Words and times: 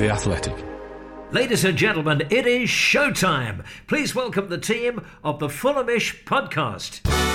The 0.00 0.08
Athletic. 0.08 0.54
Ladies 1.30 1.62
and 1.62 1.76
gentlemen, 1.76 2.22
it 2.30 2.46
is 2.46 2.70
showtime. 2.70 3.66
Please 3.86 4.14
welcome 4.14 4.48
the 4.48 4.56
team 4.56 5.04
of 5.22 5.40
the 5.40 5.48
Fulhamish 5.48 6.24
podcast. 6.24 7.29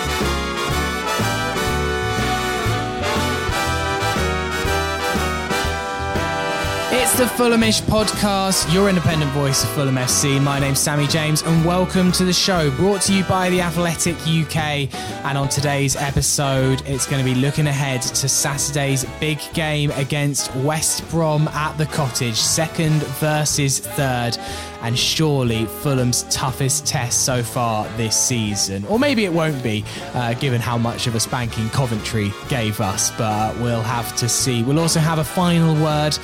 It's 6.98 7.18
the 7.18 7.26
Fulhamish 7.26 7.82
podcast, 7.82 8.74
your 8.74 8.88
independent 8.88 9.30
voice 9.32 9.66
of 9.66 9.70
Fulham 9.72 9.96
FC. 9.96 10.42
My 10.42 10.60
name's 10.60 10.80
Sammy 10.80 11.08
James, 11.08 11.42
and 11.42 11.66
welcome 11.66 12.10
to 12.14 12.24
the 12.24 12.32
show 12.32 12.72
brought 12.72 13.02
to 13.02 13.14
you 13.14 13.26
by 13.26 13.50
The 13.50 13.60
Athletic 13.60 14.16
UK. 14.26 14.88
And 15.26 15.38
on 15.38 15.50
today's 15.50 15.98
episode, 15.98 16.82
it's 16.86 17.06
going 17.06 17.24
to 17.24 17.30
be 17.30 17.38
looking 17.38 17.68
ahead 17.68 18.02
to 18.02 18.30
Saturday's 18.30 19.04
big 19.20 19.40
game 19.54 19.92
against 19.92 20.56
West 20.56 21.08
Brom 21.10 21.50
at 21.50 21.78
the 21.78 21.86
Cottage, 21.86 22.38
second 22.38 23.04
versus 23.04 23.80
third 23.80 24.38
and 24.86 24.98
surely 24.98 25.66
Fulham's 25.66 26.24
toughest 26.30 26.86
test 26.86 27.26
so 27.26 27.42
far 27.42 27.88
this 27.98 28.16
season. 28.16 28.86
Or 28.86 29.00
maybe 29.00 29.26
it 29.26 29.34
won't 29.34 29.64
be, 29.64 29.84
uh, 30.14 30.36
given 30.36 30.62
how 30.62 30.78
much 30.78 31.08
of 31.08 31.16
a 31.16 31.20
spanking 31.20 31.70
Coventry 31.70 32.32
gave 32.50 32.80
us, 32.80 33.10
but 33.18 33.58
we'll 33.58 33.82
have 33.82 34.16
to 34.18 34.30
see. 34.30 34.62
We'll 34.62 34.80
also 34.80 35.00
have 35.00 35.18
a 35.18 35.24
final 35.24 35.74
word 35.84 36.16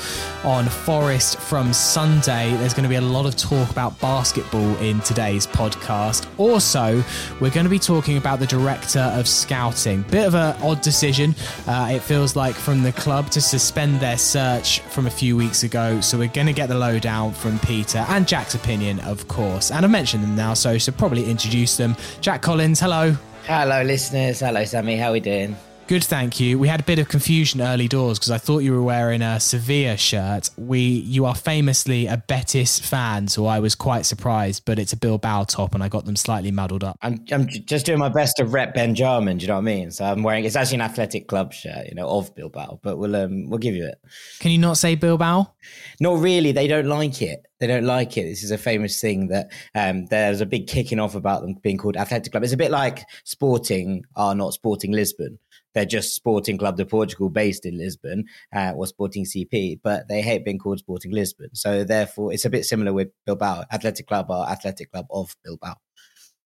on 0.44 0.61
Forest 0.68 1.40
from 1.40 1.74
Sunday. 1.74 2.52
There's 2.58 2.74
going 2.74 2.84
to 2.84 2.90
be 2.90 2.96
a 2.96 3.02
lot 3.02 3.26
of 3.26 3.36
talk 3.36 3.70
about 3.70 4.00
basketball 4.00 4.76
in 4.78 5.00
today's 5.02 5.48
podcast. 5.48 6.28
Also, 6.38 7.04
we're 7.40 7.50
going 7.50 7.66
to 7.66 7.70
be 7.70 7.80
talking 7.80 8.18
about 8.18 8.40
the 8.40 8.48
director 8.48 9.00
of 9.00 9.28
scouting. 9.28 10.04
Bit 10.04 10.28
of 10.28 10.36
an 10.36 10.56
odd 10.62 10.82
decision, 10.82 11.36
uh, 11.68 11.90
it 11.92 12.02
feels 12.02 12.36
like, 12.36 12.56
from 12.56 12.84
the 12.84 12.92
club 12.92 13.30
to 13.32 13.42
suspend 13.42 14.00
their 14.00 14.18
search 14.18 14.80
from 14.82 15.08
a 15.08 15.12
few 15.12 15.36
weeks 15.38 15.64
ago. 15.64 16.02
So 16.02 16.18
we're 16.18 16.28
going 16.28 16.48
to 16.48 16.54
get 16.54 16.70
the 16.70 16.78
lowdown 16.78 17.34
from 17.34 17.60
Peter 17.60 18.06
and 18.10 18.28
Jack's 18.28 18.56
opinion, 18.56 19.00
of 19.02 19.28
course. 19.28 19.72
And 19.72 19.86
I've 19.86 19.92
mentioned 19.92 20.24
them 20.24 20.36
now, 20.36 20.54
so 20.54 20.72
I 20.72 20.78
should 20.78 20.98
probably 20.98 21.30
introduce 21.30 21.78
them. 21.78 21.96
Jack 22.22 22.42
Collins, 22.42 22.80
hello. 22.80 23.16
Hello, 23.46 23.82
listeners. 23.82 24.40
Hello, 24.40 24.64
Sammy. 24.66 24.98
How 24.98 25.10
are 25.10 25.14
we 25.14 25.20
doing? 25.20 25.56
Good, 25.92 26.06
thank 26.06 26.40
you. 26.40 26.58
We 26.58 26.70
had 26.70 26.80
a 26.80 26.84
bit 26.84 27.00
of 27.00 27.10
confusion 27.10 27.60
early 27.60 27.90
doors 27.90 28.18
because 28.18 28.32
I 28.32 28.38
thought 28.38 28.60
you 28.60 28.72
were 28.72 28.82
wearing 28.82 29.22
a 29.22 29.42
Sevilla 29.42 29.98
shirt. 29.98 30.50
We, 30.56 30.80
you 30.80 31.26
are 31.26 31.36
famously 31.36 32.08
a 32.08 32.16
Betis 32.16 32.80
fan, 32.80 33.28
so 33.28 33.46
I 33.46 33.60
was 33.60 33.76
quite 33.76 34.06
surprised. 34.06 34.64
But 34.64 34.80
it's 34.80 34.94
a 34.94 34.98
Bilbao 34.98 35.44
top, 35.44 35.76
and 35.76 35.84
I 35.84 35.90
got 35.90 36.06
them 36.06 36.16
slightly 36.16 36.50
muddled 36.50 36.86
up. 36.86 36.98
I'm, 37.02 37.26
I'm 37.34 37.46
just 37.46 37.86
doing 37.86 38.00
my 38.00 38.08
best 38.08 38.38
to 38.38 38.46
rep 38.46 38.74
Benjamin. 38.74 39.38
Do 39.38 39.42
you 39.42 39.48
know 39.50 39.56
what 39.56 39.64
I 39.64 39.64
mean? 39.64 39.92
So 39.92 40.06
I'm 40.06 40.24
wearing. 40.24 40.46
It's 40.46 40.56
actually 40.56 40.76
an 40.76 40.84
athletic 40.84 41.28
club 41.28 41.52
shirt, 41.52 41.88
you 41.90 41.96
know, 41.96 42.08
of 42.08 42.34
Bilbao. 42.36 42.80
But 42.82 42.96
we'll 42.96 43.18
um, 43.18 43.50
we'll 43.50 43.60
give 43.60 43.76
you 43.76 43.86
it. 43.86 44.00
Can 44.40 44.52
you 44.52 44.60
not 44.60 44.78
say 44.78 44.96
Bilbao? 44.96 45.52
Not 46.00 46.20
really. 46.20 46.54
They 46.54 46.68
don't 46.70 46.88
like 46.88 47.22
it. 47.22 47.46
They 47.60 47.68
don't 47.68 47.86
like 47.86 48.16
it. 48.16 48.24
This 48.24 48.44
is 48.44 48.52
a 48.52 48.58
famous 48.58 49.02
thing 49.02 49.28
that 49.28 49.52
um, 49.76 50.06
there's 50.06 50.40
a 50.40 50.46
big 50.46 50.68
kicking 50.68 51.02
off 51.02 51.16
about 51.16 51.42
them 51.42 51.56
being 51.62 51.78
called 51.78 51.98
Athletic 51.98 52.32
Club. 52.32 52.44
It's 52.44 52.54
a 52.54 52.58
bit 52.58 52.72
like 52.72 53.04
Sporting 53.26 54.06
are 54.16 54.34
not 54.34 54.54
Sporting 54.54 54.94
Lisbon. 54.94 55.38
They're 55.74 55.86
just 55.86 56.16
Sporting 56.16 56.58
Club 56.58 56.78
de 56.78 56.86
Portugal 56.86 57.30
based 57.30 57.66
in 57.66 57.78
Lisbon 57.78 58.26
uh, 58.56 58.74
or 58.76 58.86
Sporting 58.88 59.26
CP, 59.26 59.80
but 59.84 60.08
they 60.08 60.22
hate 60.22 60.44
being 60.46 60.60
called 60.60 60.80
Sporting 60.80 61.12
Lisbon. 61.12 61.50
So 61.54 61.84
therefore, 61.84 62.34
it's 62.34 62.46
a 62.46 62.50
bit 62.50 62.66
similar 62.66 62.94
with 62.94 63.10
Bilbao. 63.26 63.66
Athletic 63.72 64.08
Club 64.08 64.30
are 64.32 64.50
Athletic 64.50 64.92
Club 64.92 65.06
of 65.10 65.36
Bilbao. 65.44 65.76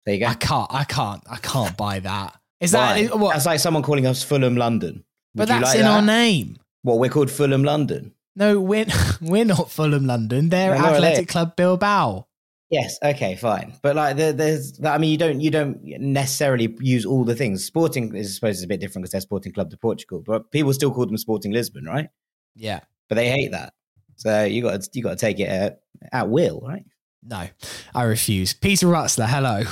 There 0.05 0.15
you 0.15 0.21
go. 0.21 0.27
I 0.27 0.35
can't, 0.35 0.67
I 0.73 0.85
can't, 0.85 1.23
I 1.31 1.37
can't 1.37 1.77
buy 1.77 2.01
that. 2.01 2.37
Is 2.61 2.73
Why? 2.73 3.05
that 3.07 3.19
what? 3.19 3.33
That's 3.35 3.47
like 3.47 3.61
someone 3.61 3.83
calling 3.83 4.07
us 4.07 4.23
Fulham 4.23 4.57
London. 4.57 5.05
but 5.35 5.49
Would 5.49 5.55
you 5.55 5.61
that's 5.61 5.71
like 5.71 5.79
in 5.79 5.85
that? 5.85 5.91
our 5.97 6.03
name. 6.03 6.57
Well, 6.85 6.99
we're 6.99 7.11
called 7.11 7.31
Fulham 7.31 7.63
London. 7.65 8.13
No, 8.35 8.59
we're 8.61 8.87
we're 9.21 9.45
not 9.45 9.71
Fulham 9.71 10.07
London. 10.07 10.49
They're 10.49 10.77
No, 10.77 10.85
Athletic 10.85 11.29
Club 11.29 11.55
Bilbao. 11.55 12.27
Yes. 12.73 12.99
Okay. 13.05 13.37
Fine. 13.37 13.75
But 13.83 13.97
like, 13.97 14.17
there, 14.17 14.33
there's. 14.33 14.81
I 14.83 14.97
mean, 14.97 15.11
you 15.11 15.19
don't. 15.19 15.43
You 15.43 15.51
don't 15.51 15.85
necessarily 15.85 16.75
use 16.81 17.05
all 17.05 17.23
the 17.23 17.35
things. 17.35 17.65
Sporting 17.65 18.17
is 18.17 18.29
I 18.29 18.33
suppose 18.33 18.57
is 18.57 18.65
a 18.65 18.67
bit 18.67 18.81
different 18.81 19.03
because 19.03 19.13
they're 19.13 19.21
Sporting 19.21 19.53
Club 19.53 19.69
de 19.69 19.77
Portugal, 19.77 20.23
but 20.27 20.51
people 20.51 20.73
still 20.73 20.91
call 20.91 21.05
them 21.05 21.19
Sporting 21.19 21.53
Lisbon, 21.53 21.85
right? 21.85 22.09
Yeah. 22.57 22.81
But 23.11 23.17
they 23.17 23.29
hate 23.29 23.51
that. 23.51 23.75
So 24.17 24.45
you 24.45 24.63
got 24.63 24.81
to 24.81 24.89
you 24.95 25.03
got 25.03 25.11
to 25.11 25.17
take 25.17 25.39
it 25.39 25.49
at, 25.49 25.83
at 26.13 26.31
will, 26.31 26.61
right? 26.63 26.85
No, 27.23 27.47
I 27.95 28.03
refuse. 28.05 28.55
Peter 28.55 28.87
Rutzler, 28.87 29.29
hello. 29.29 29.65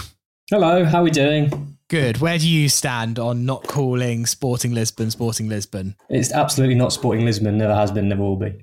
Hello, 0.50 0.84
how 0.84 1.00
are 1.00 1.04
we 1.04 1.10
doing? 1.10 1.78
Good. 1.88 2.18
Where 2.18 2.38
do 2.38 2.46
you 2.46 2.68
stand 2.68 3.18
on 3.18 3.46
not 3.46 3.66
calling 3.66 4.26
Sporting 4.26 4.74
Lisbon 4.74 5.10
Sporting 5.10 5.48
Lisbon? 5.48 5.96
It's 6.10 6.32
absolutely 6.32 6.76
not 6.76 6.92
Sporting 6.92 7.24
Lisbon. 7.24 7.56
Never 7.56 7.74
has 7.74 7.90
been. 7.90 8.08
Never 8.08 8.22
will 8.22 8.36
be. 8.36 8.62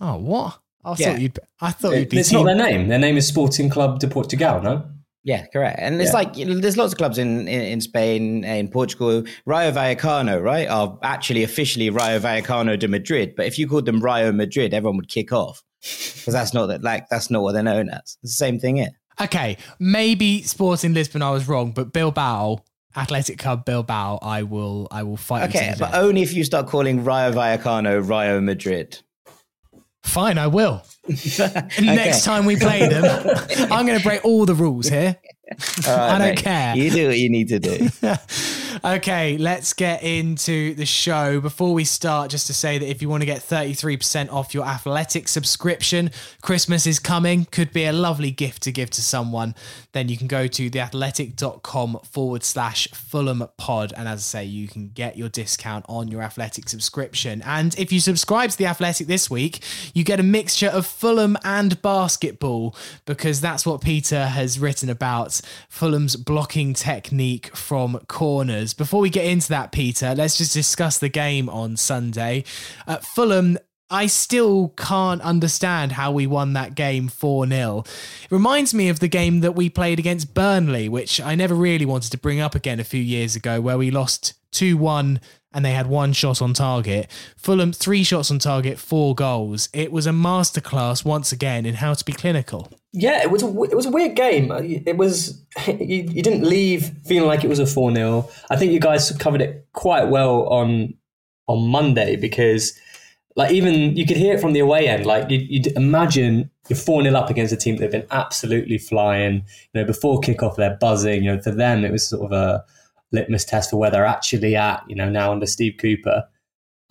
Oh, 0.00 0.16
what? 0.16 0.58
I 0.92 0.96
Yeah. 0.98 1.10
thought 1.12 1.20
you'd. 1.20 1.38
I 1.60 1.70
thought 1.70 1.96
you'd 1.96 2.08
be. 2.08 2.18
It's 2.18 2.32
not 2.32 2.44
their 2.44 2.54
name. 2.56 2.88
Their 2.88 2.98
name 2.98 3.16
is 3.16 3.26
Sporting 3.26 3.68
Club 3.70 3.98
de 4.00 4.08
Portugal. 4.08 4.60
No. 4.62 4.84
Yeah, 5.24 5.44
correct. 5.52 5.78
And 5.82 6.00
it's 6.00 6.10
Yeah. 6.10 6.18
like 6.18 6.36
you 6.36 6.46
know, 6.46 6.58
there's 6.58 6.76
lots 6.76 6.92
of 6.92 6.98
clubs 6.98 7.18
in, 7.18 7.46
in, 7.48 7.60
in 7.62 7.80
Spain, 7.80 8.44
in 8.44 8.68
Portugal. 8.68 9.24
Rayo 9.46 9.72
Vallecano, 9.72 10.42
right, 10.42 10.68
are 10.68 10.98
actually 11.02 11.42
officially 11.42 11.90
Rayo 11.90 12.18
Vallecano 12.20 12.78
de 12.78 12.88
Madrid. 12.88 13.34
But 13.36 13.46
if 13.46 13.58
you 13.58 13.68
called 13.68 13.84
them 13.86 14.00
Rayo 14.00 14.32
Madrid, 14.32 14.72
everyone 14.72 14.96
would 14.96 15.08
kick 15.08 15.32
off 15.32 15.62
because 15.82 16.32
that's 16.32 16.54
not 16.54 16.66
that 16.66 16.82
like 16.82 17.08
that's 17.10 17.30
not 17.30 17.42
what 17.42 17.52
they're 17.52 17.62
known 17.62 17.90
as. 17.90 17.98
It's 18.00 18.18
the 18.22 18.28
same 18.28 18.58
thing 18.58 18.76
here. 18.76 18.90
Okay, 19.20 19.56
maybe 19.80 20.42
Sporting 20.44 20.94
Lisbon. 20.94 21.20
I 21.22 21.30
was 21.30 21.48
wrong, 21.48 21.72
but 21.72 21.92
Bilbao, 21.92 22.60
Athletic 22.96 23.36
Club 23.38 23.64
Bilbao. 23.64 24.20
I 24.22 24.44
will. 24.44 24.86
I 24.92 25.02
will 25.02 25.16
fight. 25.16 25.48
Okay, 25.50 25.74
but 25.78 25.92
only 25.94 26.22
if 26.22 26.32
you 26.32 26.44
start 26.44 26.68
calling 26.68 27.04
Rayo 27.04 27.32
Vallecano 27.32 28.00
Rayo 28.08 28.40
Madrid. 28.40 29.00
Fine, 30.02 30.38
I 30.38 30.46
will. 30.46 30.82
Okay. 31.08 31.80
Next 31.80 32.24
time 32.24 32.44
we 32.44 32.56
play 32.56 32.86
them, 32.86 33.02
I'm 33.72 33.86
going 33.86 33.98
to 33.98 34.04
break 34.04 34.22
all 34.26 34.44
the 34.44 34.54
rules 34.54 34.86
here. 34.88 35.16
All 35.86 35.96
right, 35.96 36.10
I 36.10 36.18
don't 36.18 36.28
mate. 36.28 36.38
care. 36.38 36.76
You 36.76 36.90
do 36.90 37.08
what 37.08 37.18
you 37.18 37.30
need 37.30 37.48
to 37.48 37.58
do. 37.58 37.88
okay, 38.84 39.38
let's 39.38 39.72
get 39.72 40.02
into 40.02 40.74
the 40.74 40.86
show. 40.86 41.40
Before 41.40 41.74
we 41.74 41.84
start, 41.84 42.30
just 42.30 42.46
to 42.48 42.54
say 42.54 42.78
that 42.78 42.88
if 42.88 43.02
you 43.02 43.08
want 43.08 43.22
to 43.22 43.26
get 43.26 43.40
33% 43.40 44.32
off 44.32 44.54
your 44.54 44.64
athletic 44.64 45.28
subscription, 45.28 46.10
Christmas 46.42 46.86
is 46.86 46.98
coming, 46.98 47.46
could 47.46 47.72
be 47.72 47.84
a 47.84 47.92
lovely 47.92 48.30
gift 48.30 48.62
to 48.62 48.72
give 48.72 48.90
to 48.90 49.02
someone, 49.02 49.54
then 49.92 50.08
you 50.08 50.16
can 50.16 50.26
go 50.26 50.46
to 50.46 50.70
theathletic.com 50.70 52.00
forward 52.10 52.44
slash 52.44 52.88
Fulham 52.88 53.46
pod. 53.56 53.92
And 53.96 54.08
as 54.08 54.20
I 54.20 54.22
say, 54.22 54.44
you 54.44 54.68
can 54.68 54.88
get 54.88 55.16
your 55.16 55.28
discount 55.28 55.84
on 55.88 56.08
your 56.08 56.22
athletic 56.22 56.68
subscription. 56.68 57.42
And 57.42 57.78
if 57.78 57.92
you 57.92 58.00
subscribe 58.00 58.50
to 58.50 58.58
the 58.58 58.66
athletic 58.66 59.06
this 59.06 59.30
week, 59.30 59.60
you 59.94 60.04
get 60.04 60.20
a 60.20 60.24
mixture 60.24 60.68
of 60.68 60.86
Fulham 60.86 61.36
and 61.44 61.80
basketball 61.82 62.74
because 63.04 63.40
that's 63.40 63.66
what 63.66 63.80
Peter 63.80 64.26
has 64.26 64.58
written 64.58 64.88
about 64.88 65.40
Fulham's 65.68 66.16
blocking 66.16 66.74
technique 66.74 67.54
from 67.56 68.00
corners. 68.08 68.67
Before 68.74 69.00
we 69.00 69.10
get 69.10 69.26
into 69.26 69.48
that, 69.50 69.72
Peter, 69.72 70.14
let's 70.14 70.38
just 70.38 70.52
discuss 70.52 70.98
the 70.98 71.08
game 71.08 71.48
on 71.48 71.76
Sunday. 71.76 72.44
At 72.86 73.04
Fulham. 73.04 73.58
I 73.90 74.06
still 74.06 74.74
can't 74.76 75.22
understand 75.22 75.92
how 75.92 76.12
we 76.12 76.26
won 76.26 76.52
that 76.52 76.74
game 76.74 77.08
4 77.08 77.46
0. 77.46 77.84
It 77.86 78.30
reminds 78.30 78.74
me 78.74 78.90
of 78.90 79.00
the 79.00 79.08
game 79.08 79.40
that 79.40 79.52
we 79.52 79.70
played 79.70 79.98
against 79.98 80.34
Burnley, 80.34 80.90
which 80.90 81.22
I 81.22 81.34
never 81.34 81.54
really 81.54 81.86
wanted 81.86 82.10
to 82.10 82.18
bring 82.18 82.38
up 82.38 82.54
again 82.54 82.80
a 82.80 82.84
few 82.84 83.00
years 83.00 83.34
ago, 83.34 83.62
where 83.62 83.78
we 83.78 83.90
lost 83.90 84.34
2 84.52 84.76
1 84.76 85.20
and 85.52 85.64
they 85.64 85.72
had 85.72 85.86
one 85.86 86.12
shot 86.12 86.42
on 86.42 86.52
target. 86.52 87.10
Fulham, 87.36 87.72
three 87.72 88.04
shots 88.04 88.30
on 88.30 88.38
target, 88.38 88.78
four 88.78 89.14
goals. 89.14 89.68
It 89.72 89.90
was 89.90 90.06
a 90.06 90.10
masterclass 90.10 91.04
once 91.04 91.32
again 91.32 91.64
in 91.64 91.74
how 91.74 91.94
to 91.94 92.04
be 92.04 92.12
clinical. 92.12 92.70
Yeah, 92.92 93.22
it 93.22 93.30
was 93.30 93.42
a, 93.42 93.46
it 93.64 93.74
was 93.74 93.86
a 93.86 93.90
weird 93.90 94.14
game. 94.14 94.50
It 94.52 94.96
was 94.96 95.42
you, 95.66 96.02
you 96.02 96.22
didn't 96.22 96.44
leave 96.44 96.92
feeling 97.06 97.26
like 97.26 97.44
it 97.44 97.48
was 97.48 97.58
a 97.58 97.66
four 97.66 97.94
0 97.94 98.28
I 98.50 98.56
think 98.56 98.72
you 98.72 98.80
guys 98.80 99.10
covered 99.18 99.40
it 99.40 99.66
quite 99.72 100.08
well 100.08 100.46
on 100.48 100.94
on 101.46 101.68
Monday 101.68 102.16
because 102.16 102.78
like 103.36 103.52
even 103.52 103.96
you 103.96 104.04
could 104.04 104.16
hear 104.16 104.34
it 104.34 104.40
from 104.40 104.52
the 104.52 104.60
away 104.60 104.88
end. 104.88 105.06
Like 105.06 105.30
you, 105.30 105.38
you'd 105.38 105.68
imagine 105.68 106.50
you're 106.68 106.76
four 106.76 107.02
0 107.02 107.14
up 107.14 107.30
against 107.30 107.52
a 107.52 107.56
team 107.56 107.76
that 107.76 107.84
have 107.84 107.92
been 107.92 108.06
absolutely 108.10 108.78
flying. 108.78 109.44
You 109.72 109.80
know, 109.80 109.84
before 109.84 110.20
kickoff 110.20 110.56
they're 110.56 110.76
buzzing. 110.76 111.24
You 111.24 111.36
know, 111.36 111.40
for 111.40 111.52
them 111.52 111.84
it 111.84 111.92
was 111.92 112.06
sort 112.06 112.24
of 112.24 112.32
a 112.32 112.64
litmus 113.12 113.44
test 113.44 113.70
for 113.70 113.76
where 113.76 113.90
they're 113.90 114.06
actually 114.06 114.56
at. 114.56 114.82
You 114.88 114.96
know, 114.96 115.08
now 115.08 115.32
under 115.32 115.46
Steve 115.46 115.76
Cooper. 115.78 116.24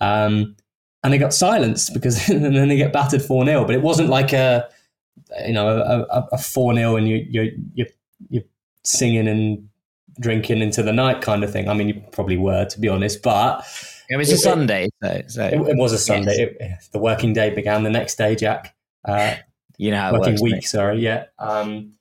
Um, 0.00 0.56
and 1.02 1.12
they 1.12 1.18
got 1.18 1.34
silenced 1.34 1.94
because 1.94 2.28
and 2.30 2.44
then 2.44 2.68
they 2.68 2.76
get 2.76 2.92
battered 2.92 3.22
four 3.22 3.44
0 3.44 3.64
But 3.64 3.74
it 3.74 3.82
wasn't 3.82 4.08
like 4.08 4.32
a 4.32 4.68
you 5.46 5.52
know 5.52 6.06
a 6.10 6.38
four 6.38 6.74
0 6.74 6.96
and 6.96 7.08
you 7.08 7.26
you 7.28 7.52
you 7.74 7.86
you're 8.30 8.44
singing 8.84 9.28
and 9.28 9.68
drinking 10.20 10.60
into 10.62 10.82
the 10.82 10.92
night 10.92 11.20
kind 11.20 11.44
of 11.44 11.52
thing. 11.52 11.68
I 11.68 11.74
mean, 11.74 11.88
you 11.88 12.02
probably 12.12 12.36
were 12.36 12.64
to 12.64 12.80
be 12.80 12.88
honest, 12.88 13.22
but 13.22 13.64
it 14.08 14.16
was 14.16 14.30
a 14.30 14.34
it, 14.34 14.38
Sunday, 14.38 14.88
so, 15.02 15.22
so. 15.28 15.44
It, 15.44 15.54
it, 15.54 15.76
was 15.76 15.92
a 15.92 15.98
Sunday. 15.98 16.56
Yes. 16.60 16.86
It, 16.88 16.92
the 16.92 16.98
working 16.98 17.32
day 17.32 17.50
began 17.54 17.82
the 17.82 17.90
next 17.90 18.16
day, 18.16 18.34
Jack. 18.34 18.74
Uh, 19.04 19.36
you 19.76 19.90
know, 19.90 20.12
working 20.12 20.32
works, 20.32 20.42
week. 20.42 20.54
Mate. 20.54 20.64
Sorry, 20.64 21.00
yeah. 21.00 21.26
Um, 21.38 21.92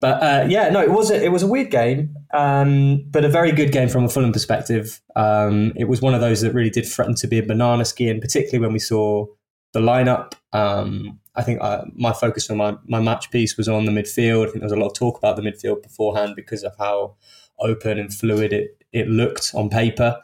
but 0.00 0.22
uh, 0.22 0.46
yeah, 0.48 0.68
no, 0.70 0.82
it 0.82 0.90
was 0.90 1.10
a, 1.10 1.24
it 1.24 1.30
was 1.30 1.44
a 1.44 1.46
weird 1.46 1.70
game, 1.70 2.16
um, 2.32 3.04
but 3.10 3.24
a 3.24 3.28
very 3.28 3.52
good 3.52 3.72
game 3.72 3.88
from 3.88 4.04
a 4.04 4.08
Fulham 4.08 4.32
perspective. 4.32 5.00
Um, 5.16 5.72
it 5.76 5.84
was 5.84 6.00
one 6.00 6.14
of 6.14 6.20
those 6.20 6.40
that 6.40 6.54
really 6.54 6.70
did 6.70 6.86
threaten 6.86 7.14
to 7.16 7.26
be 7.26 7.38
a 7.38 7.42
banana 7.42 7.84
skin, 7.84 8.20
particularly 8.20 8.64
when 8.64 8.72
we 8.72 8.78
saw 8.78 9.26
the 9.72 9.80
lineup. 9.80 10.32
Um, 10.52 11.18
I 11.34 11.42
think 11.42 11.60
uh, 11.62 11.84
my 11.94 12.12
focus 12.12 12.50
on 12.50 12.58
my, 12.58 12.76
my 12.86 13.00
match 13.00 13.30
piece 13.30 13.56
was 13.56 13.68
on 13.68 13.84
the 13.84 13.92
midfield. 13.92 14.42
I 14.42 14.44
think 14.46 14.56
there 14.56 14.64
was 14.64 14.72
a 14.72 14.76
lot 14.76 14.88
of 14.88 14.94
talk 14.94 15.18
about 15.18 15.36
the 15.36 15.42
midfield 15.42 15.82
beforehand 15.82 16.34
because 16.36 16.62
of 16.62 16.74
how 16.78 17.16
open 17.58 17.98
and 17.98 18.12
fluid 18.12 18.52
it, 18.52 18.82
it 18.92 19.08
looked 19.08 19.52
on 19.54 19.68
paper. 19.70 20.18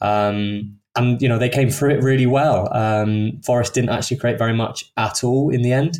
Um, 0.00 0.78
and, 0.94 1.20
you 1.20 1.28
know, 1.28 1.38
they 1.38 1.48
came 1.48 1.70
through 1.70 1.90
it 1.90 2.02
really 2.02 2.26
well. 2.26 2.72
Um, 2.74 3.40
Forest 3.44 3.74
didn't 3.74 3.90
actually 3.90 4.16
create 4.16 4.38
very 4.38 4.54
much 4.54 4.90
at 4.96 5.22
all 5.22 5.50
in 5.50 5.62
the 5.62 5.72
end. 5.72 5.98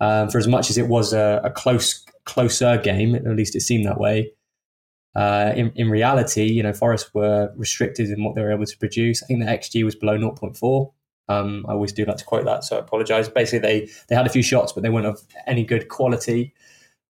Um, 0.00 0.28
for 0.28 0.38
as 0.38 0.48
much 0.48 0.70
as 0.70 0.76
it 0.76 0.88
was 0.88 1.12
a, 1.12 1.40
a, 1.44 1.50
close, 1.50 2.04
closer 2.24 2.76
game, 2.78 3.14
at 3.14 3.24
least 3.24 3.54
it 3.54 3.60
seemed 3.60 3.86
that 3.86 3.98
way. 3.98 4.32
Uh, 5.14 5.52
in, 5.54 5.72
in 5.76 5.88
reality, 5.88 6.44
you 6.44 6.62
know, 6.62 6.72
Forest 6.72 7.14
were 7.14 7.52
restricted 7.56 8.10
in 8.10 8.24
what 8.24 8.34
they 8.34 8.42
were 8.42 8.52
able 8.52 8.66
to 8.66 8.78
produce. 8.78 9.22
I 9.22 9.26
think 9.26 9.40
the 9.40 9.46
XG 9.46 9.84
was 9.84 9.94
below 9.94 10.18
0.4. 10.18 10.92
Um, 11.28 11.64
I 11.68 11.72
always 11.72 11.92
do 11.92 12.04
like 12.04 12.16
to 12.18 12.24
quote 12.24 12.44
that, 12.44 12.64
so 12.64 12.76
I 12.76 12.80
apologise. 12.80 13.28
Basically, 13.28 13.60
they 13.60 13.88
they 14.08 14.14
had 14.14 14.26
a 14.26 14.30
few 14.30 14.42
shots, 14.42 14.72
but 14.72 14.82
they 14.82 14.90
weren't 14.90 15.06
of 15.06 15.22
any 15.46 15.64
good 15.64 15.88
quality. 15.88 16.52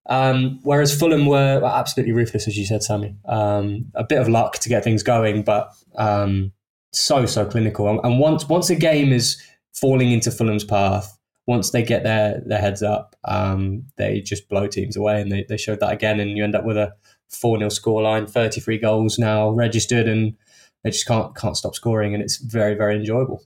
Um, 0.07 0.59
whereas 0.63 0.97
Fulham 0.97 1.25
were 1.25 1.61
absolutely 1.65 2.13
ruthless, 2.13 2.47
as 2.47 2.57
you 2.57 2.65
said, 2.65 2.83
Sammy. 2.83 3.15
Um, 3.25 3.91
a 3.95 4.03
bit 4.03 4.21
of 4.21 4.29
luck 4.29 4.59
to 4.59 4.69
get 4.69 4.83
things 4.83 5.03
going, 5.03 5.43
but 5.43 5.71
um, 5.95 6.53
so 6.91 7.25
so 7.25 7.45
clinical. 7.45 7.99
And 8.01 8.19
once 8.19 8.47
once 8.47 8.69
a 8.69 8.75
game 8.75 9.11
is 9.11 9.41
falling 9.73 10.11
into 10.11 10.31
Fulham's 10.31 10.63
path, 10.63 11.17
once 11.47 11.71
they 11.71 11.83
get 11.83 12.03
their 12.03 12.41
their 12.45 12.59
heads 12.59 12.83
up, 12.83 13.15
um, 13.25 13.83
they 13.97 14.21
just 14.21 14.47
blow 14.47 14.67
teams 14.67 14.95
away, 14.95 15.21
and 15.21 15.31
they, 15.31 15.45
they 15.49 15.57
showed 15.57 15.79
that 15.81 15.91
again. 15.91 16.19
And 16.19 16.37
you 16.37 16.43
end 16.43 16.55
up 16.55 16.65
with 16.65 16.77
a 16.77 16.93
four 17.29 17.57
0 17.57 17.69
scoreline, 17.69 18.29
thirty 18.29 18.61
three 18.61 18.77
goals 18.77 19.17
now 19.19 19.49
registered, 19.49 20.07
and 20.07 20.35
they 20.83 20.91
just 20.91 21.07
can't 21.07 21.35
can't 21.35 21.57
stop 21.57 21.75
scoring, 21.75 22.13
and 22.13 22.23
it's 22.23 22.37
very 22.37 22.73
very 22.73 22.95
enjoyable. 22.95 23.43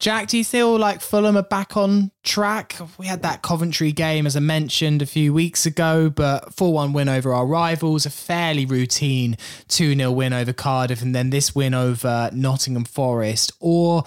Jack, 0.00 0.28
do 0.28 0.38
you 0.38 0.44
feel 0.44 0.78
like 0.78 1.00
Fulham 1.00 1.36
are 1.36 1.42
back 1.42 1.76
on 1.76 2.12
track? 2.22 2.76
We 2.98 3.06
had 3.06 3.22
that 3.22 3.42
Coventry 3.42 3.90
game, 3.90 4.28
as 4.28 4.36
I 4.36 4.40
mentioned 4.40 5.02
a 5.02 5.06
few 5.06 5.34
weeks 5.34 5.66
ago, 5.66 6.08
but 6.08 6.54
4 6.54 6.72
1 6.72 6.92
win 6.92 7.08
over 7.08 7.34
our 7.34 7.44
rivals, 7.44 8.06
a 8.06 8.10
fairly 8.10 8.64
routine 8.64 9.36
2 9.66 9.96
0 9.96 10.12
win 10.12 10.32
over 10.32 10.52
Cardiff, 10.52 11.02
and 11.02 11.16
then 11.16 11.30
this 11.30 11.52
win 11.52 11.74
over 11.74 12.30
Nottingham 12.32 12.84
Forest. 12.84 13.50
Or 13.58 14.04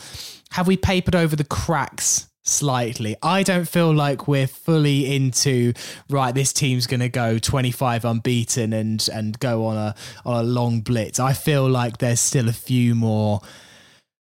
have 0.51 0.65
we 0.65 0.77
papered 0.77 1.15
over 1.15 1.35
the 1.35 1.43
cracks 1.43 2.30
slightly. 2.43 3.15
I 3.21 3.43
don't 3.43 3.67
feel 3.67 3.93
like 3.93 4.27
we're 4.27 4.47
fully 4.47 5.15
into 5.15 5.73
right. 6.09 6.33
This 6.33 6.53
team's 6.53 6.87
going 6.87 6.99
to 7.01 7.09
go 7.09 7.37
25 7.37 8.05
unbeaten 8.05 8.73
and 8.73 9.07
and 9.13 9.39
go 9.39 9.65
on 9.65 9.77
a 9.77 9.95
on 10.25 10.37
a 10.37 10.43
long 10.43 10.81
blitz. 10.81 11.19
I 11.19 11.33
feel 11.33 11.69
like 11.69 11.97
there's 11.97 12.19
still 12.19 12.49
a 12.49 12.53
few 12.53 12.95
more 12.95 13.41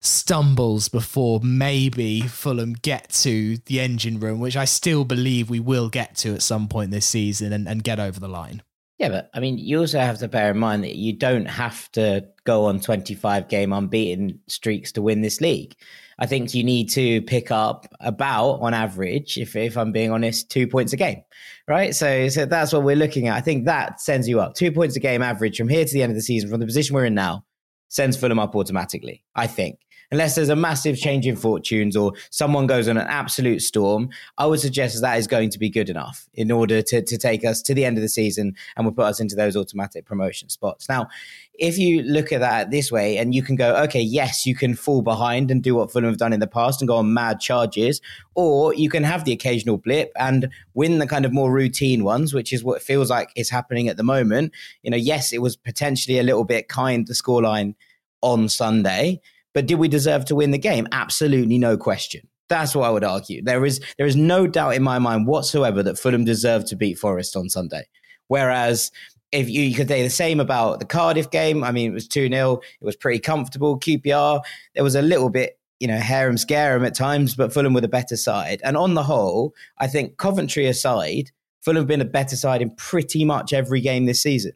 stumbles 0.02 0.88
before 0.88 1.42
maybe 1.44 2.22
Fulham 2.22 2.74
get 2.74 3.10
to 3.10 3.58
the 3.66 3.80
engine 3.80 4.20
room, 4.20 4.40
which 4.40 4.56
I 4.56 4.66
still 4.66 5.04
believe 5.04 5.50
we 5.50 5.60
will 5.60 5.90
get 5.90 6.16
to 6.18 6.34
at 6.34 6.42
some 6.42 6.68
point 6.68 6.92
this 6.92 7.06
season 7.06 7.52
and, 7.52 7.68
and 7.68 7.84
get 7.84 8.00
over 8.00 8.20
the 8.20 8.30
line. 8.30 8.64
Yeah, 8.98 9.10
but 9.10 9.30
I 9.34 9.40
mean, 9.40 9.58
you 9.58 9.80
also 9.80 10.00
have 10.00 10.20
to 10.20 10.28
bear 10.28 10.52
in 10.52 10.58
mind 10.58 10.84
that 10.84 10.96
you 10.96 11.14
don't 11.14 11.46
have 11.46 11.90
to 11.94 12.28
go 12.44 12.66
on 12.66 12.82
25 12.82 13.48
game 13.48 13.72
unbeaten 13.72 14.40
streaks 14.48 14.92
to 14.94 15.02
win 15.02 15.22
this 15.22 15.40
league. 15.40 15.76
I 16.20 16.26
think 16.26 16.54
you 16.54 16.64
need 16.64 16.90
to 16.92 17.22
pick 17.22 17.50
up 17.50 17.88
about, 18.02 18.60
on 18.60 18.74
average, 18.74 19.38
if, 19.38 19.56
if 19.56 19.78
I'm 19.78 19.92
being 19.92 20.12
honest, 20.12 20.52
two 20.52 20.68
points 20.68 20.92
a 20.94 20.98
game, 20.98 21.24
right? 21.68 21.96
So, 21.96 22.28
so 22.28 22.46
that's 22.46 22.74
what 22.74 22.84
we're 22.84 22.98
looking 22.98 23.28
at. 23.28 23.38
I 23.38 23.42
think 23.42 23.66
that 23.66 24.02
sends 24.02 24.28
you 24.28 24.42
up. 24.42 24.54
Two 24.54 24.72
points 24.72 24.96
a 24.98 25.00
game 25.00 25.22
average 25.22 25.58
from 25.58 25.70
here 25.70 25.86
to 25.86 25.94
the 25.94 26.04
end 26.04 26.12
of 26.12 26.16
the 26.16 26.22
season, 26.22 26.50
from 26.50 26.60
the 26.60 26.66
position 26.66 26.94
we're 26.94 27.06
in 27.06 27.16
now, 27.16 27.46
sends 27.88 28.18
Fulham 28.18 28.38
up 28.38 28.56
automatically, 28.56 29.24
I 29.34 29.48
think 29.48 29.80
unless 30.12 30.36
there's 30.36 30.50
a 30.50 30.56
massive 30.56 30.98
change 30.98 31.28
in 31.28 31.36
fortunes 31.36 31.96
or 31.96 32.14
someone 32.32 32.68
goes 32.68 32.88
on 32.88 32.98
an 32.98 33.08
absolute 33.08 33.62
storm, 33.62 34.10
I 34.38 34.46
would 34.46 34.60
suggest 34.60 35.00
that 35.02 35.18
is 35.18 35.28
going 35.28 35.50
to 35.52 35.60
be 35.60 35.70
good 35.70 35.90
enough 35.90 36.28
in 36.34 36.52
order 36.52 36.82
to, 36.82 37.02
to 37.02 37.18
take 37.18 37.46
us 37.46 37.62
to 37.64 37.74
the 37.74 37.86
end 37.86 37.98
of 37.98 38.02
the 38.02 38.10
season 38.10 38.56
and 38.76 38.86
will 38.86 38.94
put 38.94 39.06
us 39.06 39.20
into 39.20 39.36
those 39.36 39.56
automatic 39.56 40.06
promotion 40.06 40.50
spots. 40.50 40.90
Now, 40.90 41.08
if 41.54 41.78
you 41.78 42.02
look 42.04 42.32
at 42.32 42.40
that 42.40 42.72
this 42.72 42.92
way 42.92 43.18
and 43.18 43.36
you 43.36 43.44
can 43.44 43.56
go, 43.56 43.76
okay, 43.84 44.02
yes, 44.02 44.46
you 44.46 44.56
can 44.56 44.76
fall 44.76 45.02
behind 45.02 45.52
and 45.52 45.62
do 45.62 45.76
what 45.76 45.92
Fulham 45.92 46.10
have 46.10 46.18
done 46.18 46.34
in 46.34 46.40
the 46.40 46.48
past 46.48 46.82
and 46.82 46.88
go 46.88 46.96
on 46.96 47.14
mad 47.14 47.40
charges, 47.40 48.02
or 48.34 48.74
you 48.74 48.90
can 48.90 49.04
have 49.04 49.26
the 49.26 49.34
occasional 49.34 49.78
blip 49.78 50.12
and 50.18 50.50
win 50.74 51.00
the 51.00 51.08
kind 51.08 51.26
of 51.26 51.34
more 51.34 51.52
routine 51.52 52.04
ones, 52.04 52.34
which 52.34 52.54
is 52.54 52.64
what 52.64 52.82
feels 52.82 53.10
like 53.10 53.32
is 53.36 53.50
happening 53.50 53.90
at 53.90 53.98
the 53.98 54.04
moment. 54.04 54.54
You 54.84 54.92
know, 54.92 54.98
yes, 54.98 55.34
it 55.34 55.42
was 55.42 55.58
potentially 55.58 56.18
a 56.18 56.24
little 56.24 56.46
bit 56.46 56.70
kind, 56.70 57.06
the 57.06 57.14
scoreline 57.14 57.76
on 58.22 58.48
Sunday. 58.48 59.22
But 59.54 59.66
did 59.66 59.76
we 59.76 59.88
deserve 59.88 60.26
to 60.26 60.36
win 60.36 60.52
the 60.52 60.58
game? 60.58 60.88
Absolutely 60.92 61.58
no 61.58 61.78
question. 61.78 62.28
That's 62.50 62.76
what 62.76 62.86
I 62.86 62.90
would 62.90 63.04
argue. 63.04 63.44
There 63.44 63.66
is 63.66 63.80
there 63.98 64.08
is 64.08 64.16
no 64.16 64.48
doubt 64.48 64.76
in 64.76 64.84
my 64.84 65.00
mind 65.00 65.28
whatsoever 65.28 65.84
that 65.84 66.00
Fulham 66.00 66.26
deserved 66.26 66.68
to 66.68 66.76
beat 66.76 66.98
Forest 66.98 67.36
on 67.36 67.50
Sunday. 67.50 67.88
Whereas 68.28 68.92
if 69.32 69.50
you, 69.50 69.62
you, 69.62 69.76
could 69.76 69.88
say 69.88 70.02
the 70.02 70.10
same 70.10 70.40
about 70.40 70.80
the 70.80 70.86
Cardiff 70.86 71.30
game, 71.30 71.64
I 71.64 71.72
mean, 71.72 71.92
it 71.92 71.94
was 71.94 72.08
2 72.08 72.30
0. 72.30 72.60
It 72.82 72.86
was 72.86 72.96
pretty 72.96 73.20
comfortable. 73.20 73.80
QPR, 73.80 74.42
there 74.74 74.84
was 74.84 74.96
a 74.96 75.02
little 75.02 75.30
bit, 75.30 75.60
you 75.80 75.88
know, 75.88 75.98
harem 75.98 76.38
scarum 76.38 76.84
at 76.84 76.96
times, 76.96 77.36
but 77.36 77.54
Fulham 77.54 77.74
were 77.74 77.82
the 77.82 77.88
better 77.88 78.18
side. 78.18 78.62
And 78.64 78.76
on 78.76 78.96
the 78.96 79.04
whole, 79.04 79.54
I 79.78 79.88
think 79.88 80.18
Coventry 80.18 80.66
aside, 80.66 81.32
Fulham 81.62 81.82
have 81.82 81.88
been 81.88 82.02
a 82.02 82.06
better 82.06 82.36
side 82.36 82.62
in 82.62 82.72
pretty 82.76 83.24
much 83.26 83.54
every 83.54 83.82
game 83.82 84.06
this 84.06 84.22
season. 84.22 84.54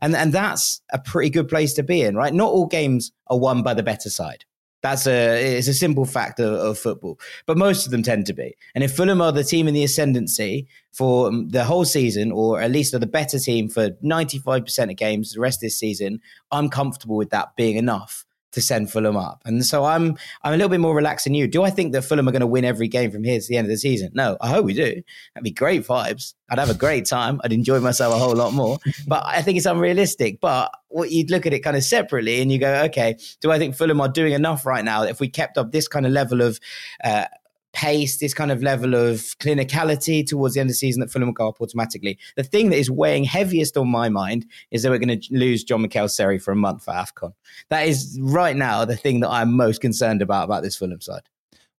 And, 0.00 0.14
and 0.14 0.32
that's 0.32 0.80
a 0.92 0.98
pretty 0.98 1.30
good 1.30 1.48
place 1.48 1.74
to 1.74 1.82
be 1.82 2.02
in, 2.02 2.14
right? 2.14 2.32
Not 2.32 2.50
all 2.50 2.66
games 2.66 3.12
are 3.26 3.38
won 3.38 3.62
by 3.62 3.74
the 3.74 3.82
better 3.82 4.10
side. 4.10 4.44
That's 4.80 5.08
a 5.08 5.56
it's 5.56 5.66
a 5.66 5.74
simple 5.74 6.04
fact 6.04 6.38
of, 6.38 6.52
of, 6.54 6.78
football, 6.78 7.18
but 7.46 7.58
most 7.58 7.84
of 7.84 7.90
them 7.90 8.04
tend 8.04 8.26
to 8.26 8.32
be. 8.32 8.56
And 8.76 8.84
if 8.84 8.94
Fulham 8.94 9.20
are 9.20 9.32
the 9.32 9.42
team 9.42 9.66
in 9.66 9.74
the 9.74 9.82
ascendancy 9.82 10.68
for 10.92 11.26
um, 11.26 11.48
the 11.48 11.64
whole 11.64 11.84
season, 11.84 12.30
or 12.30 12.60
at 12.60 12.70
least 12.70 12.94
are 12.94 13.00
the 13.00 13.06
better 13.06 13.40
team 13.40 13.68
for 13.68 13.90
ninety 14.02 14.38
five 14.38 14.64
percent 14.64 14.92
of 14.92 14.96
games 14.96 15.32
the 15.32 15.40
rest 15.40 15.58
of 15.58 15.62
this 15.62 15.76
season, 15.76 16.20
I'm 16.52 16.68
comfortable 16.68 17.16
with 17.16 17.30
that 17.30 17.56
being 17.56 17.76
enough 17.76 18.24
to 18.52 18.60
send 18.60 18.90
Fulham 18.90 19.16
up. 19.16 19.42
And 19.44 19.64
so 19.64 19.84
I'm 19.84 20.16
I'm 20.42 20.54
a 20.54 20.56
little 20.56 20.68
bit 20.68 20.80
more 20.80 20.94
relaxed 20.94 21.24
than 21.24 21.34
you. 21.34 21.46
Do 21.46 21.62
I 21.62 21.70
think 21.70 21.92
that 21.92 22.02
Fulham 22.02 22.28
are 22.28 22.32
going 22.32 22.40
to 22.40 22.46
win 22.46 22.64
every 22.64 22.88
game 22.88 23.10
from 23.10 23.24
here 23.24 23.38
to 23.38 23.46
the 23.46 23.56
end 23.56 23.66
of 23.66 23.70
the 23.70 23.76
season? 23.76 24.10
No, 24.14 24.36
I 24.40 24.48
hope 24.48 24.64
we 24.64 24.74
do. 24.74 25.02
That'd 25.34 25.44
be 25.44 25.50
great 25.50 25.86
vibes. 25.86 26.34
I'd 26.50 26.58
have 26.58 26.70
a 26.70 26.74
great 26.74 27.04
time. 27.04 27.40
I'd 27.44 27.52
enjoy 27.52 27.80
myself 27.80 28.14
a 28.14 28.18
whole 28.18 28.34
lot 28.34 28.54
more. 28.54 28.78
But 29.06 29.24
I 29.26 29.42
think 29.42 29.58
it's 29.58 29.66
unrealistic. 29.66 30.40
But 30.40 30.70
what 30.88 31.10
you'd 31.10 31.30
look 31.30 31.46
at 31.46 31.52
it 31.52 31.60
kind 31.60 31.76
of 31.76 31.84
separately 31.84 32.40
and 32.40 32.50
you 32.50 32.58
go, 32.58 32.82
okay, 32.84 33.16
do 33.40 33.50
I 33.50 33.58
think 33.58 33.74
Fulham 33.74 34.00
are 34.00 34.08
doing 34.08 34.32
enough 34.32 34.64
right 34.64 34.84
now? 34.84 35.02
If 35.02 35.20
we 35.20 35.28
kept 35.28 35.58
up 35.58 35.72
this 35.72 35.88
kind 35.88 36.06
of 36.06 36.12
level 36.12 36.40
of 36.40 36.58
uh, 37.04 37.26
pace, 37.78 38.18
this 38.18 38.34
kind 38.34 38.50
of 38.50 38.60
level 38.60 38.96
of 38.96 39.18
clinicality 39.38 40.26
towards 40.26 40.54
the 40.54 40.60
end 40.60 40.68
of 40.68 40.72
the 40.72 40.74
season 40.74 40.98
that 41.00 41.12
Fulham 41.12 41.28
will 41.28 41.32
go 41.32 41.48
up 41.48 41.60
automatically. 41.60 42.18
The 42.34 42.42
thing 42.42 42.70
that 42.70 42.76
is 42.76 42.90
weighing 42.90 43.22
heaviest 43.22 43.76
on 43.76 43.88
my 43.88 44.08
mind 44.08 44.46
is 44.72 44.82
that 44.82 44.90
we're 44.90 44.98
going 44.98 45.20
to 45.20 45.28
lose 45.30 45.62
Jean 45.62 45.82
Michel 45.82 46.08
Seri 46.08 46.40
for 46.40 46.50
a 46.50 46.56
month 46.56 46.82
for 46.82 46.92
AFCON. 46.92 47.34
That 47.68 47.86
is 47.86 48.18
right 48.20 48.56
now 48.56 48.84
the 48.84 48.96
thing 48.96 49.20
that 49.20 49.30
I'm 49.30 49.56
most 49.56 49.80
concerned 49.80 50.22
about 50.22 50.44
about 50.44 50.64
this 50.64 50.74
Fulham 50.76 51.00
side. 51.00 51.22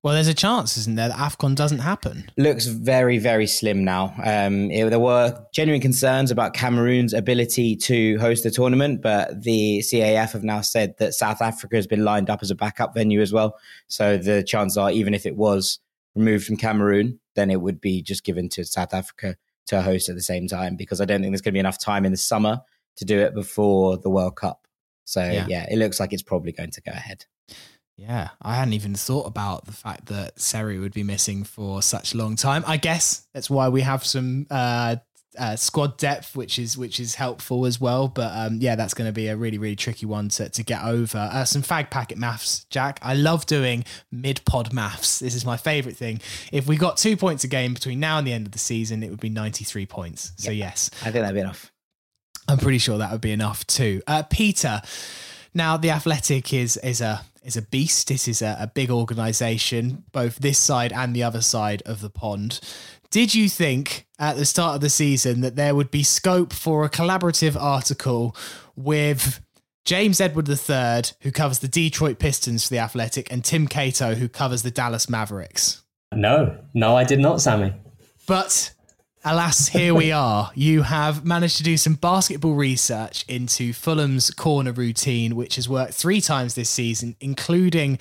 Well, 0.01 0.13
there's 0.13 0.29
a 0.29 0.33
chance, 0.33 0.77
isn't 0.77 0.95
there, 0.95 1.09
that 1.09 1.17
AFCON 1.17 1.55
doesn't 1.55 1.79
happen? 1.79 2.31
Looks 2.37 2.67
very, 2.67 3.17
very 3.17 3.45
slim 3.45 3.83
now. 3.83 4.13
Um, 4.23 4.71
it, 4.71 4.89
there 4.89 4.99
were 4.99 5.37
genuine 5.53 5.81
concerns 5.81 6.31
about 6.31 6.53
Cameroon's 6.53 7.13
ability 7.13 7.75
to 7.75 8.17
host 8.19 8.43
the 8.43 8.51
tournament, 8.51 9.01
but 9.01 9.43
the 9.43 9.79
CAF 9.79 10.31
have 10.31 10.45
now 10.45 10.61
said 10.61 10.95
that 10.99 11.13
South 11.13 11.41
Africa 11.41 11.75
has 11.75 11.87
been 11.87 12.05
lined 12.05 12.29
up 12.29 12.39
as 12.41 12.49
a 12.49 12.55
backup 12.55 12.93
venue 12.93 13.19
as 13.19 13.33
well. 13.33 13.59
So 13.89 14.17
the 14.17 14.41
chances 14.41 14.77
are, 14.77 14.89
even 14.89 15.13
if 15.13 15.25
it 15.25 15.35
was 15.35 15.79
removed 16.15 16.45
from 16.45 16.57
Cameroon, 16.57 17.19
then 17.35 17.51
it 17.51 17.61
would 17.61 17.79
be 17.79 18.01
just 18.01 18.23
given 18.23 18.49
to 18.49 18.65
South 18.65 18.93
Africa 18.93 19.35
to 19.67 19.81
host 19.81 20.09
at 20.09 20.15
the 20.15 20.21
same 20.21 20.47
time 20.47 20.75
because 20.75 20.99
I 20.99 21.05
don't 21.05 21.21
think 21.21 21.31
there's 21.31 21.41
going 21.41 21.53
to 21.53 21.55
be 21.55 21.59
enough 21.59 21.79
time 21.79 22.05
in 22.05 22.11
the 22.11 22.17
summer 22.17 22.61
to 22.97 23.05
do 23.05 23.19
it 23.19 23.33
before 23.33 23.97
the 23.97 24.09
World 24.09 24.35
Cup. 24.35 24.67
So 25.05 25.23
yeah, 25.23 25.45
yeah 25.47 25.65
it 25.69 25.77
looks 25.77 25.99
like 25.99 26.13
it's 26.13 26.23
probably 26.23 26.51
going 26.51 26.71
to 26.71 26.81
go 26.81 26.91
ahead. 26.91 27.25
Yeah, 27.97 28.29
I 28.41 28.55
hadn't 28.55 28.73
even 28.73 28.95
thought 28.95 29.27
about 29.27 29.65
the 29.65 29.73
fact 29.73 30.05
that 30.05 30.39
Seri 30.39 30.79
would 30.79 30.93
be 30.93 31.03
missing 31.03 31.43
for 31.43 31.81
such 31.81 32.13
a 32.13 32.17
long 32.17 32.37
time. 32.37 32.63
I 32.65 32.77
guess 32.77 33.27
that's 33.33 33.49
why 33.49 33.67
we 33.67 33.81
have 33.81 34.05
some 34.05 34.47
uh, 34.49 34.97
uh, 35.37 35.55
squad 35.55 35.97
depth, 35.97 36.35
which 36.35 36.57
is 36.57 36.77
which 36.77 36.99
is 36.99 37.15
helpful 37.15 37.65
as 37.65 37.79
well. 37.79 38.07
But 38.07 38.31
um, 38.33 38.57
yeah, 38.59 38.75
that's 38.75 38.93
going 38.93 39.07
to 39.07 39.13
be 39.13 39.27
a 39.27 39.35
really 39.35 39.57
really 39.57 39.75
tricky 39.75 40.05
one 40.05 40.29
to, 40.29 40.49
to 40.49 40.63
get 40.63 40.83
over. 40.83 41.29
Uh, 41.31 41.45
some 41.45 41.61
fag 41.61 41.89
packet 41.89 42.17
maths, 42.17 42.65
Jack. 42.69 42.99
I 43.01 43.13
love 43.13 43.45
doing 43.45 43.85
mid 44.11 44.43
pod 44.45 44.73
maths. 44.73 45.19
This 45.19 45.35
is 45.35 45.45
my 45.45 45.57
favorite 45.57 45.97
thing. 45.97 46.21
If 46.51 46.67
we 46.67 46.77
got 46.77 46.97
two 46.97 47.15
points 47.15 47.43
a 47.43 47.47
game 47.47 47.73
between 47.73 47.99
now 47.99 48.17
and 48.17 48.25
the 48.25 48.33
end 48.33 48.45
of 48.45 48.51
the 48.51 48.59
season, 48.59 49.03
it 49.03 49.09
would 49.09 49.19
be 49.19 49.29
ninety 49.29 49.63
three 49.63 49.85
points. 49.85 50.31
So 50.37 50.51
yes, 50.51 50.89
I 51.01 51.11
think 51.11 51.23
that'd 51.23 51.35
be 51.35 51.41
enough. 51.41 51.71
I'm 52.47 52.57
pretty 52.57 52.79
sure 52.79 52.97
that 52.97 53.11
would 53.11 53.21
be 53.21 53.31
enough 53.31 53.65
too. 53.67 54.01
Uh, 54.07 54.23
Peter, 54.23 54.81
now 55.53 55.77
the 55.77 55.91
Athletic 55.91 56.51
is 56.53 56.77
is 56.77 57.01
a 57.01 57.21
is 57.43 57.55
a 57.55 57.61
beast. 57.61 58.07
This 58.07 58.27
is 58.27 58.41
a, 58.41 58.57
a 58.59 58.67
big 58.67 58.89
organisation, 58.89 60.03
both 60.11 60.37
this 60.37 60.57
side 60.57 60.91
and 60.91 61.15
the 61.15 61.23
other 61.23 61.41
side 61.41 61.83
of 61.85 62.01
the 62.01 62.09
pond. 62.09 62.59
Did 63.11 63.33
you 63.33 63.49
think 63.49 64.07
at 64.19 64.35
the 64.35 64.45
start 64.45 64.75
of 64.75 64.81
the 64.81 64.89
season 64.89 65.41
that 65.41 65.55
there 65.55 65.73
would 65.73 65.89
be 65.89 66.03
scope 66.03 66.53
for 66.53 66.83
a 66.83 66.89
collaborative 66.89 67.59
article 67.59 68.35
with 68.75 69.41
James 69.85 70.19
Edward 70.19 70.47
III, 70.47 71.15
who 71.21 71.31
covers 71.31 71.59
the 71.59 71.67
Detroit 71.67 72.19
Pistons 72.19 72.65
for 72.65 72.69
the 72.69 72.79
Athletic, 72.79 73.31
and 73.31 73.43
Tim 73.43 73.67
Cato, 73.67 74.15
who 74.15 74.27
covers 74.27 74.61
the 74.61 74.71
Dallas 74.71 75.09
Mavericks? 75.09 75.83
No, 76.13 76.57
no, 76.73 76.95
I 76.97 77.03
did 77.05 77.19
not, 77.19 77.41
Sammy. 77.41 77.73
But 78.27 78.73
Alas, 79.23 79.67
here 79.69 79.95
we 79.95 80.11
are. 80.13 80.51
You 80.53 80.83
have 80.83 81.25
managed 81.25 81.57
to 81.57 81.63
do 81.63 81.77
some 81.77 81.95
basketball 81.95 82.53
research 82.53 83.25
into 83.27 83.73
Fulham's 83.73 84.31
corner 84.31 84.71
routine, 84.71 85.35
which 85.35 85.55
has 85.55 85.67
worked 85.67 85.93
three 85.93 86.21
times 86.21 86.55
this 86.55 86.69
season, 86.69 87.15
including 87.19 87.99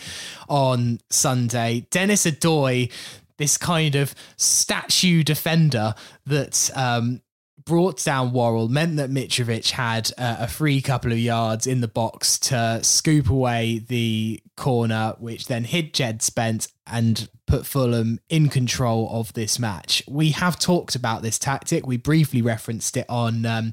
on 0.48 1.00
Sunday. 1.10 1.86
Dennis 1.90 2.26
Odoi, 2.26 2.90
this 3.38 3.56
kind 3.56 3.94
of 3.94 4.14
statue 4.36 5.22
defender 5.22 5.94
that 6.26 6.70
um, 6.76 7.22
brought 7.64 8.02
down 8.02 8.32
Worrall 8.32 8.68
meant 8.68 8.96
that 8.96 9.10
Mitrovic 9.10 9.70
had 9.70 10.10
uh, 10.16 10.36
a 10.40 10.48
free 10.48 10.80
couple 10.80 11.12
of 11.12 11.18
yards 11.18 11.66
in 11.66 11.80
the 11.80 11.88
box 11.88 12.38
to 12.40 12.80
scoop 12.82 13.28
away 13.28 13.78
the 13.78 14.40
corner, 14.56 15.14
which 15.18 15.46
then 15.46 15.64
hit 15.64 15.94
Jed 15.94 16.22
Spence 16.22 16.68
and 16.86 17.28
put 17.46 17.66
Fulham 17.66 18.20
in 18.28 18.48
control 18.48 19.08
of 19.12 19.32
this 19.34 19.58
match. 19.58 20.02
We 20.08 20.30
have 20.30 20.58
talked 20.58 20.94
about 20.94 21.22
this 21.22 21.38
tactic. 21.38 21.86
We 21.86 21.96
briefly 21.96 22.42
referenced 22.42 22.96
it 22.96 23.06
on 23.08 23.44
um, 23.44 23.72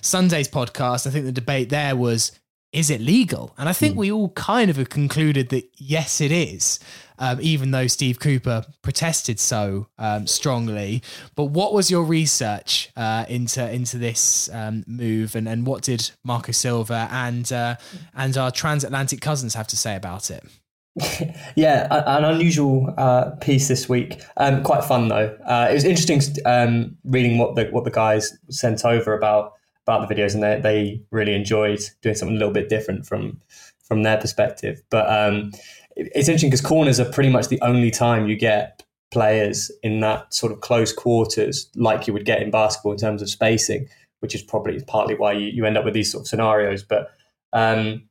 Sunday's 0.00 0.48
podcast. 0.48 1.06
I 1.06 1.10
think 1.10 1.24
the 1.24 1.32
debate 1.32 1.68
there 1.68 1.96
was 1.96 2.32
is 2.76 2.90
it 2.90 3.00
legal? 3.00 3.54
And 3.56 3.70
I 3.70 3.72
think 3.72 3.94
mm. 3.94 3.98
we 3.98 4.12
all 4.12 4.28
kind 4.30 4.68
of 4.68 4.76
have 4.76 4.90
concluded 4.90 5.48
that 5.48 5.66
yes, 5.78 6.20
it 6.20 6.30
is, 6.30 6.78
um, 7.18 7.38
even 7.40 7.70
though 7.70 7.86
Steve 7.86 8.20
Cooper 8.20 8.66
protested 8.82 9.40
so 9.40 9.86
um, 9.98 10.26
strongly. 10.26 11.02
But 11.36 11.46
what 11.46 11.72
was 11.72 11.90
your 11.90 12.04
research 12.04 12.90
uh, 12.94 13.24
into 13.30 13.66
into 13.72 13.96
this 13.96 14.50
um, 14.52 14.84
move, 14.86 15.34
and, 15.34 15.48
and 15.48 15.66
what 15.66 15.84
did 15.84 16.10
Marco 16.22 16.52
Silva 16.52 17.08
and 17.10 17.50
uh, 17.50 17.76
and 18.14 18.36
our 18.36 18.50
transatlantic 18.50 19.22
cousins 19.22 19.54
have 19.54 19.66
to 19.68 19.76
say 19.76 19.96
about 19.96 20.30
it? 20.30 20.44
yeah, 21.56 21.86
an 21.90 22.24
unusual 22.24 22.92
uh, 22.98 23.30
piece 23.40 23.68
this 23.68 23.88
week. 23.88 24.20
Um, 24.36 24.62
quite 24.62 24.84
fun 24.84 25.08
though. 25.08 25.34
Uh, 25.46 25.68
it 25.70 25.74
was 25.74 25.84
interesting 25.84 26.20
um, 26.44 26.98
reading 27.04 27.38
what 27.38 27.54
the 27.54 27.68
what 27.68 27.84
the 27.84 27.90
guys 27.90 28.36
sent 28.50 28.84
over 28.84 29.16
about 29.16 29.54
about 29.86 30.08
the 30.08 30.14
videos, 30.14 30.34
and 30.34 30.42
they 30.42 30.60
they 30.60 31.02
really 31.10 31.34
enjoyed 31.34 31.80
doing 32.02 32.14
something 32.14 32.36
a 32.36 32.38
little 32.38 32.54
bit 32.54 32.68
different 32.68 33.06
from 33.06 33.40
from 33.82 34.02
their 34.02 34.18
perspective. 34.18 34.82
But 34.90 35.08
um, 35.08 35.52
it's 35.96 36.28
interesting 36.28 36.50
because 36.50 36.60
corners 36.60 37.00
are 37.00 37.10
pretty 37.10 37.30
much 37.30 37.48
the 37.48 37.60
only 37.62 37.90
time 37.90 38.28
you 38.28 38.36
get 38.36 38.82
players 39.12 39.70
in 39.82 40.00
that 40.00 40.34
sort 40.34 40.52
of 40.52 40.60
close 40.60 40.92
quarters, 40.92 41.70
like 41.76 42.06
you 42.06 42.12
would 42.12 42.24
get 42.24 42.42
in 42.42 42.50
basketball 42.50 42.92
in 42.92 42.98
terms 42.98 43.22
of 43.22 43.30
spacing, 43.30 43.88
which 44.20 44.34
is 44.34 44.42
probably 44.42 44.82
partly 44.86 45.14
why 45.14 45.32
you, 45.32 45.46
you 45.46 45.64
end 45.64 45.78
up 45.78 45.84
with 45.84 45.94
these 45.94 46.10
sort 46.10 46.22
of 46.22 46.28
scenarios. 46.28 46.82
But 46.82 47.10
um, 47.52 48.08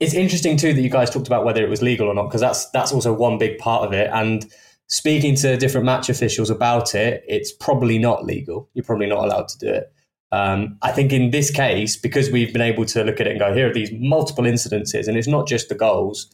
it's 0.00 0.14
interesting 0.14 0.56
too 0.56 0.72
that 0.72 0.80
you 0.80 0.90
guys 0.90 1.10
talked 1.10 1.26
about 1.26 1.44
whether 1.44 1.62
it 1.62 1.68
was 1.68 1.82
legal 1.82 2.08
or 2.08 2.14
not, 2.14 2.24
because 2.24 2.40
that's 2.40 2.68
that's 2.70 2.92
also 2.92 3.12
one 3.12 3.38
big 3.38 3.58
part 3.58 3.84
of 3.84 3.92
it. 3.92 4.10
And 4.12 4.46
speaking 4.88 5.34
to 5.36 5.56
different 5.56 5.84
match 5.84 6.08
officials 6.08 6.50
about 6.50 6.94
it, 6.94 7.22
it's 7.28 7.52
probably 7.52 7.98
not 7.98 8.24
legal. 8.24 8.68
You're 8.74 8.84
probably 8.84 9.06
not 9.06 9.24
allowed 9.24 9.48
to 9.48 9.58
do 9.58 9.68
it. 9.68 9.92
Um, 10.32 10.78
I 10.82 10.92
think 10.92 11.12
in 11.12 11.30
this 11.30 11.50
case, 11.50 11.96
because 11.96 12.30
we've 12.30 12.52
been 12.52 12.62
able 12.62 12.84
to 12.86 13.04
look 13.04 13.20
at 13.20 13.26
it 13.26 13.30
and 13.30 13.38
go, 13.38 13.54
here 13.54 13.70
are 13.70 13.72
these 13.72 13.92
multiple 13.92 14.44
incidences, 14.44 15.06
and 15.06 15.16
it's 15.16 15.28
not 15.28 15.46
just 15.46 15.68
the 15.68 15.74
goals. 15.74 16.28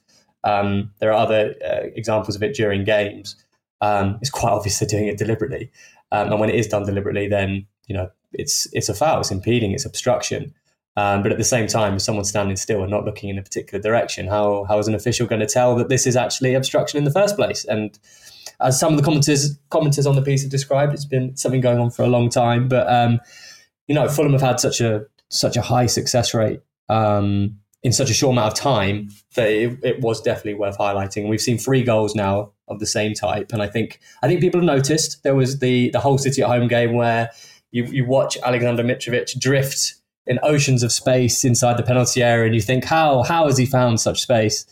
Um, 0.45 0.93
there 0.99 1.11
are 1.11 1.19
other 1.19 1.55
uh, 1.65 1.87
examples 1.95 2.35
of 2.35 2.43
it 2.43 2.55
during 2.55 2.85
games. 2.85 3.37
Um, 3.81 4.19
it's 4.21 4.31
quite 4.31 4.51
obvious 4.51 4.79
they're 4.79 4.89
doing 4.89 5.07
it 5.07 5.19
deliberately, 5.19 5.71
um, 6.11 6.31
and 6.31 6.41
when 6.41 6.49
it 6.49 6.55
is 6.55 6.69
done 6.69 6.85
deliberately, 6.85 7.29
then 7.29 7.67
you 7.87 7.95
know 7.95 8.11
it's 8.33 8.67
it's 8.73 8.89
a 8.89 8.95
foul, 8.95 9.21
it's 9.21 9.31
impeding, 9.31 9.73
it's 9.73 9.85
obstruction. 9.85 10.55
Um, 10.97 11.23
but 11.23 11.33
at 11.33 11.39
the 11.39 11.45
same 11.45 11.67
time, 11.67 11.95
if 11.95 12.03
someone's 12.03 12.29
standing 12.29 12.57
still 12.57 12.83
and 12.83 12.91
not 12.91 13.05
looking 13.05 13.31
in 13.31 13.39
a 13.39 13.43
particular 13.43 13.81
direction, 13.81 14.27
how 14.27 14.65
how 14.65 14.79
is 14.79 14.89
an 14.89 14.95
official 14.95 15.27
going 15.27 15.41
to 15.41 15.47
tell 15.47 15.75
that 15.77 15.89
this 15.89 16.07
is 16.07 16.17
actually 16.17 16.55
obstruction 16.55 16.99
in 16.99 17.05
the 17.05 17.11
first 17.11 17.37
place? 17.37 17.65
And 17.65 17.99
as 18.61 18.79
some 18.79 18.95
of 18.95 19.03
the 19.03 19.09
commenters 19.09 19.59
commenters 19.71 20.07
on 20.07 20.17
the 20.17 20.23
piece 20.23 20.43
have 20.43 20.51
described, 20.51 20.93
it's 20.93 21.05
been 21.05 21.37
something 21.37 21.61
going 21.61 21.79
on 21.79 21.91
for 21.91 22.03
a 22.03 22.09
long 22.09 22.29
time. 22.29 22.69
But 22.69 22.93
um, 22.93 23.21
you 23.93 23.95
know, 23.95 24.09
Fulham 24.09 24.33
have 24.33 24.41
had 24.41 24.59
such 24.59 24.81
a 24.81 25.05
such 25.29 25.55
a 25.55 25.61
high 25.61 25.85
success 25.85 26.33
rate 26.33 26.61
um, 26.89 27.59
in 27.83 27.93
such 27.93 28.09
a 28.09 28.15
short 28.15 28.33
amount 28.33 28.55
of 28.55 28.59
time 28.59 29.11
that 29.35 29.51
it, 29.51 29.79
it, 29.83 30.01
was 30.01 30.23
definitely 30.23 30.55
worth 30.55 30.79
highlighting. 30.79 31.29
We've 31.29 31.43
seen 31.43 31.59
three 31.59 31.83
goals 31.83 32.15
now 32.15 32.53
of 32.69 32.79
the 32.79 32.87
same 32.87 33.13
type, 33.13 33.53
and 33.53 33.61
I 33.61 33.67
think 33.67 34.01
I 34.23 34.29
think 34.29 34.41
people 34.41 34.61
have 34.61 34.67
noticed. 34.67 35.23
There 35.25 35.35
was 35.35 35.59
the 35.59 35.91
the 35.91 36.01
Hull 36.01 36.17
City 36.17 36.41
at 36.41 36.49
home 36.49 36.69
game 36.69 36.95
where 36.95 37.29
you 37.71 37.85
you 37.85 38.07
watch 38.07 38.39
Alexander 38.43 38.83
Mitrovic 38.83 39.39
drift 39.39 39.97
in 40.27 40.39
oceans 40.43 40.83
of 40.83 40.91
space 40.91 41.45
inside 41.45 41.77
the 41.77 41.83
penalty 41.83 42.23
area, 42.23 42.47
and 42.47 42.55
you 42.55 42.63
think, 42.63 42.87
how 42.87 43.23
how 43.25 43.45
has 43.45 43.59
he 43.59 43.67
found 43.67 44.01
such 44.01 44.23
space? 44.23 44.65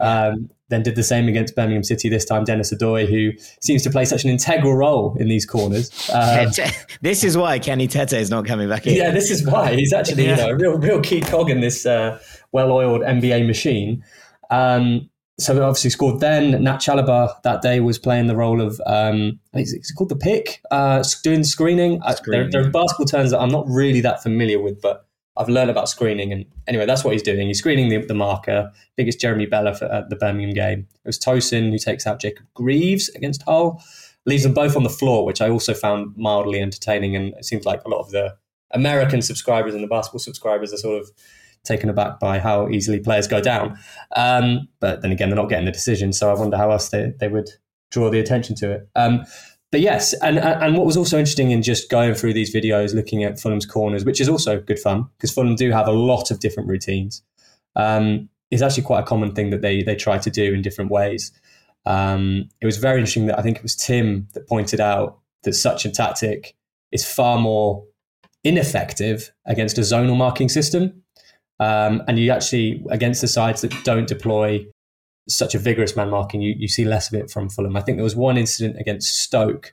Um, 0.00 0.48
then 0.72 0.82
did 0.82 0.96
the 0.96 1.02
same 1.02 1.28
against 1.28 1.54
Birmingham 1.54 1.84
City 1.84 2.08
this 2.08 2.24
time. 2.24 2.44
Dennis 2.44 2.72
Odoi, 2.72 3.06
who 3.06 3.32
seems 3.60 3.82
to 3.82 3.90
play 3.90 4.04
such 4.04 4.24
an 4.24 4.30
integral 4.30 4.74
role 4.74 5.16
in 5.18 5.28
these 5.28 5.44
corners. 5.44 6.10
Um, 6.12 6.50
this 7.02 7.22
is 7.22 7.36
why 7.36 7.58
Kenny 7.58 7.86
Tete 7.86 8.14
is 8.14 8.30
not 8.30 8.46
coming 8.46 8.68
back 8.68 8.86
in. 8.86 8.94
Yeah, 8.94 9.10
this 9.10 9.30
is 9.30 9.46
why 9.46 9.74
he's 9.74 9.92
actually 9.92 10.24
yeah. 10.24 10.30
you 10.30 10.36
know 10.36 10.48
a 10.48 10.56
real 10.56 10.78
real 10.78 11.00
key 11.00 11.20
cog 11.20 11.50
in 11.50 11.60
this 11.60 11.86
uh, 11.86 12.18
well-oiled 12.52 13.02
NBA 13.02 13.46
machine. 13.46 14.04
Um, 14.50 15.08
so 15.38 15.62
obviously 15.62 15.90
scored 15.90 16.20
then. 16.20 16.62
Nat 16.62 16.78
Chalobah 16.78 17.42
that 17.42 17.62
day 17.62 17.80
was 17.80 17.98
playing 17.98 18.26
the 18.26 18.36
role 18.36 18.60
of 18.60 18.80
um, 18.86 19.40
it's 19.52 19.92
called 19.92 20.10
the 20.10 20.16
pick, 20.16 20.60
uh, 20.70 21.02
doing 21.22 21.44
screening. 21.44 22.00
screening. 22.16 22.50
There, 22.50 22.62
there, 22.62 22.68
are 22.68 22.72
basketball 22.72 23.06
terms 23.06 23.30
that 23.30 23.40
I'm 23.40 23.50
not 23.50 23.66
really 23.68 24.00
that 24.02 24.22
familiar 24.22 24.60
with, 24.60 24.80
but 24.80 25.06
I've 25.36 25.48
learned 25.48 25.70
about 25.70 25.88
screening. 25.88 26.32
And 26.32 26.44
anyway, 26.66 26.86
that's 26.86 27.04
what 27.04 27.12
he's 27.12 27.22
doing. 27.22 27.46
He's 27.46 27.58
screening 27.58 27.88
the, 27.88 28.04
the 28.06 28.14
marker. 28.14 28.70
I 28.72 28.78
think 28.96 29.08
it's 29.08 29.16
Jeremie 29.16 29.46
Bela 29.46 29.74
for, 29.74 29.86
at 29.86 30.10
the 30.10 30.16
Birmingham 30.16 30.52
game. 30.52 30.86
It 31.04 31.08
was 31.08 31.18
Tosin 31.18 31.70
who 31.70 31.78
takes 31.78 32.06
out 32.06 32.20
Jacob 32.20 32.46
Greaves 32.54 33.08
against 33.10 33.42
Hull, 33.42 33.82
leaves 34.26 34.42
them 34.42 34.54
both 34.54 34.76
on 34.76 34.82
the 34.82 34.90
floor, 34.90 35.24
which 35.24 35.40
I 35.40 35.48
also 35.48 35.74
found 35.74 36.14
mildly 36.16 36.60
entertaining. 36.60 37.16
And 37.16 37.34
it 37.34 37.44
seems 37.44 37.64
like 37.64 37.82
a 37.84 37.88
lot 37.88 38.00
of 38.00 38.10
the 38.10 38.36
American 38.72 39.22
subscribers 39.22 39.74
and 39.74 39.82
the 39.82 39.88
basketball 39.88 40.18
subscribers 40.18 40.72
are 40.72 40.78
sort 40.78 41.00
of 41.00 41.10
taken 41.64 41.88
aback 41.88 42.18
by 42.18 42.38
how 42.38 42.68
easily 42.68 42.98
players 42.98 43.28
go 43.28 43.40
down. 43.40 43.78
Um, 44.16 44.68
but 44.80 45.00
then 45.02 45.12
again, 45.12 45.28
they're 45.28 45.36
not 45.36 45.48
getting 45.48 45.66
the 45.66 45.72
decision. 45.72 46.12
So 46.12 46.30
I 46.30 46.38
wonder 46.38 46.56
how 46.56 46.70
else 46.70 46.88
they, 46.88 47.12
they 47.20 47.28
would 47.28 47.48
draw 47.90 48.10
the 48.10 48.18
attention 48.18 48.56
to 48.56 48.72
it. 48.72 48.88
Um, 48.96 49.24
but 49.72 49.80
yes, 49.80 50.12
and 50.22 50.38
and 50.38 50.76
what 50.76 50.86
was 50.86 50.96
also 50.96 51.18
interesting 51.18 51.50
in 51.50 51.62
just 51.62 51.90
going 51.90 52.14
through 52.14 52.34
these 52.34 52.54
videos, 52.54 52.94
looking 52.94 53.24
at 53.24 53.40
Fulham's 53.40 53.66
corners, 53.66 54.04
which 54.04 54.20
is 54.20 54.28
also 54.28 54.60
good 54.60 54.78
fun 54.78 55.08
because 55.16 55.32
Fulham 55.32 55.56
do 55.56 55.70
have 55.70 55.88
a 55.88 55.92
lot 55.92 56.30
of 56.30 56.38
different 56.38 56.68
routines. 56.68 57.22
Um, 57.74 58.28
actually 58.60 58.82
quite 58.82 59.00
a 59.00 59.06
common 59.06 59.34
thing 59.34 59.48
that 59.48 59.62
they 59.62 59.82
they 59.82 59.96
try 59.96 60.18
to 60.18 60.30
do 60.30 60.52
in 60.52 60.60
different 60.60 60.90
ways. 60.90 61.32
Um, 61.86 62.50
it 62.60 62.66
was 62.66 62.76
very 62.76 62.98
interesting 62.98 63.26
that 63.26 63.38
I 63.38 63.42
think 63.42 63.56
it 63.56 63.62
was 63.62 63.74
Tim 63.74 64.28
that 64.34 64.46
pointed 64.46 64.80
out 64.80 65.18
that 65.44 65.54
such 65.54 65.86
a 65.86 65.90
tactic 65.90 66.54
is 66.92 67.10
far 67.10 67.38
more 67.38 67.84
ineffective 68.44 69.32
against 69.46 69.78
a 69.78 69.80
zonal 69.80 70.16
marking 70.16 70.50
system. 70.50 71.02
Um, 71.60 72.02
and 72.08 72.18
you 72.18 72.30
actually, 72.30 72.84
against 72.90 73.20
the 73.20 73.28
sides 73.28 73.62
that 73.62 73.72
don't 73.84 74.08
deploy 74.08 74.66
such 75.28 75.54
a 75.54 75.58
vigorous 75.58 75.96
man 75.96 76.10
marking, 76.10 76.40
you, 76.40 76.54
you 76.56 76.68
see 76.68 76.84
less 76.84 77.12
of 77.12 77.18
it 77.18 77.30
from 77.30 77.48
Fulham. 77.48 77.76
I 77.76 77.80
think 77.80 77.96
there 77.96 78.04
was 78.04 78.16
one 78.16 78.36
incident 78.36 78.76
against 78.78 79.22
Stoke 79.22 79.72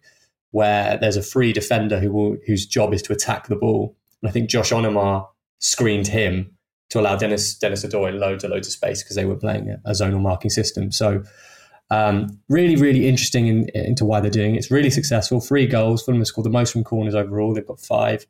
where 0.51 0.97
there's 0.97 1.17
a 1.17 1.23
free 1.23 1.53
defender 1.53 1.99
who 1.99 2.11
will, 2.11 2.37
whose 2.45 2.65
job 2.65 2.93
is 2.93 3.01
to 3.03 3.13
attack 3.13 3.47
the 3.47 3.55
ball. 3.55 3.95
And 4.21 4.29
I 4.29 4.31
think 4.31 4.49
Josh 4.49 4.71
Onomah 4.71 5.27
screened 5.59 6.07
him 6.07 6.55
to 6.89 6.99
allow 6.99 7.15
Dennis 7.15 7.55
Denis 7.55 7.85
Odoi 7.85 8.17
loads 8.17 8.43
and 8.43 8.51
loads 8.51 8.67
of 8.67 8.73
space 8.73 9.03
because 9.03 9.15
they 9.15 9.25
were 9.25 9.35
playing 9.35 9.75
a, 9.85 9.91
zonal 9.91 10.21
marking 10.21 10.49
system. 10.49 10.91
So 10.91 11.23
um, 11.91 12.39
really, 12.49 12.75
really 12.75 13.07
interesting 13.07 13.47
in, 13.47 13.69
into 13.69 14.05
why 14.05 14.19
they're 14.19 14.31
doing 14.31 14.55
it. 14.55 14.59
It's 14.59 14.71
really 14.71 14.89
successful. 14.89 15.39
Three 15.39 15.67
goals. 15.67 16.03
Fulham 16.03 16.21
have 16.21 16.27
scored 16.27 16.45
the 16.45 16.51
most 16.51 16.73
from 16.73 16.83
corners 16.83 17.15
overall. 17.15 17.53
They've 17.53 17.65
got 17.65 17.79
five. 17.79 18.25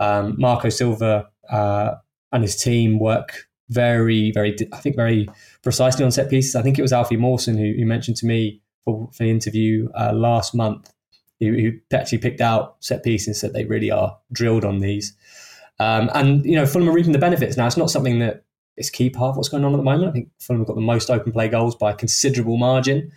Um, 0.00 0.34
Marco 0.38 0.68
Silva 0.68 1.28
uh, 1.48 1.94
and 2.32 2.42
his 2.42 2.56
team 2.56 2.98
work 2.98 3.48
very, 3.72 4.30
very, 4.32 4.56
I 4.72 4.78
think, 4.78 4.96
very 4.96 5.28
precisely 5.62 6.04
on 6.04 6.10
set 6.10 6.30
pieces. 6.30 6.54
I 6.56 6.62
think 6.62 6.78
it 6.78 6.82
was 6.82 6.92
Alfie 6.92 7.16
Mawson 7.16 7.56
who, 7.56 7.72
who 7.76 7.86
mentioned 7.86 8.16
to 8.18 8.26
me 8.26 8.60
for, 8.84 9.08
for 9.12 9.24
the 9.24 9.30
interview 9.30 9.88
uh, 9.94 10.12
last 10.12 10.54
month. 10.54 10.92
who, 11.40 11.52
who 11.54 11.96
actually 11.96 12.18
picked 12.18 12.40
out 12.40 12.76
set 12.80 13.02
pieces 13.02 13.26
and 13.26 13.36
said 13.36 13.52
they 13.52 13.64
really 13.64 13.90
are 13.90 14.18
drilled 14.32 14.64
on 14.64 14.78
these. 14.78 15.14
Um, 15.78 16.10
and 16.14 16.44
you 16.44 16.54
know, 16.54 16.66
Fulham 16.66 16.88
are 16.88 16.92
reaping 16.92 17.12
the 17.12 17.18
benefits 17.18 17.56
now. 17.56 17.66
It's 17.66 17.76
not 17.76 17.90
something 17.90 18.20
that 18.20 18.44
is 18.76 18.90
key 18.90 19.10
part 19.10 19.30
of 19.30 19.36
what's 19.36 19.48
going 19.48 19.64
on 19.64 19.74
at 19.74 19.76
the 19.76 19.82
moment. 19.82 20.08
I 20.08 20.12
think 20.12 20.28
Fulham 20.38 20.60
have 20.60 20.68
got 20.68 20.76
the 20.76 20.82
most 20.82 21.10
open 21.10 21.32
play 21.32 21.48
goals 21.48 21.74
by 21.74 21.90
a 21.90 21.94
considerable 21.94 22.56
margin, 22.56 23.12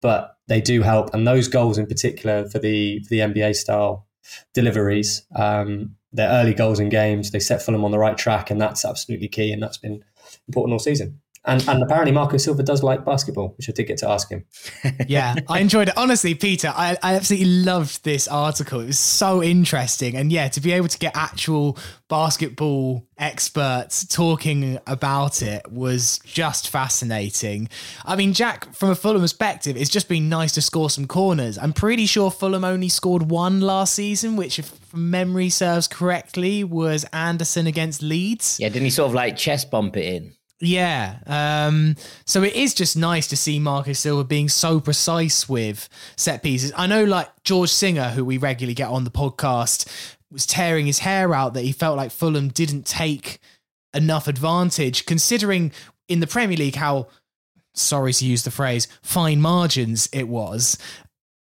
but 0.00 0.36
they 0.48 0.60
do 0.60 0.82
help. 0.82 1.14
And 1.14 1.26
those 1.26 1.48
goals 1.48 1.78
in 1.78 1.86
particular 1.86 2.48
for 2.48 2.58
the 2.58 3.00
for 3.00 3.08
the 3.08 3.20
NBA 3.20 3.56
style 3.56 4.06
deliveries, 4.54 5.24
um, 5.34 5.96
their 6.12 6.30
early 6.30 6.54
goals 6.54 6.78
in 6.78 6.90
games, 6.90 7.30
they 7.30 7.40
set 7.40 7.62
Fulham 7.62 7.84
on 7.84 7.90
the 7.90 7.98
right 7.98 8.18
track, 8.18 8.50
and 8.50 8.60
that's 8.60 8.84
absolutely 8.84 9.28
key. 9.28 9.52
And 9.52 9.62
that's 9.62 9.78
been 9.78 10.04
important 10.46 10.74
all 10.74 10.78
season. 10.78 11.21
And, 11.44 11.66
and 11.68 11.82
apparently 11.82 12.12
Marco 12.12 12.36
Silva 12.36 12.62
does 12.62 12.84
like 12.84 13.04
basketball, 13.04 13.54
which 13.56 13.68
I 13.68 13.72
did 13.72 13.84
get 13.84 13.98
to 13.98 14.08
ask 14.08 14.30
him. 14.30 14.44
yeah, 15.08 15.34
I 15.48 15.58
enjoyed 15.58 15.88
it. 15.88 15.96
Honestly, 15.96 16.34
Peter, 16.36 16.72
I, 16.74 16.96
I 17.02 17.14
absolutely 17.16 17.48
loved 17.48 18.04
this 18.04 18.28
article. 18.28 18.80
It 18.80 18.86
was 18.86 18.98
so 18.98 19.42
interesting. 19.42 20.16
And 20.16 20.30
yeah, 20.30 20.46
to 20.48 20.60
be 20.60 20.70
able 20.70 20.86
to 20.86 20.98
get 20.98 21.16
actual 21.16 21.76
basketball 22.08 23.08
experts 23.18 24.06
talking 24.06 24.78
about 24.86 25.42
it 25.42 25.70
was 25.70 26.20
just 26.20 26.68
fascinating. 26.68 27.68
I 28.04 28.14
mean, 28.14 28.34
Jack, 28.34 28.72
from 28.72 28.90
a 28.90 28.94
Fulham 28.94 29.22
perspective, 29.22 29.76
it's 29.76 29.90
just 29.90 30.08
been 30.08 30.28
nice 30.28 30.52
to 30.52 30.62
score 30.62 30.90
some 30.90 31.08
corners. 31.08 31.58
I'm 31.58 31.72
pretty 31.72 32.06
sure 32.06 32.30
Fulham 32.30 32.64
only 32.64 32.88
scored 32.88 33.30
one 33.30 33.60
last 33.60 33.94
season, 33.94 34.36
which, 34.36 34.60
if 34.60 34.94
memory 34.94 35.50
serves 35.50 35.88
correctly, 35.88 36.62
was 36.62 37.04
Anderson 37.12 37.66
against 37.66 38.00
Leeds. 38.00 38.58
Yeah, 38.60 38.68
didn't 38.68 38.84
he 38.84 38.90
sort 38.90 39.08
of 39.08 39.14
like 39.14 39.36
chest 39.36 39.72
bump 39.72 39.96
it 39.96 40.04
in? 40.04 40.34
Yeah. 40.64 41.16
Um, 41.26 41.96
so 42.24 42.44
it 42.44 42.54
is 42.54 42.72
just 42.72 42.96
nice 42.96 43.26
to 43.26 43.36
see 43.36 43.58
Marcus 43.58 43.98
Silva 43.98 44.22
being 44.22 44.48
so 44.48 44.78
precise 44.78 45.48
with 45.48 45.88
set 46.16 46.44
pieces. 46.44 46.72
I 46.76 46.86
know, 46.86 47.04
like 47.04 47.28
George 47.42 47.70
Singer, 47.70 48.10
who 48.10 48.24
we 48.24 48.38
regularly 48.38 48.74
get 48.74 48.88
on 48.88 49.02
the 49.02 49.10
podcast, 49.10 49.90
was 50.30 50.46
tearing 50.46 50.86
his 50.86 51.00
hair 51.00 51.34
out 51.34 51.54
that 51.54 51.64
he 51.64 51.72
felt 51.72 51.96
like 51.96 52.12
Fulham 52.12 52.48
didn't 52.48 52.86
take 52.86 53.40
enough 53.92 54.28
advantage, 54.28 55.04
considering 55.04 55.72
in 56.06 56.20
the 56.20 56.28
Premier 56.28 56.56
League 56.56 56.76
how, 56.76 57.08
sorry 57.74 58.12
to 58.12 58.24
use 58.24 58.44
the 58.44 58.52
phrase, 58.52 58.86
fine 59.02 59.40
margins 59.40 60.08
it 60.12 60.28
was. 60.28 60.78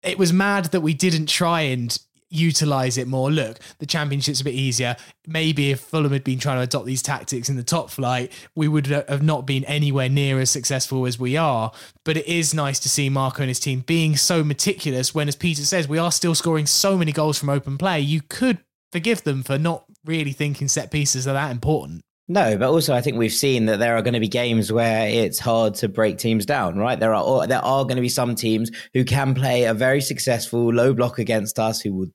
It 0.03 0.19
was 0.19 0.31
mad 0.31 0.65
that 0.65 0.81
we 0.81 0.93
didn't 0.93 1.25
try 1.25 1.61
and 1.61 1.97
utilize 2.29 2.97
it 2.97 3.07
more. 3.07 3.31
Look, 3.31 3.59
the 3.79 3.85
championship's 3.85 4.41
a 4.41 4.43
bit 4.43 4.53
easier. 4.53 4.95
Maybe 5.25 5.71
if 5.71 5.79
Fulham 5.79 6.11
had 6.13 6.23
been 6.23 6.39
trying 6.39 6.57
to 6.57 6.63
adopt 6.63 6.85
these 6.85 7.01
tactics 7.01 7.49
in 7.49 7.55
the 7.55 7.63
top 7.63 7.89
flight, 7.89 8.31
we 8.55 8.67
would 8.67 8.87
have 8.87 9.23
not 9.23 9.45
been 9.45 9.63
anywhere 9.65 10.09
near 10.09 10.39
as 10.39 10.49
successful 10.49 11.05
as 11.05 11.19
we 11.19 11.37
are. 11.37 11.71
But 12.03 12.17
it 12.17 12.27
is 12.27 12.53
nice 12.53 12.79
to 12.79 12.89
see 12.89 13.09
Marco 13.09 13.41
and 13.41 13.49
his 13.49 13.59
team 13.59 13.81
being 13.81 14.15
so 14.17 14.43
meticulous 14.43 15.13
when, 15.13 15.27
as 15.27 15.35
Peter 15.35 15.63
says, 15.63 15.87
we 15.87 15.97
are 15.97 16.11
still 16.11 16.35
scoring 16.35 16.65
so 16.65 16.97
many 16.97 17.11
goals 17.11 17.37
from 17.37 17.49
open 17.49 17.77
play. 17.77 17.99
You 17.99 18.21
could 18.21 18.59
forgive 18.91 19.23
them 19.23 19.43
for 19.43 19.57
not 19.57 19.85
really 20.05 20.31
thinking 20.31 20.67
set 20.67 20.91
pieces 20.91 21.27
are 21.27 21.33
that 21.33 21.51
important. 21.51 22.01
No, 22.29 22.57
but 22.57 22.69
also 22.69 22.93
I 22.93 23.01
think 23.01 23.17
we've 23.17 23.31
seen 23.31 23.65
that 23.67 23.79
there 23.79 23.95
are 23.95 24.01
going 24.01 24.13
to 24.13 24.19
be 24.19 24.27
games 24.27 24.71
where 24.71 25.07
it's 25.07 25.39
hard 25.39 25.75
to 25.75 25.87
break 25.87 26.17
teams 26.17 26.45
down, 26.45 26.77
right? 26.77 26.99
There 26.99 27.13
are 27.13 27.47
there 27.47 27.63
are 27.63 27.83
going 27.83 27.95
to 27.95 28.01
be 28.01 28.09
some 28.09 28.35
teams 28.35 28.69
who 28.93 29.05
can 29.05 29.33
play 29.33 29.63
a 29.63 29.73
very 29.73 30.01
successful 30.01 30.73
low 30.73 30.93
block 30.93 31.19
against 31.19 31.57
us, 31.57 31.79
who 31.79 31.93
will 31.93 32.07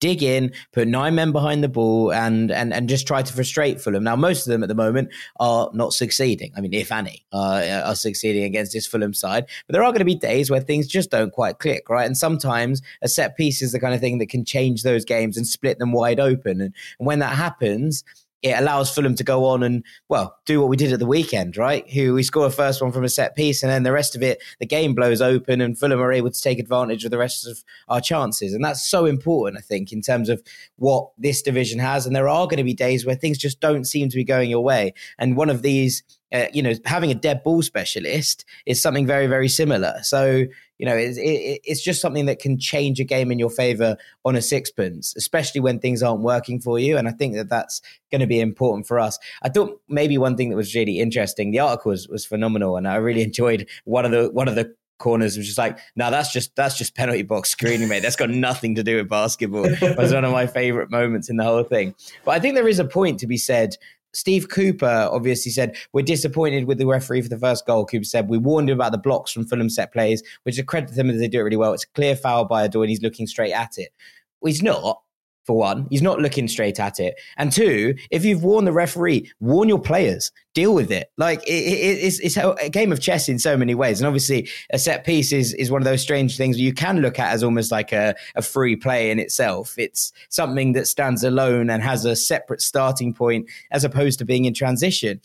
dig 0.00 0.22
in, 0.22 0.52
put 0.72 0.88
nine 0.88 1.14
men 1.14 1.32
behind 1.32 1.62
the 1.62 1.68
ball, 1.68 2.14
and 2.14 2.50
and 2.50 2.72
and 2.72 2.88
just 2.88 3.06
try 3.06 3.20
to 3.20 3.30
frustrate 3.30 3.78
Fulham. 3.78 4.02
Now, 4.04 4.16
most 4.16 4.46
of 4.46 4.50
them 4.50 4.62
at 4.62 4.70
the 4.70 4.74
moment 4.74 5.10
are 5.38 5.70
not 5.74 5.92
succeeding. 5.92 6.50
I 6.56 6.62
mean, 6.62 6.72
if 6.72 6.90
any 6.90 7.26
uh, 7.30 7.82
are 7.84 7.94
succeeding 7.94 8.44
against 8.44 8.72
this 8.72 8.86
Fulham 8.86 9.12
side, 9.12 9.44
but 9.66 9.74
there 9.74 9.84
are 9.84 9.92
going 9.92 9.98
to 9.98 10.06
be 10.06 10.14
days 10.14 10.50
where 10.50 10.60
things 10.60 10.86
just 10.86 11.10
don't 11.10 11.30
quite 11.30 11.58
click, 11.58 11.90
right? 11.90 12.06
And 12.06 12.16
sometimes 12.16 12.80
a 13.02 13.08
set 13.08 13.36
piece 13.36 13.60
is 13.60 13.72
the 13.72 13.80
kind 13.80 13.92
of 13.92 14.00
thing 14.00 14.16
that 14.16 14.30
can 14.30 14.46
change 14.46 14.82
those 14.82 15.04
games 15.04 15.36
and 15.36 15.46
split 15.46 15.78
them 15.78 15.92
wide 15.92 16.20
open. 16.20 16.62
And, 16.62 16.74
and 16.98 17.06
when 17.06 17.18
that 17.18 17.36
happens, 17.36 18.02
it 18.42 18.58
allows 18.58 18.92
Fulham 18.92 19.14
to 19.14 19.24
go 19.24 19.44
on 19.44 19.62
and 19.62 19.84
well 20.08 20.36
do 20.44 20.60
what 20.60 20.68
we 20.68 20.76
did 20.76 20.92
at 20.92 20.98
the 20.98 21.06
weekend, 21.06 21.56
right? 21.56 21.88
Who 21.92 22.14
we 22.14 22.22
score 22.22 22.46
a 22.46 22.50
first 22.50 22.82
one 22.82 22.92
from 22.92 23.04
a 23.04 23.08
set 23.08 23.36
piece, 23.36 23.62
and 23.62 23.70
then 23.70 23.84
the 23.84 23.92
rest 23.92 24.16
of 24.16 24.22
it, 24.22 24.42
the 24.58 24.66
game 24.66 24.94
blows 24.94 25.22
open, 25.22 25.60
and 25.60 25.78
Fulham 25.78 26.00
are 26.00 26.12
able 26.12 26.30
to 26.30 26.42
take 26.42 26.58
advantage 26.58 27.04
of 27.04 27.10
the 27.10 27.18
rest 27.18 27.46
of 27.46 27.62
our 27.88 28.00
chances, 28.00 28.52
and 28.52 28.64
that's 28.64 28.86
so 28.88 29.06
important, 29.06 29.58
I 29.58 29.62
think, 29.62 29.92
in 29.92 30.02
terms 30.02 30.28
of 30.28 30.42
what 30.76 31.10
this 31.16 31.42
division 31.42 31.78
has. 31.78 32.06
And 32.06 32.14
there 32.14 32.28
are 32.28 32.46
going 32.46 32.58
to 32.58 32.64
be 32.64 32.74
days 32.74 33.06
where 33.06 33.14
things 33.14 33.38
just 33.38 33.60
don't 33.60 33.84
seem 33.84 34.08
to 34.08 34.16
be 34.16 34.24
going 34.24 34.50
your 34.50 34.64
way, 34.64 34.94
and 35.18 35.36
one 35.36 35.50
of 35.50 35.62
these 35.62 36.02
uh, 36.32 36.46
you 36.52 36.62
know, 36.62 36.72
having 36.86 37.10
a 37.10 37.14
dead 37.14 37.42
ball 37.44 37.60
specialist 37.60 38.46
is 38.64 38.80
something 38.80 39.06
very, 39.06 39.26
very 39.26 39.48
similar. 39.48 39.98
So, 40.02 40.46
you 40.78 40.86
know, 40.86 40.96
it's, 40.96 41.18
it, 41.18 41.60
it's 41.64 41.82
just 41.82 42.00
something 42.00 42.26
that 42.26 42.38
can 42.38 42.58
change 42.58 42.98
a 43.00 43.04
game 43.04 43.30
in 43.30 43.38
your 43.38 43.50
favor 43.50 43.96
on 44.24 44.36
a 44.36 44.42
sixpence, 44.42 45.14
especially 45.16 45.60
when 45.60 45.78
things 45.78 46.02
aren't 46.02 46.22
working 46.22 46.60
for 46.60 46.78
you. 46.78 46.96
And 46.96 47.08
I 47.08 47.12
think 47.12 47.34
that 47.36 47.48
that's 47.48 47.80
going 48.10 48.20
to 48.20 48.26
be 48.26 48.40
important 48.40 48.86
for 48.86 48.98
us. 48.98 49.18
I 49.42 49.48
thought 49.48 49.80
maybe 49.88 50.18
one 50.18 50.36
thing 50.36 50.50
that 50.50 50.56
was 50.56 50.74
really 50.74 51.00
interesting, 51.00 51.50
the 51.50 51.60
article 51.60 51.90
was, 51.90 52.08
was 52.08 52.26
phenomenal, 52.26 52.76
and 52.76 52.88
I 52.88 52.96
really 52.96 53.22
enjoyed 53.32 53.68
one 53.84 54.04
of 54.04 54.10
the 54.10 54.30
one 54.32 54.48
of 54.48 54.54
the 54.54 54.74
corners 55.02 55.36
was 55.36 55.46
just 55.46 55.58
like, 55.58 55.78
no, 55.96 56.10
that's 56.10 56.32
just 56.32 56.54
that's 56.56 56.78
just 56.78 56.94
penalty 56.94 57.22
box 57.22 57.50
screening, 57.50 57.88
mate. 57.88 58.00
That's 58.00 58.16
got 58.16 58.30
nothing 58.30 58.76
to 58.76 58.82
do 58.82 58.96
with 58.96 59.08
basketball. 59.08 59.66
it 59.66 59.98
was 59.98 60.14
one 60.14 60.24
of 60.24 60.32
my 60.32 60.46
favorite 60.46 60.90
moments 60.90 61.28
in 61.28 61.36
the 61.36 61.44
whole 61.44 61.64
thing. 61.64 61.94
But 62.24 62.32
I 62.32 62.40
think 62.40 62.54
there 62.54 62.68
is 62.68 62.78
a 62.78 62.84
point 62.84 63.20
to 63.20 63.26
be 63.26 63.36
said 63.36 63.76
Steve 64.14 64.48
Cooper 64.48 65.08
obviously 65.10 65.50
said, 65.50 65.76
We're 65.92 66.02
disappointed 66.02 66.66
with 66.66 66.78
the 66.78 66.86
referee 66.86 67.22
for 67.22 67.28
the 67.28 67.38
first 67.38 67.66
goal. 67.66 67.86
Cooper 67.86 68.04
said, 68.04 68.28
We 68.28 68.38
warned 68.38 68.70
him 68.70 68.78
about 68.78 68.92
the 68.92 68.98
blocks 68.98 69.32
from 69.32 69.44
Fulham 69.44 69.70
set 69.70 69.92
plays, 69.92 70.22
which 70.42 70.58
I 70.58 70.62
credit 70.62 70.94
them 70.94 71.10
as 71.10 71.18
they 71.18 71.28
do 71.28 71.40
it 71.40 71.42
really 71.42 71.56
well. 71.56 71.72
It's 71.72 71.84
a 71.84 71.88
clear 71.88 72.16
foul 72.16 72.44
by 72.44 72.66
Odoi 72.66 72.82
and 72.82 72.90
he's 72.90 73.02
looking 73.02 73.26
straight 73.26 73.52
at 73.52 73.78
it. 73.78 73.92
Well, 74.40 74.48
he's 74.48 74.62
not 74.62 75.01
for 75.44 75.56
one. 75.56 75.86
He's 75.90 76.02
not 76.02 76.20
looking 76.20 76.48
straight 76.48 76.78
at 76.78 77.00
it. 77.00 77.14
And 77.36 77.52
two, 77.52 77.94
if 78.10 78.24
you've 78.24 78.44
warned 78.44 78.66
the 78.66 78.72
referee, 78.72 79.30
warn 79.40 79.68
your 79.68 79.80
players. 79.80 80.30
Deal 80.54 80.74
with 80.74 80.90
it. 80.90 81.10
Like 81.16 81.42
it, 81.44 81.52
it, 81.52 82.04
it's, 82.04 82.18
it's 82.20 82.36
a 82.36 82.68
game 82.68 82.92
of 82.92 83.00
chess 83.00 83.28
in 83.28 83.38
so 83.38 83.56
many 83.56 83.74
ways. 83.74 84.00
And 84.00 84.06
obviously, 84.06 84.48
a 84.70 84.78
set 84.78 85.04
piece 85.04 85.32
is, 85.32 85.54
is 85.54 85.70
one 85.70 85.80
of 85.80 85.86
those 85.86 86.02
strange 86.02 86.36
things 86.36 86.60
you 86.60 86.74
can 86.74 87.00
look 87.00 87.18
at 87.18 87.32
as 87.32 87.42
almost 87.42 87.72
like 87.72 87.90
a, 87.92 88.14
a 88.34 88.42
free 88.42 88.76
play 88.76 89.10
in 89.10 89.18
itself. 89.18 89.74
It's 89.78 90.12
something 90.28 90.74
that 90.74 90.86
stands 90.86 91.24
alone 91.24 91.70
and 91.70 91.82
has 91.82 92.04
a 92.04 92.14
separate 92.14 92.60
starting 92.60 93.14
point 93.14 93.48
as 93.70 93.82
opposed 93.82 94.18
to 94.18 94.24
being 94.26 94.44
in 94.44 94.52
transition 94.52 95.20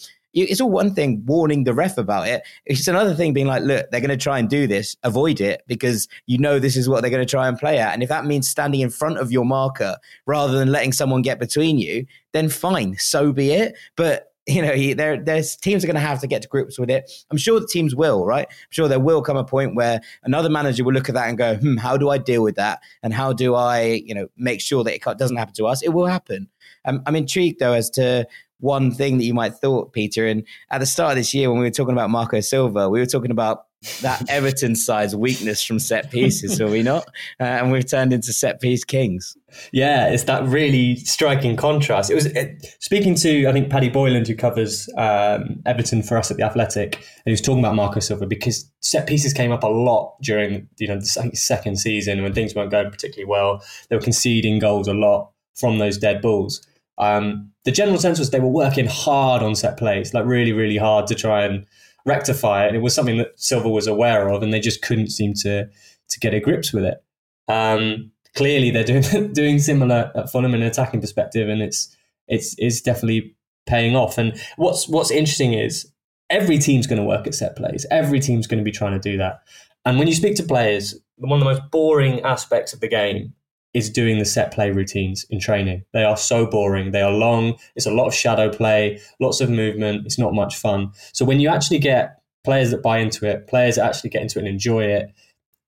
it's 0.45 0.61
all 0.61 0.69
one 0.69 0.93
thing 0.93 1.23
warning 1.25 1.63
the 1.63 1.73
ref 1.73 1.97
about 1.97 2.27
it. 2.27 2.43
It's 2.65 2.87
another 2.87 3.13
thing 3.13 3.33
being 3.33 3.47
like, 3.47 3.63
look, 3.63 3.89
they're 3.91 4.01
going 4.01 4.09
to 4.09 4.17
try 4.17 4.39
and 4.39 4.49
do 4.49 4.67
this, 4.67 4.95
avoid 5.03 5.41
it 5.41 5.63
because 5.67 6.07
you 6.25 6.37
know 6.37 6.59
this 6.59 6.75
is 6.75 6.87
what 6.87 7.01
they're 7.01 7.11
going 7.11 7.25
to 7.25 7.29
try 7.29 7.47
and 7.47 7.57
play 7.57 7.77
at. 7.77 7.93
And 7.93 8.03
if 8.03 8.09
that 8.09 8.25
means 8.25 8.47
standing 8.47 8.81
in 8.81 8.89
front 8.89 9.17
of 9.17 9.31
your 9.31 9.45
marker 9.45 9.97
rather 10.25 10.57
than 10.57 10.71
letting 10.71 10.93
someone 10.93 11.21
get 11.21 11.39
between 11.39 11.77
you, 11.77 12.05
then 12.33 12.49
fine, 12.49 12.95
so 12.97 13.31
be 13.31 13.51
it. 13.51 13.75
But 13.95 14.31
you 14.47 14.61
know, 14.61 14.93
there, 14.95 15.21
there's 15.21 15.57
teams 15.57 15.83
are 15.83 15.87
going 15.87 15.95
to 15.95 15.99
have 15.99 16.21
to 16.21 16.27
get 16.27 16.41
to 16.41 16.47
grips 16.47 16.79
with 16.79 16.89
it. 16.89 17.11
I'm 17.29 17.37
sure 17.37 17.59
the 17.59 17.67
teams 17.67 17.93
will, 17.93 18.25
right? 18.25 18.47
I'm 18.49 18.67
sure 18.69 18.87
there 18.87 18.99
will 18.99 19.21
come 19.21 19.35
a 19.35 19.43
point 19.43 19.75
where 19.75 19.99
another 20.23 20.49
manager 20.49 20.85
will 20.85 20.93
look 20.93 21.09
at 21.09 21.15
that 21.15 21.27
and 21.27 21.37
go, 21.37 21.55
hmm, 21.57 21.75
how 21.75 21.97
do 21.97 22.09
I 22.09 22.17
deal 22.17 22.43
with 22.43 22.55
that? 22.55 22.79
And 23.03 23.13
how 23.13 23.33
do 23.33 23.55
I, 23.55 24.01
you 24.05 24.15
know, 24.15 24.29
make 24.37 24.61
sure 24.61 24.85
that 24.85 24.95
it 24.95 25.17
doesn't 25.17 25.35
happen 25.35 25.53
to 25.55 25.65
us? 25.67 25.81
It 25.83 25.89
will 25.89 26.05
happen. 26.05 26.47
I'm, 26.85 27.03
I'm 27.05 27.15
intrigued 27.17 27.59
though 27.59 27.73
as 27.73 27.89
to 27.91 28.25
one 28.59 28.91
thing 28.91 29.17
that 29.17 29.25
you 29.25 29.33
might 29.33 29.55
thought, 29.55 29.93
Peter. 29.93 30.27
And 30.27 30.43
at 30.71 30.79
the 30.79 30.85
start 30.85 31.11
of 31.11 31.17
this 31.17 31.33
year, 31.33 31.49
when 31.49 31.59
we 31.59 31.65
were 31.65 31.71
talking 31.71 31.93
about 31.93 32.09
Marco 32.09 32.39
Silva, 32.39 32.89
we 32.89 32.99
were 32.99 33.05
talking 33.05 33.31
about 33.31 33.65
that 34.01 34.23
Everton 34.29 34.75
side's 34.75 35.15
weakness 35.15 35.63
from 35.63 35.79
set 35.79 36.11
pieces, 36.11 36.59
were 36.59 36.69
we 36.69 36.81
not? 36.81 37.05
Uh, 37.39 37.43
and 37.43 37.71
we've 37.71 37.87
turned 37.87 38.13
into 38.13 38.33
set 38.33 38.59
piece 38.59 38.83
kings. 38.83 39.37
Yeah, 39.71 40.07
it's 40.07 40.23
that 40.23 40.43
really 40.45 40.95
striking 40.97 41.55
contrast. 41.55 42.09
It 42.09 42.15
was 42.15 42.25
it, 42.27 42.75
speaking 42.79 43.15
to 43.15 43.47
I 43.47 43.53
think 43.53 43.69
Paddy 43.69 43.89
Boyland, 43.89 44.27
who 44.27 44.35
covers 44.35 44.89
um, 44.97 45.61
Everton 45.65 46.03
for 46.03 46.17
us 46.17 46.31
at 46.31 46.37
the 46.37 46.43
Athletic, 46.43 46.95
and 46.95 47.23
he 47.25 47.31
was 47.31 47.41
talking 47.41 47.59
about 47.59 47.75
Marco 47.75 47.99
Silva 47.99 48.25
because 48.25 48.69
set 48.81 49.07
pieces 49.07 49.33
came 49.33 49.51
up 49.51 49.63
a 49.63 49.67
lot 49.67 50.15
during 50.21 50.67
you 50.77 50.87
know 50.87 50.99
the 50.99 51.31
second 51.33 51.77
season 51.77 52.23
when 52.23 52.33
things 52.33 52.55
weren't 52.55 52.71
going 52.71 52.89
particularly 52.89 53.29
well. 53.29 53.63
They 53.89 53.95
were 53.95 54.01
conceding 54.01 54.59
goals 54.59 54.87
a 54.87 54.93
lot 54.93 55.31
from 55.55 55.77
those 55.77 55.97
dead 55.97 56.21
balls. 56.21 56.65
Um, 56.99 57.51
the 57.67 57.71
general 57.73 57.97
sense 57.97 58.17
was 58.17 58.29
they 58.29 58.39
were 58.39 58.47
working 58.47 58.85
hard 58.85 59.43
on 59.43 59.53
set 59.53 59.75
plays, 59.75 60.13
like 60.13 60.25
really, 60.25 60.53
really 60.53 60.77
hard 60.77 61.05
to 61.07 61.13
try 61.13 61.43
and 61.43 61.65
rectify 62.05 62.63
it. 62.63 62.67
And 62.69 62.77
it 62.77 62.79
was 62.79 62.95
something 62.95 63.17
that 63.17 63.37
Silva 63.37 63.67
was 63.67 63.87
aware 63.87 64.29
of, 64.29 64.41
and 64.41 64.53
they 64.53 64.61
just 64.61 64.81
couldn't 64.81 65.09
seem 65.09 65.33
to 65.41 65.65
to 65.65 66.19
get 66.21 66.33
a 66.33 66.39
grips 66.39 66.71
with 66.71 66.85
it. 66.85 67.03
Um, 67.49 68.09
clearly, 68.35 68.71
they're 68.71 68.85
doing 68.85 69.33
doing 69.33 69.59
similar 69.59 70.13
at 70.15 70.31
Fulham 70.31 70.55
in 70.55 70.61
an 70.61 70.67
attacking 70.69 71.01
perspective, 71.01 71.49
and 71.49 71.61
it's 71.61 71.93
it's 72.29 72.55
it's 72.57 72.79
definitely 72.79 73.35
paying 73.65 73.97
off. 73.97 74.17
And 74.17 74.41
what's 74.55 74.87
what's 74.87 75.11
interesting 75.11 75.51
is 75.51 75.91
every 76.29 76.59
team's 76.59 76.87
going 76.87 77.01
to 77.01 77.05
work 77.05 77.27
at 77.27 77.35
set 77.35 77.57
plays. 77.57 77.85
Every 77.91 78.21
team's 78.21 78.47
going 78.47 78.59
to 78.59 78.63
be 78.63 78.71
trying 78.71 78.93
to 78.93 79.11
do 79.11 79.17
that. 79.17 79.41
And 79.83 79.99
when 79.99 80.07
you 80.07 80.15
speak 80.15 80.37
to 80.37 80.43
players, 80.43 80.97
one 81.17 81.41
of 81.41 81.45
the 81.45 81.53
most 81.53 81.69
boring 81.69 82.21
aspects 82.21 82.71
of 82.71 82.79
the 82.79 82.87
game 82.87 83.33
is 83.77 83.91
doing 83.91 84.17
the 84.17 84.25
set 84.25 84.51
play 84.51 84.71
routines 84.71 85.23
in 85.29 85.39
training. 85.39 85.83
They 85.93 86.03
are 86.03 86.17
so 86.17 86.47
boring. 86.47 86.91
They 86.91 87.01
are 87.01 87.11
long. 87.11 87.59
It's 87.75 87.85
a 87.85 87.91
lot 87.91 88.07
of 88.07 88.13
shadow 88.13 88.49
play, 88.49 88.99
lots 89.19 89.39
of 89.39 89.51
movement. 89.51 90.07
It's 90.07 90.17
not 90.17 90.33
much 90.33 90.57
fun. 90.57 90.91
So 91.13 91.23
when 91.23 91.39
you 91.39 91.47
actually 91.47 91.77
get 91.77 92.19
players 92.43 92.71
that 92.71 92.81
buy 92.81 92.97
into 92.97 93.29
it, 93.29 93.45
players 93.45 93.75
that 93.75 93.85
actually 93.85 94.09
get 94.09 94.23
into 94.23 94.39
it 94.39 94.41
and 94.41 94.47
enjoy 94.47 94.85
it, 94.85 95.13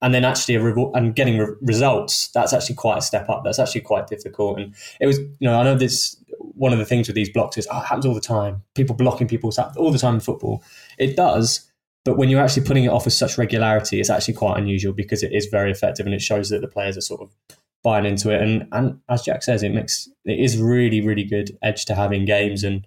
and 0.02 0.12
then 0.12 0.26
actually 0.26 0.58
re- 0.58 0.92
and 0.96 1.16
getting 1.16 1.38
re- 1.38 1.56
results 1.62 2.30
that's 2.30 2.54
actually 2.54 2.76
quite 2.76 2.98
a 2.98 3.02
step 3.02 3.30
up 3.30 3.44
that's 3.44 3.60
actually 3.60 3.82
quite 3.82 4.08
difficult 4.08 4.58
and 4.58 4.74
it 5.02 5.08
was 5.08 5.20
you 5.20 5.36
know 5.42 5.60
i 5.60 5.62
know 5.62 5.76
this 5.76 6.16
one 6.40 6.72
of 6.72 6.80
the 6.80 6.86
things 6.86 7.06
with 7.08 7.16
these 7.16 7.30
blocks 7.30 7.58
is 7.58 7.68
oh, 7.70 7.80
it 7.80 7.86
happens 7.86 8.06
all 8.06 8.14
the 8.14 8.22
time 8.22 8.64
people 8.76 8.96
blocking 8.96 9.28
people 9.28 9.52
all 9.76 9.92
the 9.92 10.00
time 10.00 10.14
in 10.14 10.20
football 10.22 10.64
it 10.98 11.18
does 11.18 11.70
but 12.06 12.18
when 12.18 12.30
you're 12.30 12.42
actually 12.42 12.66
putting 12.66 12.86
it 12.86 12.88
off 12.88 13.04
with 13.04 13.14
such 13.14 13.38
regularity 13.38 14.00
it's 14.00 14.10
actually 14.10 14.34
quite 14.34 14.58
unusual 14.58 14.94
because 14.94 15.22
it 15.22 15.34
is 15.34 15.48
very 15.48 15.70
effective 15.70 16.06
and 16.06 16.16
it 16.16 16.22
shows 16.22 16.50
that 16.50 16.62
the 16.62 16.68
players 16.70 16.96
are 16.96 17.02
sort 17.02 17.20
of 17.20 17.30
buying 17.84 18.06
into 18.06 18.30
it 18.30 18.42
and 18.42 18.68
and 18.74 19.00
as 19.08 19.22
jack 19.22 19.42
says 19.42 19.64
it 19.64 19.70
makes 19.70 20.10
it 20.26 20.38
is 20.38 20.58
really 20.58 21.00
really 21.00 21.24
good 21.24 21.58
edge 21.62 21.86
to 21.86 21.96
have 21.96 22.12
in 22.12 22.26
games 22.26 22.64
and 22.64 22.86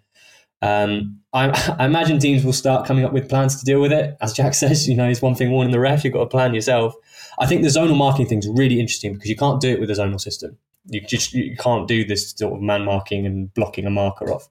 um, 0.63 1.19
I, 1.33 1.77
I, 1.79 1.85
imagine 1.85 2.19
teams 2.19 2.45
will 2.45 2.53
start 2.53 2.87
coming 2.87 3.05
up 3.05 3.13
with 3.13 3.29
plans 3.29 3.59
to 3.59 3.65
deal 3.65 3.81
with 3.81 3.93
it. 3.93 4.17
As 4.21 4.33
Jack 4.33 4.55
says, 4.63 4.89
you 4.89 4.95
know, 4.95 5.09
it's 5.09 5.21
one 5.21 5.35
thing 5.35 5.51
warning 5.51 5.73
the 5.73 5.81
ref, 5.81 6.05
you've 6.05 6.15
got 6.15 6.21
to 6.21 6.27
plan 6.27 6.55
yourself. 6.55 6.95
I 7.39 7.47
think 7.47 7.63
the 7.63 7.69
zonal 7.69 7.97
marking 7.97 8.27
thing 8.27 8.39
is 8.39 8.49
really 8.49 8.81
interesting 8.81 9.13
because 9.13 9.29
you 9.29 9.37
can't 9.37 9.61
do 9.61 9.71
it 9.71 9.81
with 9.81 9.91
a 9.91 9.95
zonal 9.95 10.21
system. 10.21 10.57
You 10.87 11.01
just 11.01 11.33
you 11.33 11.57
can't 11.57 11.87
do 11.87 12.05
this 12.05 12.31
sort 12.31 12.55
of 12.55 12.61
man 12.61 12.85
marking 12.85 13.27
and 13.27 13.53
blocking 13.55 13.87
a 13.87 13.91
marker 13.91 14.33
off. 14.33 14.49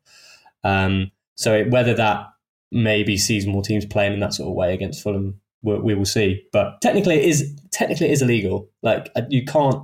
Um, 0.64 1.12
so 1.36 1.54
it, 1.56 1.72
whether 1.72 1.94
that 1.96 2.28
maybe 2.72 3.18
sees 3.18 3.46
more 3.46 3.62
teams 3.62 3.86
playing 3.86 4.14
in 4.14 4.20
that 4.22 4.34
sort 4.34 4.48
of 4.48 4.56
way 4.56 4.74
against 4.74 5.04
Fulham, 5.04 5.42
we, 5.62 5.76
we 5.80 5.94
will 5.94 6.06
see. 6.06 6.46
But 6.54 6.80
technically, 6.82 7.16
it 7.16 7.26
is 7.26 7.54
technically 7.72 8.08
it 8.08 8.14
is 8.14 8.22
illegal. 8.22 8.70
Like 8.82 9.10
uh, 9.16 9.24
you 9.30 9.44
can't 9.44 9.84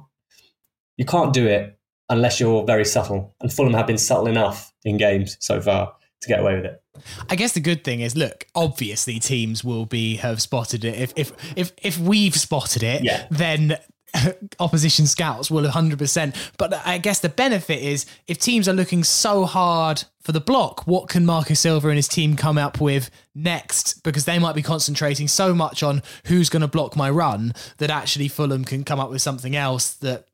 you 0.97 1.05
can't 1.05 1.33
do 1.33 1.47
it 1.47 1.77
unless 2.09 2.39
you're 2.39 2.63
very 2.63 2.85
subtle. 2.85 3.35
And 3.41 3.51
Fulham 3.51 3.73
have 3.73 3.87
been 3.87 3.97
subtle 3.97 4.27
enough 4.27 4.73
in 4.83 4.97
games 4.97 5.37
so 5.39 5.61
far 5.61 5.93
to 6.21 6.27
get 6.27 6.39
away 6.39 6.55
with 6.55 6.65
it. 6.65 6.81
I 7.29 7.35
guess 7.35 7.53
the 7.53 7.59
good 7.59 7.83
thing 7.83 8.01
is, 8.01 8.15
look, 8.15 8.47
obviously 8.55 9.19
teams 9.19 9.63
will 9.63 9.85
be 9.85 10.15
have 10.17 10.41
spotted 10.41 10.83
it. 10.83 10.99
If 10.99 11.13
if 11.15 11.31
if 11.55 11.71
if 11.83 11.99
we've 11.99 12.35
spotted 12.35 12.81
it, 12.81 13.03
yeah. 13.03 13.27
then 13.29 13.77
opposition 14.59 15.05
scouts 15.05 15.51
will 15.51 15.63
100%. 15.63 16.35
But 16.57 16.73
I 16.85 16.97
guess 16.97 17.19
the 17.19 17.29
benefit 17.29 17.81
is 17.81 18.05
if 18.27 18.39
teams 18.39 18.67
are 18.67 18.73
looking 18.73 19.03
so 19.03 19.45
hard 19.45 20.03
for 20.21 20.31
the 20.31 20.39
block, 20.39 20.87
what 20.87 21.09
can 21.09 21.25
Marco 21.25 21.53
Silva 21.53 21.89
and 21.89 21.97
his 21.97 22.07
team 22.07 22.35
come 22.35 22.57
up 22.57 22.81
with 22.81 23.11
next? 23.35 24.03
Because 24.03 24.25
they 24.25 24.39
might 24.39 24.55
be 24.55 24.63
concentrating 24.63 25.27
so 25.27 25.53
much 25.53 25.83
on 25.83 26.01
who's 26.25 26.49
going 26.49 26.61
to 26.61 26.67
block 26.67 26.95
my 26.95 27.09
run 27.09 27.53
that 27.77 27.89
actually 27.89 28.27
Fulham 28.27 28.65
can 28.65 28.83
come 28.83 28.99
up 28.99 29.09
with 29.09 29.21
something 29.21 29.55
else 29.55 29.93
that 29.95 30.25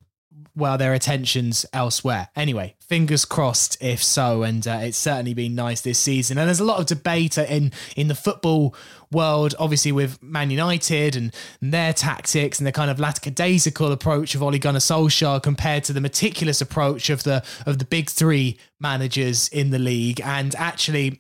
well, 0.56 0.78
their 0.78 0.94
attention's 0.94 1.66
elsewhere. 1.74 2.30
Anyway, 2.36 2.76
fingers 2.80 3.26
crossed 3.26 3.78
if 3.82 4.04
so, 4.04 4.44
and 4.44 4.68
uh, 4.68 4.80
it's 4.82 4.98
certainly 4.98 5.34
been 5.34 5.56
nice 5.56 5.82
this 5.82 5.98
season. 5.98 6.38
And 6.38 6.48
there's 6.48 6.60
a 6.60 6.66
lot 6.66 6.80
of 6.80 6.86
debate 6.86 7.38
in 7.38 7.72
in 7.96 8.08
the 8.08 8.16
football 8.16 8.76
world, 9.12 9.56
obviously 9.58 9.92
with 9.92 10.22
Man 10.22 10.52
United 10.52 11.16
and, 11.16 11.34
and 11.62 11.74
their 11.74 11.94
tactics 11.94 12.60
and 12.60 12.68
the 12.68 12.72
kind 12.72 12.92
of 12.92 13.00
lackadaisical 13.00 13.92
approach 13.92 14.36
of 14.36 14.44
Ole 14.44 14.58
Gunnar 14.60 14.80
Solskjaer 14.80 15.42
compared 15.42 15.84
to 15.86 15.94
the 15.94 16.02
meticulous 16.02 16.62
approach 16.62 17.10
of 17.10 17.24
the 17.24 17.44
of 17.66 17.80
the 17.80 17.86
big 17.86 18.10
three 18.10 18.58
managers 18.80 19.48
in 19.50 19.72
the 19.72 19.80
league. 19.80 20.22
And 20.22 20.54
actually, 20.56 21.20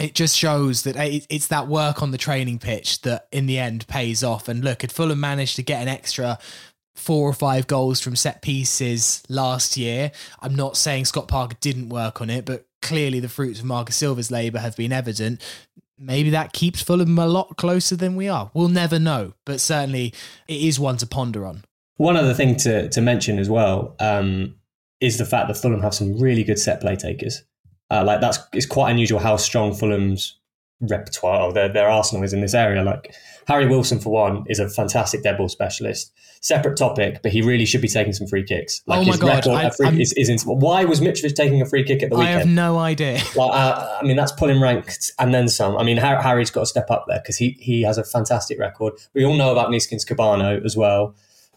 it 0.00 0.14
just 0.16 0.36
shows 0.36 0.82
that 0.82 0.96
it's 1.30 1.46
that 1.46 1.68
work 1.68 2.02
on 2.02 2.10
the 2.10 2.18
training 2.18 2.58
pitch 2.58 3.02
that 3.02 3.28
in 3.30 3.46
the 3.46 3.58
end 3.58 3.86
pays 3.86 4.24
off. 4.24 4.48
And 4.48 4.64
look, 4.64 4.82
had 4.82 4.90
Fulham 4.90 5.20
managed 5.20 5.54
to 5.56 5.62
get 5.62 5.80
an 5.80 5.88
extra 5.88 6.38
four 6.94 7.28
or 7.28 7.32
five 7.32 7.66
goals 7.66 8.00
from 8.00 8.16
set 8.16 8.42
pieces 8.42 9.22
last 9.28 9.76
year. 9.76 10.12
I'm 10.40 10.54
not 10.54 10.76
saying 10.76 11.06
Scott 11.06 11.28
Parker 11.28 11.56
didn't 11.60 11.88
work 11.88 12.20
on 12.20 12.30
it, 12.30 12.44
but 12.44 12.66
clearly 12.82 13.20
the 13.20 13.28
fruits 13.28 13.60
of 13.60 13.64
Marcus 13.64 13.96
Silva's 13.96 14.30
labour 14.30 14.58
have 14.58 14.76
been 14.76 14.92
evident. 14.92 15.40
Maybe 15.98 16.30
that 16.30 16.52
keeps 16.52 16.82
Fulham 16.82 17.18
a 17.18 17.26
lot 17.26 17.56
closer 17.56 17.96
than 17.96 18.16
we 18.16 18.28
are. 18.28 18.50
We'll 18.54 18.68
never 18.68 18.98
know, 18.98 19.34
but 19.44 19.60
certainly 19.60 20.12
it 20.48 20.60
is 20.60 20.78
one 20.78 20.96
to 20.98 21.06
ponder 21.06 21.46
on. 21.46 21.64
One 21.96 22.16
other 22.16 22.34
thing 22.34 22.56
to, 22.56 22.88
to 22.88 23.00
mention 23.00 23.38
as 23.38 23.48
well 23.48 23.94
um, 24.00 24.56
is 25.00 25.18
the 25.18 25.24
fact 25.24 25.48
that 25.48 25.56
Fulham 25.56 25.82
have 25.82 25.94
some 25.94 26.18
really 26.18 26.42
good 26.42 26.58
set 26.58 26.80
play 26.80 26.96
takers. 26.96 27.42
Uh, 27.90 28.02
like 28.04 28.20
that's 28.20 28.38
it's 28.52 28.66
quite 28.66 28.90
unusual 28.90 29.20
how 29.20 29.36
strong 29.36 29.74
Fulham's 29.74 30.38
repertoire 30.80 31.42
or 31.42 31.52
their, 31.52 31.68
their 31.68 31.88
arsenal 31.88 32.24
is 32.24 32.32
in 32.32 32.40
this 32.40 32.54
area. 32.54 32.82
Like 32.82 33.14
Harry 33.46 33.66
Wilson, 33.66 34.00
for 34.00 34.10
one, 34.10 34.44
is 34.48 34.58
a 34.58 34.68
fantastic 34.68 35.22
dead 35.22 35.36
ball 35.36 35.48
specialist. 35.48 36.12
Separate 36.44 36.76
topic, 36.76 37.20
but 37.22 37.32
he 37.32 37.40
really 37.40 37.64
should 37.64 37.80
be 37.80 37.88
taking 37.88 38.12
some 38.12 38.26
free 38.26 38.44
kicks. 38.44 38.82
Like 38.86 39.00
oh 39.00 39.10
my 39.10 39.16
god! 39.16 39.48
I, 39.48 39.70
free, 39.70 40.02
is, 40.02 40.12
is 40.12 40.28
in, 40.28 40.38
why 40.40 40.84
was 40.84 41.00
Mitrovic 41.00 41.34
taking 41.34 41.62
a 41.62 41.64
free 41.64 41.84
kick 41.84 42.02
at 42.02 42.10
the 42.10 42.16
weekend? 42.16 42.36
I 42.36 42.38
have 42.40 42.46
no 42.46 42.76
idea. 42.78 43.22
Like, 43.34 43.50
uh, 43.50 43.98
I 43.98 44.04
mean, 44.04 44.16
that's 44.16 44.32
pulling 44.32 44.60
ranked 44.60 45.10
and 45.18 45.32
then 45.32 45.48
some. 45.48 45.74
I 45.78 45.84
mean, 45.84 45.96
Harry's 45.96 46.50
got 46.50 46.60
to 46.60 46.66
step 46.66 46.90
up 46.90 47.06
there 47.08 47.18
because 47.18 47.38
he 47.38 47.56
he 47.58 47.80
has 47.82 47.96
a 47.96 48.04
fantastic 48.04 48.58
record. 48.60 48.92
We 49.14 49.24
all 49.24 49.36
know 49.36 49.52
about 49.52 49.70
Neeskens 49.70 50.06
Kebano 50.06 50.62
as 50.62 50.76
well. 50.76 51.14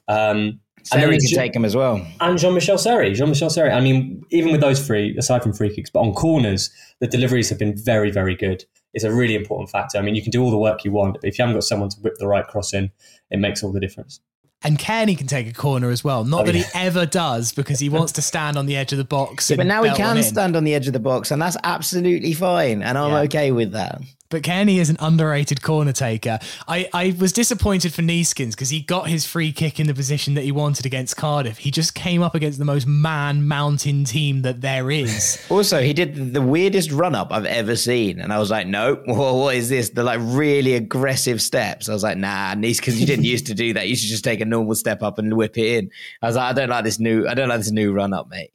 Um, 0.08 0.62
Seri 0.84 1.18
can 1.20 1.30
take 1.32 1.56
him 1.56 1.66
as 1.66 1.76
well. 1.76 2.06
And 2.22 2.38
Jean 2.38 2.54
Michel 2.54 2.78
Seri. 2.78 3.14
Jean 3.14 3.28
Michel 3.28 3.50
Seri. 3.50 3.72
I 3.72 3.82
mean, 3.82 4.24
even 4.30 4.52
with 4.52 4.62
those 4.62 4.86
three, 4.86 5.16
aside 5.18 5.44
from 5.44 5.54
free 5.54 5.74
kicks, 5.74 5.90
but 5.90 6.00
on 6.00 6.14
corners, 6.14 6.70
the 7.00 7.08
deliveries 7.08 7.50
have 7.50 7.60
been 7.60 7.76
very, 7.76 8.10
very 8.10 8.36
good 8.36 8.64
It's 8.94 9.04
a 9.04 9.12
really 9.12 9.36
important 9.36 9.70
factor. 9.70 9.98
I 9.98 10.02
mean, 10.02 10.16
you 10.16 10.22
can 10.22 10.32
do 10.32 10.42
all 10.42 10.52
the 10.52 10.58
work 10.58 10.86
you 10.86 10.92
want, 10.92 11.18
but 11.22 11.28
if 11.28 11.38
you 11.38 11.44
haven't 11.44 11.56
got 11.56 11.64
someone 11.64 11.90
to 11.90 12.00
whip 12.00 12.14
the 12.20 12.28
right 12.28 12.48
cross 12.48 12.74
in, 12.74 12.92
it 13.30 13.38
makes 13.38 13.64
all 13.64 13.74
the 13.74 13.82
difference. 13.82 14.22
And 14.64 14.80
Cairney 14.80 15.16
can 15.18 15.28
take 15.28 15.48
a 15.48 15.54
corner 15.54 15.92
as 15.92 16.04
well. 16.04 16.26
Not 16.26 16.42
oh, 16.42 16.46
that 16.46 16.56
yeah. 16.56 16.64
he 16.64 16.70
ever 16.74 17.06
does 17.06 17.54
because 17.54 17.80
he 17.80 17.90
wants 17.90 18.14
to 18.14 18.24
stand 18.24 18.58
on 18.58 18.66
the 18.66 18.76
edge 18.76 18.92
of 18.92 18.98
the 18.98 19.04
box. 19.04 19.50
Yeah, 19.50 19.58
but 19.58 19.68
now 19.68 19.84
he 19.84 19.94
can 19.94 20.22
stand 20.24 20.56
on 20.56 20.64
the 20.64 20.74
edge 20.74 20.88
of 20.88 20.94
the 20.94 21.00
box, 21.00 21.30
and 21.30 21.42
that's 21.42 21.58
absolutely 21.64 22.34
fine. 22.34 22.82
And 22.82 22.98
I'm 22.98 23.12
yeah. 23.12 23.20
okay 23.20 23.52
with 23.52 23.74
that 23.74 24.02
but 24.30 24.44
Cairney 24.44 24.78
is 24.78 24.90
an 24.90 24.98
underrated 25.00 25.62
corner 25.62 25.94
taker. 25.94 26.40
I, 26.68 26.90
I 26.94 27.16
was 27.20 27.32
disappointed 27.32 27.94
for 27.94 28.02
Neeskens 28.02 28.52
because 28.52 28.70
he 28.70 28.82
got 28.82 29.08
his 29.08 29.26
free 29.26 29.52
kick 29.52 29.80
in 29.80 29.88
the 29.88 29.94
position 29.94 30.34
that 30.36 30.44
he 30.44 30.52
wanted 30.52 30.86
against 30.86 31.18
Cardiff. 31.18 31.60
He 31.60 31.72
just 31.72 31.96
came 31.96 32.22
up 32.22 32.36
against 32.36 32.60
the 32.60 32.66
most 32.66 32.88
man 32.88 33.48
mountain 33.48 34.04
team 34.04 34.42
that 34.42 34.62
there 34.62 34.92
is. 34.92 35.44
also, 35.50 35.82
he 35.82 35.94
did 35.94 36.34
the 36.34 36.42
weirdest 36.42 36.92
run 36.92 37.16
up 37.16 37.32
I've 37.32 37.46
ever 37.46 37.76
seen. 37.76 38.20
And 38.20 38.34
I 38.34 38.40
was 38.40 38.52
like, 38.52 38.68
no, 38.68 38.96
what 39.06 39.56
is 39.56 39.70
this? 39.70 39.90
The 39.90 40.04
like 40.04 40.20
really 40.22 40.74
aggressive 40.76 41.42
steps. 41.42 41.90
I 41.90 41.94
was 41.94 42.04
like, 42.04 42.18
nah, 42.18 42.56
Neeskens, 42.56 42.98
you 42.98 43.06
didn't 43.06 43.26
used 43.38 43.48
to 43.48 43.54
do 43.54 43.74
that. 43.74 43.88
You 43.88 43.96
should 43.96 44.10
just 44.10 44.24
take 44.24 44.42
a 44.42 44.46
normal 44.46 44.76
step 44.76 45.04
up 45.04 45.18
and 45.18 45.36
whip 45.36 45.58
it 45.58 45.78
in. 45.78 45.92
I 46.22 46.28
was 46.28 46.36
like, 46.36 46.50
I 46.50 46.54
don't 46.54 46.70
like 46.70 46.84
this 46.84 47.00
new, 47.00 47.28
I 47.28 47.34
don't 47.34 47.50
like 47.50 47.60
this 47.60 47.72
new 47.72 47.94
run 47.94 48.14
up, 48.14 48.30
mate. 48.30 48.52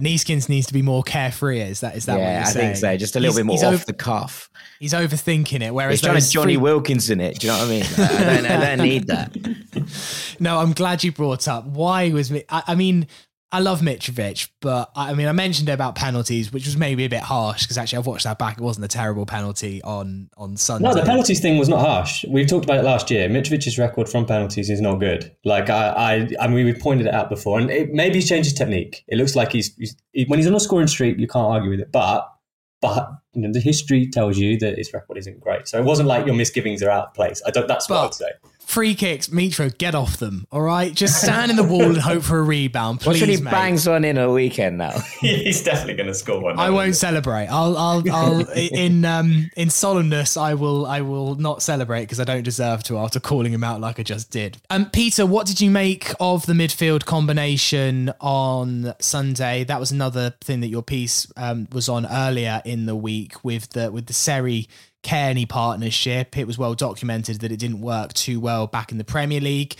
Neeskens 0.00 0.48
needs 0.48 0.66
to 0.66 0.74
be 0.74 0.82
more 0.82 1.02
carefree. 1.02 1.60
Is 1.60 1.80
that 1.80 1.96
is 1.96 2.06
that? 2.06 2.18
what 2.18 2.20
you 2.20 2.26
say. 2.26 2.32
Yeah, 2.32 2.40
I 2.40 2.44
saying? 2.44 2.66
think 2.66 2.76
so. 2.76 2.96
Just 2.96 3.16
a 3.16 3.20
little 3.20 3.32
he's, 3.32 3.38
bit 3.38 3.46
more 3.46 3.56
off 3.56 3.74
over, 3.74 3.84
the 3.84 3.92
cuff. 3.92 4.50
He's 4.78 4.92
overthinking 4.92 5.62
it. 5.62 5.72
Whereas 5.74 6.00
he's 6.00 6.08
trying 6.08 6.20
to 6.20 6.30
Jonny 6.30 6.54
free- 6.54 6.56
Wilkinson 6.58 7.20
it. 7.20 7.38
Do 7.38 7.46
you 7.46 7.52
know 7.52 7.58
what 7.58 7.66
I 7.66 7.70
mean? 7.70 7.84
I, 7.84 8.36
don't, 8.36 8.46
I 8.46 8.76
don't 8.76 8.86
need 8.86 9.06
that. 9.06 10.36
no, 10.40 10.58
I'm 10.58 10.72
glad 10.72 11.02
you 11.04 11.12
brought 11.12 11.48
up 11.48 11.64
why 11.66 12.10
was 12.10 12.30
me. 12.30 12.44
I, 12.48 12.62
I 12.68 12.74
mean, 12.74 13.06
I 13.52 13.60
love 13.60 13.80
Mitrovic, 13.80 14.50
but 14.60 14.90
I 14.96 15.14
mean, 15.14 15.28
I 15.28 15.32
mentioned 15.32 15.68
about 15.68 15.94
penalties, 15.94 16.52
which 16.52 16.66
was 16.66 16.76
maybe 16.76 17.04
a 17.04 17.08
bit 17.08 17.22
harsh 17.22 17.62
because 17.62 17.78
actually 17.78 17.98
I've 17.98 18.06
watched 18.06 18.24
that 18.24 18.38
back. 18.38 18.58
It 18.58 18.62
wasn't 18.62 18.86
a 18.86 18.88
terrible 18.88 19.24
penalty 19.24 19.80
on 19.82 20.30
on 20.36 20.56
Sunday. 20.56 20.88
No, 20.88 20.94
the 20.94 21.02
penalties 21.02 21.38
thing 21.38 21.56
was 21.56 21.68
not 21.68 21.80
harsh. 21.80 22.24
We've 22.28 22.48
talked 22.48 22.64
about 22.64 22.78
it 22.78 22.84
last 22.84 23.08
year. 23.08 23.28
Mitrovic's 23.28 23.78
record 23.78 24.08
from 24.08 24.26
penalties 24.26 24.68
is 24.68 24.80
not 24.80 24.96
good. 24.96 25.32
Like 25.44 25.70
I, 25.70 25.88
I, 25.90 26.28
I 26.40 26.48
mean, 26.48 26.66
we 26.66 26.74
pointed 26.74 27.06
it 27.06 27.14
out 27.14 27.30
before, 27.30 27.60
and 27.60 27.70
it, 27.70 27.92
maybe 27.92 28.16
he's 28.16 28.28
changed 28.28 28.50
his 28.50 28.58
technique. 28.58 29.04
It 29.06 29.16
looks 29.16 29.36
like 29.36 29.52
he's, 29.52 29.74
he's 29.76 29.96
he, 30.12 30.24
when 30.24 30.40
he's 30.40 30.48
on 30.48 30.54
a 30.54 30.60
scoring 30.60 30.88
streak, 30.88 31.18
you 31.18 31.28
can't 31.28 31.46
argue 31.46 31.70
with 31.70 31.80
it. 31.80 31.92
But 31.92 32.28
but 32.80 33.10
you 33.32 33.42
know, 33.42 33.52
the 33.52 33.60
history 33.60 34.08
tells 34.08 34.38
you 34.38 34.58
that 34.58 34.76
his 34.76 34.92
record 34.92 35.18
isn't 35.18 35.38
great. 35.38 35.68
So 35.68 35.78
it 35.78 35.84
wasn't 35.84 36.08
like 36.08 36.26
your 36.26 36.34
misgivings 36.34 36.82
are 36.82 36.90
out 36.90 37.08
of 37.08 37.14
place. 37.14 37.40
I 37.46 37.52
don't. 37.52 37.68
That's 37.68 37.86
but, 37.86 37.94
what 37.94 38.06
I'd 38.06 38.14
say 38.14 38.30
free 38.66 38.94
kicks, 38.94 39.28
Mitro, 39.28 39.76
get 39.78 39.94
off 39.94 40.16
them. 40.18 40.46
All 40.50 40.60
right, 40.60 40.92
just 40.92 41.22
stand 41.22 41.50
in 41.50 41.56
the 41.56 41.62
wall 41.62 41.84
and 41.84 41.96
hope 41.96 42.24
for 42.24 42.38
a 42.38 42.42
rebound, 42.42 43.00
please. 43.00 43.20
What 43.20 43.28
he 43.28 43.36
mate. 43.40 43.50
bangs 43.50 43.88
one 43.88 44.04
in 44.04 44.18
a 44.18 44.30
weekend 44.30 44.76
now? 44.76 44.90
He's 45.20 45.62
definitely 45.62 45.94
going 45.94 46.08
to 46.08 46.14
score 46.14 46.40
one. 46.40 46.58
I 46.58 46.70
won't 46.70 46.96
celebrate. 46.96 47.46
I'll, 47.46 47.76
I'll, 47.78 48.02
I'll 48.10 48.50
in 48.50 49.04
um 49.04 49.50
in 49.56 49.68
solemnness, 49.68 50.36
I 50.36 50.54
will, 50.54 50.84
I 50.84 51.00
will 51.00 51.36
not 51.36 51.62
celebrate 51.62 52.02
because 52.02 52.20
I 52.20 52.24
don't 52.24 52.42
deserve 52.42 52.82
to 52.84 52.98
after 52.98 53.20
calling 53.20 53.52
him 53.52 53.64
out 53.64 53.80
like 53.80 54.00
I 54.00 54.02
just 54.02 54.30
did. 54.30 54.58
Um, 54.68 54.90
Peter, 54.90 55.24
what 55.24 55.46
did 55.46 55.60
you 55.60 55.70
make 55.70 56.12
of 56.20 56.44
the 56.46 56.52
midfield 56.52 57.04
combination 57.04 58.12
on 58.20 58.94
Sunday? 58.98 59.64
That 59.64 59.78
was 59.80 59.92
another 59.92 60.34
thing 60.40 60.60
that 60.60 60.68
your 60.68 60.82
piece 60.82 61.32
um 61.36 61.68
was 61.72 61.88
on 61.88 62.04
earlier 62.06 62.60
in 62.64 62.86
the 62.86 62.96
week 62.96 63.44
with 63.44 63.70
the 63.70 63.92
with 63.92 64.06
the 64.06 64.12
Seri 64.12 64.68
Cairney 65.02 65.48
partnership. 65.48 66.36
It 66.36 66.46
was 66.46 66.58
well 66.58 66.74
documented 66.74 67.40
that 67.40 67.52
it 67.52 67.58
didn't 67.58 67.80
work 67.80 68.12
too 68.12 68.40
well 68.40 68.66
back 68.66 68.92
in 68.92 68.98
the 68.98 69.04
Premier 69.04 69.40
League. 69.40 69.76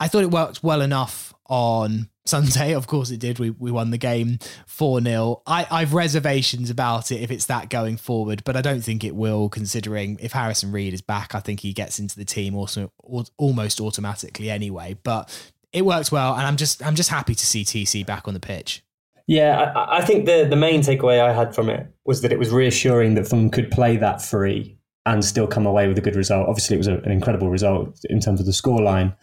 I 0.00 0.08
thought 0.08 0.22
it 0.22 0.30
worked 0.30 0.62
well 0.62 0.80
enough 0.80 1.34
on 1.46 2.08
Sunday. 2.26 2.74
Of 2.74 2.86
course 2.86 3.10
it 3.10 3.18
did. 3.18 3.38
We, 3.38 3.50
we 3.50 3.70
won 3.70 3.90
the 3.90 3.98
game 3.98 4.38
4 4.66 5.00
0. 5.00 5.42
I've 5.46 5.94
reservations 5.94 6.70
about 6.70 7.10
it 7.10 7.20
if 7.22 7.30
it's 7.30 7.46
that 7.46 7.70
going 7.70 7.96
forward, 7.96 8.42
but 8.44 8.56
I 8.56 8.60
don't 8.60 8.82
think 8.82 9.02
it 9.02 9.16
will, 9.16 9.48
considering 9.48 10.18
if 10.20 10.32
Harrison 10.32 10.70
Reed 10.70 10.94
is 10.94 11.02
back, 11.02 11.34
I 11.34 11.40
think 11.40 11.60
he 11.60 11.72
gets 11.72 11.98
into 11.98 12.16
the 12.16 12.24
team 12.24 12.54
also 12.54 12.92
almost 13.36 13.80
automatically 13.80 14.50
anyway. 14.50 14.96
But 15.02 15.30
it 15.72 15.84
worked 15.84 16.12
well, 16.12 16.34
and 16.34 16.46
I'm 16.46 16.56
just 16.56 16.84
I'm 16.84 16.94
just 16.94 17.10
happy 17.10 17.34
to 17.34 17.46
see 17.46 17.64
TC 17.64 18.06
back 18.06 18.28
on 18.28 18.34
the 18.34 18.40
pitch. 18.40 18.82
Yeah, 19.28 19.72
I, 19.76 19.98
I, 19.98 20.04
think 20.04 20.24
the 20.24 20.46
the 20.48 20.56
main 20.56 20.80
takeaway 20.80 21.20
I 21.20 21.34
had 21.34 21.54
from 21.54 21.68
it 21.68 21.86
was 22.06 22.22
that 22.22 22.32
it 22.32 22.38
was 22.38 22.50
reassuring 22.50 23.14
that 23.14 23.28
Fulham 23.28 23.50
could 23.50 23.70
play 23.70 23.98
that 23.98 24.22
free 24.22 24.78
and 25.04 25.22
still 25.22 25.46
come 25.46 25.66
away 25.66 25.86
with 25.86 25.98
a 25.98 26.00
good 26.00 26.16
result. 26.16 26.48
Obviously, 26.48 26.76
it 26.76 26.78
was 26.78 26.86
a, 26.86 26.96
an 27.00 27.12
incredible 27.12 27.50
result 27.50 28.00
in 28.08 28.20
terms 28.20 28.40
of 28.40 28.46
the 28.46 28.52
scoreline. 28.52 29.14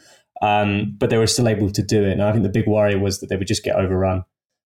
Um, 0.41 0.96
but 1.00 1.10
they 1.10 1.18
were 1.18 1.28
still 1.28 1.48
able 1.48 1.72
to 1.72 1.82
do 1.82 2.04
it. 2.04 2.12
And 2.12 2.22
I 2.22 2.32
think 2.32 2.44
the 2.44 2.50
big 2.50 2.68
worry 2.68 2.96
was 2.96 3.20
that 3.20 3.30
they 3.30 3.36
would 3.36 3.48
just 3.48 3.63
get 3.63 3.76
overrun. 3.76 4.24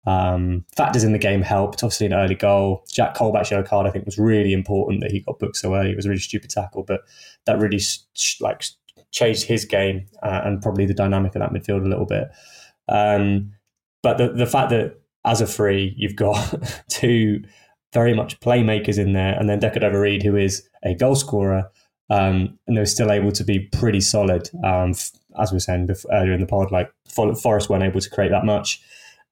Um, 0.06 0.64
factors 0.76 1.04
in 1.04 1.12
the 1.12 1.18
game 1.18 1.42
helped. 1.42 1.84
Obviously, 1.84 2.06
an 2.06 2.14
early 2.14 2.36
goal. 2.36 2.86
Jack 2.92 3.16
Colback's 3.16 3.50
yellow 3.50 3.64
card, 3.64 3.88
I 3.88 3.90
think, 3.90 4.06
was 4.06 4.20
really 4.20 4.54
important 4.54 5.02
that 5.02 5.12
he 5.12 5.22
got 5.22 5.40
booked 5.40 5.58
so 5.58 5.74
early. 5.74 5.90
It 5.90 5.96
was 5.96 6.06
a 6.06 6.10
really 6.10 6.22
stupid 6.22 6.52
tackle, 6.52 6.84
but 6.84 7.02
that 7.48 7.58
really 7.58 7.82
like 8.42 8.64
changed 9.12 9.44
his 9.44 9.66
game 9.66 10.06
uh, 10.22 10.42
and 10.44 10.62
probably 10.62 10.86
the 10.86 10.94
dynamic 10.94 11.34
of 11.36 11.40
that 11.40 11.52
midfield 11.52 11.84
a 11.84 11.90
little 11.90 12.06
bit. 12.06 12.28
Um, 12.88 13.54
but 14.04 14.20
the 14.20 14.30
the 14.30 14.46
fact 14.46 14.70
that 14.70 15.00
as 15.26 15.42
a 15.42 15.48
free, 15.48 15.94
you've 15.98 16.16
got 16.16 16.84
two 16.90 17.44
very 17.94 18.14
much 18.14 18.40
playmakers 18.40 18.98
in 18.98 19.14
there, 19.14 19.38
and 19.40 19.50
then 19.50 19.60
Decordova-Reid, 19.60 20.24
who 20.24 20.36
is 20.36 20.68
a 20.84 20.94
goal 20.94 21.16
scorer, 21.16 21.70
um, 22.10 22.60
and 22.68 22.78
they're 22.78 22.86
still 22.86 23.12
able 23.12 23.32
to 23.32 23.44
be 23.44 23.60
pretty 23.60 24.02
solid. 24.02 24.50
Um, 24.64 24.92
as 25.40 25.52
we 25.52 25.56
were 25.56 25.60
saying 25.60 25.88
before, 25.88 26.12
earlier 26.14 26.34
in 26.34 26.42
the 26.42 26.48
pod, 26.48 26.72
like 26.72 26.92
Forest 27.10 27.70
weren't 27.70 27.84
able 27.84 28.00
to 28.00 28.10
create 28.10 28.32
that 28.32 28.46
much. 28.46 28.82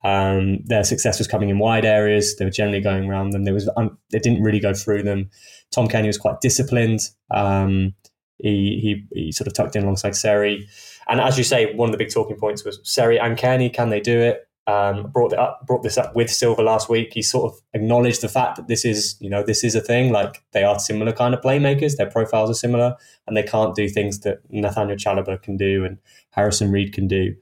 Um, 0.04 0.60
their 0.66 0.84
success 0.84 1.18
was 1.18 1.28
coming 1.28 1.50
in 1.50 1.60
wide 1.60 1.86
areas. 1.86 2.36
They 2.36 2.46
were 2.46 2.52
generally 2.52 2.82
going 2.82 3.10
around 3.10 3.30
them. 3.30 3.46
There 3.46 3.54
was 3.54 3.70
um, 3.78 3.98
they 4.12 4.20
didn't 4.20 4.44
really 4.44 4.60
go 4.60 4.74
through 4.74 5.04
them. 5.04 5.30
Tom 5.72 5.88
Cairney 5.88 6.08
was 6.08 6.18
quite 6.18 6.42
disciplined. 6.42 7.02
Um, 7.32 7.94
he, 8.40 9.06
he, 9.12 9.24
he 9.26 9.32
sort 9.32 9.48
of 9.48 9.54
tucked 9.54 9.76
in 9.76 9.84
alongside 9.84 10.16
Seri, 10.16 10.68
and 11.08 11.22
as 11.22 11.38
you 11.38 11.44
say, 11.44 11.74
one 11.76 11.88
of 11.88 11.92
the 11.94 11.98
big 11.98 12.12
talking 12.12 12.36
points 12.36 12.66
was 12.66 12.80
Seri 12.84 13.20
and 13.20 13.38
Cairney. 13.38 13.74
Can 13.74 13.90
they 13.90 14.02
do 14.02 14.20
it? 14.20 14.48
Um, 14.66 15.08
brought 15.12 15.34
it 15.34 15.40
up, 15.40 15.68
brought 15.68 15.84
this 15.84 15.98
up 15.98 16.16
with 16.16 16.30
Silva 16.30 16.62
last 16.62 16.88
week. 16.88 17.12
He 17.14 17.22
sort 17.22 17.52
of 17.52 17.60
acknowledged 17.74 18.22
the 18.22 18.30
fact 18.30 18.56
that 18.56 18.70
this 18.70 18.86
is, 18.86 19.18
you 19.20 19.30
know, 19.30 19.44
this 19.44 19.62
is 19.62 19.76
a 19.76 19.82
thing. 19.82 20.14
Like 20.14 20.42
they 20.54 20.64
are 20.64 20.80
similar 20.80 21.12
kind 21.12 21.34
of 21.34 21.42
playmakers. 21.42 21.98
Their 21.98 22.10
profiles 22.10 22.50
are 22.50 22.54
similar, 22.54 22.96
and 23.28 23.36
they 23.36 23.44
can't 23.44 23.76
do 23.76 23.90
things 23.90 24.22
that 24.22 24.40
Nathaniel 24.50 24.96
Chalobah 24.96 25.42
can 25.42 25.58
do 25.58 25.84
and 25.84 25.98
Harrison 26.30 26.72
Reed 26.72 26.94
can 26.94 27.10
do. 27.10 27.36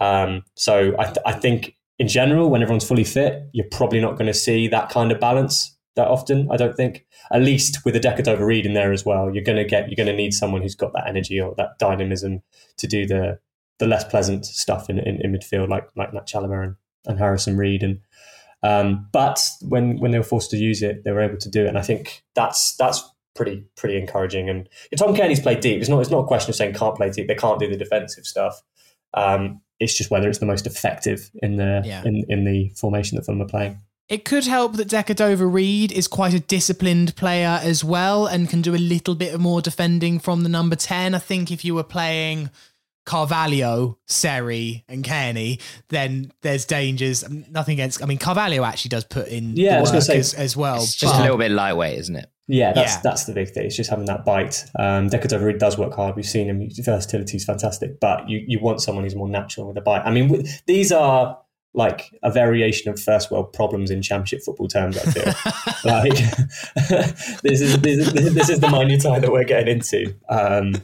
Um, 0.00 0.42
so 0.54 0.96
I, 0.98 1.04
th- 1.04 1.18
I 1.24 1.32
think 1.32 1.76
in 2.00 2.08
general, 2.08 2.50
when 2.50 2.62
everyone's 2.62 2.86
fully 2.86 3.04
fit, 3.04 3.44
you're 3.52 3.68
probably 3.70 4.00
not 4.00 4.16
going 4.16 4.26
to 4.26 4.34
see 4.34 4.66
that 4.68 4.90
kind 4.90 5.12
of 5.12 5.20
balance 5.20 5.76
that 5.94 6.08
often. 6.08 6.48
I 6.50 6.56
don't 6.56 6.76
think. 6.76 7.06
At 7.32 7.42
least 7.42 7.84
with 7.84 7.96
a 7.96 8.00
Decordova-Reid 8.00 8.66
in 8.66 8.74
there 8.74 8.92
as 8.92 9.04
well, 9.04 9.32
you're 9.32 9.42
going 9.44 9.58
to 9.58 9.64
get 9.64 9.88
you're 9.88 9.96
going 9.96 10.08
to 10.08 10.16
need 10.16 10.34
someone 10.34 10.62
who's 10.62 10.74
got 10.74 10.92
that 10.94 11.08
energy 11.08 11.40
or 11.40 11.54
that 11.56 11.78
dynamism 11.78 12.42
to 12.78 12.86
do 12.86 13.06
the 13.06 13.38
the 13.78 13.86
less 13.86 14.04
pleasant 14.04 14.46
stuff 14.46 14.88
in, 14.88 14.98
in, 14.98 15.20
in 15.20 15.32
midfield, 15.32 15.68
like 15.68 15.88
like 15.96 16.12
Nat 16.12 16.26
Chalobah 16.26 16.64
and, 16.64 16.76
and 17.06 17.18
Harrison 17.18 17.56
Reed. 17.56 17.82
And 17.82 18.00
um, 18.62 19.08
but 19.12 19.40
when 19.62 19.98
when 19.98 20.10
they 20.10 20.18
were 20.18 20.24
forced 20.24 20.50
to 20.50 20.56
use 20.56 20.82
it, 20.82 21.04
they 21.04 21.12
were 21.12 21.20
able 21.20 21.38
to 21.38 21.50
do 21.50 21.64
it. 21.64 21.68
And 21.68 21.78
I 21.78 21.82
think 21.82 22.22
that's 22.34 22.76
that's 22.76 23.02
pretty 23.34 23.64
pretty 23.76 23.98
encouraging. 23.98 24.48
And 24.48 24.68
Tom 24.96 25.14
Cairney's 25.14 25.40
played 25.40 25.60
deep. 25.60 25.80
It's 25.80 25.88
not 25.88 26.00
it's 26.00 26.10
not 26.10 26.24
a 26.24 26.26
question 26.26 26.50
of 26.50 26.56
saying 26.56 26.74
can't 26.74 26.96
play 26.96 27.10
deep. 27.10 27.28
They 27.28 27.34
can't 27.34 27.60
do 27.60 27.68
the 27.68 27.76
defensive 27.76 28.26
stuff. 28.26 28.62
Um, 29.14 29.60
it's 29.78 29.96
just 29.96 30.10
whether 30.10 30.28
it's 30.28 30.38
the 30.38 30.46
most 30.46 30.66
effective 30.66 31.30
in 31.42 31.56
the 31.56 31.82
yeah. 31.84 32.02
in, 32.04 32.24
in 32.28 32.44
the 32.44 32.70
formation 32.70 33.16
that 33.16 33.24
Fulham 33.24 33.42
are 33.42 33.46
playing. 33.46 33.78
It 34.08 34.24
could 34.24 34.46
help 34.46 34.74
that 34.74 34.86
Decordova-Reid 34.86 35.90
is 35.90 36.06
quite 36.06 36.32
a 36.32 36.38
disciplined 36.38 37.16
player 37.16 37.58
as 37.60 37.82
well 37.82 38.26
and 38.26 38.48
can 38.48 38.62
do 38.62 38.72
a 38.72 38.78
little 38.78 39.16
bit 39.16 39.40
more 39.40 39.60
defending 39.60 40.20
from 40.20 40.44
the 40.44 40.48
number 40.48 40.76
10. 40.76 41.12
I 41.12 41.18
think 41.18 41.50
if 41.50 41.64
you 41.64 41.74
were 41.74 41.82
playing 41.82 42.50
Carvalho, 43.06 43.98
Seri, 44.06 44.84
and 44.88 45.04
Cairney, 45.04 45.60
then 45.88 46.32
there's 46.42 46.66
dangers. 46.66 47.24
Nothing 47.28 47.74
against. 47.74 48.02
I 48.02 48.06
mean, 48.06 48.18
Carvalho 48.18 48.64
actually 48.64 48.90
does 48.90 49.04
put 49.04 49.28
in 49.28 49.56
yeah, 49.56 49.80
the 49.82 49.90
work 49.90 50.02
say, 50.02 50.18
as, 50.18 50.34
as, 50.34 50.56
well. 50.56 50.82
It's 50.82 50.96
just 50.96 51.14
but, 51.14 51.20
a 51.20 51.22
little 51.22 51.38
bit 51.38 51.52
lightweight, 51.52 51.98
isn't 52.00 52.16
it? 52.16 52.28
Yeah, 52.48 52.72
that's 52.72 52.94
yeah. 52.94 53.00
that's 53.02 53.24
the 53.24 53.32
big 53.32 53.50
thing. 53.50 53.66
It's 53.66 53.76
just 53.76 53.90
having 53.90 54.06
that 54.06 54.24
bite. 54.24 54.64
Um, 54.78 55.08
Decordova 55.08 55.56
does 55.58 55.78
work 55.78 55.94
hard. 55.94 56.16
We've 56.16 56.26
seen 56.26 56.48
him. 56.48 56.68
Versatility 56.84 57.36
is 57.36 57.44
fantastic, 57.44 58.00
but 58.00 58.28
you, 58.28 58.44
you 58.46 58.60
want 58.60 58.82
someone 58.82 59.04
who's 59.04 59.16
more 59.16 59.28
natural 59.28 59.68
with 59.68 59.78
a 59.78 59.80
bite. 59.80 60.02
I 60.04 60.10
mean, 60.10 60.44
these 60.66 60.92
are 60.92 61.38
like 61.74 62.10
a 62.22 62.30
variation 62.30 62.90
of 62.90 63.00
first 63.00 63.30
world 63.30 63.52
problems 63.52 63.90
in 63.90 64.02
championship 64.02 64.42
football 64.44 64.66
terms. 64.66 64.98
I 64.98 65.10
feel 65.12 65.24
like 65.84 66.12
this 67.42 67.60
is 67.60 67.80
this 67.80 68.08
is, 68.08 68.34
this 68.34 68.48
is 68.48 68.60
the 68.60 68.68
minutiae 68.68 69.20
that 69.20 69.30
we're 69.30 69.44
getting 69.44 69.76
into 69.76 70.14
um, 70.28 70.74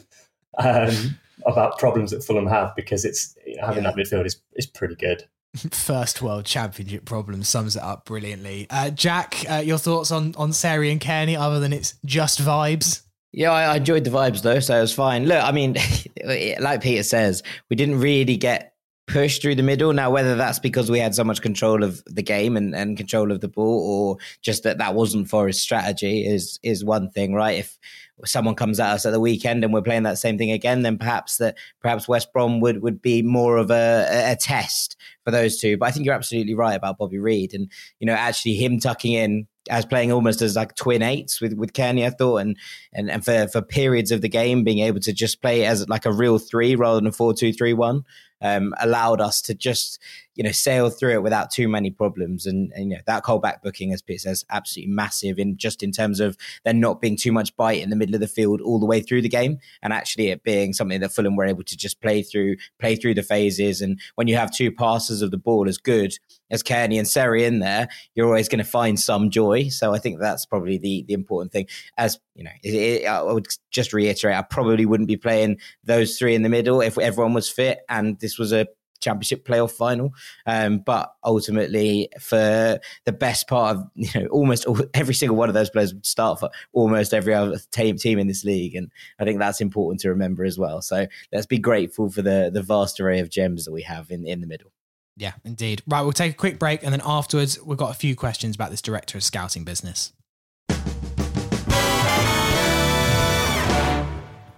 um, 0.59 1.19
about 1.47 1.79
problems 1.79 2.11
that 2.11 2.23
Fulham 2.25 2.47
have 2.47 2.75
because 2.77 3.05
it's 3.05 3.37
you 3.47 3.57
know, 3.57 3.67
having 3.67 3.85
yeah. 3.85 3.91
that 3.91 3.99
midfield 3.99 4.27
is 4.27 4.41
is 4.55 4.67
pretty 4.67 4.95
good. 4.95 5.25
First 5.73 6.23
world 6.23 6.47
championship 6.47 7.05
problem 7.05 7.43
sums 7.43 7.77
it 7.77 7.83
up 7.83 8.07
brilliantly. 8.07 8.67
Uh, 8.71 8.91
Jack, 8.91 9.45
uh, 9.51 9.57
your 9.57 9.79
thoughts 9.79 10.11
on 10.11 10.35
on 10.37 10.53
Seri 10.53 10.91
and 10.91 11.01
Cairney, 11.01 11.39
other 11.39 11.61
than 11.61 11.73
it's 11.73 11.95
just 12.05 12.41
vibes? 12.41 13.03
Yeah, 13.33 13.51
I 13.51 13.77
enjoyed 13.77 14.05
the 14.05 14.11
vibes 14.11 14.43
though, 14.43 14.61
so 14.61 14.77
it 14.77 14.81
was 14.81 14.95
fine. 14.95 15.27
Look, 15.27 15.43
I 15.43 15.53
mean, 15.53 15.77
like 16.61 16.83
Peter 16.83 17.03
says, 17.03 17.43
we 17.71 17.77
didn't 17.77 17.99
really 17.99 18.37
get 18.37 18.73
pushed 19.07 19.43
through 19.43 19.55
the 19.55 19.63
middle. 19.63 19.93
Now, 19.93 20.11
whether 20.11 20.37
that's 20.37 20.59
because 20.59 20.91
we 20.91 20.99
had 20.99 21.15
so 21.15 21.25
much 21.25 21.43
control 21.43 21.83
of 21.83 22.03
the 22.07 22.23
game 22.23 22.57
and, 22.57 22.75
and 22.75 22.97
control 22.97 23.33
of 23.33 23.41
the 23.41 23.49
ball, 23.49 23.81
or 23.81 24.17
just 24.43 24.63
that 24.65 24.79
that 24.79 24.95
wasn't 24.95 25.29
Forest's 25.29 25.63
strategy, 25.63 26.27
is 26.27 26.59
is 26.63 26.85
one 26.85 27.11
thing, 27.11 27.35
right? 27.35 27.59
If 27.59 27.79
someone 28.25 28.55
comes 28.55 28.81
at 28.81 28.93
us 28.93 29.07
at 29.07 29.13
the 29.13 29.21
weekend 29.21 29.65
and 29.65 29.73
we're 29.73 29.83
playing 29.83 30.05
that 30.05 30.19
same 30.19 30.39
thing 30.39 30.51
again, 30.51 30.83
then 30.83 30.99
perhaps 30.99 31.37
that 31.39 31.57
perhaps 31.81 32.09
West 32.09 32.33
Brom 32.33 32.61
would 32.61 32.83
would 32.83 33.03
be 33.03 33.23
more 33.23 33.57
of 33.57 33.71
a, 33.71 34.07
a 34.33 34.37
test 34.37 34.97
for 35.25 35.31
those 35.31 35.59
two. 35.59 35.77
But 35.77 35.87
I 35.87 35.91
think 35.91 36.07
you're 36.07 36.15
absolutely 36.15 36.55
right 36.55 36.75
about 36.75 36.99
Bobby 36.99 37.19
Reid, 37.19 37.55
and 37.55 37.71
you 37.99 38.07
know 38.07 38.15
actually 38.15 38.55
him 38.55 38.79
tucking 38.79 39.13
in 39.13 39.47
as 39.71 39.87
playing 39.87 40.11
almost 40.11 40.43
as 40.43 40.57
like 40.57 40.75
twin 40.75 41.03
eights 41.03 41.41
with 41.41 41.55
with 41.55 41.73
Cairney, 41.73 42.07
I 42.07 42.11
thought, 42.11 42.39
and 42.39 42.57
and 42.93 43.11
and 43.11 43.25
for 43.25 43.49
for 43.49 43.63
periods 43.63 44.11
of 44.11 44.21
the 44.21 44.29
game 44.29 44.65
being 44.65 44.81
able 44.81 45.01
to 45.01 45.13
just 45.13 45.43
play 45.43 45.65
as 45.65 45.89
like 45.89 46.07
a 46.07 46.13
real 46.13 46.39
three 46.39 46.75
rather 46.75 46.97
than 46.97 47.07
a 47.07 47.13
four 47.13 47.35
two 47.35 47.53
three 47.53 47.73
one 47.75 48.05
um, 48.43 48.75
allowed 48.81 49.21
us 49.21 49.41
to 49.43 49.55
just 49.55 49.99
you 50.35 50.45
know 50.45 50.53
sail 50.53 50.91
through 50.91 51.15
it 51.15 51.23
without 51.23 51.51
too 51.51 51.69
many 51.69 51.91
problems. 51.91 52.47
And, 52.47 52.73
and 52.75 52.91
you 52.91 52.97
know 52.97 53.03
that 53.07 53.25
Colback 53.25 53.63
booking, 53.63 53.93
as 53.93 54.03
Pete 54.03 54.21
says, 54.21 54.45
absolutely 54.51 54.93
massive 54.93 55.39
in 55.39 55.57
just 55.57 55.83
in 55.83 55.93
terms 55.93 56.21
of 56.21 56.37
there 56.65 56.75
not 56.75 57.01
being 57.01 57.17
too 57.17 57.33
much 57.33 57.55
bite 57.57 57.83
in 57.83 57.91
the 57.91 57.97
middle 57.97 58.15
of 58.15 58.21
the 58.21 58.29
field 58.29 58.61
all 58.61 58.79
the 58.79 58.87
way 58.87 59.01
through 59.01 59.23
the 59.23 59.29
game, 59.29 59.59
and 59.83 59.93
actually 59.93 60.29
it 60.29 60.43
being 60.43 60.73
something 60.73 61.01
that 61.01 61.13
Fulham 61.13 61.37
were 61.37 61.45
able 61.45 61.65
to 61.65 61.77
just 61.77 62.01
play 62.01 62.23
through, 62.23 62.57
play 62.81 62.97
through 62.97 63.15
the 63.15 63.23
phases. 63.23 63.81
And 63.81 64.01
when 64.15 64.29
you 64.29 64.37
have 64.37 64.51
two 64.51 64.73
passes 64.73 65.23
of 65.23 65.31
the 65.31 65.39
ball 65.39 65.69
as 65.69 65.79
good 65.79 66.15
as 66.51 66.63
Cairney 66.63 66.99
and 66.99 67.09
Seri 67.09 67.45
in 67.45 67.61
there, 67.61 67.89
you're 68.15 68.27
always 68.27 68.49
going 68.49 68.59
to 68.59 68.71
find 68.71 68.99
some 68.99 69.31
joy. 69.31 69.69
So 69.69 69.95
I 69.95 69.99
think 69.99 70.19
that's 70.19 70.47
probably 70.47 70.79
the 70.79 71.05
the 71.07 71.15
important 71.15 71.53
thing. 71.53 71.67
As 71.99 72.19
you 72.35 72.45
know, 72.45 72.51
it, 72.63 72.75
it, 72.75 73.07
I 73.07 73.23
would 73.23 73.47
just 73.71 73.93
reiterate, 73.93 74.37
I 74.37 74.43
probably 74.43 74.87
wouldn't 74.87 75.09
be 75.09 75.17
playing 75.17 75.59
those 75.85 76.19
three 76.19 76.35
in 76.35 76.43
the 76.43 76.49
middle 76.49 76.81
if 76.81 76.99
everyone 76.99 77.35
was 77.35 77.49
fit 77.49 77.81
and 77.89 78.19
this 78.21 78.39
was 78.39 78.53
a 78.53 78.67
championship 79.03 79.47
playoff 79.47 79.73
final. 79.73 80.15
Um, 80.47 80.79
but 80.79 81.15
ultimately, 81.25 82.09
for 82.21 82.81
the 83.05 83.13
best 83.13 83.49
part 83.49 83.77
of 83.77 83.85
you 83.95 84.09
know 84.15 84.27
almost 84.29 84.65
all, 84.65 84.79
every 84.95 85.15
single 85.15 85.37
one 85.37 85.49
of 85.49 85.55
those 85.55 85.71
players 85.71 85.93
would 85.93 86.07
start 86.07 86.41
for 86.41 86.51
almost 86.73 87.13
every 87.13 87.35
other 87.35 87.59
team 87.71 87.97
team 87.97 88.19
in 88.19 88.27
this 88.27 88.45
league, 88.45 88.75
and 88.75 88.91
I 89.19 89.25
think 89.25 89.39
that's 89.39 89.61
important 89.61 90.01
to 90.01 90.09
remember 90.09 90.45
as 90.45 90.59
well. 90.59 90.81
So 90.81 91.07
let's 91.33 91.47
be 91.47 91.59
grateful 91.59 92.11
for 92.11 92.23
the 92.23 92.51
the 92.53 92.63
vast 92.63 93.01
array 93.01 93.21
of 93.21 93.29
gems 93.29 93.65
that 93.65 93.73
we 93.73 93.83
have 93.83 94.11
in 94.11 94.27
in 94.27 94.41
the 94.41 94.47
middle. 94.47 94.71
Yeah, 95.17 95.33
indeed. 95.45 95.83
Right, 95.87 96.03
we'll 96.03 96.13
take 96.13 96.33
a 96.33 96.37
quick 96.37 96.59
break, 96.59 96.83
and 96.83 96.93
then 96.93 97.03
afterwards, 97.05 97.61
we've 97.63 97.77
got 97.77 97.91
a 97.91 97.95
few 97.95 98.17
questions 98.17 98.55
about 98.55 98.71
this 98.71 98.81
director 98.81 99.19
of 99.19 99.25
scouting 99.25 99.65
business. 99.65 100.13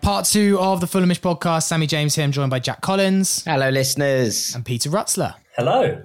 Part 0.04 0.26
two 0.26 0.58
of 0.60 0.82
the 0.82 0.86
Fulhamish 0.86 1.18
podcast. 1.18 1.62
Sammy 1.62 1.86
James 1.86 2.14
here. 2.14 2.24
I'm 2.24 2.30
joined 2.30 2.50
by 2.50 2.58
Jack 2.58 2.82
Collins. 2.82 3.42
Hello, 3.46 3.70
listeners. 3.70 4.54
And 4.54 4.62
Peter 4.62 4.90
Rutzler. 4.90 5.34
Hello. 5.56 6.02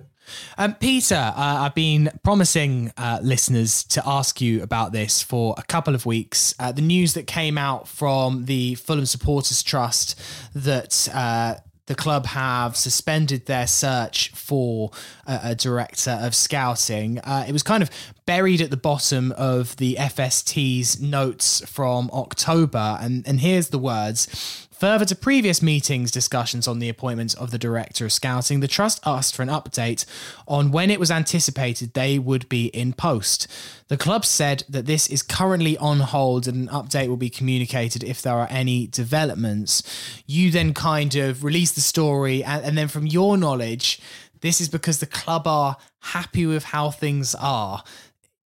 Um, 0.58 0.76
Peter, 0.76 1.16
uh, 1.16 1.34
I've 1.36 1.76
been 1.76 2.10
promising 2.24 2.94
uh, 2.96 3.20
listeners 3.22 3.84
to 3.84 4.02
ask 4.08 4.40
you 4.40 4.64
about 4.64 4.94
this 4.94 5.22
for 5.22 5.54
a 5.58 5.64
couple 5.64 5.96
of 5.96 6.06
weeks. 6.06 6.56
Uh, 6.58 6.72
the 6.72 6.82
news 6.82 7.14
that 7.16 7.28
came 7.28 7.58
out 7.58 7.90
from 7.90 8.46
the 8.46 8.76
Fulham 8.76 9.06
Supporters 9.06 9.62
Trust 9.62 10.18
that 10.56 11.10
uh, 11.14 11.56
the 11.90 11.96
club 11.96 12.28
have 12.28 12.78
suspended 12.78 13.48
their 13.48 13.66
search 13.66 14.30
for 14.36 14.92
a, 15.26 15.40
a 15.46 15.56
director 15.56 16.20
of 16.22 16.36
scouting. 16.36 17.18
Uh, 17.20 17.46
it 17.48 17.52
was 17.52 17.64
kind 17.64 17.82
of 17.82 17.90
buried 18.28 18.62
at 18.62 18.70
the 18.70 18.78
bottom 18.78 19.32
of 19.32 19.76
the 19.78 19.96
FST's 19.96 21.02
notes 21.02 21.68
from 21.68 22.12
October, 22.14 23.00
and, 23.02 23.28
and 23.28 23.40
here's 23.40 23.70
the 23.70 23.80
words 23.80 24.68
Further 24.80 25.04
to 25.04 25.16
previous 25.16 25.62
meetings, 25.62 26.10
discussions 26.10 26.66
on 26.66 26.80
the 26.80 26.88
appointment 26.88 27.36
of 27.36 27.52
the 27.52 27.58
director 27.58 28.06
of 28.06 28.14
scouting, 28.14 28.62
the 28.62 28.68
trust 28.70 29.02
asked 29.06 29.36
for 29.36 29.42
an 29.42 29.50
update 29.50 30.06
on 30.48 30.72
when 30.72 30.90
it 30.90 31.02
was 31.02 31.12
anticipated 31.12 31.94
they 31.94 32.18
would 32.18 32.48
be 32.48 32.68
in 32.68 32.94
post. 32.94 33.46
The 33.90 33.98
club 33.98 34.24
said 34.24 34.64
that 34.70 34.86
this 34.86 35.08
is 35.08 35.22
currently 35.22 35.78
on 35.80 36.00
hold 36.00 36.48
and 36.48 36.70
an 36.70 36.74
update 36.74 37.10
will 37.10 37.18
be 37.18 37.30
communicated 37.30 38.06
if 38.06 38.22
there 38.22 38.36
are 38.36 38.48
any 38.50 38.88
developments. 38.88 39.84
You 40.26 40.50
then 40.50 40.74
kind 40.74 41.14
of 41.16 41.44
release 41.44 41.74
the 41.74 41.82
story, 41.82 42.42
and, 42.42 42.64
and 42.64 42.78
then 42.78 42.88
from 42.88 43.06
your 43.06 43.36
knowledge, 43.36 44.00
this 44.40 44.62
is 44.62 44.70
because 44.70 45.00
the 45.00 45.06
club 45.06 45.46
are 45.46 45.76
happy 46.00 46.46
with 46.46 46.64
how 46.64 46.90
things 46.90 47.36
are. 47.36 47.84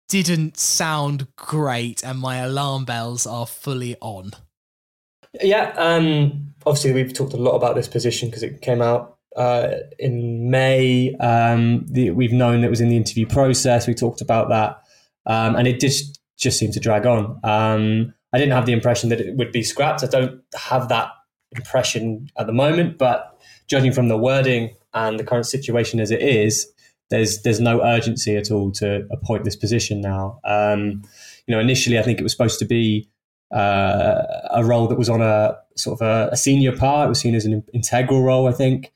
Didn't 0.08 0.56
sound 0.56 1.28
great, 1.36 2.02
and 2.06 2.20
my 2.20 2.38
alarm 2.38 2.86
bells 2.86 3.28
are 3.28 3.46
fully 3.46 3.98
on. 4.00 4.32
Yeah, 5.40 5.74
um, 5.78 6.54
obviously 6.66 6.94
we've 6.94 7.14
talked 7.14 7.34
a 7.34 7.38
lot 7.38 7.56
about 7.56 7.76
this 7.76 7.88
position 7.88 8.30
because 8.30 8.44
it 8.44 8.62
came 8.62 8.82
out 8.82 9.18
uh, 9.36 9.76
in 9.98 10.50
May. 10.50 11.16
Um, 11.16 11.86
the, 11.88 12.12
we've 12.12 12.34
known 12.34 12.64
it 12.64 12.70
was 12.70 12.82
in 12.82 12.90
the 12.90 12.98
interview 12.98 13.26
process. 13.26 13.88
We 13.88 13.94
talked 13.94 14.22
about 14.22 14.50
that, 14.50 14.82
um, 15.26 15.56
and 15.56 15.68
it 15.68 15.80
just 15.80 16.20
just 16.38 16.58
seemed 16.60 16.74
to 16.74 16.80
drag 16.80 17.06
on. 17.06 17.40
Um, 17.44 18.14
I 18.34 18.40
didn't 18.40 18.54
have 18.54 18.66
the 18.66 18.74
impression 18.74 19.10
that 19.10 19.22
it 19.22 19.36
would 19.36 19.52
be 19.52 19.64
scrapped. 19.64 20.04
I 20.04 20.08
don't 20.08 20.42
have 20.56 20.90
that 20.90 21.10
impression 21.56 22.30
at 22.38 22.48
the 22.48 22.54
moment, 22.54 22.98
but 22.98 23.40
judging 23.68 23.92
from 23.92 24.08
the 24.08 24.18
wording 24.18 24.76
and 24.94 25.20
the 25.20 25.24
current 25.24 25.46
situation 25.46 26.00
as 26.00 26.12
it 26.12 26.22
is, 26.22 26.68
there's 27.10 27.42
there's 27.44 27.60
no 27.60 27.82
urgency 27.82 28.36
at 28.36 28.52
all 28.52 28.72
to 28.74 29.08
appoint 29.12 29.46
this 29.46 29.56
position 29.56 30.02
now. 30.02 30.40
Um, 30.44 31.04
you 31.48 31.56
know, 31.56 31.60
initially 31.60 32.00
I 32.00 32.04
think 32.04 32.20
it 32.20 32.24
was 32.24 32.32
supposed 32.32 32.60
to 32.60 32.66
be 32.66 33.10
uh, 33.52 34.24
a 34.52 34.64
role 34.64 34.88
that 34.88 34.98
was 34.98 35.10
on 35.10 35.22
a 35.22 35.58
sort 35.76 36.02
of 36.02 36.08
a, 36.08 36.30
a, 36.32 36.38
senior 36.38 36.76
part. 36.76 37.08
It 37.08 37.10
was 37.10 37.20
seen 37.20 37.36
as 37.36 37.46
an 37.46 37.64
integral 37.74 38.24
role, 38.24 38.48
I 38.48 38.54
think, 38.54 38.94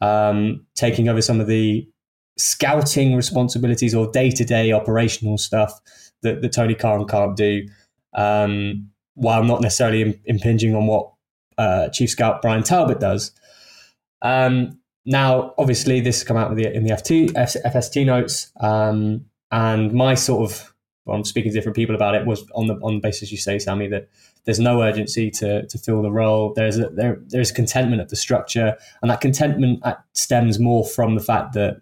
um, 0.00 0.64
taking 0.74 1.08
over 1.08 1.20
some 1.20 1.40
of 1.40 1.48
the 1.48 1.88
scouting 2.38 3.16
responsibilities 3.16 3.94
or 3.94 4.10
day 4.10 4.30
to 4.30 4.44
day 4.44 4.72
operational 4.72 5.38
stuff 5.38 5.80
that, 6.22 6.42
that 6.42 6.52
Tony 6.52 6.74
Khan 6.74 7.06
can't 7.06 7.36
do, 7.36 7.66
um, 8.14 8.90
while 9.14 9.42
not 9.42 9.60
necessarily 9.60 10.20
impinging 10.24 10.74
on 10.74 10.86
what 10.86 11.12
uh, 11.58 11.88
Chief 11.88 12.10
Scout 12.10 12.42
Brian 12.42 12.62
Talbot 12.62 13.00
does. 13.00 13.32
Um, 14.22 14.78
now, 15.04 15.54
obviously, 15.58 16.00
this 16.00 16.20
has 16.20 16.24
come 16.24 16.36
out 16.36 16.54
the, 16.54 16.72
in 16.72 16.84
the 16.84 16.90
FT, 16.90 17.30
FST 17.32 18.04
notes, 18.06 18.52
um, 18.60 19.24
and 19.50 19.92
my 19.92 20.14
sort 20.14 20.50
of 20.50 20.74
I'm 21.14 21.24
speaking 21.24 21.52
to 21.52 21.56
different 21.56 21.76
people 21.76 21.94
about 21.94 22.14
it 22.14 22.26
was 22.26 22.48
on 22.54 22.66
the 22.66 22.74
on 22.82 22.94
the 22.96 23.00
basis 23.00 23.30
you 23.30 23.38
say, 23.38 23.58
Sammy, 23.58 23.88
that 23.88 24.08
there's 24.44 24.60
no 24.60 24.82
urgency 24.82 25.30
to 25.32 25.66
to 25.66 25.78
fill 25.78 26.02
the 26.02 26.10
role. 26.10 26.52
There's 26.54 26.78
a, 26.78 26.88
there 26.88 27.20
there's 27.26 27.52
contentment 27.52 28.02
of 28.02 28.08
the 28.08 28.16
structure, 28.16 28.76
and 29.02 29.10
that 29.10 29.20
contentment 29.20 29.82
stems 30.14 30.58
more 30.58 30.84
from 30.84 31.14
the 31.14 31.20
fact 31.20 31.52
that 31.54 31.80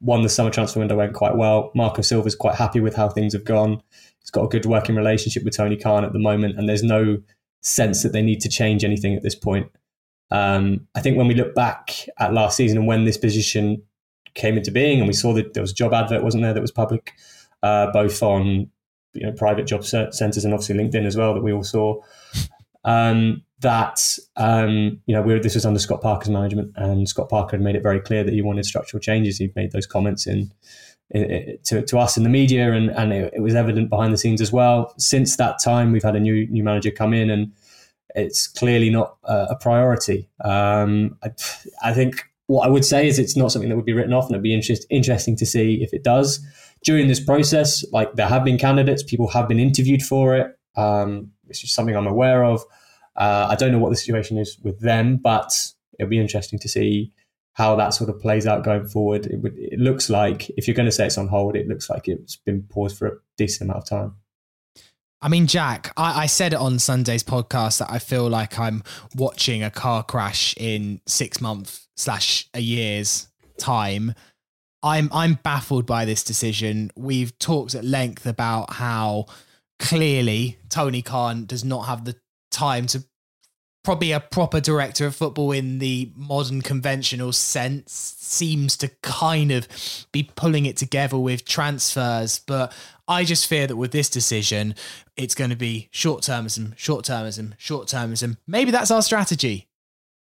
one, 0.00 0.22
the 0.22 0.28
summer 0.28 0.50
transfer 0.50 0.80
window 0.80 0.96
went 0.96 1.14
quite 1.14 1.36
well. 1.36 1.70
Marco 1.74 2.02
Silva's 2.02 2.34
quite 2.34 2.56
happy 2.56 2.80
with 2.80 2.94
how 2.94 3.08
things 3.08 3.32
have 3.32 3.44
gone. 3.44 3.80
He's 4.20 4.30
got 4.30 4.44
a 4.44 4.48
good 4.48 4.66
working 4.66 4.96
relationship 4.96 5.44
with 5.44 5.56
Tony 5.56 5.76
Khan 5.76 6.04
at 6.04 6.12
the 6.12 6.18
moment, 6.18 6.58
and 6.58 6.68
there's 6.68 6.82
no 6.82 7.18
sense 7.60 8.02
that 8.02 8.12
they 8.12 8.22
need 8.22 8.40
to 8.40 8.48
change 8.48 8.84
anything 8.84 9.14
at 9.14 9.22
this 9.22 9.36
point. 9.36 9.70
Um, 10.32 10.88
I 10.94 11.00
think 11.00 11.16
when 11.16 11.28
we 11.28 11.34
look 11.34 11.54
back 11.54 12.08
at 12.18 12.32
last 12.32 12.56
season 12.56 12.78
and 12.78 12.86
when 12.86 13.04
this 13.04 13.18
position 13.18 13.82
came 14.34 14.56
into 14.56 14.70
being, 14.70 14.98
and 14.98 15.06
we 15.06 15.12
saw 15.12 15.32
that 15.34 15.54
there 15.54 15.62
was 15.62 15.72
a 15.72 15.74
job 15.74 15.92
advert, 15.92 16.24
wasn't 16.24 16.42
there, 16.42 16.54
that 16.54 16.60
was 16.60 16.72
public, 16.72 17.12
uh, 17.62 17.90
both 17.92 18.22
on 18.22 18.70
you 19.14 19.26
know, 19.26 19.32
private 19.32 19.66
job 19.66 19.84
centers 19.84 20.44
and 20.44 20.54
obviously 20.54 20.76
LinkedIn 20.76 21.06
as 21.06 21.16
well, 21.16 21.34
that 21.34 21.42
we 21.42 21.52
all 21.52 21.64
saw. 21.64 22.00
Um, 22.84 23.42
that 23.60 24.00
um, 24.36 25.00
you 25.06 25.14
know, 25.14 25.38
this 25.38 25.54
was 25.54 25.64
under 25.64 25.78
Scott 25.78 26.02
Parker's 26.02 26.30
management, 26.30 26.72
and 26.76 27.08
Scott 27.08 27.28
Parker 27.28 27.56
had 27.56 27.62
made 27.62 27.76
it 27.76 27.82
very 27.82 28.00
clear 28.00 28.24
that 28.24 28.34
he 28.34 28.42
wanted 28.42 28.66
structural 28.66 29.00
changes. 29.00 29.38
He'd 29.38 29.54
made 29.54 29.72
those 29.72 29.86
comments 29.86 30.26
in, 30.26 30.52
in 31.10 31.58
to, 31.64 31.82
to 31.82 31.98
us 31.98 32.16
in 32.16 32.24
the 32.24 32.28
media, 32.28 32.72
and 32.72 32.90
and 32.90 33.12
it, 33.12 33.32
it 33.36 33.40
was 33.40 33.54
evident 33.54 33.88
behind 33.88 34.12
the 34.12 34.18
scenes 34.18 34.40
as 34.40 34.52
well. 34.52 34.92
Since 34.98 35.36
that 35.36 35.56
time, 35.62 35.92
we've 35.92 36.02
had 36.02 36.16
a 36.16 36.20
new 36.20 36.46
new 36.48 36.64
manager 36.64 36.90
come 36.90 37.14
in, 37.14 37.30
and 37.30 37.52
it's 38.14 38.46
clearly 38.46 38.90
not 38.90 39.16
a, 39.24 39.48
a 39.50 39.56
priority. 39.56 40.28
Um, 40.44 41.16
I, 41.22 41.30
I, 41.82 41.94
think 41.94 42.28
what 42.46 42.66
I 42.66 42.68
would 42.68 42.84
say 42.84 43.06
is 43.06 43.18
it's 43.18 43.36
not 43.36 43.52
something 43.52 43.68
that 43.70 43.76
would 43.76 43.84
be 43.84 43.92
written 43.92 44.12
off, 44.12 44.24
and 44.24 44.34
it'd 44.34 44.42
be 44.42 44.54
interest, 44.54 44.86
interesting 44.90 45.36
to 45.36 45.46
see 45.46 45.82
if 45.82 45.94
it 45.94 46.02
does. 46.02 46.44
During 46.84 47.08
this 47.08 47.20
process, 47.20 47.84
like 47.92 48.14
there 48.14 48.28
have 48.28 48.44
been 48.44 48.58
candidates, 48.58 49.02
people 49.02 49.28
have 49.28 49.48
been 49.48 49.60
interviewed 49.60 50.02
for 50.02 50.36
it. 50.36 50.56
Um, 50.74 51.32
which 51.52 51.64
is 51.64 51.74
something 51.74 51.94
I'm 51.94 52.06
aware 52.06 52.44
of. 52.44 52.64
Uh, 53.14 53.46
I 53.50 53.56
don't 53.56 53.72
know 53.72 53.78
what 53.78 53.90
the 53.90 53.96
situation 53.96 54.38
is 54.38 54.58
with 54.62 54.80
them, 54.80 55.18
but 55.18 55.52
it'll 55.98 56.08
be 56.08 56.18
interesting 56.18 56.58
to 56.60 56.68
see 56.68 57.12
how 57.52 57.76
that 57.76 57.90
sort 57.90 58.08
of 58.08 58.18
plays 58.20 58.46
out 58.46 58.64
going 58.64 58.86
forward. 58.86 59.26
It, 59.26 59.42
would, 59.42 59.52
it 59.58 59.78
looks 59.78 60.08
like, 60.08 60.48
if 60.56 60.66
you're 60.66 60.74
going 60.74 60.86
to 60.86 60.92
say 60.92 61.04
it's 61.04 61.18
on 61.18 61.28
hold, 61.28 61.56
it 61.56 61.68
looks 61.68 61.90
like 61.90 62.08
it's 62.08 62.36
been 62.36 62.62
paused 62.62 62.96
for 62.96 63.06
a 63.06 63.12
decent 63.36 63.68
amount 63.68 63.82
of 63.82 63.88
time. 63.90 64.14
I 65.20 65.28
mean, 65.28 65.46
Jack, 65.46 65.92
I, 65.98 66.22
I, 66.22 66.26
said 66.26 66.54
on 66.54 66.78
Sunday's 66.78 67.22
podcast 67.22 67.78
that 67.78 67.90
I 67.90 67.98
feel 67.98 68.28
like 68.30 68.58
I'm 68.58 68.82
watching 69.14 69.62
a 69.62 69.70
car 69.70 70.02
crash 70.02 70.54
in 70.56 71.02
six 71.06 71.38
months 71.38 71.86
slash 71.96 72.48
a 72.54 72.60
year's 72.60 73.28
time. 73.58 74.14
I'm 74.82 75.08
I'm 75.12 75.34
baffled 75.34 75.86
by 75.86 76.04
this 76.04 76.24
decision. 76.24 76.90
We've 76.96 77.38
talked 77.38 77.74
at 77.74 77.84
length 77.84 78.26
about 78.26 78.74
how 78.74 79.26
clearly 79.78 80.58
Tony 80.68 81.02
Khan 81.02 81.46
does 81.46 81.64
not 81.64 81.82
have 81.82 82.04
the 82.04 82.16
time 82.50 82.86
to 82.86 83.04
probably 83.84 84.12
a 84.12 84.20
proper 84.20 84.60
director 84.60 85.06
of 85.06 85.16
football 85.16 85.50
in 85.50 85.80
the 85.80 86.12
modern 86.14 86.62
conventional 86.62 87.32
sense 87.32 88.14
seems 88.20 88.76
to 88.76 88.88
kind 89.02 89.50
of 89.50 89.66
be 90.12 90.22
pulling 90.36 90.66
it 90.66 90.76
together 90.76 91.18
with 91.18 91.44
transfers 91.44 92.38
but 92.38 92.72
I 93.08 93.24
just 93.24 93.46
fear 93.46 93.66
that 93.66 93.76
with 93.76 93.90
this 93.90 94.08
decision, 94.08 94.74
it's 95.16 95.34
going 95.34 95.50
to 95.50 95.56
be 95.56 95.88
short 95.90 96.22
termism, 96.22 96.76
short 96.76 97.04
termism, 97.04 97.52
short 97.58 97.88
termism. 97.88 98.38
Maybe 98.46 98.70
that's 98.70 98.90
our 98.90 99.02
strategy. 99.02 99.68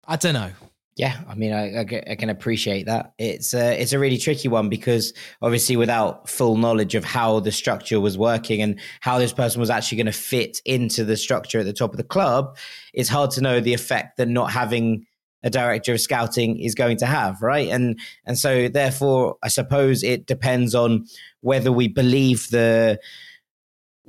I 0.06 0.16
don't 0.16 0.34
know. 0.34 0.50
Yeah, 1.00 1.18
I 1.26 1.34
mean, 1.34 1.54
I, 1.54 1.80
I, 1.80 2.14
can 2.14 2.28
appreciate 2.28 2.84
that. 2.84 3.14
It's 3.16 3.54
a, 3.54 3.80
it's 3.80 3.94
a 3.94 3.98
really 3.98 4.18
tricky 4.18 4.48
one 4.48 4.68
because 4.68 5.14
obviously, 5.40 5.74
without 5.76 6.28
full 6.28 6.58
knowledge 6.58 6.94
of 6.94 7.04
how 7.06 7.40
the 7.40 7.50
structure 7.50 7.98
was 7.98 8.18
working 8.18 8.60
and 8.60 8.78
how 9.00 9.18
this 9.18 9.32
person 9.32 9.60
was 9.60 9.70
actually 9.70 9.96
going 9.96 10.08
to 10.08 10.12
fit 10.12 10.60
into 10.66 11.02
the 11.02 11.16
structure 11.16 11.60
at 11.60 11.64
the 11.64 11.72
top 11.72 11.92
of 11.92 11.96
the 11.96 12.04
club, 12.04 12.54
it's 12.92 13.08
hard 13.08 13.30
to 13.30 13.40
know 13.40 13.60
the 13.60 13.72
effect 13.72 14.18
that 14.18 14.28
not 14.28 14.52
having 14.52 15.06
a 15.42 15.48
director 15.48 15.94
of 15.94 16.02
scouting 16.02 16.60
is 16.60 16.74
going 16.74 16.98
to 16.98 17.06
have, 17.06 17.40
right? 17.40 17.70
And 17.70 17.98
and 18.26 18.38
so 18.38 18.68
therefore, 18.68 19.36
I 19.42 19.48
suppose 19.48 20.02
it 20.02 20.26
depends 20.26 20.74
on 20.74 21.06
whether 21.40 21.72
we 21.72 21.88
believe 21.88 22.50
the 22.50 23.00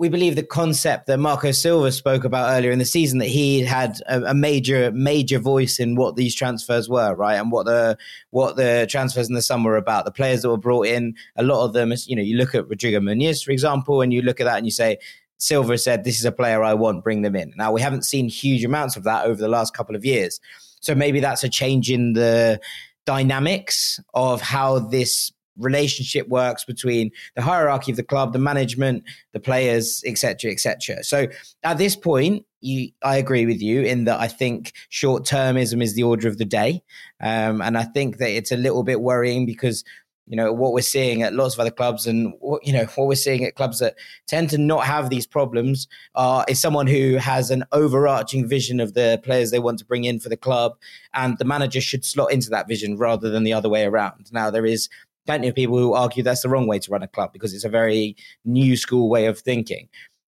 we 0.02 0.10
believe 0.10 0.36
the 0.36 0.42
concept 0.42 1.06
that 1.06 1.20
Marco 1.20 1.52
Silva 1.52 1.92
spoke 1.92 2.24
about 2.24 2.58
earlier 2.58 2.72
in 2.72 2.80
the 2.80 2.86
season 2.86 3.20
that 3.20 3.28
he 3.28 3.62
had 3.62 4.02
a, 4.08 4.32
a, 4.32 4.34
major 4.34 4.92
major 4.94 5.38
voice 5.38 5.80
in 5.80 5.96
what 5.96 6.16
these 6.16 6.34
transfers 6.34 6.90
were, 6.90 7.14
right, 7.14 7.36
and 7.36 7.52
what 7.52 7.68
the 7.68 7.96
what 8.32 8.56
the 8.56 8.88
transfers 8.90 9.30
in 9.30 9.36
the 9.36 9.44
summer 9.44 9.70
were 9.70 9.78
about. 9.78 10.06
The 10.06 10.12
players 10.12 10.42
that 10.42 10.50
were 10.50 10.58
brought 10.58 10.88
in, 10.88 11.14
a 11.36 11.44
lot 11.44 11.64
of 11.64 11.74
them, 11.74 11.94
you 12.08 12.16
know, 12.16 12.24
you 12.24 12.36
look 12.36 12.56
at 12.56 12.68
Rodrigo 12.68 13.00
Muniz, 13.00 13.46
for 13.46 13.52
example, 13.52 14.02
and 14.02 14.12
you 14.12 14.24
look 14.24 14.42
at 14.42 14.46
that 14.46 14.58
and 14.58 14.66
you 14.66 14.72
say. 14.72 14.98
Silva 15.38 15.76
said, 15.80 16.04
"This 16.04 16.20
is 16.20 16.26
a 16.26 16.32
player 16.32 16.62
I 16.62 16.76
want. 16.76 17.04
Bring 17.04 17.24
them 17.24 17.36
in." 17.36 17.52
Now 17.58 17.72
we 17.72 17.82
haven't 17.82 18.06
seen 18.06 18.30
huge 18.30 18.64
amounts 18.64 18.96
of 18.96 19.04
that 19.06 19.26
over 19.26 19.42
the 19.42 19.48
last 19.48 19.74
couple 19.74 19.96
of 19.96 20.06
years, 20.06 20.40
so 20.82 20.94
maybe 20.94 21.20
that's 21.20 21.44
a 21.44 21.50
change 21.50 21.90
in 21.90 22.14
the 22.14 22.60
dynamics 23.08 24.00
of 24.14 24.40
how 24.40 24.78
this 24.78 25.32
relationship 25.58 26.28
works 26.28 26.66
between 26.66 27.12
the 27.36 27.42
hierarchy 27.42 27.92
of 27.92 27.98
the 27.98 28.04
club, 28.04 28.34
the 28.34 28.40
management, 28.40 29.04
the 29.34 29.40
players, 29.40 30.04
etc., 30.06 30.52
etc. 30.52 31.04
So 31.04 31.28
at 31.64 31.78
this 31.78 31.96
point, 31.96 32.46
you, 32.62 32.92
I 33.04 33.18
agree 33.18 33.46
with 33.46 33.62
you 33.62 33.82
in 33.82 34.06
that 34.06 34.20
I 34.20 34.28
think 34.28 34.74
short 34.90 35.24
termism 35.24 35.82
is 35.82 35.96
the 35.96 36.04
order 36.04 36.28
of 36.28 36.38
the 36.38 36.46
day, 36.46 36.84
um, 37.20 37.62
and 37.62 37.78
I 37.78 37.84
think 37.84 38.18
that 38.18 38.30
it's 38.30 38.52
a 38.52 38.58
little 38.58 38.84
bit 38.84 39.02
worrying 39.02 39.46
because 39.46 39.84
you 40.28 40.38
know 40.38 40.54
what 40.54 40.72
we're 40.72 40.82
seeing 40.82 41.24
at 41.24 41.34
lots 41.34 41.56
of 41.56 41.60
other 41.60 41.72
clubs 41.72 42.08
and 42.08 42.34
what 42.40 42.66
you 42.66 42.72
know 42.72 42.86
what 42.96 43.08
we're 43.08 43.16
seeing 43.16 43.44
at 43.44 43.56
clubs 43.56 43.80
that 43.80 43.96
tend 44.28 44.50
to 44.50 44.58
not 44.58 44.86
have 44.86 45.10
these 45.10 45.28
problems 45.28 45.88
uh, 46.16 46.44
is 46.48 46.60
someone 46.60 46.88
who 46.88 47.16
has 47.16 47.52
an 47.52 47.66
overarching 47.72 48.48
vision 48.48 48.80
of 48.80 48.94
the 48.94 49.20
players 49.24 49.52
they 49.52 49.60
want 49.60 49.78
to 49.80 49.86
bring 49.86 50.06
in 50.06 50.20
for 50.20 50.30
the 50.30 50.38
club 50.38 50.78
and 51.14 51.38
the 51.38 51.46
manager 51.46 51.82
should 51.82 52.06
slot 52.06 52.32
into 52.32 52.50
that 52.50 52.68
vision 52.68 52.98
rather 52.98 53.30
than 53.30 53.44
the 53.44 53.54
other 53.54 53.68
way 53.68 53.84
around 53.84 54.30
now 54.32 54.50
there 54.50 54.66
is 54.66 54.88
plenty 55.26 55.48
of 55.48 55.56
people 55.56 55.78
who 55.78 55.94
argue 55.94 56.24
that's 56.24 56.42
the 56.42 56.50
wrong 56.50 56.68
way 56.68 56.80
to 56.80 56.92
run 56.92 57.04
a 57.04 57.08
club 57.08 57.32
because 57.34 57.54
it's 57.54 57.66
a 57.66 57.70
very 57.70 58.16
new 58.46 58.76
school 58.76 59.10
way 59.10 59.26
of 59.26 59.40
thinking. 59.40 59.88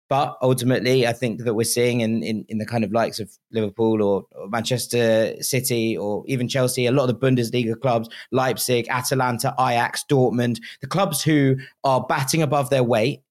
But 0.09 0.39
ultimately, 0.41 1.07
I 1.07 1.13
think 1.13 1.45
that 1.45 1.53
we're 1.53 1.65
seeing 1.65 2.01
in, 2.01 2.23
in, 2.23 2.47
in 2.49 2.57
the 2.57 2.65
kind 2.65 2.83
of 2.83 2.93
likes 2.93 3.21
of 3.21 3.31
Liverpool 3.53 4.03
or, 4.03 4.25
or, 4.33 4.49
Manchester 4.49 5.35
City 5.43 5.99
or 5.99 6.25
even 6.27 6.49
Chelsea, 6.49 6.87
a 6.87 6.93
lot 6.93 7.11
of 7.11 7.21
the 7.21 7.27
Bundesliga 7.27 7.79
clubs, 7.79 8.09
Leipzig, 8.33 8.87
Atalanta, 8.89 9.55
Ajax, 9.61 10.05
Dortmund, 10.11 10.61
the 10.81 10.87
clubs 10.87 11.23
who 11.23 11.57
are 11.85 12.07
batting 12.09 12.41
above 12.41 12.71
their 12.71 12.83
weight 12.83 13.23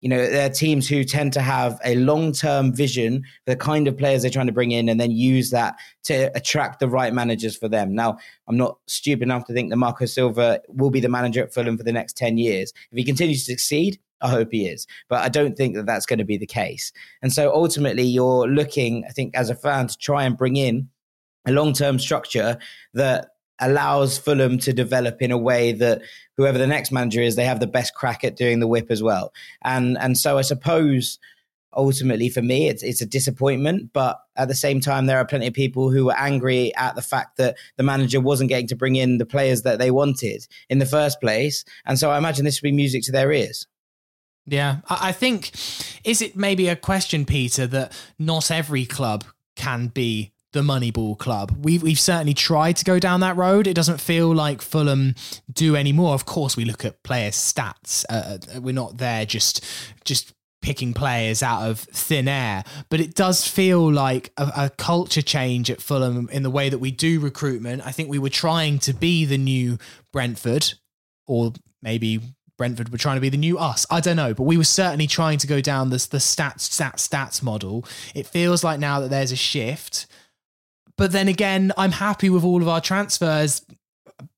you 0.00 0.08
know, 0.08 0.28
they're 0.28 0.50
teams 0.50 0.88
who 0.88 1.04
tend 1.04 1.32
to 1.32 1.40
have 1.40 1.80
a 1.84 1.96
long 1.96 2.32
term 2.32 2.72
vision 2.72 3.24
the 3.46 3.56
kind 3.56 3.88
of 3.88 3.96
players 3.96 4.22
they're 4.22 4.30
trying 4.30 4.46
to 4.46 4.52
bring 4.52 4.70
in 4.70 4.88
and 4.88 5.00
then 5.00 5.10
use 5.10 5.50
that 5.50 5.76
to 6.04 6.30
attract 6.36 6.80
the 6.80 6.88
right 6.88 7.12
managers 7.12 7.56
for 7.56 7.68
them. 7.68 7.94
Now, 7.94 8.18
I'm 8.46 8.56
not 8.56 8.78
stupid 8.86 9.22
enough 9.22 9.46
to 9.46 9.52
think 9.52 9.70
that 9.70 9.76
Marco 9.76 10.06
Silva 10.06 10.60
will 10.68 10.90
be 10.90 11.00
the 11.00 11.08
manager 11.08 11.42
at 11.42 11.52
Fulham 11.52 11.76
for 11.76 11.84
the 11.84 11.92
next 11.92 12.16
10 12.16 12.38
years. 12.38 12.72
If 12.92 12.98
he 12.98 13.04
continues 13.04 13.44
to 13.44 13.52
succeed, 13.52 13.98
I 14.20 14.28
hope 14.28 14.48
he 14.50 14.66
is. 14.66 14.86
But 15.08 15.24
I 15.24 15.28
don't 15.28 15.56
think 15.56 15.74
that 15.74 15.86
that's 15.86 16.06
going 16.06 16.18
to 16.18 16.24
be 16.24 16.36
the 16.36 16.46
case. 16.46 16.92
And 17.22 17.32
so 17.32 17.52
ultimately, 17.52 18.04
you're 18.04 18.46
looking, 18.48 19.04
I 19.06 19.10
think, 19.10 19.34
as 19.34 19.50
a 19.50 19.54
fan 19.54 19.88
to 19.88 19.98
try 19.98 20.24
and 20.24 20.36
bring 20.36 20.56
in 20.56 20.88
a 21.46 21.52
long 21.52 21.72
term 21.72 21.98
structure 21.98 22.58
that 22.94 23.30
allows 23.58 24.18
Fulham 24.18 24.58
to 24.58 24.72
develop 24.72 25.22
in 25.22 25.30
a 25.30 25.38
way 25.38 25.72
that 25.72 26.02
whoever 26.36 26.58
the 26.58 26.66
next 26.66 26.92
manager 26.92 27.22
is, 27.22 27.36
they 27.36 27.44
have 27.44 27.60
the 27.60 27.66
best 27.66 27.94
crack 27.94 28.24
at 28.24 28.36
doing 28.36 28.60
the 28.60 28.68
whip 28.68 28.90
as 28.90 29.02
well. 29.02 29.32
And 29.62 29.96
and 29.98 30.16
so 30.16 30.38
I 30.38 30.42
suppose 30.42 31.18
ultimately 31.76 32.28
for 32.28 32.42
me, 32.42 32.68
it's 32.68 32.82
it's 32.82 33.00
a 33.00 33.06
disappointment. 33.06 33.92
But 33.92 34.20
at 34.36 34.48
the 34.48 34.54
same 34.54 34.80
time, 34.80 35.06
there 35.06 35.18
are 35.18 35.26
plenty 35.26 35.46
of 35.46 35.54
people 35.54 35.90
who 35.90 36.06
were 36.06 36.16
angry 36.18 36.74
at 36.76 36.94
the 36.96 37.02
fact 37.02 37.36
that 37.36 37.56
the 37.76 37.82
manager 37.82 38.20
wasn't 38.20 38.48
getting 38.48 38.68
to 38.68 38.76
bring 38.76 38.96
in 38.96 39.18
the 39.18 39.26
players 39.26 39.62
that 39.62 39.78
they 39.78 39.90
wanted 39.90 40.46
in 40.68 40.78
the 40.78 40.86
first 40.86 41.20
place. 41.20 41.64
And 41.84 41.98
so 41.98 42.10
I 42.10 42.18
imagine 42.18 42.44
this 42.44 42.60
would 42.60 42.68
be 42.68 42.72
music 42.72 43.02
to 43.04 43.12
their 43.12 43.32
ears. 43.32 43.66
Yeah, 44.48 44.78
I 44.88 45.12
think 45.12 45.50
is 46.04 46.22
it 46.22 46.36
maybe 46.36 46.68
a 46.68 46.76
question, 46.76 47.24
Peter, 47.24 47.66
that 47.66 47.92
not 48.18 48.50
every 48.50 48.86
club 48.86 49.24
can 49.56 49.88
be 49.88 50.32
the 50.56 50.62
Moneyball 50.62 51.16
club. 51.16 51.56
We've 51.60 51.82
we've 51.82 52.00
certainly 52.00 52.34
tried 52.34 52.76
to 52.76 52.84
go 52.84 52.98
down 52.98 53.20
that 53.20 53.36
road. 53.36 53.66
It 53.66 53.74
doesn't 53.74 54.00
feel 54.00 54.34
like 54.34 54.62
Fulham 54.62 55.14
do 55.52 55.76
anymore. 55.76 56.14
Of 56.14 56.24
course, 56.24 56.56
we 56.56 56.64
look 56.64 56.84
at 56.84 57.02
players' 57.02 57.36
stats. 57.36 58.04
Uh, 58.08 58.38
uh, 58.54 58.60
we're 58.60 58.74
not 58.74 58.98
there 58.98 59.26
just 59.26 59.64
just 60.04 60.32
picking 60.62 60.94
players 60.94 61.42
out 61.42 61.68
of 61.68 61.78
thin 61.78 62.26
air, 62.26 62.64
but 62.88 62.98
it 62.98 63.14
does 63.14 63.46
feel 63.46 63.92
like 63.92 64.32
a, 64.36 64.50
a, 64.56 64.70
culture 64.70 65.22
change 65.22 65.70
at 65.70 65.80
Fulham 65.80 66.28
in 66.32 66.42
the 66.42 66.50
way 66.50 66.68
that 66.68 66.78
we 66.78 66.90
do 66.90 67.20
recruitment. 67.20 67.86
I 67.86 67.92
think 67.92 68.08
we 68.08 68.18
were 68.18 68.30
trying 68.30 68.80
to 68.80 68.92
be 68.92 69.24
the 69.26 69.38
new 69.38 69.78
Brentford, 70.12 70.72
or 71.28 71.52
maybe 71.82 72.20
Brentford 72.58 72.88
were 72.88 72.98
trying 72.98 73.16
to 73.16 73.20
be 73.20 73.28
the 73.28 73.36
new 73.36 73.58
us. 73.58 73.86
I 73.90 74.00
don't 74.00 74.16
know, 74.16 74.34
but 74.34 74.44
we 74.44 74.56
were 74.56 74.64
certainly 74.64 75.06
trying 75.06 75.38
to 75.38 75.46
go 75.46 75.60
down 75.60 75.90
this 75.90 76.06
the 76.06 76.18
stats 76.18 76.68
stats 76.68 77.06
stats 77.08 77.42
model. 77.42 77.84
It 78.14 78.26
feels 78.26 78.64
like 78.64 78.80
now 78.80 79.00
that 79.00 79.10
there's 79.10 79.32
a 79.32 79.36
shift. 79.36 80.06
But 80.96 81.12
then 81.12 81.28
again, 81.28 81.72
I'm 81.76 81.92
happy 81.92 82.30
with 82.30 82.44
all 82.44 82.62
of 82.62 82.68
our 82.68 82.80
transfers, 82.80 83.64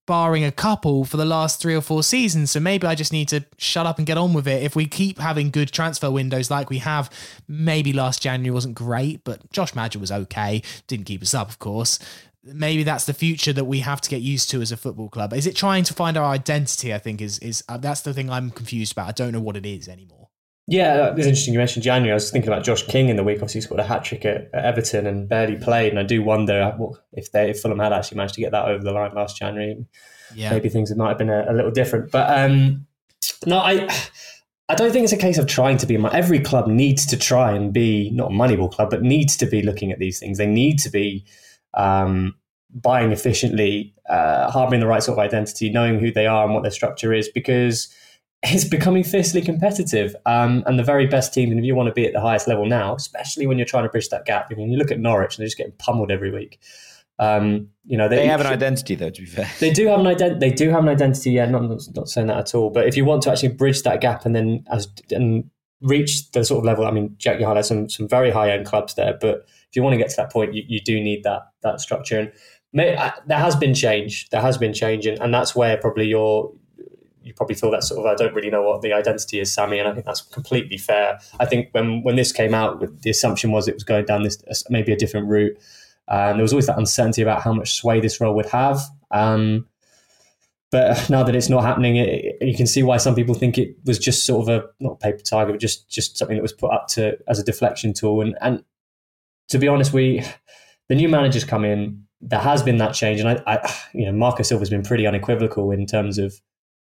barring 0.06 0.42
a 0.42 0.50
couple 0.50 1.04
for 1.04 1.18
the 1.18 1.24
last 1.24 1.60
three 1.60 1.74
or 1.74 1.82
four 1.82 2.02
seasons. 2.02 2.50
So 2.50 2.60
maybe 2.60 2.86
I 2.86 2.94
just 2.94 3.12
need 3.12 3.28
to 3.28 3.44
shut 3.58 3.86
up 3.86 3.98
and 3.98 4.06
get 4.06 4.16
on 4.16 4.32
with 4.32 4.48
it. 4.48 4.62
If 4.62 4.74
we 4.74 4.86
keep 4.86 5.18
having 5.18 5.50
good 5.50 5.70
transfer 5.70 6.10
windows 6.10 6.50
like 6.50 6.70
we 6.70 6.78
have, 6.78 7.10
maybe 7.46 7.92
last 7.92 8.22
January 8.22 8.50
wasn't 8.50 8.74
great, 8.74 9.22
but 9.22 9.52
Josh 9.52 9.74
Maja 9.74 9.98
was 9.98 10.10
okay. 10.10 10.62
Didn't 10.86 11.06
keep 11.06 11.22
us 11.22 11.34
up, 11.34 11.48
of 11.48 11.58
course 11.58 11.98
maybe 12.54 12.82
that's 12.82 13.04
the 13.04 13.12
future 13.12 13.52
that 13.52 13.64
we 13.64 13.80
have 13.80 14.00
to 14.00 14.10
get 14.10 14.22
used 14.22 14.50
to 14.50 14.60
as 14.60 14.72
a 14.72 14.76
football 14.76 15.08
club. 15.08 15.32
Is 15.32 15.46
it 15.46 15.56
trying 15.56 15.84
to 15.84 15.94
find 15.94 16.16
our 16.16 16.24
identity? 16.24 16.94
I 16.94 16.98
think 16.98 17.20
is 17.20 17.38
is 17.40 17.62
uh, 17.68 17.76
that's 17.76 18.02
the 18.02 18.14
thing 18.14 18.30
I'm 18.30 18.50
confused 18.50 18.92
about. 18.92 19.08
I 19.08 19.12
don't 19.12 19.32
know 19.32 19.40
what 19.40 19.56
it 19.56 19.66
is 19.66 19.88
anymore. 19.88 20.27
Yeah, 20.70 21.14
it's 21.16 21.26
interesting 21.26 21.54
you 21.54 21.58
mentioned 21.58 21.82
January. 21.82 22.12
I 22.12 22.14
was 22.14 22.30
thinking 22.30 22.52
about 22.52 22.62
Josh 22.62 22.82
King 22.82 23.08
in 23.08 23.16
the 23.16 23.24
week. 23.24 23.36
Obviously, 23.36 23.60
he 23.60 23.62
scored 23.62 23.80
a 23.80 23.84
hat 23.84 24.04
trick 24.04 24.26
at, 24.26 24.50
at, 24.52 24.66
Everton 24.66 25.06
and 25.06 25.26
barely 25.26 25.56
played. 25.56 25.88
And 25.88 25.98
I 25.98 26.02
do 26.02 26.22
wonder 26.22 26.76
if 27.14 27.32
they 27.32 27.48
if 27.48 27.60
Fulham 27.60 27.78
had 27.78 27.94
actually 27.94 28.18
managed 28.18 28.34
to 28.34 28.42
get 28.42 28.52
that 28.52 28.66
over 28.66 28.84
the 28.84 28.92
line 28.92 29.14
last 29.14 29.38
January. 29.38 29.86
Yeah. 30.34 30.50
maybe 30.50 30.68
things 30.68 30.94
might 30.94 31.08
have 31.08 31.16
been 31.16 31.30
a, 31.30 31.46
a 31.50 31.54
little 31.54 31.70
different. 31.70 32.10
But 32.10 32.38
um, 32.38 32.86
no, 33.46 33.58
I. 33.58 33.88
I 34.70 34.74
don't 34.74 34.92
think 34.92 35.04
it's 35.04 35.14
a 35.14 35.16
case 35.16 35.38
of 35.38 35.46
trying 35.46 35.78
to 35.78 35.86
be. 35.86 35.96
my 35.96 36.10
Every 36.10 36.40
club 36.40 36.66
needs 36.66 37.06
to 37.06 37.16
try 37.16 37.52
and 37.52 37.72
be 37.72 38.10
not 38.10 38.30
a 38.30 38.34
Moneyball 38.34 38.70
club, 38.70 38.90
but 38.90 39.00
needs 39.00 39.34
to 39.38 39.46
be 39.46 39.62
looking 39.62 39.90
at 39.90 39.98
these 39.98 40.18
things. 40.18 40.36
They 40.36 40.46
need 40.46 40.78
to 40.80 40.90
be 40.90 41.24
um, 41.72 42.34
buying 42.74 43.10
efficiently, 43.10 43.94
uh, 44.10 44.50
harboring 44.50 44.82
the 44.82 44.86
right 44.86 45.02
sort 45.02 45.18
of 45.18 45.24
identity, 45.24 45.70
knowing 45.70 45.98
who 45.98 46.12
they 46.12 46.26
are 46.26 46.44
and 46.44 46.52
what 46.52 46.64
their 46.64 46.70
structure 46.70 47.14
is, 47.14 47.30
because 47.30 47.88
it's 48.42 48.64
becoming 48.64 49.02
fiercely 49.02 49.42
competitive. 49.42 50.14
Um, 50.26 50.62
and 50.66 50.78
the 50.78 50.84
very 50.84 51.06
best 51.06 51.34
team, 51.34 51.50
and 51.50 51.58
if 51.58 51.64
you 51.64 51.74
want 51.74 51.88
to 51.88 51.92
be 51.92 52.06
at 52.06 52.12
the 52.12 52.20
highest 52.20 52.46
level 52.46 52.66
now, 52.66 52.94
especially 52.94 53.46
when 53.46 53.58
you're 53.58 53.66
trying 53.66 53.84
to 53.84 53.90
bridge 53.90 54.08
that 54.10 54.26
gap, 54.26 54.48
I 54.50 54.54
mean, 54.54 54.70
you 54.70 54.78
look 54.78 54.90
at 54.90 55.00
Norwich 55.00 55.36
and 55.36 55.42
they're 55.42 55.48
just 55.48 55.56
getting 55.56 55.72
pummeled 55.78 56.10
every 56.10 56.30
week. 56.30 56.60
Um, 57.18 57.70
you 57.84 57.96
know, 57.96 58.08
they, 58.08 58.16
they, 58.16 58.26
have 58.26 58.40
an 58.40 58.46
identity, 58.46 58.94
though. 58.94 59.10
To 59.10 59.20
be 59.20 59.26
fair, 59.26 59.50
they 59.58 59.72
do 59.72 59.88
have 59.88 59.98
an 59.98 60.06
identity. 60.06 60.38
They 60.38 60.54
do 60.54 60.70
have 60.70 60.84
an 60.84 60.88
identity. 60.88 61.32
Yeah, 61.32 61.46
not, 61.46 61.64
not, 61.64 61.80
not 61.96 62.08
saying 62.08 62.28
that 62.28 62.36
at 62.36 62.54
all. 62.54 62.70
But 62.70 62.86
if 62.86 62.96
you 62.96 63.04
want 63.04 63.22
to 63.22 63.32
actually 63.32 63.48
bridge 63.48 63.82
that 63.82 64.00
gap 64.00 64.24
and 64.24 64.36
then 64.36 64.64
as 64.70 64.86
and 65.10 65.50
reach 65.80 66.30
the 66.30 66.44
sort 66.44 66.58
of 66.58 66.64
level, 66.64 66.86
I 66.86 66.92
mean, 66.92 67.16
Jack, 67.18 67.40
you 67.40 67.46
highlight 67.46 67.66
some 67.66 67.88
some 67.88 68.06
very 68.06 68.30
high 68.30 68.52
end 68.52 68.66
clubs 68.66 68.94
there, 68.94 69.18
but 69.20 69.48
if 69.68 69.74
you 69.74 69.82
want 69.82 69.94
to 69.94 69.98
get 69.98 70.10
to 70.10 70.16
that 70.16 70.30
point, 70.30 70.54
you, 70.54 70.62
you 70.68 70.80
do 70.80 71.00
need 71.00 71.24
that 71.24 71.42
that 71.62 71.80
structure. 71.80 72.20
And 72.20 72.32
may, 72.72 72.94
uh, 72.94 73.10
there 73.26 73.38
has 73.38 73.56
been 73.56 73.74
change. 73.74 74.28
There 74.30 74.40
has 74.40 74.56
been 74.56 74.72
change, 74.72 75.04
and, 75.04 75.18
and 75.20 75.34
that's 75.34 75.56
where 75.56 75.76
probably 75.76 76.06
you're 76.06 76.52
you 77.28 77.34
probably 77.34 77.54
feel 77.54 77.70
that 77.70 77.84
sort 77.84 78.00
of 78.00 78.06
I 78.06 78.14
don't 78.14 78.34
really 78.34 78.50
know 78.50 78.62
what 78.62 78.82
the 78.82 78.92
identity 78.92 79.38
is, 79.38 79.52
Sammy, 79.52 79.78
and 79.78 79.86
I 79.86 79.92
think 79.92 80.06
that's 80.06 80.22
completely 80.22 80.78
fair. 80.78 81.20
I 81.38 81.44
think 81.44 81.68
when 81.72 82.02
when 82.02 82.16
this 82.16 82.32
came 82.32 82.54
out, 82.54 82.80
the 83.02 83.10
assumption 83.10 83.52
was 83.52 83.68
it 83.68 83.74
was 83.74 83.84
going 83.84 84.06
down 84.06 84.22
this 84.22 84.42
maybe 84.70 84.92
a 84.92 84.96
different 84.96 85.28
route. 85.28 85.56
and 86.08 86.38
there 86.38 86.42
was 86.42 86.52
always 86.52 86.66
that 86.66 86.78
uncertainty 86.78 87.22
about 87.22 87.42
how 87.42 87.52
much 87.52 87.74
sway 87.74 88.00
this 88.00 88.20
role 88.20 88.34
would 88.34 88.46
have. 88.46 88.80
Um, 89.10 89.66
but 90.70 91.08
now 91.10 91.22
that 91.22 91.34
it's 91.34 91.48
not 91.48 91.64
happening, 91.64 91.96
it, 91.96 92.36
you 92.40 92.56
can 92.56 92.66
see 92.66 92.82
why 92.82 92.96
some 92.98 93.14
people 93.14 93.34
think 93.34 93.58
it 93.58 93.76
was 93.84 93.98
just 93.98 94.26
sort 94.26 94.48
of 94.48 94.48
a 94.48 94.66
not 94.80 94.92
a 94.92 94.96
paper 94.96 95.22
tiger, 95.22 95.52
but 95.52 95.60
just 95.60 95.88
just 95.88 96.16
something 96.16 96.36
that 96.36 96.42
was 96.42 96.52
put 96.52 96.72
up 96.72 96.88
to 96.88 97.16
as 97.28 97.38
a 97.38 97.44
deflection 97.44 97.92
tool. 97.92 98.20
And 98.20 98.36
and 98.40 98.64
to 99.48 99.58
be 99.58 99.68
honest, 99.68 99.92
we 99.92 100.24
the 100.88 100.94
new 100.94 101.08
managers 101.08 101.44
come 101.44 101.64
in. 101.64 102.04
There 102.20 102.40
has 102.40 102.62
been 102.62 102.78
that 102.78 102.94
change, 102.94 103.20
and 103.20 103.28
I, 103.28 103.42
I 103.46 103.74
you 103.94 104.06
know, 104.06 104.12
Marco 104.12 104.42
Silva's 104.42 104.70
been 104.70 104.82
pretty 104.82 105.06
unequivocal 105.06 105.70
in 105.70 105.86
terms 105.86 106.18
of 106.18 106.34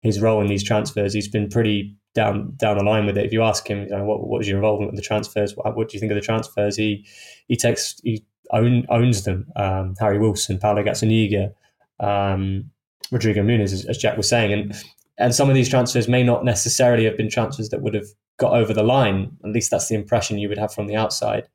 his 0.02 0.20
role 0.20 0.40
in 0.40 0.48
these 0.48 0.64
transfers. 0.64 1.14
He's 1.14 1.28
been 1.28 1.48
pretty 1.48 1.96
down 2.14 2.54
down 2.56 2.78
the 2.78 2.84
line 2.84 3.06
with 3.06 3.16
it. 3.16 3.24
If 3.24 3.32
you 3.32 3.42
ask 3.42 3.68
him, 3.68 3.84
you 3.84 3.90
know, 3.90 4.04
what 4.04 4.20
what 4.20 4.38
was 4.38 4.48
your 4.48 4.58
involvement 4.58 4.90
with 4.90 5.00
the 5.00 5.06
transfers? 5.06 5.56
What, 5.56 5.76
what, 5.76 5.88
do 5.88 5.96
you 5.96 6.00
think 6.00 6.12
of 6.12 6.16
the 6.16 6.22
transfers? 6.22 6.76
He 6.76 7.06
he 7.48 7.56
takes 7.56 8.00
he 8.02 8.24
own, 8.50 8.84
owns 8.88 9.24
them. 9.24 9.46
Um, 9.56 9.94
Harry 9.98 10.18
Wilson, 10.18 10.58
Paulo 10.58 10.82
Gazzaniga, 10.82 11.52
um, 12.00 12.70
Rodrigo 13.10 13.42
Muniz, 13.42 13.72
as, 13.72 13.84
as, 13.86 13.98
Jack 13.98 14.16
was 14.16 14.28
saying, 14.28 14.52
and 14.52 14.74
and 15.18 15.34
some 15.34 15.48
of 15.48 15.54
these 15.54 15.68
transfers 15.68 16.08
may 16.08 16.22
not 16.22 16.44
necessarily 16.44 17.04
have 17.04 17.16
been 17.16 17.30
transfers 17.30 17.68
that 17.70 17.82
would 17.82 17.94
have 17.94 18.06
got 18.38 18.52
over 18.52 18.74
the 18.74 18.82
line. 18.82 19.36
At 19.44 19.50
least 19.52 19.70
that's 19.70 19.88
the 19.88 19.94
impression 19.94 20.38
you 20.38 20.48
would 20.48 20.58
have 20.58 20.72
from 20.72 20.86
the 20.86 20.96
outside 20.96 21.48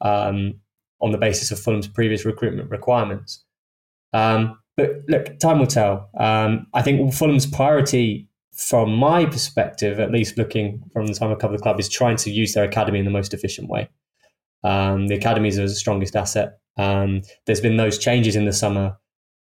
um, 0.00 0.60
on 1.00 1.12
the 1.12 1.18
basis 1.18 1.50
of 1.50 1.58
Fulham's 1.58 1.88
previous 1.88 2.24
recruitment 2.24 2.70
requirements. 2.70 3.44
Um, 4.12 4.58
but 4.76 4.90
look, 5.08 5.38
time 5.38 5.58
will 5.58 5.66
tell. 5.66 6.08
Um, 6.18 6.66
I 6.74 6.82
think 6.82 7.12
Fulham's 7.14 7.46
priority, 7.46 8.28
from 8.52 8.94
my 8.94 9.26
perspective, 9.26 10.00
at 10.00 10.10
least 10.10 10.36
looking 10.36 10.82
from 10.92 11.06
the 11.06 11.14
time 11.14 11.30
I 11.30 11.34
cover 11.36 11.56
the 11.56 11.62
club, 11.62 11.78
is 11.78 11.88
trying 11.88 12.16
to 12.18 12.30
use 12.30 12.54
their 12.54 12.64
academy 12.64 12.98
in 12.98 13.04
the 13.04 13.10
most 13.10 13.34
efficient 13.34 13.68
way. 13.68 13.88
Um, 14.64 15.08
the 15.08 15.14
academy 15.14 15.48
is 15.48 15.56
the 15.56 15.68
strongest 15.68 16.16
asset. 16.16 16.58
Um, 16.76 17.22
there's 17.46 17.60
been 17.60 17.76
those 17.76 17.98
changes 17.98 18.34
in 18.34 18.46
the 18.46 18.52
summer. 18.52 18.96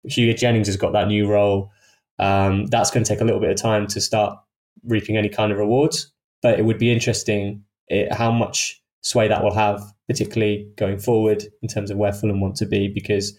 Huw 0.07 0.36
Jennings 0.36 0.67
has 0.67 0.77
got 0.77 0.93
that 0.93 1.07
new 1.07 1.27
role. 1.27 1.71
Um, 2.19 2.65
that's 2.67 2.91
going 2.91 3.03
to 3.03 3.07
take 3.07 3.21
a 3.21 3.23
little 3.23 3.39
bit 3.39 3.51
of 3.51 3.57
time 3.57 3.88
to 3.88 4.01
start 4.01 4.38
reaping 4.84 5.17
any 5.17 5.29
kind 5.29 5.51
of 5.51 5.57
rewards. 5.57 6.11
But 6.41 6.59
it 6.59 6.65
would 6.65 6.79
be 6.79 6.91
interesting 6.91 7.63
it, 7.88 8.07
eh, 8.11 8.15
how 8.15 8.32
much 8.32 8.82
sway 9.01 9.27
that 9.27 9.43
will 9.43 9.53
have, 9.53 9.82
particularly 10.07 10.67
going 10.75 10.99
forward 10.99 11.43
in 11.61 11.67
terms 11.67 11.91
of 11.91 11.97
where 11.97 12.13
Fulham 12.13 12.41
want 12.41 12.55
to 12.57 12.65
be, 12.65 12.88
because 12.88 13.38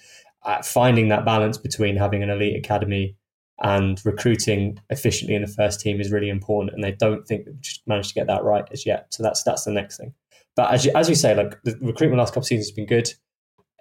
finding 0.62 1.09
that 1.09 1.24
balance 1.24 1.59
between 1.59 1.97
having 1.97 2.22
an 2.22 2.30
elite 2.30 2.57
academy 2.57 3.16
and 3.62 4.05
recruiting 4.05 4.78
efficiently 4.90 5.36
in 5.36 5.43
the 5.43 5.49
first 5.49 5.80
team 5.80 6.01
is 6.01 6.11
really 6.11 6.28
important. 6.28 6.74
And 6.74 6.82
they 6.82 6.93
don't 6.93 7.26
think 7.26 7.45
they've 7.45 7.78
managed 7.86 8.09
to 8.09 8.14
get 8.14 8.26
that 8.26 8.43
right 8.43 8.64
as 8.72 8.84
yet. 8.84 9.07
So 9.11 9.22
that's 9.22 9.43
that's 9.45 9.64
the 9.64 9.70
next 9.70 9.99
thing. 9.99 10.14
But 10.57 10.72
as 10.72 10.84
you, 10.84 10.93
as 10.95 11.09
you 11.09 11.14
say, 11.14 11.34
like 11.34 11.62
the 11.62 11.76
recruitment 11.80 12.18
last 12.18 12.30
couple 12.30 12.43
of 12.43 12.47
seasons 12.47 12.68
has 12.68 12.74
been 12.74 12.86
good. 12.86 13.12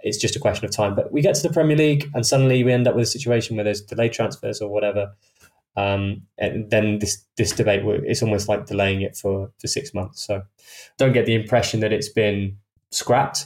It's 0.04 0.18
just 0.18 0.36
a 0.36 0.40
question 0.40 0.66
of 0.66 0.72
time. 0.72 0.96
But 0.96 1.12
we 1.12 1.22
get 1.22 1.36
to 1.36 1.48
the 1.48 1.54
Premier 1.54 1.78
League 1.78 2.10
and 2.14 2.26
suddenly 2.26 2.64
we 2.64 2.72
end 2.72 2.88
up 2.88 2.96
with 2.96 3.04
a 3.04 3.08
situation 3.08 3.56
where 3.56 3.66
there's 3.66 3.82
delayed 3.82 4.14
transfers 4.14 4.62
or 4.62 4.70
whatever. 4.70 5.14
Um, 5.78 6.24
and 6.38 6.70
then 6.70 7.00
this 7.00 7.24
this 7.38 7.54
debate 7.54 7.82
it's 8.06 8.22
almost 8.22 8.50
like 8.50 8.66
delaying 8.66 9.02
it 9.02 9.16
for 9.16 9.52
for 9.60 9.68
six 9.68 9.94
months. 9.94 10.26
So 10.26 10.44
don't 10.98 11.14
get 11.14 11.26
the 11.26 11.36
impression 11.36 11.80
that 11.80 11.94
it's 11.94 12.10
been 12.10 12.58
scrapped, 12.92 13.46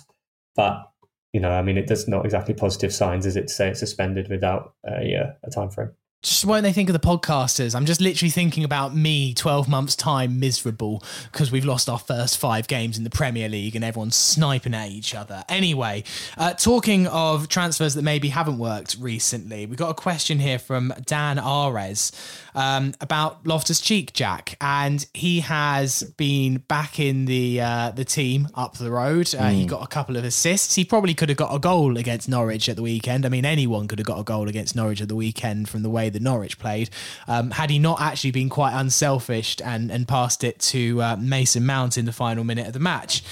but 0.55 0.91
you 1.35 1.41
know, 1.41 1.51
I 1.51 1.61
mean, 1.61 1.77
it 1.77 1.87
does 1.87 2.07
not 2.07 2.23
exactly 2.23 2.53
positive 2.53 2.93
signs, 2.93 3.25
is 3.25 3.35
it, 3.35 3.49
to 3.49 3.53
say 3.53 3.67
it's 3.67 3.81
suspended 3.81 4.29
without 4.29 4.73
a, 4.87 5.15
uh, 5.17 5.33
a 5.43 5.49
time 5.49 5.69
frame 5.69 5.91
just 6.25 6.45
won't 6.45 6.63
they 6.63 6.73
think 6.73 6.89
of 6.89 6.93
the 6.93 6.99
podcasters? 6.99 7.75
I'm 7.75 7.85
just 7.85 8.01
literally 8.01 8.31
thinking 8.31 8.63
about 8.63 8.95
me 8.95 9.33
12 9.33 9.69
months' 9.69 9.95
time 9.95 10.39
miserable 10.39 11.03
because 11.31 11.51
we've 11.51 11.65
lost 11.65 11.87
our 11.87 11.99
first 11.99 12.37
five 12.37 12.67
games 12.67 12.97
in 12.97 13.03
the 13.03 13.09
Premier 13.09 13.47
League 13.47 13.75
and 13.75 13.85
everyone's 13.85 14.15
sniping 14.15 14.73
at 14.73 14.89
each 14.89 15.13
other. 15.13 15.43
Anyway, 15.47 16.03
uh, 16.37 16.53
talking 16.53 17.05
of 17.07 17.47
transfers 17.47 17.93
that 17.93 18.01
maybe 18.01 18.29
haven't 18.29 18.57
worked 18.57 18.97
recently, 18.99 19.65
we've 19.65 19.77
got 19.77 19.91
a 19.91 19.93
question 19.93 20.39
here 20.39 20.57
from 20.57 20.93
Dan 21.05 21.37
Ares 21.37 22.11
um, 22.55 22.93
about 23.01 23.45
Loftus 23.45 23.79
Cheek 23.79 24.13
Jack, 24.13 24.57
and 24.59 25.05
he 25.13 25.41
has 25.41 26.03
been 26.17 26.57
back 26.67 26.99
in 26.99 27.25
the 27.25 27.61
uh, 27.61 27.91
the 27.91 28.05
team 28.05 28.47
up 28.55 28.77
the 28.77 28.89
road. 28.89 29.33
Uh, 29.35 29.43
mm. 29.43 29.53
He 29.53 29.65
got 29.65 29.83
a 29.83 29.87
couple 29.87 30.17
of 30.17 30.23
assists. 30.23 30.75
He 30.75 30.85
probably 30.85 31.13
could 31.13 31.29
have 31.29 31.37
got 31.37 31.53
a 31.53 31.59
goal 31.59 31.97
against 31.97 32.27
Norwich 32.27 32.67
at 32.69 32.77
the 32.77 32.81
weekend. 32.81 33.25
I 33.25 33.29
mean, 33.29 33.45
anyone 33.45 33.87
could 33.87 33.99
have 33.99 34.07
got 34.07 34.19
a 34.19 34.23
goal 34.23 34.47
against 34.47 34.75
Norwich 34.75 35.01
at 35.01 35.09
the 35.09 35.15
weekend 35.15 35.69
from 35.69 35.83
the 35.83 35.89
way 35.89 36.09
that 36.15 36.23
Norwich 36.23 36.57
played. 36.57 36.89
Um, 37.27 37.51
had 37.51 37.69
he 37.69 37.77
not 37.77 38.01
actually 38.01 38.31
been 38.31 38.49
quite 38.49 38.73
unselfish 38.73 39.57
and 39.63 39.91
and 39.91 40.07
passed 40.07 40.43
it 40.43 40.59
to 40.59 41.01
uh, 41.01 41.15
Mason 41.19 41.65
Mount 41.65 41.97
in 41.97 42.05
the 42.05 42.11
final 42.11 42.43
minute 42.43 42.67
of 42.67 42.73
the 42.73 42.79
match. 42.79 43.23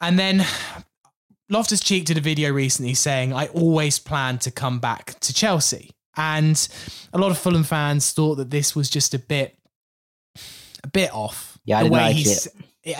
And 0.00 0.18
then 0.18 0.44
Loftus 1.48 1.80
Cheek 1.80 2.04
did 2.04 2.18
a 2.18 2.20
video 2.20 2.52
recently 2.52 2.94
saying, 2.94 3.32
I 3.32 3.46
always 3.46 3.98
plan 3.98 4.38
to 4.40 4.50
come 4.50 4.78
back 4.78 5.18
to 5.20 5.32
Chelsea. 5.32 5.90
And 6.16 6.68
a 7.12 7.18
lot 7.18 7.30
of 7.30 7.38
Fulham 7.38 7.64
fans 7.64 8.12
thought 8.12 8.36
that 8.36 8.50
this 8.50 8.74
was 8.74 8.90
just 8.90 9.14
a 9.14 9.18
bit 9.18 9.56
a 10.82 10.88
bit 10.88 11.12
off. 11.12 11.58
Yeah, 11.64 11.78
I 11.78 11.84
the 11.84 11.90
way 11.90 12.00
like 12.00 12.26
it. 12.26 12.48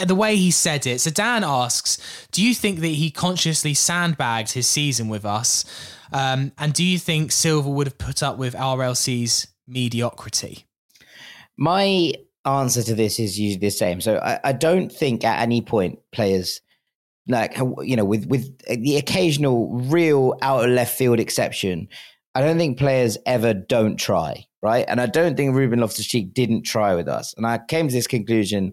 The 0.04 0.14
way 0.14 0.36
he 0.36 0.50
said 0.50 0.86
it. 0.86 1.00
So 1.00 1.10
Dan 1.10 1.44
asks, 1.44 1.98
do 2.32 2.44
you 2.44 2.54
think 2.54 2.80
that 2.80 2.88
he 2.88 3.10
consciously 3.10 3.72
sandbagged 3.72 4.52
his 4.52 4.66
season 4.66 5.08
with 5.08 5.24
us? 5.24 5.64
Um, 6.12 6.52
and 6.58 6.72
do 6.72 6.84
you 6.84 6.98
think 6.98 7.30
Silva 7.30 7.70
would 7.70 7.86
have 7.86 7.98
put 7.98 8.22
up 8.22 8.36
with 8.36 8.54
RLC's 8.54 9.46
mediocrity? 9.68 10.64
My 11.56 12.14
answer 12.44 12.82
to 12.82 12.94
this 12.94 13.18
is 13.18 13.38
usually 13.38 13.60
the 13.60 13.70
same. 13.70 14.00
So 14.00 14.18
I, 14.18 14.40
I 14.44 14.52
don't 14.52 14.90
think 14.90 15.24
at 15.24 15.40
any 15.40 15.60
point 15.60 15.98
players 16.12 16.60
like 17.28 17.56
you 17.82 17.96
know 17.96 18.04
with 18.04 18.26
with 18.26 18.56
the 18.68 18.96
occasional 18.96 19.68
real 19.72 20.38
out 20.42 20.64
of 20.64 20.70
left 20.70 20.96
field 20.96 21.18
exception 21.18 21.88
i 22.34 22.40
don't 22.40 22.58
think 22.58 22.78
players 22.78 23.18
ever 23.26 23.52
don't 23.52 23.96
try 23.96 24.46
right 24.62 24.84
and 24.88 25.00
i 25.00 25.06
don't 25.06 25.36
think 25.36 25.54
ruben 25.54 25.80
loftus-cheek 25.80 26.32
didn't 26.34 26.62
try 26.62 26.94
with 26.94 27.08
us 27.08 27.34
and 27.36 27.46
i 27.46 27.58
came 27.58 27.88
to 27.88 27.94
this 27.94 28.06
conclusion 28.06 28.72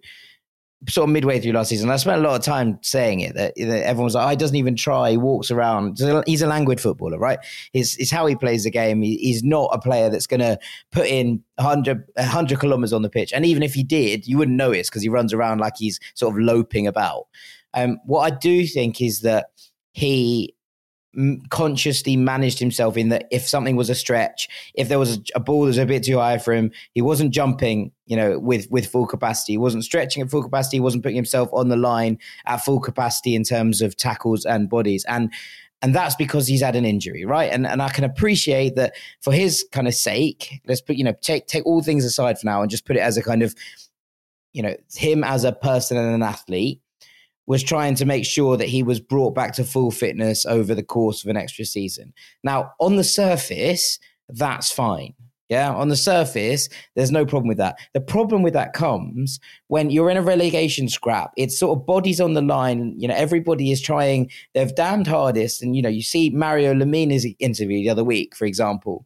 sort 0.89 1.07
of 1.07 1.13
midway 1.13 1.39
through 1.39 1.53
last 1.53 1.69
season 1.69 1.89
i 1.89 1.95
spent 1.95 2.19
a 2.19 2.27
lot 2.27 2.35
of 2.35 2.43
time 2.43 2.77
saying 2.81 3.21
it 3.21 3.35
that, 3.35 3.53
that 3.55 3.85
everyone's 3.85 4.15
like 4.15 4.25
oh, 4.25 4.29
he 4.29 4.35
doesn't 4.35 4.55
even 4.55 4.75
try. 4.75 5.11
He 5.11 5.17
walks 5.17 5.51
around. 5.51 5.99
He's 6.25 6.41
a 6.41 6.47
languid 6.47 6.79
footballer 6.79 7.17
right? 7.17 7.39
It's, 7.73 8.11
how 8.11 8.25
he 8.25 8.35
plays 8.35 8.63
the 8.63 8.71
game. 8.71 9.01
He, 9.01 9.17
he's 9.17 9.43
not 9.43 9.69
a 9.73 9.79
player 9.79 10.09
that's 10.09 10.27
going 10.27 10.41
to 10.41 10.59
put 10.91 11.07
in 11.07 11.43
100, 11.55 12.03
100 12.15 12.59
kilometers 12.59 12.93
on 12.93 13.01
the 13.01 13.09
pitch. 13.09 13.33
And 13.33 13.45
even 13.45 13.63
if 13.63 13.73
he 13.73 13.83
did 13.83 14.27
you 14.27 14.37
wouldn't 14.37 14.57
notice 14.57 14.89
because 14.89 15.01
he 15.01 15.09
runs 15.09 15.33
around 15.33 15.59
like 15.59 15.73
he's 15.77 15.99
sort 16.15 16.33
of 16.33 16.39
loping 16.39 16.87
about. 16.87 17.27
Um, 17.73 17.99
what 18.05 18.31
I 18.31 18.35
do 18.35 18.67
think 18.67 19.01
is 19.01 19.21
that 19.21 19.47
he 19.93 20.53
consciously 21.49 22.15
managed 22.15 22.59
himself 22.59 22.97
in 22.97 23.09
that 23.09 23.27
if 23.31 23.47
something 23.47 23.75
was 23.75 23.89
a 23.89 23.95
stretch, 23.95 24.47
if 24.73 24.89
there 24.89 24.99
was 24.99 25.17
a, 25.17 25.21
a, 25.35 25.39
ball 25.39 25.61
that 25.61 25.67
was 25.67 25.77
a 25.77 25.85
bit 25.85 26.03
too 26.03 26.17
high 26.17 26.37
for 26.37 26.53
him, 26.53 26.71
he 26.93 27.01
wasn't 27.01 27.31
jumping, 27.31 27.91
you 28.07 28.15
know, 28.15 28.39
with 28.39 28.69
with 28.71 28.87
full 28.87 29.05
capacity. 29.05 29.53
He 29.53 29.57
wasn't 29.57 29.83
stretching 29.83 30.23
at 30.23 30.29
full 30.29 30.43
capacity. 30.43 30.77
He 30.77 30.81
wasn't 30.81 31.03
putting 31.03 31.15
himself 31.15 31.49
on 31.53 31.69
the 31.69 31.75
line 31.75 32.17
at 32.45 32.57
full 32.57 32.79
capacity 32.79 33.35
in 33.35 33.43
terms 33.43 33.81
of 33.81 33.95
tackles 33.95 34.45
and 34.45 34.69
bodies. 34.69 35.05
And 35.07 35.31
and 35.83 35.93
that's 35.93 36.15
because 36.15 36.47
he's 36.47 36.61
had 36.61 36.75
an 36.75 36.85
injury, 36.85 37.25
right? 37.25 37.51
And 37.51 37.67
and 37.67 37.81
I 37.81 37.89
can 37.89 38.05
appreciate 38.05 38.75
that 38.75 38.95
for 39.21 39.33
his 39.33 39.65
kind 39.71 39.87
of 39.87 39.93
sake. 39.93 40.61
Let's 40.65 40.81
put, 40.81 40.95
you 40.95 41.03
know, 41.03 41.13
take 41.21 41.45
take 41.45 41.65
all 41.65 41.83
things 41.83 42.05
aside 42.05 42.39
for 42.39 42.45
now 42.45 42.61
and 42.61 42.71
just 42.71 42.85
put 42.85 42.95
it 42.95 43.01
as 43.01 43.17
a 43.17 43.23
kind 43.23 43.43
of, 43.43 43.53
you 44.53 44.63
know, 44.63 44.75
him 44.95 45.23
as 45.23 45.43
a 45.43 45.51
person 45.51 45.97
and 45.97 46.15
an 46.15 46.23
athlete 46.23 46.79
was 47.45 47.63
trying 47.63 47.95
to 47.95 48.05
make 48.05 48.25
sure 48.25 48.57
that 48.57 48.69
he 48.69 48.83
was 48.83 48.99
brought 48.99 49.35
back 49.35 49.53
to 49.53 49.63
full 49.63 49.91
fitness 49.91 50.45
over 50.45 50.73
the 50.73 50.83
course 50.83 51.23
of 51.23 51.29
an 51.29 51.37
extra 51.37 51.65
season. 51.65 52.13
Now, 52.43 52.71
on 52.79 52.95
the 52.95 53.03
surface, 53.03 53.99
that's 54.29 54.71
fine. 54.71 55.13
Yeah, 55.49 55.73
on 55.73 55.89
the 55.89 55.97
surface, 55.97 56.69
there's 56.95 57.11
no 57.11 57.25
problem 57.25 57.47
with 57.47 57.57
that. 57.57 57.77
The 57.93 58.01
problem 58.01 58.41
with 58.41 58.53
that 58.53 58.73
comes 58.73 59.39
when 59.67 59.91
you're 59.91 60.09
in 60.09 60.17
a 60.17 60.21
relegation 60.21 60.87
scrap. 60.87 61.31
It's 61.37 61.59
sort 61.59 61.77
of 61.77 61.85
bodies 61.85 62.21
on 62.21 62.33
the 62.33 62.41
line. 62.41 62.95
You 62.97 63.07
know, 63.09 63.13
everybody 63.13 63.71
is 63.71 63.81
trying 63.81 64.31
their 64.53 64.65
damned 64.65 65.05
hardest. 65.05 65.61
And, 65.61 65.75
you 65.75 65.81
know, 65.81 65.89
you 65.89 66.01
see 66.01 66.29
Mario 66.31 66.73
Lemina's 66.73 67.27
interview 67.39 67.79
the 67.79 67.89
other 67.89 68.05
week, 68.05 68.35
for 68.35 68.45
example, 68.45 69.05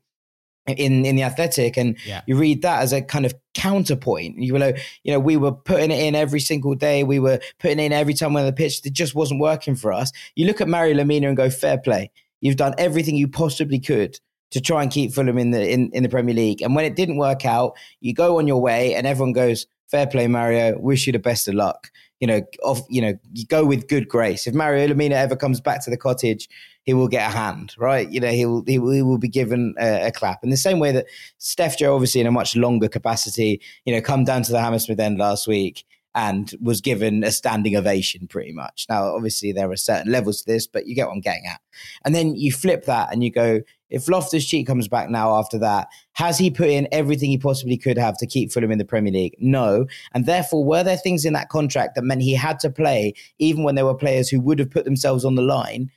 in 0.67 1.05
in 1.05 1.15
the 1.15 1.23
athletic 1.23 1.77
and 1.77 1.97
yeah. 2.05 2.21
you 2.27 2.35
read 2.35 2.61
that 2.61 2.81
as 2.81 2.93
a 2.93 3.01
kind 3.01 3.25
of 3.25 3.33
counterpoint. 3.53 4.37
You 4.37 4.53
were 4.53 4.59
like 4.59 4.79
you 5.03 5.11
know 5.11 5.19
we 5.19 5.37
were 5.37 5.51
putting 5.51 5.91
it 5.91 5.99
in 5.99 6.15
every 6.15 6.39
single 6.39 6.75
day. 6.75 7.03
We 7.03 7.19
were 7.19 7.39
putting 7.59 7.79
in 7.79 7.93
every 7.93 8.13
time 8.13 8.35
on 8.35 8.45
the 8.45 8.53
pitch. 8.53 8.81
It 8.85 8.93
just 8.93 9.15
wasn't 9.15 9.39
working 9.39 9.75
for 9.75 9.93
us. 9.93 10.11
You 10.35 10.45
look 10.45 10.61
at 10.61 10.67
Mario 10.67 10.95
Lemina 10.95 11.27
and 11.27 11.37
go 11.37 11.49
fair 11.49 11.77
play. 11.77 12.11
You've 12.41 12.57
done 12.57 12.75
everything 12.77 13.15
you 13.15 13.27
possibly 13.27 13.79
could 13.79 14.19
to 14.51 14.61
try 14.61 14.81
and 14.81 14.91
keep 14.91 15.13
Fulham 15.13 15.37
in 15.37 15.51
the 15.51 15.69
in, 15.69 15.89
in 15.91 16.03
the 16.03 16.09
Premier 16.09 16.35
League. 16.35 16.61
And 16.61 16.75
when 16.75 16.85
it 16.85 16.95
didn't 16.95 17.17
work 17.17 17.45
out 17.45 17.75
you 17.99 18.13
go 18.13 18.37
on 18.37 18.47
your 18.47 18.61
way 18.61 18.93
and 18.95 19.07
everyone 19.07 19.33
goes 19.33 19.67
fair 19.87 20.07
play 20.07 20.27
Mario. 20.27 20.77
Wish 20.77 21.07
you 21.07 21.13
the 21.13 21.19
best 21.19 21.47
of 21.47 21.55
luck. 21.55 21.89
You 22.19 22.27
know 22.27 22.41
off 22.63 22.81
you 22.89 23.01
know 23.01 23.13
you 23.33 23.45
go 23.45 23.65
with 23.65 23.87
good 23.87 24.07
grace. 24.07 24.47
If 24.47 24.53
Mario 24.53 24.87
Lemina 24.87 25.11
ever 25.11 25.35
comes 25.35 25.61
back 25.61 25.83
to 25.83 25.89
the 25.89 25.97
cottage 25.97 26.49
he 26.87 26.93
will 26.93 27.09
get 27.09 27.29
a 27.29 27.37
hand, 27.37 27.75
right? 27.77 28.09
You 28.09 28.21
know, 28.21 28.31
he 28.31 28.45
will 28.45 28.63
he 28.65 28.79
will, 28.79 28.91
he 28.91 29.01
will 29.01 29.17
be 29.17 29.27
given 29.27 29.75
a, 29.77 30.07
a, 30.07 30.11
clap 30.11 30.41
in 30.41 30.49
the 30.49 30.57
same 30.57 30.79
way 30.79 30.93
that 30.93 31.05
Steph 31.37 31.77
Joe, 31.77 31.93
obviously 31.93 32.21
in 32.21 32.27
a 32.27 32.31
much 32.31 32.55
longer 32.55 32.87
capacity, 32.87 33.61
you 33.83 33.93
know, 33.93 33.99
come 33.99 34.23
down 34.23 34.41
to 34.43 34.53
the 34.53 34.61
Hammersmith 34.61 34.97
end 34.97 35.19
last 35.19 35.49
week 35.49 35.83
and 36.15 36.53
was 36.61 36.79
given 36.79 37.25
a 37.25 37.31
standing 37.31 37.75
ovation 37.75 38.25
pretty 38.25 38.53
much. 38.53 38.85
Now, 38.89 39.13
obviously, 39.13 39.51
there 39.51 39.69
are 39.69 39.75
certain 39.75 40.11
levels 40.13 40.41
to 40.41 40.51
this, 40.51 40.65
but 40.65 40.87
you 40.87 40.95
get 40.95 41.07
what 41.07 41.13
I'm 41.13 41.19
getting 41.19 41.45
at. 41.45 41.59
And 42.05 42.15
then 42.15 42.35
you 42.35 42.53
flip 42.53 42.85
that 42.85 43.11
and 43.11 43.21
you 43.21 43.31
go, 43.31 43.61
if 43.89 44.07
Loftus 44.07 44.45
Cheek 44.45 44.65
comes 44.65 44.87
back 44.87 45.09
now 45.09 45.35
after 45.35 45.59
that, 45.59 45.89
has 46.13 46.37
he 46.37 46.49
put 46.49 46.69
in 46.69 46.87
everything 46.91 47.29
he 47.29 47.37
possibly 47.37 47.77
could 47.77 47.97
have 47.97 48.17
to 48.17 48.25
keep 48.25 48.51
Fulham 48.51 48.71
in 48.71 48.79
the 48.79 48.85
Premier 48.85 49.13
League? 49.13 49.35
No. 49.39 49.87
And 50.13 50.25
therefore, 50.25 50.63
were 50.63 50.83
there 50.83 50.97
things 50.97 51.25
in 51.25 51.33
that 51.33 51.49
contract 51.49 51.95
that 51.95 52.03
meant 52.03 52.21
he 52.21 52.33
had 52.33 52.59
to 52.61 52.69
play, 52.69 53.13
even 53.39 53.63
when 53.63 53.75
there 53.75 53.85
were 53.85 53.93
players 53.93 54.29
who 54.29 54.39
would 54.41 54.59
have 54.59 54.71
put 54.71 54.85
themselves 54.85 55.25
on 55.25 55.35
the 55.35 55.41
line? 55.41 55.91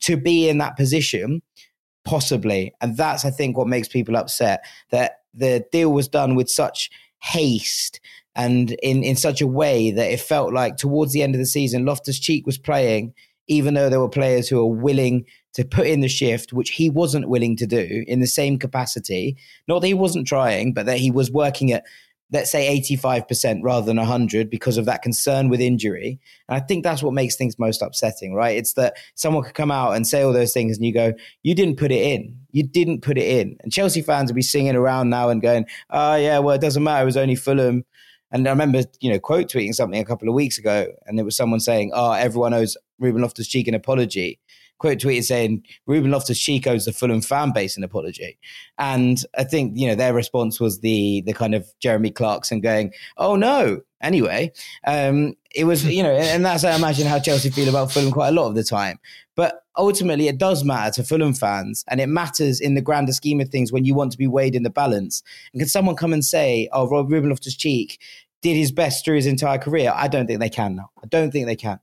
To 0.00 0.16
be 0.16 0.48
in 0.48 0.58
that 0.58 0.76
position, 0.76 1.42
possibly. 2.04 2.72
And 2.80 2.96
that's, 2.96 3.24
I 3.24 3.30
think, 3.30 3.56
what 3.56 3.68
makes 3.68 3.88
people 3.88 4.16
upset 4.16 4.64
that 4.90 5.20
the 5.34 5.64
deal 5.70 5.92
was 5.92 6.08
done 6.08 6.34
with 6.34 6.50
such 6.50 6.90
haste 7.22 8.00
and 8.34 8.72
in, 8.82 9.02
in 9.02 9.16
such 9.16 9.40
a 9.40 9.46
way 9.46 9.90
that 9.90 10.10
it 10.10 10.20
felt 10.20 10.52
like 10.52 10.76
towards 10.76 11.12
the 11.12 11.22
end 11.22 11.34
of 11.34 11.40
the 11.40 11.46
season, 11.46 11.84
Loftus 11.84 12.18
Cheek 12.18 12.46
was 12.46 12.58
playing, 12.58 13.12
even 13.48 13.74
though 13.74 13.90
there 13.90 14.00
were 14.00 14.08
players 14.08 14.48
who 14.48 14.56
were 14.56 14.74
willing 14.74 15.26
to 15.54 15.64
put 15.64 15.86
in 15.86 16.00
the 16.00 16.08
shift, 16.08 16.52
which 16.52 16.70
he 16.70 16.88
wasn't 16.88 17.28
willing 17.28 17.56
to 17.56 17.66
do 17.66 18.04
in 18.06 18.20
the 18.20 18.26
same 18.26 18.58
capacity. 18.58 19.36
Not 19.66 19.80
that 19.80 19.88
he 19.88 19.94
wasn't 19.94 20.28
trying, 20.28 20.72
but 20.72 20.86
that 20.86 20.98
he 20.98 21.10
was 21.10 21.30
working 21.30 21.72
at 21.72 21.84
let's 22.32 22.50
say 22.50 22.78
85% 22.80 23.60
rather 23.62 23.86
than 23.86 23.96
100 23.96 24.50
because 24.50 24.76
of 24.76 24.84
that 24.86 25.02
concern 25.02 25.48
with 25.48 25.60
injury. 25.60 26.20
And 26.48 26.56
I 26.56 26.60
think 26.64 26.84
that's 26.84 27.02
what 27.02 27.14
makes 27.14 27.36
things 27.36 27.58
most 27.58 27.82
upsetting, 27.82 28.34
right? 28.34 28.56
It's 28.56 28.74
that 28.74 28.96
someone 29.14 29.42
could 29.42 29.54
come 29.54 29.70
out 29.70 29.96
and 29.96 30.06
say 30.06 30.22
all 30.22 30.32
those 30.32 30.52
things 30.52 30.76
and 30.76 30.86
you 30.86 30.92
go, 30.92 31.12
you 31.42 31.54
didn't 31.54 31.76
put 31.76 31.90
it 31.90 32.02
in. 32.02 32.36
You 32.52 32.62
didn't 32.62 33.02
put 33.02 33.18
it 33.18 33.26
in. 33.26 33.56
And 33.60 33.72
Chelsea 33.72 34.02
fans 34.02 34.30
will 34.30 34.36
be 34.36 34.42
singing 34.42 34.76
around 34.76 35.10
now 35.10 35.28
and 35.28 35.42
going, 35.42 35.66
oh, 35.90 36.14
yeah, 36.16 36.38
well, 36.38 36.54
it 36.54 36.60
doesn't 36.60 36.82
matter. 36.82 37.02
It 37.02 37.06
was 37.06 37.16
only 37.16 37.36
Fulham. 37.36 37.84
And 38.32 38.46
I 38.46 38.50
remember, 38.50 38.82
you 39.00 39.10
know, 39.10 39.18
quote 39.18 39.48
tweeting 39.48 39.74
something 39.74 40.00
a 40.00 40.04
couple 40.04 40.28
of 40.28 40.34
weeks 40.34 40.56
ago, 40.56 40.86
and 41.06 41.18
there 41.18 41.24
was 41.24 41.36
someone 41.36 41.58
saying, 41.58 41.90
"Oh, 41.92 42.12
everyone 42.12 42.54
owes 42.54 42.76
Ruben 42.98 43.22
Loftus 43.22 43.48
Cheek 43.48 43.66
an 43.66 43.74
apology." 43.74 44.38
Quote 44.80 44.98
tweeted 44.98 45.24
saying 45.24 45.62
Ruben 45.86 46.10
Loftus 46.10 46.40
Cheek 46.40 46.66
owes 46.66 46.86
the 46.86 46.92
Fulham 46.92 47.20
fan 47.20 47.52
base 47.52 47.76
an 47.76 47.84
apology, 47.84 48.38
and 48.78 49.22
I 49.38 49.44
think 49.44 49.78
you 49.78 49.86
know 49.86 49.94
their 49.94 50.14
response 50.14 50.58
was 50.58 50.80
the 50.80 51.22
the 51.26 51.32
kind 51.32 51.54
of 51.54 51.68
Jeremy 51.78 52.10
Clarkson 52.10 52.60
going, 52.60 52.92
"Oh 53.16 53.36
no." 53.36 53.82
Anyway, 54.02 54.50
um, 54.86 55.34
it 55.54 55.64
was 55.64 55.84
you 55.84 56.02
know, 56.02 56.10
and 56.10 56.44
that's 56.44 56.64
I 56.64 56.74
imagine 56.74 57.06
how 57.06 57.18
Chelsea 57.18 57.50
feel 57.50 57.68
about 57.68 57.92
Fulham 57.92 58.10
quite 58.10 58.28
a 58.28 58.32
lot 58.32 58.48
of 58.48 58.54
the 58.54 58.64
time. 58.64 58.98
But 59.36 59.62
ultimately, 59.76 60.26
it 60.26 60.38
does 60.38 60.64
matter 60.64 60.90
to 60.94 61.04
Fulham 61.04 61.34
fans, 61.34 61.84
and 61.86 62.00
it 62.00 62.08
matters 62.08 62.60
in 62.60 62.74
the 62.74 62.80
grander 62.80 63.12
scheme 63.12 63.40
of 63.40 63.50
things 63.50 63.70
when 63.72 63.84
you 63.84 63.94
want 63.94 64.12
to 64.12 64.18
be 64.18 64.26
weighed 64.26 64.54
in 64.54 64.62
the 64.62 64.70
balance. 64.70 65.22
And 65.52 65.60
can 65.60 65.68
someone 65.68 65.96
come 65.96 66.14
and 66.14 66.24
say, 66.24 66.68
"Oh, 66.72 66.88
Ruben 66.88 67.28
Loftus 67.28 67.54
Cheek 67.54 68.00
did 68.40 68.56
his 68.56 68.72
best 68.72 69.04
through 69.04 69.16
his 69.16 69.26
entire 69.26 69.58
career"? 69.58 69.92
I 69.94 70.08
don't 70.08 70.26
think 70.26 70.40
they 70.40 70.48
can 70.48 70.76
now. 70.76 70.90
I 71.04 71.06
don't 71.06 71.30
think 71.30 71.46
they 71.46 71.56
can. 71.56 71.78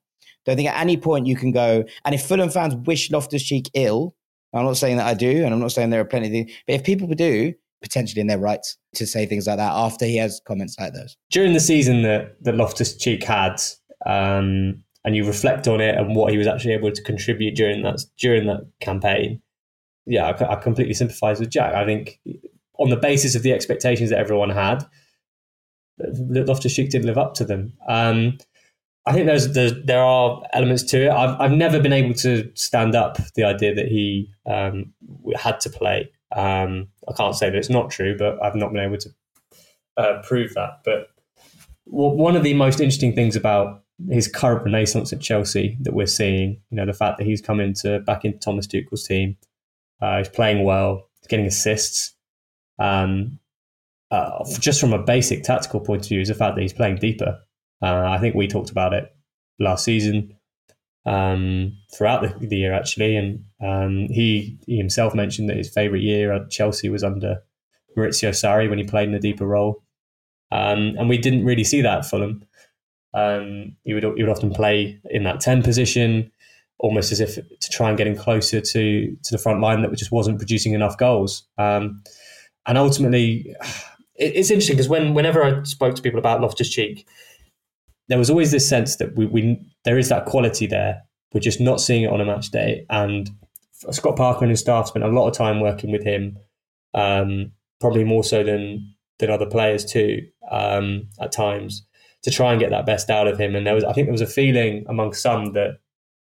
Don't 0.48 0.56
think 0.56 0.70
at 0.70 0.80
any 0.80 0.96
point 0.96 1.28
you 1.28 1.36
can 1.36 1.52
go. 1.52 1.84
And 2.06 2.16
if 2.16 2.26
Fulham 2.26 2.50
fans 2.50 2.74
wish 2.74 3.12
Loftus 3.12 3.44
Cheek 3.44 3.70
ill, 3.74 4.16
I'm 4.54 4.64
not 4.64 4.78
saying 4.78 4.96
that 4.96 5.06
I 5.06 5.14
do, 5.14 5.44
and 5.44 5.54
I'm 5.54 5.60
not 5.60 5.74
saying 5.74 5.90
there 5.90 6.00
are 6.00 6.06
plenty 6.06 6.28
of 6.28 6.32
things, 6.32 6.52
but 6.66 6.74
if 6.74 6.84
people 6.86 7.08
do, 7.10 7.54
potentially 7.82 8.22
in 8.22 8.28
their 8.28 8.40
rights 8.40 8.78
to 8.96 9.06
say 9.06 9.26
things 9.26 9.46
like 9.46 9.58
that 9.58 9.72
after 9.74 10.06
he 10.06 10.16
has 10.16 10.42
comments 10.48 10.78
like 10.80 10.94
those. 10.94 11.18
During 11.30 11.52
the 11.52 11.60
season 11.60 12.02
that, 12.04 12.42
that 12.44 12.56
Loftus 12.56 12.96
Cheek 12.96 13.24
had, 13.24 13.62
um, 14.06 14.82
and 15.04 15.16
you 15.16 15.26
reflect 15.26 15.68
on 15.68 15.82
it 15.82 15.96
and 15.96 16.16
what 16.16 16.32
he 16.32 16.38
was 16.38 16.48
actually 16.48 16.74
able 16.74 16.92
to 16.92 17.04
contribute 17.04 17.56
during 17.56 17.84
that 17.84 18.00
during 18.18 18.48
that 18.48 18.62
campaign, 18.80 19.42
yeah, 20.06 20.28
I, 20.28 20.54
I 20.54 20.56
completely 20.56 20.94
sympathise 20.94 21.40
with 21.42 21.50
Jack. 21.50 21.74
I 21.74 21.86
think 21.86 22.20
on 22.80 22.90
the 22.90 22.96
basis 22.96 23.36
of 23.36 23.44
the 23.44 23.52
expectations 23.52 24.10
that 24.10 24.20
everyone 24.20 24.50
had, 24.50 24.86
Loftus 26.00 26.74
Cheek 26.74 26.90
didn't 26.90 27.08
live 27.08 27.18
up 27.18 27.34
to 27.36 27.46
them. 27.46 27.74
Um, 27.88 28.38
I 29.08 29.14
think 29.14 29.26
there's, 29.26 29.54
there's, 29.54 29.74
there 29.86 30.04
are 30.04 30.44
elements 30.52 30.84
to 30.84 31.06
it. 31.06 31.10
I've 31.10 31.40
I've 31.40 31.52
never 31.52 31.80
been 31.80 31.94
able 31.94 32.14
to 32.16 32.52
stand 32.56 32.94
up 32.94 33.18
the 33.36 33.46
idea 33.46 33.74
that 33.74 33.88
he 33.88 34.30
um, 34.46 34.94
had 35.36 35.62
to 35.62 35.70
play. 35.70 36.12
Um, 36.36 36.90
I 37.08 37.14
can't 37.14 37.34
say 37.36 37.50
that 37.50 37.58
it's 37.58 37.70
not 37.70 37.90
true, 37.90 38.18
but 38.18 38.38
I've 38.44 38.56
not 38.56 38.74
been 38.74 38.84
able 38.84 38.98
to 38.98 39.10
uh, 39.96 40.22
prove 40.24 40.54
that. 40.56 40.82
But 40.84 41.08
one 41.86 42.36
of 42.36 42.44
the 42.44 42.54
most 42.54 42.82
interesting 42.82 43.16
things 43.16 43.38
about 43.38 43.84
his 44.10 44.28
current 44.28 44.64
renaissance 44.64 45.14
at 45.14 45.22
Chelsea 45.22 45.78
that 45.82 45.94
we're 45.94 46.06
seeing, 46.06 46.62
you 46.70 46.76
know, 46.76 46.86
the 46.86 46.94
fact 46.94 47.18
that 47.18 47.26
he's 47.26 47.42
come 47.42 47.62
into 47.62 48.00
back 48.02 48.26
into 48.26 48.40
Thomas 48.40 48.68
Tuchel's 48.68 49.08
team, 49.08 49.38
uh, 50.02 50.18
he's 50.18 50.30
playing 50.30 50.66
well, 50.66 51.10
he's 51.22 51.28
getting 51.28 51.46
assists. 51.46 52.14
Um, 52.78 53.40
uh, 54.12 54.44
just 54.60 54.80
from 54.80 54.94
a 54.94 55.02
basic 55.02 55.44
tactical 55.44 55.80
point 55.80 56.04
of 56.04 56.10
view, 56.10 56.22
is 56.22 56.28
the 56.28 56.36
fact 56.36 56.56
that 56.56 56.62
he's 56.62 56.74
playing 56.74 56.98
deeper. 56.98 57.40
Uh, 57.82 58.06
I 58.08 58.18
think 58.20 58.36
we 58.36 58.48
talked 58.48 58.72
about 58.72 58.94
it 58.94 59.14
last 59.60 59.86
season, 59.86 60.36
um, 61.08 61.78
throughout 61.96 62.22
the, 62.22 62.48
the, 62.48 62.58
year 62.58 62.74
actually, 62.74 63.16
and 63.16 63.46
um, 63.62 64.08
he, 64.10 64.58
he 64.66 64.78
himself 64.78 65.16
mentioned 65.16 65.50
that 65.50 65.58
his 65.58 65.70
favourite 65.70 66.04
year 66.04 66.34
at 66.34 66.50
Chelsea 66.50 66.90
was 66.90 67.04
under 67.04 67.38
Maurizio 67.98 68.30
Sarri 68.30 68.70
when 68.70 68.78
he 68.78 68.84
played 68.84 69.08
in 69.08 69.16
a 69.16 69.20
deeper 69.20 69.48
role, 69.48 69.84
um, 70.52 70.96
and 70.98 71.08
we 71.08 71.18
didn't 71.18 71.46
really 71.46 71.64
see 71.64 71.82
that 71.82 72.00
at 72.00 72.06
Fulham. 72.06 72.44
Um, 73.14 73.78
he 73.84 73.94
would 73.94 74.04
he 74.04 74.24
would 74.24 74.30
often 74.30 74.52
play 74.52 75.00
in 75.10 75.24
that 75.24 75.40
ten 75.40 75.64
position, 75.64 76.32
almost 76.78 77.12
as 77.12 77.20
if 77.20 77.36
to 77.36 77.70
try 77.70 77.90
and 77.90 77.98
get 77.98 78.08
him 78.08 78.16
closer 78.16 78.60
to 78.60 79.18
to 79.24 79.32
the 79.32 79.38
front 79.38 79.62
line 79.62 79.82
that 79.82 79.96
just 79.96 80.12
wasn't 80.12 80.38
producing 80.38 80.74
enough 80.74 80.98
goals. 80.98 81.44
Um, 81.58 82.04
and 82.66 82.78
ultimately, 82.78 83.56
it, 84.16 84.36
it's 84.36 84.52
interesting 84.52 84.76
because 84.76 84.90
when 84.90 85.14
whenever 85.14 85.44
I 85.44 85.64
spoke 85.64 85.96
to 85.96 86.02
people 86.02 86.20
about 86.20 86.42
Loftus 86.42 86.70
Cheek, 86.70 87.08
there 88.10 88.18
was 88.18 88.30
always 88.30 88.52
this 88.52 88.68
sense 88.68 88.96
that 88.98 89.16
we, 89.16 89.26
we 89.26 89.60
there 89.84 89.98
is 89.98 90.10
that 90.10 90.26
quality 90.26 90.68
there. 90.68 91.04
We're 91.34 91.42
just 91.42 91.60
not 91.60 91.82
seeing 91.82 92.04
it 92.04 92.12
on 92.12 92.22
a 92.22 92.26
match 92.26 92.52
day. 92.52 92.86
And 92.90 93.30
Scott 93.92 94.16
Parker 94.16 94.44
and 94.44 94.50
his 94.50 94.62
staff 94.62 94.88
spent 94.88 95.06
a 95.06 95.10
lot 95.10 95.28
of 95.28 95.34
time 95.34 95.60
working 95.60 95.92
with 95.92 96.04
him, 96.04 96.38
um, 96.94 97.52
probably 97.80 98.04
more 98.04 98.24
so 98.24 98.44
than 98.44 98.94
than 99.20 99.30
other 99.30 99.46
players 99.46 99.84
too 99.84 100.22
um, 100.52 101.08
at 101.20 101.32
times 101.32 101.86
to 102.24 102.32
try 102.32 102.52
and 102.52 102.60
get 102.60 102.70
that 102.70 102.86
best 102.86 103.10
out 103.10 103.28
of 103.28 103.40
him. 103.40 103.56
And 103.56 103.66
there 103.66 103.74
was, 103.74 103.84
I 103.84 103.94
think, 103.94 104.08
there 104.08 104.12
was 104.12 104.22
a 104.22 104.28
feeling 104.28 104.86
among 104.88 105.14
some 105.14 105.54
that 105.54 105.80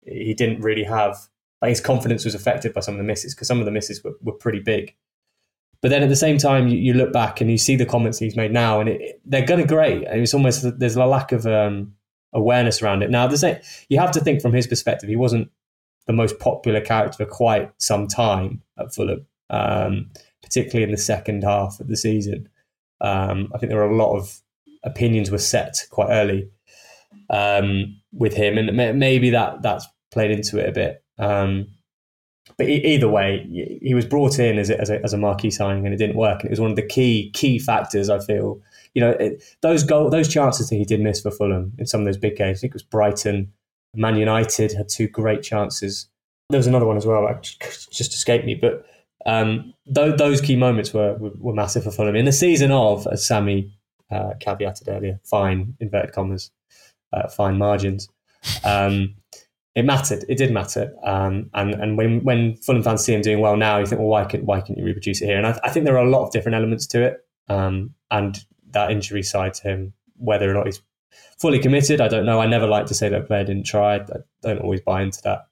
he 0.05 0.35
didn't 0.35 0.61
really 0.61 0.85
have 0.85 1.16
like 1.61 1.70
his 1.70 1.81
confidence 1.81 2.25
was 2.25 2.35
affected 2.35 2.75
by 2.75 2.81
some 2.81 2.95
of 2.95 2.99
the 2.99 3.05
misses 3.05 3.35
because 3.35 3.47
some 3.47 3.61
of 3.61 3.64
the 3.64 3.70
misses 3.70 4.03
were, 4.03 4.14
were 4.20 4.33
pretty 4.33 4.59
big. 4.59 4.95
But 5.83 5.91
then 5.91 6.03
at 6.03 6.09
the 6.09 6.16
same 6.16 6.39
time, 6.39 6.68
you, 6.68 6.78
you 6.78 6.95
look 6.95 7.12
back 7.12 7.41
and 7.41 7.51
you 7.51 7.59
see 7.59 7.74
the 7.76 7.85
comments 7.85 8.18
he's 8.18 8.37
made 8.37 8.53
now, 8.53 8.80
and 8.80 8.89
it, 8.89 9.20
they're 9.24 9.45
going 9.45 9.61
to 9.61 9.66
great. 9.66 10.05
It's 10.05 10.33
almost 10.33 10.78
there's 10.78 10.97
a 10.97 11.05
lack 11.05 11.33
of 11.33 11.45
um, 11.45 11.95
awareness 12.33 12.80
around 12.80 13.03
it. 13.03 13.11
Now, 13.11 13.26
there's 13.26 13.45
a, 13.45 13.61
you 13.89 13.99
have 13.99 14.12
to 14.12 14.20
think 14.20 14.41
from 14.41 14.53
his 14.53 14.66
perspective, 14.66 15.09
he 15.09 15.16
wasn't 15.16 15.51
the 16.07 16.12
most 16.12 16.39
popular 16.39 16.80
character 16.80 17.24
for 17.24 17.30
quite 17.30 17.72
some 17.78 18.07
time 18.07 18.62
at 18.78 18.95
Fulham, 18.95 19.26
um, 19.51 20.11
particularly 20.43 20.85
in 20.85 20.93
the 20.93 20.97
second 20.97 21.43
half 21.43 21.80
of 21.80 21.89
the 21.89 21.97
season. 21.97 22.49
Um, 23.01 23.51
I 23.53 23.59
think 23.59 23.70
there 23.70 23.78
were 23.78 23.91
a 23.91 23.97
lot 23.97 24.16
of 24.16 24.41
opinions 24.85 25.30
were 25.30 25.39
set 25.39 25.76
quite 25.91 26.11
early 26.11 26.49
um, 27.28 28.01
with 28.12 28.35
him, 28.35 28.57
and 28.57 28.76
maybe 28.99 29.30
that 29.30 29.62
that's 29.62 29.87
played 30.12 30.30
into 30.30 30.59
it 30.59 30.68
a 30.68 30.72
bit. 30.72 31.05
But 32.63 32.69
either 32.69 33.09
way, 33.09 33.45
he 33.83 33.93
was 33.93 34.07
brought 34.07 34.39
in 34.39 34.57
as 34.57 34.71
a, 34.71 34.81
as 34.81 34.89
a, 34.89 35.03
as 35.03 35.13
a 35.13 35.19
marquee 35.19 35.51
signing, 35.51 35.85
and 35.85 35.93
it 35.93 35.99
didn't 35.99 36.17
work. 36.17 36.41
And 36.41 36.47
it 36.47 36.53
was 36.53 36.61
one 36.61 36.71
of 36.71 36.77
the 36.77 36.87
key 36.87 37.31
key 37.35 37.59
factors. 37.59 38.09
I 38.09 38.21
feel, 38.21 38.61
you 38.95 39.01
know, 39.01 39.11
it, 39.11 39.43
those 39.63 39.83
goal 39.83 40.11
those 40.11 40.29
chances 40.29 40.69
that 40.69 40.77
he 40.77 40.85
did 40.85 41.01
miss 41.01 41.21
for 41.21 41.33
Fulham 41.33 41.73
in 41.79 41.87
some 41.87 42.01
of 42.03 42.07
those 42.07 42.17
big 42.17 42.37
games. 42.37 42.59
I 42.59 42.61
think 42.61 42.71
it 42.71 42.75
was 42.75 42.83
Brighton, 42.85 43.53
Man 43.95 44.17
United 44.17 44.73
had 44.73 44.89
two 44.89 45.09
great 45.09 45.43
chances. 45.43 46.07
There 46.51 46.59
was 46.59 46.67
another 46.67 46.87
one 46.87 46.97
as 46.97 47.07
well, 47.07 47.27
that 47.27 47.43
just 47.43 48.15
escaped 48.15 48.45
me. 48.45 48.55
But 48.55 48.87
um, 49.27 49.75
th- 49.93 50.17
those 50.17 50.41
key 50.41 50.57
moments 50.57 50.93
were, 50.93 51.15
were, 51.15 51.33
were 51.39 51.55
massive 51.55 51.85
for 51.85 51.91
Fulham 51.91 52.17
in 52.17 52.25
the 52.25 52.33
season 52.33 52.71
of, 52.71 53.07
as 53.11 53.27
Sammy 53.27 53.73
uh, 54.11 54.35
caveated 54.39 54.89
earlier, 54.89 55.21
fine 55.25 55.75
inverted 55.81 56.13
commas, 56.13 56.51
uh, 57.13 57.29
fine 57.29 57.59
margins. 57.59 58.09
Um, 58.65 59.15
it 59.75 59.85
mattered. 59.85 60.25
It 60.29 60.37
did 60.37 60.53
matter. 60.53 60.93
Um, 61.03 61.51
and 61.55 61.75
and 61.75 61.97
when 61.97 62.23
when 62.25 62.57
Fulham 62.57 62.83
fans 62.83 63.05
see 63.05 63.14
him 63.14 63.23
doing 63.23 63.41
well 63.41 63.57
now, 63.57 63.79
you 63.79 63.87
think, 63.87 64.01
well, 64.01 64.09
why 64.09 64.25
can 64.25 64.45
why 64.45 64.61
can't 64.61 64.79
you 64.79 64.85
reproduce 64.85 65.23
it 65.23 65.27
here? 65.27 65.39
And 65.39 65.47
I, 65.47 65.59
I 65.64 65.70
think 65.70 65.87
there 65.87 65.97
are 65.97 66.05
a 66.05 66.11
lot 66.11 66.25
of 66.25 66.33
different 66.33 66.57
elements 66.57 66.87
to 66.89 67.03
it. 67.03 67.25
Um, 67.49 67.95
and 68.11 68.45
that 68.70 68.91
injury 68.91 69.23
side 69.23 69.55
to 69.55 69.62
him, 69.62 69.93
whether 70.16 70.51
or 70.51 70.55
not 70.55 70.66
he's 70.66 70.81
fully 71.39 71.59
committed, 71.59 72.01
I 72.01 72.09
don't 72.09 72.27
know. 72.27 72.41
I 72.41 72.47
never 72.47 72.66
like 72.66 72.87
to 72.87 72.95
say 72.95 73.09
that 73.09 73.20
a 73.20 73.25
player 73.25 73.45
didn't 73.45 73.66
try. 73.66 73.97
I 73.97 74.01
don't 74.43 74.61
always 74.61 74.81
buy 74.81 75.03
into 75.03 75.20
that. 75.23 75.47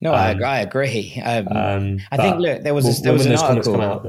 No, 0.00 0.14
um, 0.14 0.42
I, 0.42 0.44
I 0.44 0.58
agree. 0.60 1.20
Um, 1.24 1.48
um, 1.48 1.98
I 2.10 2.16
think 2.16 2.38
look, 2.38 2.62
there 2.62 2.74
was 2.74 3.00
a, 3.00 3.02
there 3.02 3.12
was 3.12 3.26
an 3.26 3.36
article. 3.36 3.80
Out, 3.80 4.06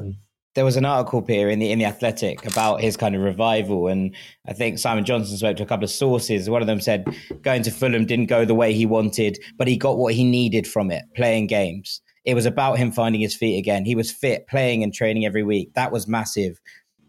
there 0.55 0.65
was 0.65 0.77
an 0.77 0.85
article 0.85 1.23
here 1.25 1.49
in 1.49 1.59
the 1.59 1.71
in 1.71 1.79
the 1.79 1.85
Athletic 1.85 2.45
about 2.45 2.81
his 2.81 2.97
kind 2.97 3.15
of 3.15 3.21
revival, 3.21 3.87
and 3.87 4.15
I 4.47 4.53
think 4.53 4.79
Simon 4.79 5.05
Johnson 5.05 5.37
spoke 5.37 5.57
to 5.57 5.63
a 5.63 5.67
couple 5.67 5.83
of 5.83 5.91
sources. 5.91 6.49
One 6.49 6.61
of 6.61 6.67
them 6.67 6.81
said 6.81 7.05
going 7.41 7.61
to 7.63 7.71
Fulham 7.71 8.05
didn't 8.05 8.25
go 8.25 8.45
the 8.45 8.55
way 8.55 8.73
he 8.73 8.85
wanted, 8.85 9.37
but 9.57 9.67
he 9.67 9.77
got 9.77 9.97
what 9.97 10.13
he 10.13 10.23
needed 10.23 10.65
from 10.67 10.89
it, 10.91 11.03
playing 11.15 11.47
games. 11.47 12.01
It 12.25 12.33
was 12.33 12.45
about 12.45 12.77
him 12.77 12.91
finding 12.91 13.21
his 13.21 13.35
feet 13.35 13.57
again. 13.57 13.85
He 13.85 13.95
was 13.95 14.11
fit, 14.11 14.47
playing 14.47 14.83
and 14.83 14.93
training 14.93 15.25
every 15.25 15.43
week. 15.43 15.73
That 15.75 15.91
was 15.91 16.07
massive. 16.07 16.59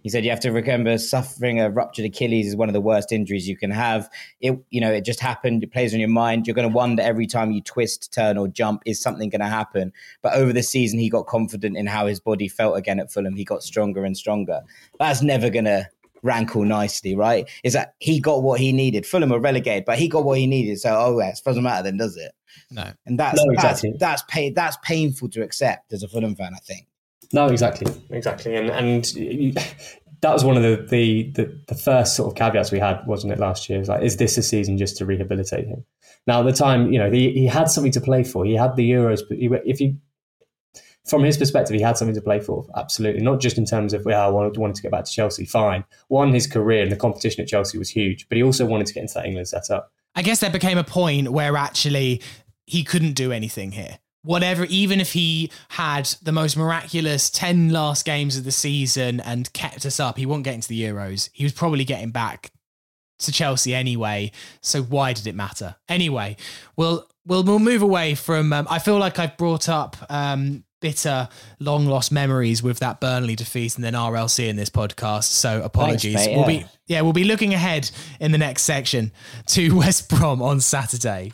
He 0.09 0.11
said 0.11 0.25
you 0.25 0.31
have 0.31 0.41
to 0.41 0.51
remember 0.51 0.97
suffering 0.97 1.61
a 1.61 1.69
ruptured 1.69 2.07
Achilles 2.07 2.47
is 2.47 2.57
one 2.57 2.71
of 2.71 2.73
the 2.73 2.81
worst 2.81 3.13
injuries 3.13 3.47
you 3.47 3.59
can 3.59 3.71
have. 3.71 4.09
It, 4.41 4.59
you 4.71 4.81
know, 4.81 4.91
it 4.91 5.05
just 5.05 5.21
happened. 5.21 5.63
It 5.63 5.71
plays 5.71 5.93
on 5.93 6.01
your 6.01 6.09
mind. 6.09 6.47
You're 6.47 6.55
going 6.55 6.67
to 6.67 6.75
wonder 6.75 7.03
every 7.03 7.27
time 7.27 7.53
you 7.53 7.61
twist, 7.61 8.11
turn, 8.11 8.39
or 8.39 8.49
jump, 8.49 8.81
is 8.87 9.03
something 9.03 9.29
going 9.29 9.43
to 9.43 9.47
happen? 9.49 9.93
But 10.23 10.33
over 10.33 10.55
the 10.55 10.63
season, 10.63 10.99
he 10.99 11.11
got 11.11 11.27
confident 11.27 11.77
in 11.77 11.87
how 11.87 12.07
his 12.07 12.21
body 12.21 12.49
felt 12.49 12.79
again 12.79 13.01
at 13.01 13.13
Fulham. 13.13 13.37
He 13.37 13.45
got 13.45 13.63
stronger 13.63 14.03
and 14.03 14.17
stronger. 14.17 14.63
That's 14.99 15.21
never 15.21 15.51
going 15.51 15.67
to 15.67 15.87
rankle 16.23 16.65
nicely, 16.65 17.15
right? 17.15 17.47
Is 17.63 17.75
that 17.75 17.93
he 17.99 18.19
got 18.19 18.43
what 18.43 18.61
he 18.61 18.73
needed. 18.73 19.05
Fulham 19.05 19.29
were 19.29 19.39
relegated, 19.39 19.85
but 19.85 19.99
he 19.99 20.09
got 20.09 20.25
what 20.25 20.39
he 20.39 20.47
needed. 20.47 20.81
So, 20.81 20.97
oh, 20.99 21.21
yeah, 21.21 21.29
it 21.29 21.41
doesn't 21.45 21.63
matter 21.63 21.83
then, 21.83 21.99
does 21.99 22.17
it? 22.17 22.33
No. 22.71 22.91
And 23.05 23.21
that's 23.21 23.37
no, 23.37 23.53
exactly. 23.53 23.91
that's 23.91 24.23
that's, 24.23 24.23
pay, 24.23 24.49
that's 24.49 24.79
painful 24.83 25.29
to 25.29 25.43
accept 25.43 25.93
as 25.93 26.03
a 26.03 26.09
Fulham 26.09 26.35
fan, 26.35 26.53
I 26.55 26.61
think. 26.61 26.88
No, 27.33 27.47
exactly, 27.47 27.93
exactly, 28.11 28.57
and 28.57 28.71
and 28.71 29.15
you, 29.15 29.53
that 30.21 30.33
was 30.33 30.45
one 30.45 30.57
of 30.57 30.63
the, 30.63 30.87
the, 30.89 31.31
the 31.33 31.61
the 31.69 31.75
first 31.75 32.17
sort 32.17 32.33
of 32.33 32.37
caveats 32.37 32.73
we 32.73 32.79
had, 32.79 33.07
wasn't 33.07 33.33
it? 33.33 33.39
Last 33.39 33.69
year, 33.69 33.77
it 33.77 33.81
was 33.81 33.89
like, 33.89 34.03
is 34.03 34.17
this 34.17 34.37
a 34.39 34.43
season 34.43 34.79
just 34.79 34.97
to 34.99 35.07
rehabilitate 35.07 35.67
him? 35.67 35.85
Now, 36.27 36.41
at 36.41 36.47
the 36.47 36.53
time, 36.53 36.93
you 36.93 36.99
know, 36.99 37.11
he, 37.11 37.33
he 37.33 37.47
had 37.47 37.71
something 37.71 37.93
to 37.93 38.01
play 38.01 38.25
for. 38.25 38.45
He 38.45 38.55
had 38.55 38.77
the 38.77 38.91
Euros, 38.91 39.21
but 39.27 39.39
he, 39.39 39.49
if 39.65 39.81
you, 39.81 39.97
from 41.07 41.23
his 41.23 41.39
perspective, 41.39 41.75
he 41.75 41.83
had 41.83 41.97
something 41.97 42.15
to 42.15 42.21
play 42.21 42.41
for. 42.41 42.67
Absolutely, 42.77 43.23
not 43.23 43.41
just 43.41 43.59
in 43.59 43.65
terms 43.65 43.93
of, 43.93 44.05
well, 44.05 44.27
I 44.27 44.31
wanted, 44.31 44.57
wanted 44.57 44.77
to 44.77 44.83
get 44.83 44.91
back 44.91 45.05
to 45.05 45.13
Chelsea. 45.13 45.45
Fine, 45.45 45.85
one, 46.09 46.33
his 46.33 46.47
career 46.47 46.83
and 46.83 46.91
the 46.91 46.97
competition 46.97 47.43
at 47.43 47.49
Chelsea 47.49 47.79
was 47.79 47.91
huge, 47.91 48.29
but 48.29 48.37
he 48.37 48.43
also 48.43 48.67
wanted 48.67 48.87
to 48.89 48.95
get 48.95 49.03
into 49.03 49.15
that 49.15 49.27
England 49.27 49.49
setup. 49.49 49.93
I 50.15 50.23
guess 50.23 50.41
there 50.41 50.51
became 50.51 50.79
a 50.79 50.85
point 50.85 51.29
where 51.29 51.57
actually 51.57 52.23
he 52.67 52.83
couldn't 52.83 53.13
do 53.13 53.33
anything 53.33 53.73
here 53.73 53.99
whatever, 54.23 54.65
even 54.67 55.01
if 55.01 55.13
he 55.13 55.51
had 55.71 56.07
the 56.23 56.33
most 56.33 56.57
miraculous 56.57 57.31
10 57.31 57.71
last 57.71 58.05
games 58.05 58.37
of 58.37 58.45
the 58.45 58.53
season 58.53 59.21
and 59.21 59.53
kept 59.53 59.87
us 59.87 60.01
up, 60.01 60.19
he 60.19 60.27
won't 60.27 60.45
get 60.45 60.55
into 60.55 60.69
the 60.69 60.83
Euros. 60.83 61.31
He 61.33 61.45
was 61.45 61.53
probably 61.53 61.85
getting 61.85 62.11
back 62.11 62.51
to 63.21 63.33
Chelsea 63.33 63.75
anyway. 63.75 64.33
So 64.61 64.83
why 64.83 65.13
did 65.13 65.27
it 65.27 65.35
matter? 65.35 65.77
Anyway, 65.89 66.37
we'll 66.77 67.09
we'll, 67.27 67.45
we'll 67.45 67.59
move 67.59 67.83
away 67.83 68.15
from. 68.15 68.53
Um, 68.53 68.67
I 68.71 68.79
feel 68.79 68.99
like 68.99 69.19
I've 69.19 69.37
brought 69.37 69.69
up 69.69 69.97
um, 70.09 70.65
bitter, 70.81 71.29
long 71.61 71.87
lost 71.87 72.13
memories 72.13 72.63
with 72.63 72.79
that 72.81 73.01
Burnley 73.01 73.37
defeat 73.37 73.77
and 73.77 73.85
then 73.85 73.95
RLC 73.95 74.49
in 74.49 74.57
this 74.57 74.71
podcast. 74.71 75.25
So 75.25 75.63
apologies. 75.63 76.15
Thanks, 76.15 76.27
mate, 76.27 76.33
yeah. 76.33 76.37
We'll 76.37 76.47
be 76.47 76.67
yeah, 76.87 77.01
we'll 77.03 77.13
be 77.13 77.25
looking 77.25 77.55
ahead 77.55 77.91
in 78.21 78.33
the 78.33 78.39
next 78.39 78.63
section 78.63 79.13
to 79.49 79.71
West 79.77 80.09
Brom 80.09 80.43
on 80.43 80.61
Saturday. 80.61 81.33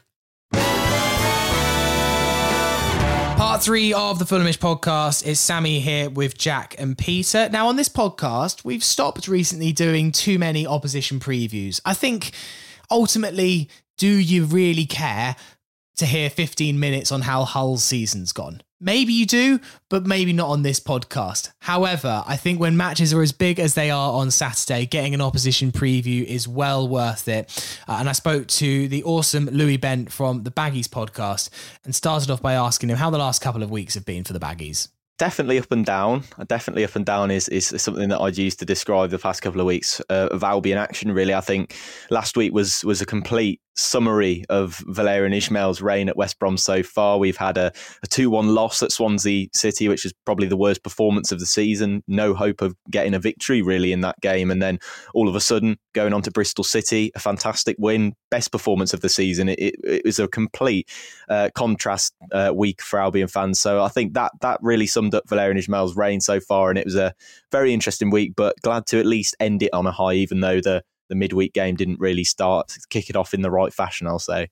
Three 3.65 3.95
of 3.95 4.19
the 4.19 4.27
Fulhamish 4.27 4.59
podcast 4.59 5.27
is 5.27 5.41
Sammy 5.41 5.81
here 5.81 6.11
with 6.11 6.37
Jack 6.37 6.75
and 6.77 6.99
Peter. 6.99 7.49
Now, 7.49 7.69
on 7.69 7.77
this 7.77 7.89
podcast, 7.89 8.62
we've 8.62 8.85
stopped 8.85 9.27
recently 9.27 9.73
doing 9.73 10.12
too 10.12 10.39
many 10.39 10.67
opposition 10.67 11.19
previews. 11.19 11.81
I 11.83 11.95
think 11.95 12.33
ultimately, 12.91 13.71
do 13.97 14.07
you 14.07 14.45
really 14.45 14.85
care 14.85 15.35
to 15.97 16.05
hear 16.05 16.29
15 16.29 16.79
minutes 16.79 17.11
on 17.11 17.23
how 17.23 17.45
Hull's 17.45 17.83
season's 17.83 18.35
gone? 18.35 18.61
Maybe 18.85 19.14
you 19.14 19.24
do, 19.24 19.61
but 19.89 20.05
maybe 20.05 20.35
not 20.35 20.51
on 20.51 20.61
this 20.61 20.78
podcast. 20.78 21.53
However, 21.61 22.22
I 22.26 22.37
think 22.37 22.61
when 22.61 22.76
matches 22.76 23.14
are 23.14 23.22
as 23.22 23.32
big 23.32 23.59
as 23.59 23.72
they 23.72 23.91
are 23.91 24.12
on 24.12 24.30
Saturday, 24.30 24.85
getting 24.85 25.14
an 25.14 25.22
opposition 25.22 25.72
preview 25.72 26.22
is 26.22 26.47
well 26.47 26.87
worth 26.87 27.26
it. 27.26 27.78
Uh, 27.89 27.97
and 28.01 28.11
I 28.11 28.12
spoke 28.12 28.47
to 28.47 28.87
the 28.89 29.03
awesome 29.05 29.47
Louis 29.47 29.78
Bent 29.78 30.12
from 30.12 30.43
the 30.43 30.51
Baggies 30.51 30.87
podcast 30.87 31.49
and 31.87 31.95
started 31.95 32.30
off 32.30 32.43
by 32.43 32.53
asking 32.53 32.91
him 32.91 32.99
how 32.99 33.09
the 33.09 33.16
last 33.16 33.41
couple 33.41 33.62
of 33.62 33.70
weeks 33.70 33.95
have 33.95 34.05
been 34.05 34.22
for 34.22 34.35
the 34.35 34.41
Baggies 34.41 34.89
definitely 35.16 35.59
up 35.59 35.70
and 35.70 35.87
down. 35.87 36.24
Definitely 36.49 36.85
up 36.85 36.97
and 36.97 37.07
down 37.07 37.30
is, 37.30 37.49
is 37.49 37.68
something 37.80 38.09
that 38.09 38.20
I'd 38.20 38.37
use 38.37 38.57
to 38.57 38.64
describe 38.64 39.11
the 39.11 39.18
past 39.18 39.43
couple 39.43 39.61
of 39.61 39.66
weeks 39.66 40.01
uh, 40.11 40.28
of 40.30 40.43
Albion 40.43 40.76
action. 40.76 41.12
Really, 41.12 41.32
I 41.35 41.41
think 41.41 41.76
last 42.11 42.37
week 42.37 42.53
was 42.53 42.85
was 42.85 43.01
a 43.01 43.07
complete 43.07 43.61
summary 43.77 44.45
of 44.49 44.79
Valérien 44.87 45.35
Ismaël's 45.35 45.83
reign 45.83 46.09
at 46.09 46.16
West 46.16 46.39
Brom 46.39 46.57
so 46.57 46.83
far. 46.83 47.18
We've 47.18 47.37
had 47.37 47.57
a, 47.59 47.72
a 48.03 48.07
2 48.07 48.31
1 48.31 48.55
loss 48.55 48.83
at 48.83 48.93
Swansea 48.93 49.49
City, 49.53 49.89
which 49.89 50.05
is 50.05 50.12
probably 50.25 50.47
the 50.47 50.57
worst 50.57 50.83
performance 50.83 51.33
of 51.33 51.41
the 51.41 51.47
season. 51.47 52.03
No 52.07 52.35
hope 52.35 52.62
of 52.62 52.77
getting 52.91 53.14
a 53.14 53.18
victory 53.18 53.62
really 53.62 53.93
in 53.93 54.01
that 54.03 54.20
game. 54.20 54.51
And 54.51 54.62
then 54.62 54.79
all 55.14 55.29
of 55.29 55.35
a 55.35 55.41
sudden, 55.41 55.77
going 55.95 56.12
on 56.12 56.22
to 56.22 56.31
Bristol 56.31 56.64
City, 56.64 57.11
a 57.14 57.18
fantastic 57.18 57.77
win, 57.79 58.14
best 58.31 58.53
performance 58.53 58.95
of 58.95 59.01
the 59.01 59.09
season. 59.09 59.49
It, 59.49 59.59
it, 59.59 59.75
it 59.85 60.03
was 60.05 60.18
a 60.18 60.29
complete 60.29 60.89
uh, 61.29 61.51
contrast 61.55 62.14
uh, 62.33 62.53
week 62.55 62.83
for 62.83 63.01
Albion 63.01 63.29
fans. 63.29 63.61
So 63.61 63.83
I 63.83 63.89
think 63.89 64.14
that 64.14 64.33
that 64.41 64.59
really 64.62 64.87
summed 64.87 65.14
up 65.14 65.27
Valérien 65.27 65.59
Ismaël's 65.59 65.97
reign 65.97 66.20
so 66.20 66.41
far. 66.41 66.70
And 66.70 66.79
it 66.79 66.85
was 66.85 66.97
a 66.97 67.14
very 67.51 67.72
interesting 67.72 68.11
week, 68.11 68.35
but 68.37 68.57
glad 68.62 68.87
to 68.87 68.99
at 68.99 69.07
least 69.07 69.37
end 69.41 69.62
it 69.62 69.72
on 69.72 69.87
a 69.87 69.93
high, 69.93 70.14
even 70.14 70.41
though 70.41 70.61
the 70.61 70.83
the 71.09 71.15
midweek 71.15 71.53
game 71.53 71.77
didn't 71.77 72.01
really 72.01 72.25
start 72.25 72.77
kick 72.91 73.11
it 73.11 73.17
off 73.17 73.35
in 73.35 73.43
the 73.43 73.51
right 73.51 73.73
fashion. 73.73 74.07
I'll 74.07 74.19
say. 74.19 74.49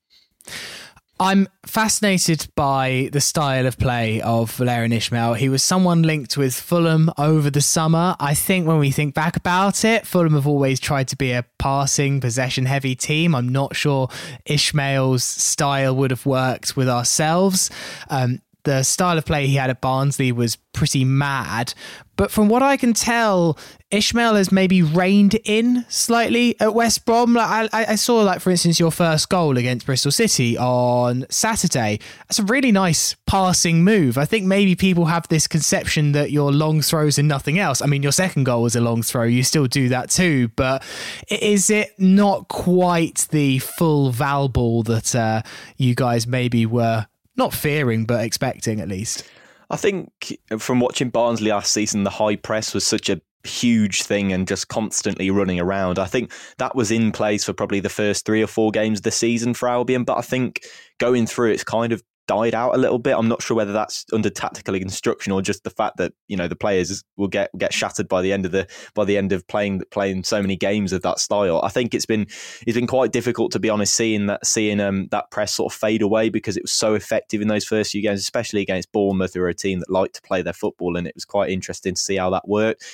I'm 1.21 1.47
fascinated 1.65 2.49
by 2.57 3.09
the 3.13 3.21
style 3.21 3.67
of 3.67 3.79
play 3.79 4.21
of 4.23 4.51
Valérien 4.51 4.93
Ishmael. 4.93 5.35
He 5.35 5.49
was 5.49 5.63
someone 5.63 6.03
linked 6.03 6.37
with 6.37 6.53
Fulham 6.53 7.13
over 7.17 7.49
the 7.49 7.61
summer. 7.61 8.17
I 8.19 8.35
think 8.35 8.67
when 8.67 8.81
we 8.81 8.91
think 8.91 9.15
back 9.15 9.37
about 9.37 9.85
it, 9.85 10.05
Fulham 10.05 10.35
have 10.35 10.49
always 10.49 10.81
tried 10.81 11.07
to 11.09 11.17
be 11.17 11.31
a 11.31 11.45
passing, 11.61 12.21
possession 12.21 12.67
heavy 12.67 12.97
team. 12.97 13.37
I'm 13.37 13.51
not 13.51 13.77
sure 13.77 14.09
Ishmael's 14.47 15.23
style 15.23 15.95
would 15.95 16.11
have 16.11 16.27
worked 16.27 16.77
with 16.77 16.89
ourselves. 16.89 17.71
Um, 18.11 18.41
the 18.65 18.83
style 18.83 19.19
of 19.19 19.25
play 19.25 19.47
he 19.47 19.57
had 19.57 19.71
at 19.71 19.81
Barnsley 19.81 20.33
was 20.33 20.57
pretty 20.73 21.05
mad. 21.05 21.75
But 22.17 22.31
from 22.31 22.49
what 22.49 22.63
I 22.63 22.77
can 22.77 22.93
tell, 22.93 23.59
Ismaël 23.91 24.37
has 24.37 24.53
maybe 24.53 24.83
reined 24.83 25.35
in 25.45 25.85
slightly 25.89 26.59
at 26.61 26.75
West 26.75 27.05
Brom. 27.05 27.33
Like 27.33 27.71
I, 27.73 27.85
I, 27.93 27.95
saw, 27.95 28.23
like 28.23 28.41
for 28.41 28.51
instance, 28.51 28.79
your 28.79 28.91
first 28.91 29.29
goal 29.29 29.57
against 29.57 29.87
Bristol 29.87 30.13
City 30.13 30.57
on 30.57 31.27
Saturday. 31.31 31.99
That's 32.29 32.39
a 32.39 32.45
really 32.45 32.71
nice 32.71 33.17
passing 33.27 33.83
move. 33.83 34.19
I 34.19 34.25
think 34.27 34.47
maybe 34.47 34.77
people 34.77 35.07
have 35.07 35.27
this 35.29 35.47
conception 35.47 36.13
that 36.13 36.31
your 36.31 36.53
long 36.53 36.83
throws 36.83 37.19
and 37.19 37.29
nothing 37.29 37.59
else. 37.59 37.81
I 37.83 37.87
mean, 37.87 38.03
your 38.03 38.13
second 38.13 38.45
goal 38.45 38.63
was 38.63 38.77
a 38.77 38.81
long 38.81 39.03
throw. 39.03 39.25
You 39.25 39.43
still 39.43 39.67
do 39.67 39.89
that 39.89 40.11
too, 40.11 40.49
but 40.49 40.85
is 41.29 41.71
it 41.71 41.91
not 41.99 42.49
quite 42.49 43.27
the 43.31 43.59
full 43.59 44.11
Val 44.11 44.49
ball 44.49 44.83
that 44.85 45.15
uh, 45.15 45.43
you 45.77 45.95
guys 45.95 46.27
maybe 46.27 46.67
were 46.67 47.07
not 47.37 47.55
fearing, 47.55 48.05
but 48.05 48.25
expecting 48.25 48.81
at 48.81 48.89
least. 48.89 49.25
I 49.71 49.77
think 49.77 50.39
uh, 50.51 50.59
from 50.59 50.81
watching 50.81 51.11
Barnsley 51.11 51.51
last 51.51 51.73
season, 51.73 52.05
the 52.05 52.11
high 52.11 52.37
press 52.37 52.75
was 52.75 52.87
such 52.87 53.09
a 53.09 53.21
huge 53.45 54.03
thing 54.03 54.33
and 54.33 54.47
just 54.47 54.69
constantly 54.69 55.31
running 55.31 55.59
around. 55.59 55.99
I 55.99 56.07
think 56.07 56.33
that 56.59 56.77
was 56.77 56.91
in 56.91 57.11
place 57.11 57.45
for 57.45 57.53
probably 57.53 57.81
the 57.81 57.89
first 57.89 58.25
three 58.25 58.43
or 58.43 58.47
four 58.47 58.71
games 58.71 59.01
of 59.01 59.05
the 59.05 59.11
season 59.11 59.55
for 59.55 59.69
Albion, 59.69 60.05
but 60.05 60.19
I 60.19 60.23
think 60.23 60.65
going 60.99 61.27
through 61.27 61.53
it's 61.53 61.65
kind 61.65 61.93
of 61.93 62.03
died 62.27 62.55
out 62.55 62.75
a 62.75 62.79
little 62.79 62.99
bit. 62.99 63.17
I'm 63.17 63.29
not 63.29 63.43
sure 63.43 63.57
whether 63.57 63.73
that's 63.73 64.05
under 64.13 64.31
tactical 64.31 64.75
instruction 64.75 65.33
or 65.33 65.43
just 65.43 65.65
the 65.65 65.71
fact 65.71 65.97
that 65.97 66.13
you 66.29 66.37
know 66.37 66.49
the 66.49 66.57
players 66.57 67.03
will 67.17 67.29
get 67.29 67.51
get 67.59 67.73
shattered 67.73 68.09
by 68.09 68.23
the 68.23 68.33
end 68.33 68.47
of 68.47 68.53
the 68.53 68.67
by 68.95 69.05
the 69.05 69.17
end 69.17 69.33
of 69.33 69.47
playing 69.49 69.83
playing 69.91 70.25
so 70.25 70.41
many 70.41 70.57
games 70.57 70.93
of 70.93 71.03
that 71.03 71.19
style. 71.19 71.61
I 71.63 71.69
think 71.69 71.95
it's 71.95 72.07
been 72.07 72.27
it's 72.67 72.77
been 72.77 72.87
quite 72.87 73.13
difficult 73.13 73.53
to 73.53 73.59
be 73.59 73.71
honest 73.71 73.95
seeing 73.95 74.27
that 74.27 74.47
seeing 74.47 74.81
um, 74.81 75.09
that 75.11 75.31
press 75.31 75.53
sort 75.53 75.73
of 75.73 75.79
fade 75.79 76.03
away 76.03 76.29
because 76.29 76.57
it 76.57 76.63
was 76.63 76.73
so 76.73 76.95
effective 76.95 77.41
in 77.41 77.49
those 77.49 77.65
first 77.65 77.93
few 77.93 78.03
games, 78.03 78.21
especially 78.21 78.63
against 78.63 78.93
Bournemouth, 78.93 79.35
who 79.35 79.43
are 79.43 79.49
a 79.49 79.55
team 79.55 79.81
that 79.81 79.91
like 79.91 80.13
to 80.13 80.23
play 80.23 80.43
their 80.43 80.53
football, 80.53 80.97
and 80.97 81.07
it 81.07 81.15
was 81.15 81.25
quite 81.25 81.51
interesting 81.51 81.95
to 81.95 82.01
see 82.01 82.17
how 82.17 82.31
that 82.31 82.49
worked. 82.49 82.85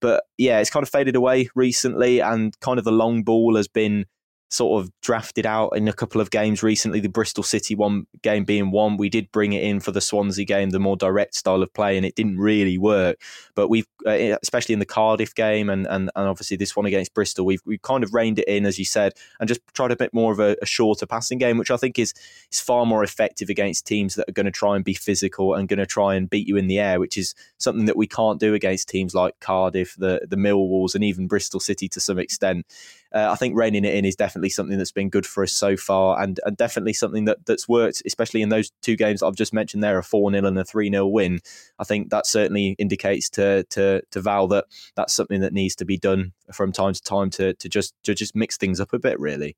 But 0.00 0.24
yeah, 0.36 0.60
it's 0.60 0.70
kind 0.70 0.82
of 0.82 0.90
faded 0.90 1.16
away 1.16 1.48
recently, 1.54 2.20
and 2.20 2.58
kind 2.60 2.78
of 2.78 2.84
the 2.84 2.92
long 2.92 3.22
ball 3.22 3.56
has 3.56 3.68
been 3.68 4.06
sort 4.54 4.80
of 4.80 4.92
drafted 5.00 5.44
out 5.44 5.70
in 5.70 5.88
a 5.88 5.92
couple 5.92 6.20
of 6.20 6.30
games 6.30 6.62
recently. 6.62 7.00
The 7.00 7.08
Bristol 7.08 7.42
City 7.42 7.74
one 7.74 8.06
game 8.22 8.44
being 8.44 8.70
one, 8.70 8.96
we 8.96 9.08
did 9.08 9.30
bring 9.32 9.52
it 9.52 9.64
in 9.64 9.80
for 9.80 9.90
the 9.90 10.00
Swansea 10.00 10.44
game, 10.44 10.70
the 10.70 10.78
more 10.78 10.96
direct 10.96 11.34
style 11.34 11.62
of 11.62 11.72
play, 11.74 11.96
and 11.96 12.06
it 12.06 12.14
didn't 12.14 12.38
really 12.38 12.78
work. 12.78 13.20
But 13.56 13.68
we've, 13.68 13.88
uh, 14.06 14.36
especially 14.42 14.74
in 14.74 14.78
the 14.78 14.86
Cardiff 14.86 15.34
game, 15.34 15.68
and, 15.68 15.86
and 15.86 16.10
and 16.14 16.28
obviously 16.28 16.56
this 16.56 16.76
one 16.76 16.86
against 16.86 17.14
Bristol, 17.14 17.44
we've 17.44 17.62
we 17.66 17.78
kind 17.78 18.04
of 18.04 18.14
reined 18.14 18.38
it 18.38 18.46
in, 18.46 18.64
as 18.64 18.78
you 18.78 18.84
said, 18.84 19.14
and 19.40 19.48
just 19.48 19.60
tried 19.74 19.90
a 19.90 19.96
bit 19.96 20.14
more 20.14 20.32
of 20.32 20.38
a, 20.38 20.56
a 20.62 20.66
shorter 20.66 21.06
passing 21.06 21.38
game, 21.38 21.58
which 21.58 21.72
I 21.72 21.76
think 21.76 21.98
is 21.98 22.14
is 22.52 22.60
far 22.60 22.86
more 22.86 23.02
effective 23.02 23.48
against 23.48 23.86
teams 23.86 24.14
that 24.14 24.28
are 24.28 24.32
going 24.32 24.46
to 24.46 24.52
try 24.52 24.76
and 24.76 24.84
be 24.84 24.94
physical 24.94 25.54
and 25.54 25.68
going 25.68 25.80
to 25.80 25.86
try 25.86 26.14
and 26.14 26.30
beat 26.30 26.46
you 26.46 26.56
in 26.56 26.68
the 26.68 26.78
air, 26.78 27.00
which 27.00 27.18
is 27.18 27.34
something 27.58 27.86
that 27.86 27.96
we 27.96 28.06
can't 28.06 28.38
do 28.38 28.54
against 28.54 28.88
teams 28.88 29.14
like 29.14 29.40
Cardiff, 29.40 29.96
the 29.98 30.20
the 30.28 30.36
Millwalls, 30.36 30.94
and 30.94 31.02
even 31.02 31.26
Bristol 31.26 31.58
City 31.58 31.88
to 31.88 32.00
some 32.00 32.20
extent 32.20 32.66
uh, 33.14 33.28
I 33.30 33.36
think 33.36 33.56
reining 33.56 33.84
it 33.84 33.94
in 33.94 34.04
is 34.04 34.16
definitely 34.16 34.50
something 34.50 34.76
that's 34.76 34.92
been 34.92 35.08
good 35.08 35.24
for 35.24 35.44
us 35.44 35.52
so 35.52 35.76
far, 35.76 36.20
and, 36.20 36.40
and 36.44 36.56
definitely 36.56 36.94
something 36.94 37.26
that, 37.26 37.46
that's 37.46 37.68
worked, 37.68 38.02
especially 38.04 38.42
in 38.42 38.48
those 38.48 38.72
two 38.82 38.96
games 38.96 39.22
I've 39.22 39.36
just 39.36 39.52
mentioned. 39.52 39.84
There 39.84 39.98
a 39.98 40.02
four 40.02 40.30
0 40.32 40.44
and 40.44 40.58
a 40.58 40.64
three 40.64 40.90
0 40.90 41.06
win. 41.06 41.40
I 41.78 41.84
think 41.84 42.10
that 42.10 42.26
certainly 42.26 42.74
indicates 42.78 43.30
to 43.30 43.64
to 43.70 44.02
to 44.10 44.20
Val 44.20 44.48
that 44.48 44.66
that's 44.96 45.14
something 45.14 45.40
that 45.40 45.52
needs 45.52 45.76
to 45.76 45.84
be 45.84 45.96
done 45.96 46.32
from 46.52 46.72
time 46.72 46.92
to 46.92 47.02
time 47.02 47.30
to 47.30 47.54
to 47.54 47.68
just 47.68 47.94
to 48.02 48.14
just 48.14 48.34
mix 48.34 48.56
things 48.56 48.80
up 48.80 48.92
a 48.92 48.98
bit, 48.98 49.18
really. 49.20 49.56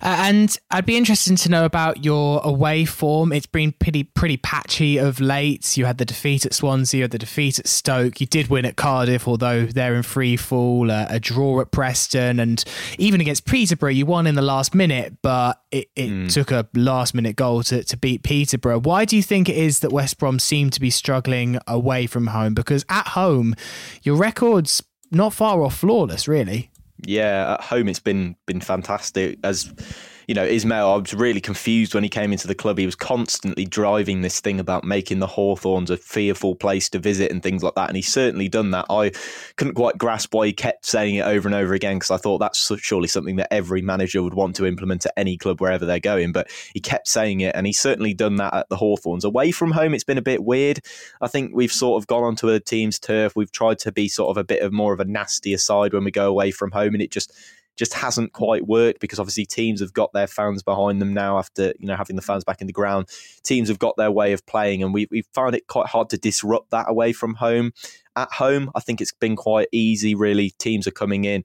Uh, 0.00 0.16
and 0.20 0.56
I'd 0.70 0.86
be 0.86 0.96
interested 0.96 1.36
to 1.38 1.48
know 1.48 1.64
about 1.64 2.04
your 2.04 2.40
away 2.44 2.84
form. 2.84 3.32
It's 3.32 3.46
been 3.46 3.72
pretty 3.72 4.04
pretty 4.04 4.36
patchy 4.36 4.98
of 4.98 5.20
late. 5.20 5.76
You 5.76 5.84
had 5.86 5.98
the 5.98 6.04
defeat 6.04 6.46
at 6.46 6.54
Swansea, 6.54 6.98
you 6.98 7.04
had 7.04 7.10
the 7.10 7.18
defeat 7.18 7.58
at 7.58 7.66
Stoke. 7.66 8.20
You 8.20 8.26
did 8.26 8.48
win 8.48 8.64
at 8.64 8.76
Cardiff, 8.76 9.26
although 9.26 9.66
they're 9.66 9.94
in 9.94 10.02
free 10.02 10.36
fall. 10.36 10.90
Uh, 10.90 11.06
a 11.08 11.18
draw 11.18 11.60
at 11.60 11.70
Preston, 11.70 12.38
and 12.38 12.62
even 12.98 13.20
against 13.20 13.44
Peterborough, 13.44 13.90
you 13.90 14.06
won 14.06 14.26
in 14.26 14.34
the 14.34 14.42
last 14.42 14.74
minute, 14.74 15.16
but 15.22 15.60
it, 15.70 15.88
it 15.96 16.10
mm. 16.10 16.32
took 16.32 16.50
a 16.50 16.68
last 16.74 17.14
minute 17.14 17.36
goal 17.36 17.62
to, 17.64 17.82
to 17.84 17.96
beat 17.96 18.22
Peterborough. 18.22 18.80
Why 18.80 19.04
do 19.04 19.16
you 19.16 19.22
think 19.22 19.48
it 19.48 19.56
is 19.56 19.80
that 19.80 19.92
West 19.92 20.18
Brom 20.18 20.38
seem 20.38 20.70
to 20.70 20.80
be 20.80 20.90
struggling 20.90 21.58
away 21.66 22.06
from 22.06 22.28
home? 22.28 22.54
Because 22.54 22.84
at 22.88 23.08
home, 23.08 23.54
your 24.02 24.16
record's 24.16 24.82
not 25.10 25.32
far 25.32 25.62
off 25.62 25.78
flawless, 25.78 26.28
really. 26.28 26.70
Yeah, 27.04 27.54
at 27.54 27.64
home 27.64 27.88
it's 27.88 28.00
been 28.00 28.36
been 28.46 28.60
fantastic. 28.60 29.38
As 29.44 29.72
you 30.26 30.34
know, 30.34 30.46
Ismaël, 30.46 30.92
I 30.92 30.96
was 30.96 31.14
really 31.14 31.40
confused 31.40 31.94
when 31.94 32.02
he 32.02 32.08
came 32.08 32.32
into 32.32 32.48
the 32.48 32.54
club. 32.54 32.78
He 32.78 32.86
was 32.86 32.96
constantly 32.96 33.64
driving 33.64 34.22
this 34.22 34.40
thing 34.40 34.58
about 34.58 34.82
making 34.82 35.20
the 35.20 35.26
Hawthorns 35.28 35.88
a 35.88 35.96
fearful 35.96 36.56
place 36.56 36.88
to 36.90 36.98
visit 36.98 37.30
and 37.30 37.42
things 37.42 37.62
like 37.62 37.76
that. 37.76 37.88
And 37.88 37.96
he's 37.96 38.12
certainly 38.12 38.48
done 38.48 38.72
that. 38.72 38.86
I 38.90 39.12
couldn't 39.54 39.74
quite 39.74 39.98
grasp 39.98 40.34
why 40.34 40.46
he 40.46 40.52
kept 40.52 40.84
saying 40.84 41.14
it 41.14 41.26
over 41.26 41.46
and 41.46 41.54
over 41.54 41.74
again 41.74 41.96
because 41.96 42.10
I 42.10 42.16
thought 42.16 42.38
that's 42.38 42.72
surely 42.80 43.06
something 43.06 43.36
that 43.36 43.52
every 43.52 43.82
manager 43.82 44.20
would 44.20 44.34
want 44.34 44.56
to 44.56 44.66
implement 44.66 45.06
at 45.06 45.12
any 45.16 45.36
club 45.36 45.60
wherever 45.60 45.86
they're 45.86 46.00
going. 46.00 46.32
But 46.32 46.50
he 46.74 46.80
kept 46.80 47.06
saying 47.06 47.40
it 47.40 47.54
and 47.54 47.64
he's 47.64 47.78
certainly 47.78 48.12
done 48.12 48.34
that 48.36 48.52
at 48.52 48.68
the 48.68 48.76
Hawthorns. 48.76 49.24
Away 49.24 49.52
from 49.52 49.70
home, 49.70 49.94
it's 49.94 50.02
been 50.02 50.18
a 50.18 50.22
bit 50.22 50.42
weird. 50.42 50.80
I 51.20 51.28
think 51.28 51.54
we've 51.54 51.72
sort 51.72 52.02
of 52.02 52.08
gone 52.08 52.24
onto 52.24 52.48
a 52.48 52.58
team's 52.58 52.98
turf. 52.98 53.36
We've 53.36 53.52
tried 53.52 53.78
to 53.80 53.92
be 53.92 54.08
sort 54.08 54.30
of 54.30 54.36
a 54.36 54.44
bit 54.44 54.62
of 54.62 54.72
more 54.72 54.92
of 54.92 54.98
a 54.98 55.04
nastier 55.04 55.58
side 55.58 55.92
when 55.92 56.02
we 56.02 56.10
go 56.10 56.28
away 56.28 56.50
from 56.50 56.72
home 56.72 56.94
and 56.94 57.02
it 57.02 57.12
just 57.12 57.32
just 57.76 57.94
hasn't 57.94 58.32
quite 58.32 58.66
worked 58.66 59.00
because 59.00 59.18
obviously 59.18 59.46
teams 59.46 59.80
have 59.80 59.92
got 59.92 60.12
their 60.12 60.26
fans 60.26 60.62
behind 60.62 61.00
them 61.00 61.12
now 61.12 61.38
after 61.38 61.74
you 61.78 61.86
know 61.86 61.96
having 61.96 62.16
the 62.16 62.22
fans 62.22 62.44
back 62.44 62.60
in 62.60 62.66
the 62.66 62.72
ground. 62.72 63.08
Teams 63.44 63.68
have 63.68 63.78
got 63.78 63.96
their 63.96 64.10
way 64.10 64.32
of 64.32 64.44
playing, 64.46 64.82
and 64.82 64.92
we 64.92 65.06
we 65.10 65.22
found 65.34 65.54
it 65.54 65.66
quite 65.66 65.86
hard 65.86 66.10
to 66.10 66.18
disrupt 66.18 66.70
that 66.70 66.86
away 66.88 67.12
from 67.12 67.34
home. 67.34 67.72
At 68.16 68.32
home, 68.32 68.70
I 68.74 68.80
think 68.80 69.00
it's 69.00 69.12
been 69.12 69.36
quite 69.36 69.68
easy. 69.72 70.14
Really, 70.14 70.50
teams 70.58 70.86
are 70.86 70.92
coming 70.92 71.24
in 71.24 71.44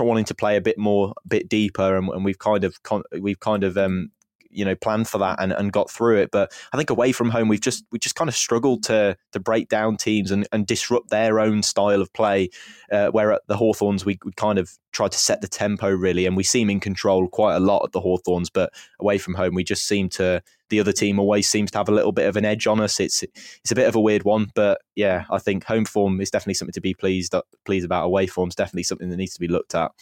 wanting 0.00 0.24
to 0.26 0.34
play 0.34 0.56
a 0.56 0.60
bit 0.60 0.78
more, 0.78 1.14
a 1.24 1.28
bit 1.28 1.48
deeper, 1.48 1.96
and, 1.96 2.08
and 2.10 2.24
we've 2.24 2.38
kind 2.38 2.64
of 2.64 2.76
we've 3.20 3.40
kind 3.40 3.64
of 3.64 3.76
um, 3.76 4.10
you 4.58 4.64
know 4.64 4.74
planned 4.74 5.08
for 5.08 5.18
that 5.18 5.40
and, 5.40 5.52
and 5.52 5.72
got 5.72 5.90
through 5.90 6.18
it. 6.18 6.30
But 6.32 6.52
I 6.72 6.76
think 6.76 6.90
away 6.90 7.12
from 7.12 7.30
home 7.30 7.48
we've 7.48 7.60
just 7.60 7.84
we 7.92 7.98
just 7.98 8.16
kind 8.16 8.28
of 8.28 8.34
struggled 8.34 8.82
to 8.84 9.16
to 9.32 9.40
break 9.40 9.68
down 9.68 9.96
teams 9.96 10.30
and, 10.30 10.46
and 10.52 10.66
disrupt 10.66 11.10
their 11.10 11.38
own 11.38 11.62
style 11.62 12.02
of 12.02 12.12
play. 12.12 12.50
Uh, 12.90 13.08
where 13.08 13.32
at 13.32 13.42
the 13.48 13.56
Hawthorns 13.56 14.04
we, 14.04 14.18
we 14.24 14.32
kind 14.32 14.58
of 14.58 14.70
tried 14.92 15.12
to 15.12 15.18
set 15.18 15.40
the 15.40 15.48
tempo 15.48 15.88
really, 15.90 16.26
and 16.26 16.36
we 16.36 16.42
seem 16.42 16.68
in 16.68 16.80
control 16.80 17.28
quite 17.28 17.54
a 17.54 17.60
lot 17.60 17.84
at 17.84 17.92
the 17.92 18.00
Hawthorns. 18.00 18.50
But 18.50 18.72
away 19.00 19.18
from 19.18 19.34
home 19.34 19.54
we 19.54 19.62
just 19.62 19.86
seem 19.86 20.08
to 20.10 20.42
the 20.70 20.80
other 20.80 20.92
team 20.92 21.18
always 21.18 21.48
seems 21.48 21.70
to 21.70 21.78
have 21.78 21.88
a 21.88 21.94
little 21.94 22.12
bit 22.12 22.26
of 22.26 22.36
an 22.36 22.44
edge 22.44 22.66
on 22.66 22.80
us. 22.80 22.98
It's 22.98 23.22
it's 23.22 23.70
a 23.70 23.76
bit 23.76 23.88
of 23.88 23.94
a 23.94 24.00
weird 24.00 24.24
one, 24.24 24.48
but 24.54 24.80
yeah, 24.96 25.24
I 25.30 25.38
think 25.38 25.64
home 25.64 25.84
form 25.84 26.20
is 26.20 26.30
definitely 26.30 26.54
something 26.54 26.72
to 26.72 26.80
be 26.80 26.94
pleased 26.94 27.34
pleased 27.64 27.86
about. 27.86 28.06
Away 28.06 28.26
form 28.26 28.48
is 28.48 28.54
definitely 28.56 28.82
something 28.82 29.10
that 29.10 29.16
needs 29.16 29.34
to 29.34 29.40
be 29.40 29.48
looked 29.48 29.74
at. 29.74 29.92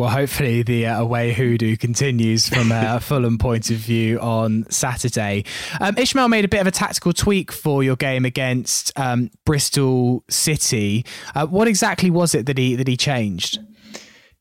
Well, 0.00 0.08
hopefully 0.08 0.62
the 0.62 0.86
uh, 0.86 0.98
away 0.98 1.34
hoodoo 1.34 1.76
continues 1.76 2.48
from 2.48 2.72
a 2.72 3.00
Fulham 3.02 3.36
point 3.36 3.68
of 3.68 3.76
view 3.76 4.18
on 4.18 4.64
Saturday. 4.70 5.44
Um, 5.78 5.94
Ismaël 5.96 6.30
made 6.30 6.46
a 6.46 6.48
bit 6.48 6.62
of 6.62 6.66
a 6.66 6.70
tactical 6.70 7.12
tweak 7.12 7.52
for 7.52 7.82
your 7.82 7.96
game 7.96 8.24
against 8.24 8.98
um, 8.98 9.30
Bristol 9.44 10.24
City. 10.30 11.04
Uh, 11.34 11.46
what 11.48 11.68
exactly 11.68 12.08
was 12.08 12.34
it 12.34 12.46
that 12.46 12.56
he 12.56 12.76
that 12.76 12.88
he 12.88 12.96
changed? 12.96 13.58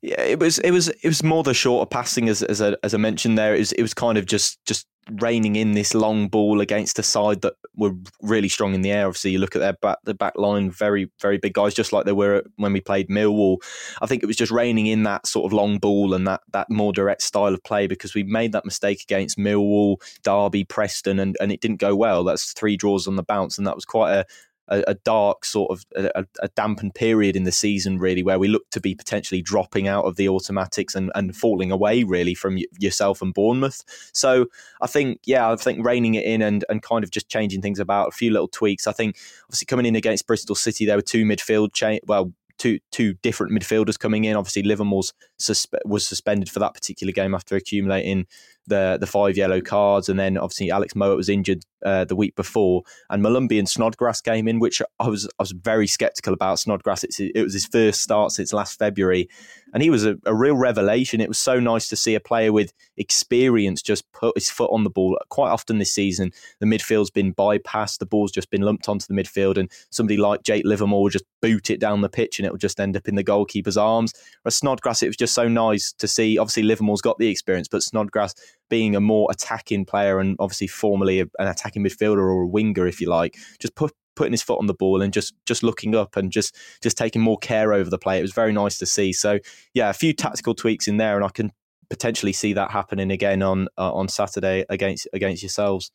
Yeah, 0.02 0.22
it 0.22 0.40
was 0.40 0.60
it 0.60 0.72
was 0.72 0.88
it 0.88 1.08
was 1.10 1.24
more 1.24 1.44
the 1.44 1.54
shorter 1.54 1.90
passing 1.90 2.30
as 2.30 2.42
as 2.42 2.62
I, 2.62 2.78
as 2.82 2.94
I 2.94 2.98
mentioned 2.98 3.38
there. 3.38 3.54
It 3.54 3.60
was 3.60 3.74
it 3.74 3.82
was 3.82 3.94
kind 3.94 4.18
of 4.18 4.26
just 4.26 4.66
just 4.66 4.88
reining 5.18 5.56
in 5.56 5.74
this 5.74 5.94
long 5.94 6.28
ball 6.28 6.62
against 6.62 7.00
a 7.00 7.04
side 7.04 7.42
that 7.42 7.54
were 7.76 7.94
really 8.22 8.50
strong 8.50 8.74
in 8.74 8.82
the 8.82 8.92
air. 8.92 9.08
Obviously, 9.08 9.32
you 9.32 9.40
look 9.40 9.56
at 9.56 9.60
their 9.60 9.74
back, 9.74 9.98
the 10.04 10.14
back 10.14 10.38
line, 10.38 10.70
very, 10.70 11.10
very 11.22 11.38
big 11.38 11.54
guys, 11.54 11.74
just 11.74 11.94
like 11.94 12.06
they 12.06 12.12
were 12.12 12.44
when 12.58 12.74
we 12.74 12.82
played 12.82 13.10
Millwall. 13.10 13.58
I 14.02 14.08
think 14.08 14.24
it 14.24 14.28
was 14.28 14.36
just 14.36 14.52
reining 14.52 14.88
in 14.88 15.04
that 15.04 15.28
sort 15.28 15.46
of 15.46 15.54
long 15.54 15.78
ball 15.78 16.14
and 16.14 16.28
that 16.28 16.42
that 16.52 16.70
more 16.70 16.94
direct 16.94 17.22
style 17.22 17.54
of 17.54 17.64
play 17.64 17.88
because 17.88 18.14
we 18.14 18.24
made 18.24 18.52
that 18.52 18.66
mistake 18.66 19.04
against 19.04 19.38
Millwall, 19.38 19.98
Derby, 20.24 20.64
Preston, 20.64 21.20
and, 21.20 21.38
and 21.40 21.52
it 21.52 21.62
didn't 21.62 21.78
go 21.78 21.96
well. 21.96 22.24
That's 22.24 22.54
three 22.54 22.78
draws 22.78 23.08
on 23.08 23.16
the 23.16 23.24
bounce, 23.24 23.58
and 23.58 23.68
that 23.68 23.76
was 23.76 23.86
quite 23.86 24.14
a, 24.14 24.26
a, 24.70 24.84
a 24.88 24.94
dark 24.94 25.44
sort 25.46 25.72
of 25.72 25.86
a, 25.96 26.26
a, 26.42 26.48
dampened 26.50 26.96
period 26.96 27.36
in 27.36 27.44
the 27.44 27.52
season, 27.52 28.00
really, 28.00 28.24
where 28.24 28.40
we 28.40 28.48
look 28.48 28.70
to 28.72 28.80
be 28.80 28.96
potentially 28.96 29.42
dropping 29.42 29.88
out 29.88 30.06
of 30.06 30.16
the 30.16 30.30
automatics 30.30 30.96
and, 30.96 31.12
and 31.16 31.36
falling 31.36 31.72
away 31.72 32.04
really 32.04 32.34
from 32.34 32.56
y- 32.56 32.66
yourself 32.80 33.22
and 33.22 33.34
Bournemouth. 33.34 33.84
So 34.14 34.48
I 34.82 34.88
think, 34.88 35.20
yeah, 35.26 35.52
I 35.52 35.56
think 35.56 35.86
reining 35.86 36.16
it 36.16 36.26
in 36.26 36.42
and, 36.42 36.64
and 36.70 36.82
kind 36.82 37.04
of 37.04 37.12
just 37.12 37.30
changing 37.30 37.62
things 37.62 37.80
about, 37.80 38.10
a 38.10 38.12
few 38.12 38.32
little 38.32 38.48
tweaks. 38.48 38.88
I 38.88 38.92
think 38.92 39.18
obviously 39.46 39.66
coming 39.66 39.86
in 39.86 39.96
against 39.96 40.28
Bristol 40.28 40.56
City, 40.56 40.86
there 40.86 40.98
were 40.98 41.02
two 41.02 41.26
midfield 41.26 41.74
change. 41.74 42.02
Well, 42.06 42.34
two 42.60 42.80
two 42.92 43.14
different 43.16 43.54
midfielders 43.54 43.98
coming 43.98 44.26
in. 44.26 44.36
Obviously, 44.36 44.64
Livermore's 44.64 45.14
suspe- 45.40 45.86
was 45.86 46.06
suspended 46.06 46.50
for 46.50 46.60
that 46.60 46.74
particular 46.74 47.12
game 47.12 47.34
after 47.34 47.56
accumulating 47.56 48.26
the 48.70 48.98
the 49.00 49.08
five 49.08 49.36
yellow 49.36 49.60
cards, 49.60 50.08
and 50.08 50.20
then 50.20 50.38
obviously 50.38 50.72
Alex 50.72 50.94
Mowatt 50.94 51.18
was 51.18 51.28
injured 51.28 51.66
uh, 51.86 52.06
the 52.06 52.16
week 52.16 52.36
before, 52.36 52.84
and 53.10 53.24
Molumby 53.24 53.58
and 53.58 53.68
Snodgrass 53.68 54.22
came 54.22 54.48
in, 54.48 54.60
which 54.60 54.82
I 55.00 55.08
was 55.08 55.26
I 55.26 55.44
was 55.44 55.52
very 55.52 55.88
sceptical 55.88 56.34
about 56.34 56.60
Snodgrass. 56.60 57.04
It's, 57.04 57.20
it 57.20 57.42
was 57.42 57.54
his 57.54 57.66
first 57.66 58.02
start 58.02 58.32
since 58.32 58.54
last 58.54 58.78
February, 58.80 59.28
and 59.74 59.84
he 59.84 59.90
was 59.90 60.06
a, 60.06 60.16
a, 60.26 60.34
real 60.34 60.56
revelation. 60.56 61.20
It 61.20 61.28
was 61.28 61.40
so 61.40 61.60
nice 61.60 61.90
to 61.90 61.96
see 61.96 62.16
a 62.16 62.20
player 62.20 62.54
with 62.54 62.72
experience 62.98 63.82
just 63.82 64.10
put 64.14 64.38
his 64.38 64.50
foot 64.50 64.72
on 64.72 64.84
the 64.84 64.90
ball. 64.90 65.18
Quite 65.30 65.50
often 65.50 65.80
this 65.80 65.92
season, 65.92 66.32
the 66.60 66.66
midfield's 66.66 67.12
been 67.12 67.34
bypassed, 67.34 67.98
the 67.98 68.06
ball's 68.06 68.32
just 68.32 68.50
been 68.50 68.62
lumped 68.62 68.88
onto 68.88 69.06
the 69.08 69.20
midfield, 69.20 69.58
and 69.58 69.72
somebody 69.90 70.18
like 70.18 70.44
Jake 70.44 70.66
Livermore 70.66 71.04
will 71.04 71.10
just 71.10 71.26
boot 71.42 71.70
it 71.70 71.80
down 71.80 72.02
the 72.02 72.10
pitch, 72.10 72.40
and 72.40 72.46
it 72.46 72.52
will 72.52 72.60
just 72.60 72.80
end 72.80 72.96
up 72.96 73.08
in 73.08 73.16
the 73.16 73.24
goalkeeper's 73.24 73.78
arms. 73.78 74.14
Whereas 74.44 74.58
Snodgrass, 74.58 75.02
it 75.04 75.08
was 75.08 75.18
just 75.18 75.29
so 75.32 75.48
nice 75.48 75.94
to 75.94 76.08
see. 76.08 76.38
Obviously, 76.38 76.64
Livermore's 76.64 77.02
got 77.02 77.18
the 77.18 77.28
experience, 77.28 77.68
but 77.68 77.84
Snodgrass 77.84 78.36
being 78.70 78.96
a 78.96 79.02
more 79.02 79.30
attacking 79.32 79.86
player 79.86 80.20
and 80.20 80.36
obviously 80.40 80.68
formerly 80.68 81.20
an 81.20 81.30
attacking 81.40 81.84
midfielder 81.84 82.18
or 82.18 82.42
a 82.42 82.48
winger, 82.48 82.88
if 82.88 83.02
you 83.02 83.10
like, 83.10 83.38
just 83.60 83.76
put 83.76 83.94
putting 84.16 84.34
his 84.34 84.42
foot 84.42 84.60
on 84.60 84.68
the 84.68 84.74
ball 84.74 85.02
and 85.02 85.14
just 85.14 85.34
just 85.46 85.64
looking 85.64 85.96
up 85.96 86.18
and 86.18 86.32
just 86.32 86.56
just 86.82 86.98
taking 86.98 87.22
more 87.22 87.38
care 87.38 87.74
over 87.74 87.90
the 87.90 87.98
play. 87.98 88.20
It 88.20 88.22
was 88.22 88.34
very 88.34 88.52
nice 88.52 88.78
to 88.80 88.86
see. 88.86 89.14
So 89.14 89.40
yeah, 89.74 89.90
a 89.90 89.94
few 89.94 90.14
tactical 90.14 90.54
tweaks 90.54 90.88
in 90.88 90.98
there, 90.98 91.16
and 91.16 91.24
I 91.24 91.30
can 91.30 91.52
potentially 91.90 92.34
see 92.34 92.54
that 92.54 92.72
happening 92.72 93.12
again 93.12 93.42
on 93.42 93.68
uh, 93.78 93.94
on 93.94 94.08
Saturday 94.08 94.66
against 94.70 95.08
against 95.14 95.42
yourselves. 95.42 95.92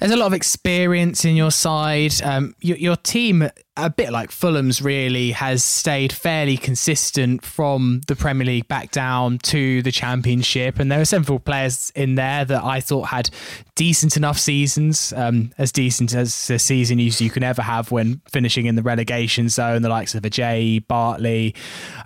There's 0.00 0.12
a 0.12 0.16
lot 0.16 0.26
of 0.26 0.32
experience 0.32 1.24
in 1.24 1.34
your 1.34 1.50
side. 1.50 2.14
Um, 2.22 2.54
your, 2.60 2.76
your, 2.76 2.96
team, 2.96 3.48
a 3.76 3.90
bit 3.90 4.12
like 4.12 4.30
Fulham's, 4.30 4.80
really 4.80 5.32
has 5.32 5.64
stayed 5.64 6.12
fairly 6.12 6.56
consistent 6.56 7.44
from 7.44 8.00
the 8.06 8.14
Premier 8.14 8.46
League 8.46 8.68
back 8.68 8.92
down 8.92 9.38
to 9.38 9.82
the 9.82 9.90
Championship. 9.90 10.78
And 10.78 10.90
there 10.90 11.00
are 11.00 11.04
several 11.04 11.40
players 11.40 11.92
in 11.96 12.14
there 12.14 12.44
that 12.44 12.62
I 12.62 12.80
thought 12.80 13.08
had 13.08 13.30
decent 13.74 14.16
enough 14.16 14.38
seasons, 14.38 15.12
um, 15.16 15.52
as 15.58 15.72
decent 15.72 16.14
as 16.14 16.48
a 16.50 16.58
season 16.58 16.98
you, 16.98 17.10
you 17.18 17.30
can 17.30 17.42
ever 17.42 17.62
have 17.62 17.90
when 17.90 18.20
finishing 18.28 18.66
in 18.66 18.76
the 18.76 18.82
relegation 18.82 19.48
zone. 19.48 19.82
The 19.82 19.88
likes 19.88 20.14
of 20.14 20.22
Ajayi, 20.22 20.86
Bartley, 20.86 21.54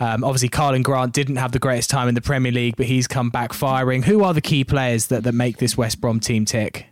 um, 0.00 0.24
obviously 0.24 0.48
Karlan 0.48 0.82
Grant 0.82 1.12
didn't 1.12 1.36
have 1.36 1.52
the 1.52 1.58
greatest 1.58 1.90
time 1.90 2.08
in 2.08 2.14
the 2.14 2.22
Premier 2.22 2.52
League, 2.52 2.76
but 2.76 2.86
he's 2.86 3.06
come 3.06 3.30
back 3.30 3.52
firing. 3.52 4.02
Who 4.02 4.24
are 4.24 4.32
the 4.32 4.40
key 4.40 4.64
players 4.64 5.06
that 5.08 5.24
that 5.24 5.32
make 5.32 5.58
this 5.58 5.76
West 5.76 6.00
Brom 6.00 6.20
team 6.20 6.44
tick? 6.44 6.91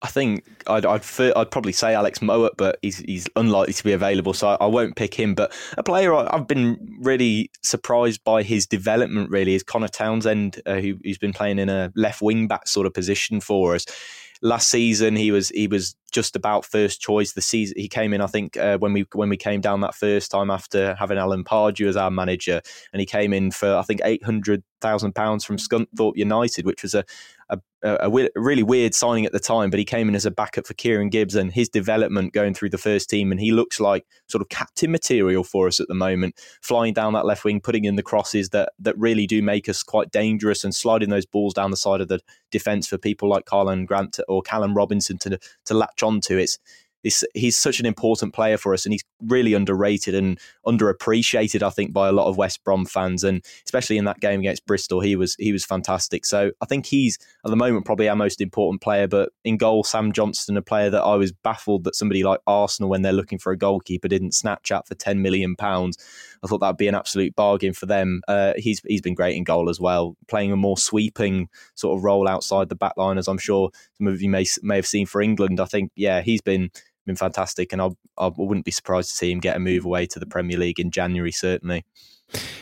I 0.00 0.06
think 0.08 0.44
I'd 0.68 0.86
I'd, 0.86 1.02
I'd, 1.36 1.50
probably 1.50 1.72
say 1.72 1.92
Alex 1.92 2.20
Mowatt, 2.20 2.56
but 2.56 2.78
he's 2.82 2.98
he's 2.98 3.26
unlikely 3.34 3.72
to 3.72 3.84
be 3.84 3.92
available, 3.92 4.32
so 4.32 4.48
I, 4.48 4.54
I 4.60 4.66
won't 4.66 4.94
pick 4.94 5.14
him. 5.14 5.34
But 5.34 5.52
a 5.76 5.82
player 5.82 6.14
I, 6.14 6.36
have 6.36 6.46
been 6.46 6.98
really 7.00 7.50
surprised 7.64 8.22
by 8.22 8.44
his 8.44 8.66
development. 8.66 9.30
Really, 9.30 9.54
is 9.54 9.64
Conor 9.64 9.88
Townsend, 9.88 10.62
uh, 10.66 10.76
who, 10.76 10.98
who's 11.02 11.18
been 11.18 11.32
playing 11.32 11.58
in 11.58 11.68
a 11.68 11.92
left 11.96 12.22
wing 12.22 12.46
back 12.46 12.68
sort 12.68 12.86
of 12.86 12.94
position 12.94 13.40
for 13.40 13.74
us. 13.74 13.86
Last 14.40 14.70
season, 14.70 15.16
he 15.16 15.32
was 15.32 15.48
he 15.48 15.66
was 15.66 15.96
just 16.12 16.36
about 16.36 16.64
first 16.64 17.00
choice. 17.00 17.32
The 17.32 17.40
season 17.40 17.74
he 17.76 17.88
came 17.88 18.12
in, 18.12 18.20
I 18.20 18.28
think, 18.28 18.56
uh, 18.56 18.78
when 18.78 18.92
we 18.92 19.04
when 19.14 19.28
we 19.28 19.36
came 19.36 19.60
down 19.60 19.80
that 19.80 19.96
first 19.96 20.30
time 20.30 20.48
after 20.48 20.94
having 20.94 21.18
Alan 21.18 21.42
Pardew 21.42 21.88
as 21.88 21.96
our 21.96 22.12
manager, 22.12 22.60
and 22.92 23.00
he 23.00 23.06
came 23.06 23.32
in 23.32 23.50
for 23.50 23.74
I 23.74 23.82
think 23.82 24.00
eight 24.04 24.22
hundred 24.22 24.62
thousand 24.80 25.16
pounds 25.16 25.44
from 25.44 25.56
Scunthorpe 25.56 26.16
United, 26.16 26.66
which 26.66 26.84
was 26.84 26.94
a 26.94 27.04
a, 27.50 27.58
a, 27.82 28.10
a, 28.10 28.28
really 28.36 28.62
weird 28.62 28.94
signing 28.94 29.24
at 29.24 29.32
the 29.32 29.40
time, 29.40 29.70
but 29.70 29.78
he 29.78 29.84
came 29.84 30.08
in 30.08 30.14
as 30.14 30.26
a 30.26 30.30
backup 30.30 30.66
for 30.66 30.74
Kieran 30.74 31.08
Gibbs 31.08 31.34
and 31.34 31.52
his 31.52 31.68
development 31.68 32.32
going 32.32 32.54
through 32.54 32.70
the 32.70 32.78
first 32.78 33.08
team. 33.08 33.30
And 33.30 33.40
he 33.40 33.52
looks 33.52 33.80
like 33.80 34.06
sort 34.28 34.42
of 34.42 34.48
captain 34.48 34.90
material 34.90 35.44
for 35.44 35.66
us 35.66 35.80
at 35.80 35.88
the 35.88 35.94
moment, 35.94 36.34
flying 36.62 36.92
down 36.92 37.12
that 37.14 37.26
left 37.26 37.44
wing, 37.44 37.60
putting 37.60 37.84
in 37.84 37.96
the 37.96 38.02
crosses 38.02 38.50
that, 38.50 38.72
that 38.78 38.98
really 38.98 39.26
do 39.26 39.42
make 39.42 39.68
us 39.68 39.82
quite 39.82 40.10
dangerous 40.10 40.64
and 40.64 40.74
sliding 40.74 41.10
those 41.10 41.26
balls 41.26 41.54
down 41.54 41.70
the 41.70 41.76
side 41.76 42.00
of 42.00 42.08
the 42.08 42.20
defence 42.50 42.86
for 42.86 42.98
people 42.98 43.28
like 43.28 43.44
Karlan 43.44 43.86
Grant 43.86 44.18
or 44.28 44.42
Callum 44.42 44.74
Robinson 44.74 45.18
to, 45.18 45.38
to 45.66 45.74
latch 45.74 46.02
onto. 46.02 46.36
It's, 46.36 46.58
he's, 47.02 47.24
he's 47.34 47.58
such 47.58 47.80
an 47.80 47.86
important 47.86 48.34
player 48.34 48.56
for 48.56 48.74
us 48.74 48.84
and 48.84 48.92
he's 48.92 49.04
really 49.22 49.54
underrated 49.54 50.14
and 50.14 50.38
underappreciated 50.66 51.62
I 51.62 51.70
think 51.70 51.92
by 51.92 52.08
a 52.08 52.12
lot 52.12 52.28
of 52.28 52.36
West 52.36 52.62
Brom 52.64 52.84
fans 52.86 53.24
and 53.24 53.44
especially 53.64 53.98
in 53.98 54.04
that 54.04 54.20
game 54.20 54.40
against 54.40 54.66
Bristol 54.66 55.00
he 55.00 55.16
was 55.16 55.34
he 55.38 55.52
was 55.52 55.64
fantastic. 55.64 56.24
So 56.24 56.52
I 56.60 56.66
think 56.66 56.86
he's 56.86 57.18
at 57.44 57.50
the 57.50 57.56
moment 57.56 57.86
probably 57.86 58.08
our 58.08 58.16
most 58.16 58.40
important 58.40 58.80
player 58.80 59.06
but 59.06 59.30
in 59.44 59.56
goal 59.56 59.84
Sam 59.84 60.12
Johnstone, 60.12 60.56
a 60.56 60.62
player 60.62 60.90
that 60.90 61.02
I 61.02 61.16
was 61.16 61.32
baffled 61.32 61.84
that 61.84 61.94
somebody 61.94 62.24
like 62.24 62.40
Arsenal 62.46 62.90
when 62.90 63.02
they're 63.02 63.12
looking 63.12 63.38
for 63.38 63.52
a 63.52 63.58
goalkeeper 63.58 64.08
didn't 64.08 64.34
snatch 64.34 64.70
up 64.70 64.88
for 64.88 64.94
10 64.94 65.22
million 65.22 65.56
pounds. 65.56 65.96
I 66.42 66.46
thought 66.46 66.58
that'd 66.58 66.76
be 66.76 66.88
an 66.88 66.94
absolute 66.94 67.34
bargain 67.34 67.72
for 67.72 67.86
them. 67.86 68.22
Uh, 68.28 68.54
he's 68.56 68.80
he's 68.86 69.00
been 69.00 69.14
great 69.14 69.36
in 69.36 69.44
goal 69.44 69.68
as 69.68 69.80
well 69.80 70.16
playing 70.28 70.52
a 70.52 70.56
more 70.56 70.78
sweeping 70.78 71.48
sort 71.74 71.96
of 71.96 72.04
role 72.04 72.28
outside 72.28 72.68
the 72.68 72.74
back 72.74 72.96
line 72.96 73.18
as 73.18 73.28
I'm 73.28 73.38
sure 73.38 73.70
some 73.96 74.06
of 74.06 74.20
you 74.22 74.28
may 74.28 74.44
may 74.62 74.76
have 74.76 74.86
seen 74.86 75.06
for 75.06 75.20
England. 75.20 75.60
I 75.60 75.64
think 75.64 75.90
yeah 75.96 76.20
he's 76.20 76.40
been 76.40 76.70
been 77.08 77.16
fantastic, 77.16 77.72
and 77.72 77.82
I, 77.82 77.90
I 78.16 78.30
wouldn't 78.36 78.64
be 78.64 78.70
surprised 78.70 79.10
to 79.10 79.16
see 79.16 79.32
him 79.32 79.40
get 79.40 79.56
a 79.56 79.58
move 79.58 79.84
away 79.84 80.06
to 80.06 80.20
the 80.20 80.26
Premier 80.26 80.56
League 80.56 80.78
in 80.78 80.92
January. 80.92 81.32
Certainly. 81.32 81.84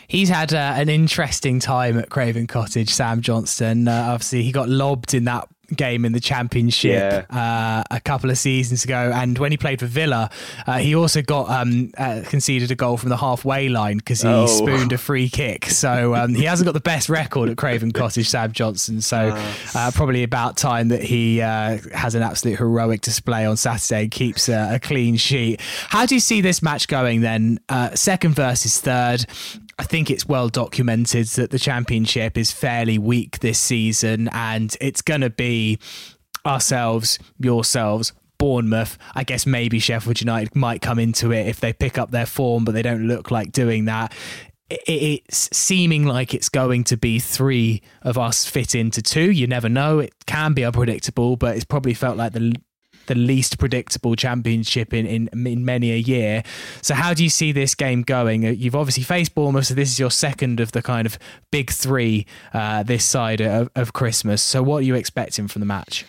He's 0.06 0.28
had 0.28 0.54
uh, 0.54 0.74
an 0.76 0.88
interesting 0.88 1.58
time 1.58 1.98
at 1.98 2.08
Craven 2.08 2.46
Cottage, 2.46 2.90
Sam 2.90 3.20
Johnstone. 3.20 3.88
Uh, 3.88 4.10
obviously, 4.10 4.42
he 4.42 4.52
got 4.52 4.68
lobbed 4.68 5.12
in 5.12 5.24
that 5.24 5.48
game 5.74 6.04
in 6.04 6.12
the 6.12 6.20
championship 6.20 7.26
yeah. 7.30 7.82
uh, 7.90 7.94
a 7.94 8.00
couple 8.00 8.30
of 8.30 8.38
seasons 8.38 8.84
ago 8.84 9.10
and 9.14 9.38
when 9.38 9.50
he 9.50 9.56
played 9.56 9.80
for 9.80 9.86
Villa 9.86 10.30
uh, 10.66 10.78
he 10.78 10.94
also 10.94 11.22
got 11.22 11.48
um, 11.50 11.90
uh, 11.98 12.22
conceded 12.26 12.70
a 12.70 12.74
goal 12.74 12.96
from 12.96 13.08
the 13.08 13.16
halfway 13.16 13.68
line 13.68 13.98
because 13.98 14.22
he 14.22 14.28
oh. 14.28 14.46
spooned 14.46 14.92
a 14.92 14.98
free 14.98 15.28
kick 15.28 15.66
so 15.66 16.14
um, 16.14 16.34
he 16.34 16.44
hasn't 16.44 16.66
got 16.66 16.72
the 16.72 16.80
best 16.80 17.08
record 17.08 17.48
at 17.48 17.56
Craven 17.56 17.92
Cottage 17.92 18.28
Sam 18.28 18.52
Johnstone. 18.52 19.00
so 19.00 19.32
uh, 19.74 19.90
probably 19.94 20.22
about 20.22 20.56
time 20.56 20.88
that 20.88 21.02
he 21.02 21.40
uh, 21.40 21.78
has 21.92 22.14
an 22.14 22.22
absolute 22.22 22.58
heroic 22.58 23.00
display 23.00 23.44
on 23.46 23.56
Saturday 23.56 24.02
and 24.02 24.10
keeps 24.10 24.48
a, 24.48 24.74
a 24.74 24.80
clean 24.80 25.16
sheet 25.16 25.60
how 25.88 26.06
do 26.06 26.14
you 26.14 26.20
see 26.20 26.40
this 26.40 26.62
match 26.62 26.88
going 26.88 27.20
then 27.20 27.58
uh, 27.68 27.94
second 27.94 28.34
versus 28.34 28.80
third 28.80 29.26
I 29.78 29.84
think 29.84 30.10
it's 30.10 30.26
well 30.26 30.48
documented 30.48 31.26
that 31.28 31.50
the 31.50 31.58
championship 31.58 32.38
is 32.38 32.50
fairly 32.50 32.98
weak 32.98 33.40
this 33.40 33.58
season, 33.58 34.28
and 34.32 34.74
it's 34.80 35.02
going 35.02 35.20
to 35.20 35.30
be 35.30 35.78
ourselves, 36.46 37.18
yourselves, 37.38 38.12
Bournemouth. 38.38 38.96
I 39.14 39.24
guess 39.24 39.44
maybe 39.46 39.78
Sheffield 39.78 40.20
United 40.20 40.56
might 40.56 40.80
come 40.80 40.98
into 40.98 41.30
it 41.32 41.46
if 41.46 41.60
they 41.60 41.72
pick 41.72 41.98
up 41.98 42.10
their 42.10 42.26
form, 42.26 42.64
but 42.64 42.72
they 42.72 42.82
don't 42.82 43.06
look 43.06 43.30
like 43.30 43.52
doing 43.52 43.84
that. 43.86 44.14
It's 44.68 45.48
seeming 45.56 46.06
like 46.06 46.34
it's 46.34 46.48
going 46.48 46.84
to 46.84 46.96
be 46.96 47.20
three 47.20 47.82
of 48.02 48.18
us 48.18 48.46
fit 48.46 48.74
into 48.74 49.00
two. 49.00 49.30
You 49.30 49.46
never 49.46 49.68
know. 49.68 50.00
It 50.00 50.12
can 50.26 50.54
be 50.54 50.64
unpredictable, 50.64 51.36
but 51.36 51.54
it's 51.54 51.64
probably 51.64 51.94
felt 51.94 52.16
like 52.16 52.32
the 52.32 52.54
the 53.06 53.14
least 53.14 53.58
predictable 53.58 54.16
championship 54.16 54.92
in, 54.92 55.06
in, 55.06 55.46
in 55.46 55.64
many 55.64 55.92
a 55.92 55.96
year. 55.96 56.42
So, 56.82 56.94
how 56.94 57.14
do 57.14 57.22
you 57.22 57.30
see 57.30 57.52
this 57.52 57.74
game 57.74 58.02
going? 58.02 58.46
Uh, 58.46 58.50
you've 58.50 58.76
obviously 58.76 59.02
faced 59.02 59.34
Bournemouth, 59.34 59.66
so 59.66 59.74
this 59.74 59.90
is 59.90 59.98
your 59.98 60.10
second 60.10 60.60
of 60.60 60.72
the 60.72 60.82
kind 60.82 61.06
of 61.06 61.18
big 61.50 61.70
three 61.70 62.26
uh, 62.52 62.82
this 62.82 63.04
side 63.04 63.40
of, 63.40 63.70
of 63.74 63.92
Christmas. 63.92 64.42
So, 64.42 64.62
what 64.62 64.78
are 64.78 64.86
you 64.86 64.94
expecting 64.94 65.48
from 65.48 65.60
the 65.60 65.66
match? 65.66 66.04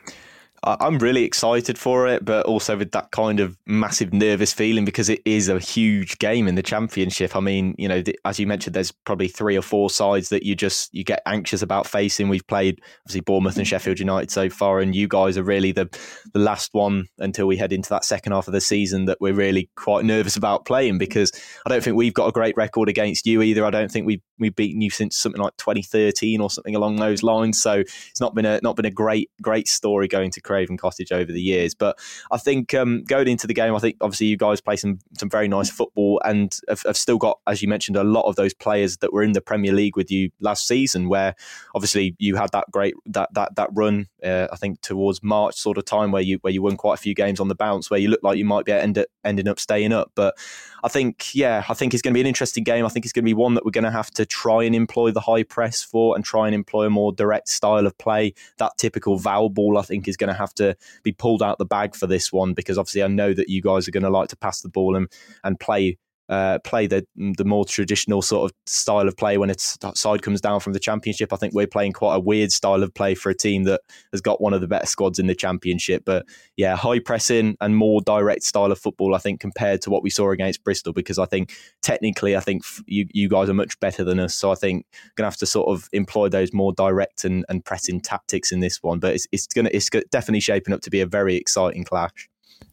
I'm 0.64 0.98
really 0.98 1.24
excited 1.24 1.78
for 1.78 2.08
it, 2.08 2.26
but 2.26 2.46
also 2.46 2.78
with 2.78 2.92
that 2.92 3.12
kind 3.12 3.40
of 3.40 3.58
massive 3.68 4.12
nervous 4.12 4.52
feeling 4.52 4.86
because 4.86 5.08
it 5.08 5.22
is 5.24 5.50
a 5.50 5.60
huge 5.60 6.18
game 6.18 6.48
in 6.48 6.56
the 6.56 6.64
championship. 6.64 7.36
I 7.36 7.40
mean, 7.40 7.76
you 7.78 7.88
know, 7.88 8.02
as 8.26 8.40
you 8.40 8.48
mentioned, 8.48 8.76
there's 8.76 8.92
probably 8.92 9.28
three 9.28 9.56
or 9.56 9.62
four 9.62 9.90
sides 9.90 10.30
that 10.30 10.44
you 10.44 10.56
just 10.56 10.94
you 10.94 11.04
get 11.04 11.22
anxious 11.26 11.62
about 11.62 11.86
facing. 11.86 12.28
We've 12.28 12.46
played 12.48 12.82
obviously 13.06 13.22
Bournemouth 13.22 13.58
and 13.58 13.68
Sheffield 13.68 14.00
United 14.00 14.32
so 14.32 14.50
far, 14.50 14.80
and 14.80 14.96
you 14.96 15.08
guys 15.08 15.38
are 15.38 15.44
really 15.44 15.72
the 15.72 15.88
the 16.34 16.40
last 16.40 16.70
one 16.74 17.06
until 17.20 17.46
we 17.46 17.58
head 17.58 17.72
into 17.72 17.90
that 17.90 18.04
second 18.04 18.32
half 18.32 18.48
of 18.48 18.54
the 18.54 18.62
season 18.62 19.06
that 19.06 19.20
we're 19.22 19.34
really 19.34 19.70
quite 19.76 20.06
nervous 20.06 20.36
about 20.36 20.66
playing 20.66 20.98
because 20.98 21.32
I 21.66 21.70
don't 21.70 21.84
think 21.84 21.98
we've 21.98 22.14
got 22.14 22.28
a 22.28 22.32
great 22.32 22.58
record 22.58 22.90
against 22.90 23.28
you 23.28 23.44
either. 23.44 23.64
I 23.64 23.70
don't 23.70 23.92
think 23.92 24.08
we've 24.08 24.22
we've 24.40 24.56
beaten 24.56 24.82
you 24.82 24.90
since 24.90 25.18
something 25.18 25.42
like 25.42 25.56
2013 25.58 26.42
or 26.42 26.50
something 26.50 26.76
along 26.76 26.98
those 26.98 27.24
lines. 27.24 27.62
So 27.62 27.84
it's 28.10 28.22
not 28.22 28.36
been 28.36 28.46
a 28.46 28.60
not 28.64 28.76
been 28.76 28.86
a 28.86 28.92
great 28.92 29.30
great 29.42 29.68
story 29.68 30.08
going 30.08 30.32
to 30.32 30.42
Craven 30.42 30.78
Cottage 30.78 31.12
over 31.12 31.32
the 31.32 31.42
years. 31.42 31.74
But 31.74 31.98
I 32.32 32.38
think 32.38 32.74
um, 32.74 33.04
going 33.04 33.28
into 33.28 33.48
the 33.48 33.54
game, 33.54 33.76
I 33.76 33.80
think 33.80 33.98
obviously 34.02 34.28
you 34.28 34.38
guys 34.38 34.62
play 34.62 34.76
some 34.76 35.00
some 35.18 35.30
very 35.30 35.48
nice 35.48 35.70
football 35.70 36.22
and 36.24 36.56
have, 36.68 36.84
have, 36.84 36.98
still 36.98 37.18
got, 37.18 37.40
as 37.48 37.62
you 37.62 37.68
mentioned, 37.68 37.98
a 37.98 38.04
lot 38.04 38.24
of 38.24 38.36
those 38.36 38.54
players 38.54 38.98
that 38.98 39.14
were 39.14 39.24
in 39.24 39.34
the 39.34 39.42
Premier 39.42 39.72
League 39.72 39.96
with 39.96 40.12
you 40.12 40.32
last 40.40 40.68
season, 40.68 41.10
where 41.10 41.36
obviously 41.76 42.16
you 42.18 42.36
had 42.36 42.52
that 42.52 42.66
great 42.72 42.96
that 43.06 43.34
that 43.34 43.56
that 43.56 43.70
run. 43.74 44.08
Uh, 44.28 44.48
I 44.52 44.56
think 44.56 44.82
towards 44.82 45.24
March 45.24 45.56
sort 45.56 45.78
of 45.78 45.86
time 45.86 46.12
where 46.12 46.22
you 46.22 46.38
where 46.42 46.54
you 46.54 46.62
won 46.62 46.78
quite 46.78 46.96
a 46.96 47.02
few 47.02 47.14
games 47.14 47.40
on 47.40 47.48
the 47.48 47.56
bounce, 47.56 47.90
where 47.90 48.00
you 48.00 48.10
looked 48.10 48.24
like 48.24 48.38
you 48.38 48.46
might 48.46 48.66
be 48.66 48.72
end, 48.72 48.98
up, 48.98 49.08
ending 49.24 49.48
up 49.48 49.60
staying 49.60 49.94
up. 49.94 50.12
But 50.16 50.36
I 50.84 50.90
think 50.90 51.34
yeah, 51.34 51.64
I 51.70 51.74
think 51.74 51.94
it's 51.94 52.02
going 52.02 52.14
to 52.14 52.18
be 52.18 52.22
an 52.22 52.28
interesting 52.28 52.64
game. 52.64 52.86
I 52.86 52.90
think 52.90 53.06
it's 53.06 53.14
going 53.14 53.24
to 53.24 53.30
be 53.30 53.34
one 53.34 53.54
that 53.56 53.66
we're 53.66 53.72
going 53.72 53.84
to 53.84 53.92
have 53.92 54.12
to 54.12 54.26
try 54.26 54.64
and 54.64 54.76
employ 54.76 55.12
the 55.12 55.22
high 55.22 55.44
press 55.44 55.82
for 55.82 56.16
and 56.16 56.24
try 56.24 56.48
and 56.48 56.56
employ 56.56 56.86
a 56.86 56.90
more 56.90 57.12
direct 57.12 57.50
style 57.50 57.86
of 57.86 57.98
play. 57.98 58.34
That 58.58 58.74
typical 58.78 59.18
Val 59.18 59.50
ball, 59.50 59.78
I 59.78 59.84
think, 59.84 60.08
is 60.08 60.18
going 60.18 60.30
to 60.30 60.34
have 60.34 60.54
to 60.56 60.76
be 61.04 61.12
pulled 61.12 61.42
out 61.42 61.58
the 61.58 61.66
bag 61.66 61.96
for 61.96 62.08
this 62.08 62.32
one 62.32 62.54
because 62.54 62.78
obviously 62.78 63.04
I 63.04 63.08
know 63.08 63.34
that 63.34 63.50
you 63.50 63.62
guys 63.62 63.88
are 63.88 63.92
going 63.92 64.04
to 64.04 64.10
like 64.10 64.30
to 64.30 64.38
pass 64.38 64.62
the 64.62 64.70
ball 64.70 64.96
and, 64.96 65.08
and 65.44 65.60
play 65.60 65.98
uh, 66.30 66.60
play 66.60 66.88
the 66.88 67.06
the 67.16 67.46
more 67.46 67.66
traditional 67.66 68.22
sort 68.22 68.50
of 68.50 68.58
style 68.66 69.08
of 69.08 69.16
play 69.16 69.38
when 69.38 69.50
its 69.50 69.78
side 69.96 70.22
comes 70.22 70.42
down 70.42 70.60
from 70.60 70.74
the 70.74 70.80
championship. 70.80 71.32
I 71.32 71.38
think 71.38 71.54
we're 71.54 71.68
playing 71.68 71.94
quite 71.94 72.16
a 72.16 72.20
weird 72.20 72.52
style 72.52 72.84
of 72.84 72.94
play 72.94 73.16
for 73.16 73.30
a 73.30 73.36
team 73.36 73.64
that 73.64 73.82
has 74.12 74.22
got 74.22 74.42
one 74.42 74.54
of 74.54 74.62
the 74.62 74.68
better 74.68 74.86
squads 74.86 75.20
in 75.20 75.28
the 75.28 75.36
championship. 75.36 76.04
But 76.06 76.26
yeah, 76.58 76.76
high 76.76 77.00
pressing 77.00 77.56
and 77.62 77.78
more 77.78 78.02
direct 78.02 78.44
style 78.44 78.72
of 78.72 78.80
football. 78.80 79.16
I 79.16 79.20
think 79.20 79.40
compared 79.40 79.82
to 79.84 79.90
what 79.90 80.04
we 80.04 80.10
saw 80.10 80.32
against 80.32 80.64
Bristol, 80.64 80.94
because 80.94 81.18
I 81.18 81.26
think 81.26 81.54
technically, 81.82 82.36
I 82.36 82.42
think 82.42 82.64
you 82.86 83.08
you 83.14 83.30
guys 83.30 83.50
are 83.50 83.54
much 83.54 83.80
better 83.80 84.04
than 84.04 84.20
us. 84.20 84.36
So 84.36 84.52
I 84.52 84.56
think 84.56 84.86
gonna 85.16 85.28
have 85.28 85.38
to 85.38 85.46
sort 85.46 85.70
of 85.70 85.88
employ 85.94 86.30
those 86.30 86.54
more 86.54 86.74
direct 86.74 87.24
and, 87.24 87.46
and 87.48 87.64
pressing 87.64 88.02
tactics 88.02 88.52
in 88.52 88.60
this 88.60 88.84
one. 88.84 89.00
But 89.00 89.16
it's 89.16 89.28
it's 89.32 89.48
gonna 89.48 89.70
it's 89.72 89.90
definitely 90.12 90.42
shaping 90.42 90.74
up 90.74 90.82
to 90.82 90.90
be 90.90 91.00
a 91.00 91.06
very 91.06 91.36
exciting 91.36 91.86
clash. 91.86 92.30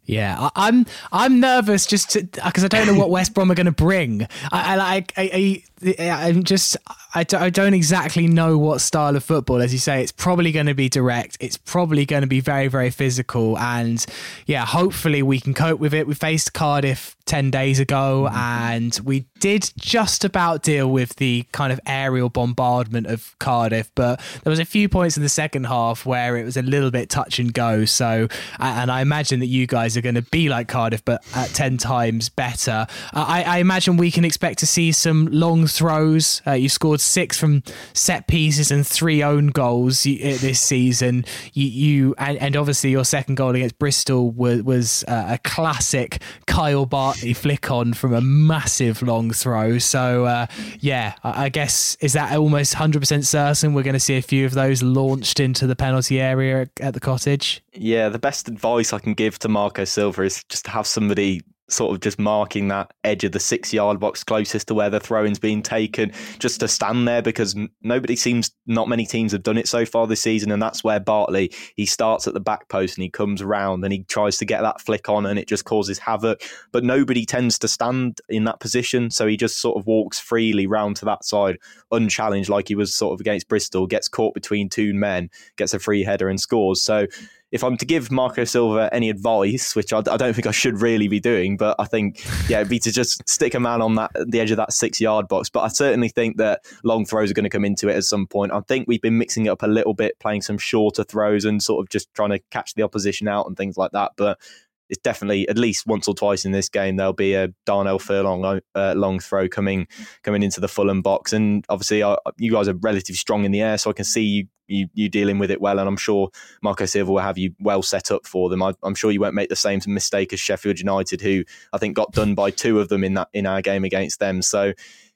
Yeah, 0.06 0.50
I, 0.54 0.68
am 0.68 0.84
I'm 1.12 1.40
nervous 1.40 1.86
just 1.86 2.12
because 2.14 2.62
I 2.62 2.68
don't 2.68 2.86
know 2.86 2.94
what 2.94 3.08
West 3.08 3.32
Brom 3.32 3.50
are 3.50 3.54
going 3.54 3.66
to 3.66 3.72
bring. 3.72 4.22
I, 4.52 4.76
I, 4.76 4.96
I, 4.96 5.04
I, 5.16 5.62
am 5.98 6.44
just 6.44 6.76
I, 7.14 7.24
I 7.32 7.50
don't 7.50 7.74
exactly 7.74 8.26
know 8.26 8.58
what 8.58 8.80
style 8.80 9.16
of 9.16 9.24
football. 9.24 9.62
As 9.62 9.72
you 9.72 9.78
say, 9.78 10.02
it's 10.02 10.12
probably 10.12 10.52
going 10.52 10.66
to 10.66 10.74
be 10.74 10.88
direct. 10.88 11.36
It's 11.40 11.56
probably 11.56 12.06
going 12.06 12.22
to 12.22 12.26
be 12.26 12.40
very 12.40 12.68
very 12.68 12.90
physical, 12.90 13.58
and 13.58 14.04
yeah, 14.46 14.64
hopefully 14.64 15.22
we 15.22 15.40
can 15.40 15.54
cope 15.54 15.80
with 15.80 15.94
it. 15.94 16.06
We 16.06 16.14
faced 16.14 16.52
Cardiff 16.52 17.16
10 17.26 17.50
days 17.50 17.80
ago 17.80 18.26
mm-hmm. 18.28 18.36
and 18.36 19.00
we 19.04 19.24
did 19.40 19.72
just 19.78 20.24
about 20.24 20.62
deal 20.62 20.90
with 20.90 21.16
the 21.16 21.46
kind 21.52 21.72
of 21.72 21.80
aerial 21.86 22.28
bombardment 22.28 23.06
of 23.06 23.34
Cardiff 23.38 23.90
but 23.94 24.20
there 24.42 24.50
was 24.50 24.58
a 24.58 24.64
few 24.64 24.88
points 24.88 25.16
in 25.16 25.22
the 25.22 25.28
second 25.28 25.64
half 25.64 26.04
where 26.04 26.36
it 26.36 26.44
was 26.44 26.56
a 26.56 26.62
little 26.62 26.90
bit 26.90 27.08
touch 27.08 27.38
and 27.38 27.52
go 27.52 27.84
so 27.86 28.28
and 28.58 28.90
I 28.90 29.00
imagine 29.00 29.40
that 29.40 29.46
you 29.46 29.66
guys 29.66 29.96
are 29.96 30.02
going 30.02 30.16
to 30.16 30.22
be 30.22 30.48
like 30.48 30.68
Cardiff 30.68 31.04
but 31.04 31.24
at 31.34 31.48
10 31.50 31.78
times 31.78 32.28
better 32.28 32.86
I, 33.12 33.42
I 33.44 33.58
imagine 33.58 33.96
we 33.96 34.10
can 34.10 34.24
expect 34.24 34.58
to 34.58 34.66
see 34.66 34.92
some 34.92 35.26
long 35.26 35.66
throws 35.74 36.42
uh, 36.46 36.52
you 36.52 36.68
scored 36.68 37.00
six 37.00 37.38
from 37.38 37.62
set 37.92 38.26
pieces 38.26 38.70
and 38.70 38.86
three 38.86 39.22
own 39.22 39.48
goals 39.48 40.04
this 40.04 40.60
season 40.60 41.24
you, 41.52 41.66
you 41.66 42.14
and, 42.18 42.38
and 42.38 42.56
obviously 42.56 42.90
your 42.90 43.04
second 43.04 43.34
goal 43.34 43.54
against 43.54 43.78
Bristol 43.78 44.30
was, 44.30 44.62
was 44.62 45.04
uh, 45.08 45.26
a 45.30 45.38
classic 45.38 46.22
Kyle 46.46 46.86
Bartley 46.86 47.34
flick 47.34 47.70
on 47.70 47.92
from 47.92 48.12
a 48.14 48.20
massive 48.20 49.02
long 49.02 49.30
throw. 49.30 49.78
So 49.78 50.24
uh, 50.24 50.46
yeah, 50.80 51.14
I, 51.22 51.44
I, 51.44 51.48
guess 51.48 51.96
is 52.00 52.12
that 52.14 52.36
almost 52.36 52.74
hundred 52.74 53.00
percent 53.00 53.26
certain 53.26 53.74
we're 53.74 53.82
going 53.82 53.94
to 53.94 54.00
see 54.00 54.16
a 54.16 54.22
few 54.22 54.46
of 54.46 54.54
those 54.54 54.82
launched 54.82 55.40
into 55.40 55.66
the 55.66 55.76
penalty 55.76 56.20
area 56.20 56.68
at 56.80 56.94
the 56.94 57.00
cottage. 57.00 57.62
Yeah, 57.72 58.08
the 58.08 58.18
best 58.18 58.48
advice 58.48 58.92
I 58.92 58.98
can 58.98 59.14
give 59.14 59.38
to 59.40 59.48
Marco 59.48 59.84
Silva 59.84 60.22
is 60.22 60.44
just 60.44 60.64
to 60.66 60.70
have 60.70 60.86
somebody 60.86 61.42
sort 61.68 61.94
of 61.94 62.00
just 62.00 62.18
marking 62.18 62.68
that 62.68 62.92
edge 63.04 63.24
of 63.24 63.32
the 63.32 63.40
six 63.40 63.72
yard 63.72 63.98
box 63.98 64.22
closest 64.22 64.68
to 64.68 64.74
where 64.74 64.90
the 64.90 65.00
throw-in's 65.00 65.38
being 65.38 65.62
taken, 65.62 66.12
just 66.38 66.60
to 66.60 66.68
stand 66.68 67.08
there 67.08 67.22
because 67.22 67.56
nobody 67.82 68.16
seems, 68.16 68.50
not 68.66 68.88
many 68.88 69.06
teams 69.06 69.32
have 69.32 69.42
done 69.42 69.56
it 69.56 69.66
so 69.68 69.84
far 69.84 70.06
this 70.06 70.20
season, 70.20 70.50
and 70.50 70.62
that's 70.62 70.84
where 70.84 71.00
Bartley 71.00 71.52
he 71.76 71.86
starts 71.86 72.26
at 72.26 72.34
the 72.34 72.40
back 72.40 72.68
post 72.68 72.96
and 72.96 73.02
he 73.02 73.10
comes 73.10 73.40
around 73.40 73.82
and 73.84 73.92
he 73.92 74.04
tries 74.04 74.36
to 74.38 74.44
get 74.44 74.62
that 74.62 74.80
flick 74.80 75.08
on 75.08 75.26
and 75.26 75.38
it 75.38 75.48
just 75.48 75.64
causes 75.64 75.98
havoc. 75.98 76.42
But 76.72 76.84
nobody 76.84 77.24
tends 77.24 77.58
to 77.60 77.68
stand 77.68 78.20
in 78.28 78.44
that 78.44 78.60
position, 78.60 79.10
so 79.10 79.26
he 79.26 79.36
just 79.36 79.60
sort 79.60 79.78
of 79.78 79.86
walks 79.86 80.20
freely 80.20 80.66
round 80.66 80.96
to 80.96 81.04
that 81.06 81.24
side, 81.24 81.58
unchallenged, 81.90 82.50
like 82.50 82.68
he 82.68 82.74
was 82.74 82.94
sort 82.94 83.14
of 83.14 83.20
against 83.20 83.48
Bristol, 83.48 83.86
gets 83.86 84.08
caught 84.08 84.34
between 84.34 84.68
two 84.68 84.94
men, 84.94 85.30
gets 85.56 85.74
a 85.74 85.78
free 85.78 86.04
header 86.04 86.28
and 86.28 86.40
scores. 86.40 86.82
So 86.82 87.06
if 87.54 87.62
I'm 87.62 87.76
to 87.76 87.86
give 87.86 88.10
Marco 88.10 88.42
Silva 88.42 88.90
any 88.92 89.08
advice, 89.08 89.76
which 89.76 89.92
I, 89.92 89.98
I, 89.98 90.16
don't 90.16 90.34
think 90.34 90.48
I 90.48 90.50
should 90.50 90.80
really 90.80 91.06
be 91.06 91.20
doing, 91.20 91.56
but 91.56 91.76
I 91.78 91.84
think 91.84 92.20
yeah, 92.48 92.58
it'd 92.58 92.68
be 92.68 92.80
to 92.80 92.90
just 92.90 93.26
stick 93.28 93.54
a 93.54 93.60
man 93.60 93.80
on 93.80 93.94
that 93.94 94.10
the 94.26 94.40
edge 94.40 94.50
of 94.50 94.56
that 94.56 94.72
six 94.72 95.00
yard 95.00 95.28
box. 95.28 95.50
But 95.50 95.60
I 95.60 95.68
certainly 95.68 96.08
think 96.08 96.36
that 96.38 96.62
long 96.82 97.06
throws 97.06 97.30
are 97.30 97.34
going 97.34 97.44
to 97.44 97.50
come 97.50 97.64
into 97.64 97.88
it 97.88 97.94
at 97.94 98.02
some 98.02 98.26
point. 98.26 98.50
I 98.50 98.60
think 98.62 98.88
we've 98.88 99.00
been 99.00 99.18
mixing 99.18 99.46
it 99.46 99.50
up 99.50 99.62
a 99.62 99.68
little 99.68 99.94
bit, 99.94 100.18
playing 100.18 100.42
some 100.42 100.58
shorter 100.58 101.04
throws 101.04 101.44
and 101.44 101.62
sort 101.62 101.84
of 101.84 101.90
just 101.90 102.12
trying 102.12 102.30
to 102.30 102.40
catch 102.50 102.74
the 102.74 102.82
opposition 102.82 103.28
out 103.28 103.46
and 103.46 103.56
things 103.56 103.76
like 103.76 103.92
that. 103.92 104.12
But 104.16 104.40
it's 104.88 105.00
definitely 105.02 105.48
at 105.48 105.56
least 105.56 105.86
once 105.86 106.08
or 106.08 106.14
twice 106.14 106.44
in 106.44 106.52
this 106.52 106.68
game 106.68 106.96
there'll 106.96 107.12
be 107.12 107.34
a 107.34 107.48
Darnell 107.66 107.98
Furlong 107.98 108.60
uh, 108.74 108.94
long 108.96 109.18
throw 109.18 109.48
coming 109.48 109.86
coming 110.22 110.42
into 110.42 110.60
the 110.60 110.68
Fulham 110.68 111.02
box, 111.02 111.32
and 111.32 111.64
obviously 111.68 112.02
uh, 112.02 112.16
you 112.36 112.50
guys 112.50 112.68
are 112.68 112.74
relatively 112.74 113.14
strong 113.14 113.44
in 113.44 113.52
the 113.52 113.62
air, 113.62 113.78
so 113.78 113.90
I 113.90 113.92
can 113.92 114.04
see 114.04 114.22
you, 114.22 114.46
you 114.66 114.88
you 114.94 115.08
dealing 115.08 115.38
with 115.38 115.50
it 115.50 115.60
well, 115.60 115.78
and 115.78 115.88
I'm 115.88 115.96
sure 115.96 116.30
Marco 116.62 116.86
Silva 116.86 117.12
will 117.12 117.18
have 117.20 117.38
you 117.38 117.54
well 117.60 117.82
set 117.82 118.10
up 118.10 118.26
for 118.26 118.48
them. 118.48 118.62
I, 118.62 118.74
am 118.84 118.94
sure 118.94 119.10
you 119.10 119.20
won't 119.20 119.34
make 119.34 119.48
the 119.48 119.56
same 119.56 119.80
mistake 119.86 120.32
as 120.32 120.40
Sheffield 120.40 120.78
United, 120.78 121.20
who 121.20 121.44
I 121.72 121.78
think 121.78 121.96
got 121.96 122.12
done 122.12 122.34
by 122.34 122.50
two 122.50 122.80
of 122.80 122.88
them 122.88 123.04
in 123.04 123.14
that 123.14 123.28
in 123.32 123.46
our 123.46 123.62
game 123.62 123.84
against 123.84 124.20
them. 124.20 124.42
So 124.42 124.72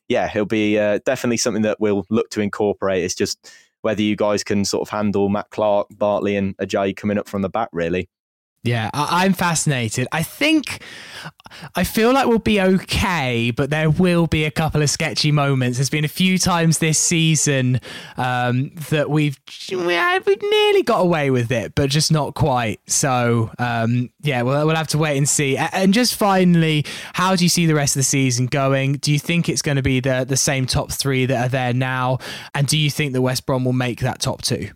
yeah, 0.09 0.29
it'll 0.31 0.47
be 0.47 0.79
uh, 0.79 1.01
definitely 1.05 1.37
something 1.37 1.63
that 1.63 1.81
we'll 1.81 2.07
look 2.11 2.31
to 2.31 2.41
incorporate. 2.41 3.05
It's 3.05 3.15
just 3.15 3.53
whether 3.83 4.03
you 4.03 4.17
guys 4.17 4.43
can 4.43 4.65
sort 4.65 4.83
of 4.83 4.91
handle 4.91 5.29
Matt 5.29 5.51
Clarke, 5.51 5.89
Bartley, 5.91 6.37
and 6.37 6.57
Ajayi 6.59 6.97
coming 6.97 7.19
up 7.19 7.29
from 7.29 7.43
the 7.43 7.49
back, 7.49 7.69
really. 7.73 8.09
Yeah, 8.69 8.91
I- 8.93 9.25
am 9.25 9.33
fascinated. 9.33 10.07
I 10.13 10.23
think 10.23 10.83
I 11.75 11.85
feel 11.85 12.13
like 12.13 12.27
we'll 12.27 12.39
be 12.39 12.61
okay, 12.61 13.51
but 13.51 13.71
there 13.71 13.89
will 13.89 14.27
be 14.27 14.45
a 14.45 14.51
couple 14.51 14.83
of 14.83 14.91
sketchy 14.91 15.33
moments. 15.33 15.79
There's 15.79 15.89
been 15.89 16.05
a 16.05 16.09
few 16.09 16.39
times 16.39 16.79
this 16.79 16.99
season 16.99 17.81
um, 18.19 18.71
that 18.91 19.09
we've 19.09 19.39
we've 19.71 20.43
nearly 20.43 20.83
got 20.83 21.01
away 21.01 21.31
with 21.31 21.51
it, 21.51 21.75
but 21.75 21.89
just 21.89 22.13
not 22.13 22.35
quite. 22.35 22.81
So 22.87 23.51
um, 23.59 24.11
yeah, 24.21 24.43
we'll, 24.43 24.67
we'll 24.67 24.77
have 24.77 24.89
to 24.89 24.99
wait 24.99 25.17
and 25.17 25.29
see. 25.29 25.57
And 25.57 25.95
just 25.95 26.15
finally, 26.15 26.85
how 27.15 27.37
do 27.37 27.45
you 27.45 27.49
see 27.49 27.65
the 27.65 27.75
rest 27.75 27.97
of 27.97 28.01
the 28.01 28.05
season 28.05 28.47
going? 28.47 28.95
Do 28.95 29.13
you 29.13 29.19
think 29.19 29.49
it's 29.49 29.63
going 29.63 29.77
to 29.77 29.83
be 29.83 30.01
the 30.01 30.27
the 30.29 30.37
same 30.37 30.67
top 30.67 30.93
three 30.93 31.25
that 31.25 31.47
are 31.47 31.49
there 31.49 31.73
now? 31.73 32.19
And 32.55 32.67
do 32.67 32.77
you 32.77 32.91
think 32.91 33.15
that 33.15 33.23
West 33.23 33.47
Brom 33.47 33.65
will 33.65 33.73
make 33.73 34.01
that 34.01 34.21
top 34.21 34.43
two? 34.43 34.71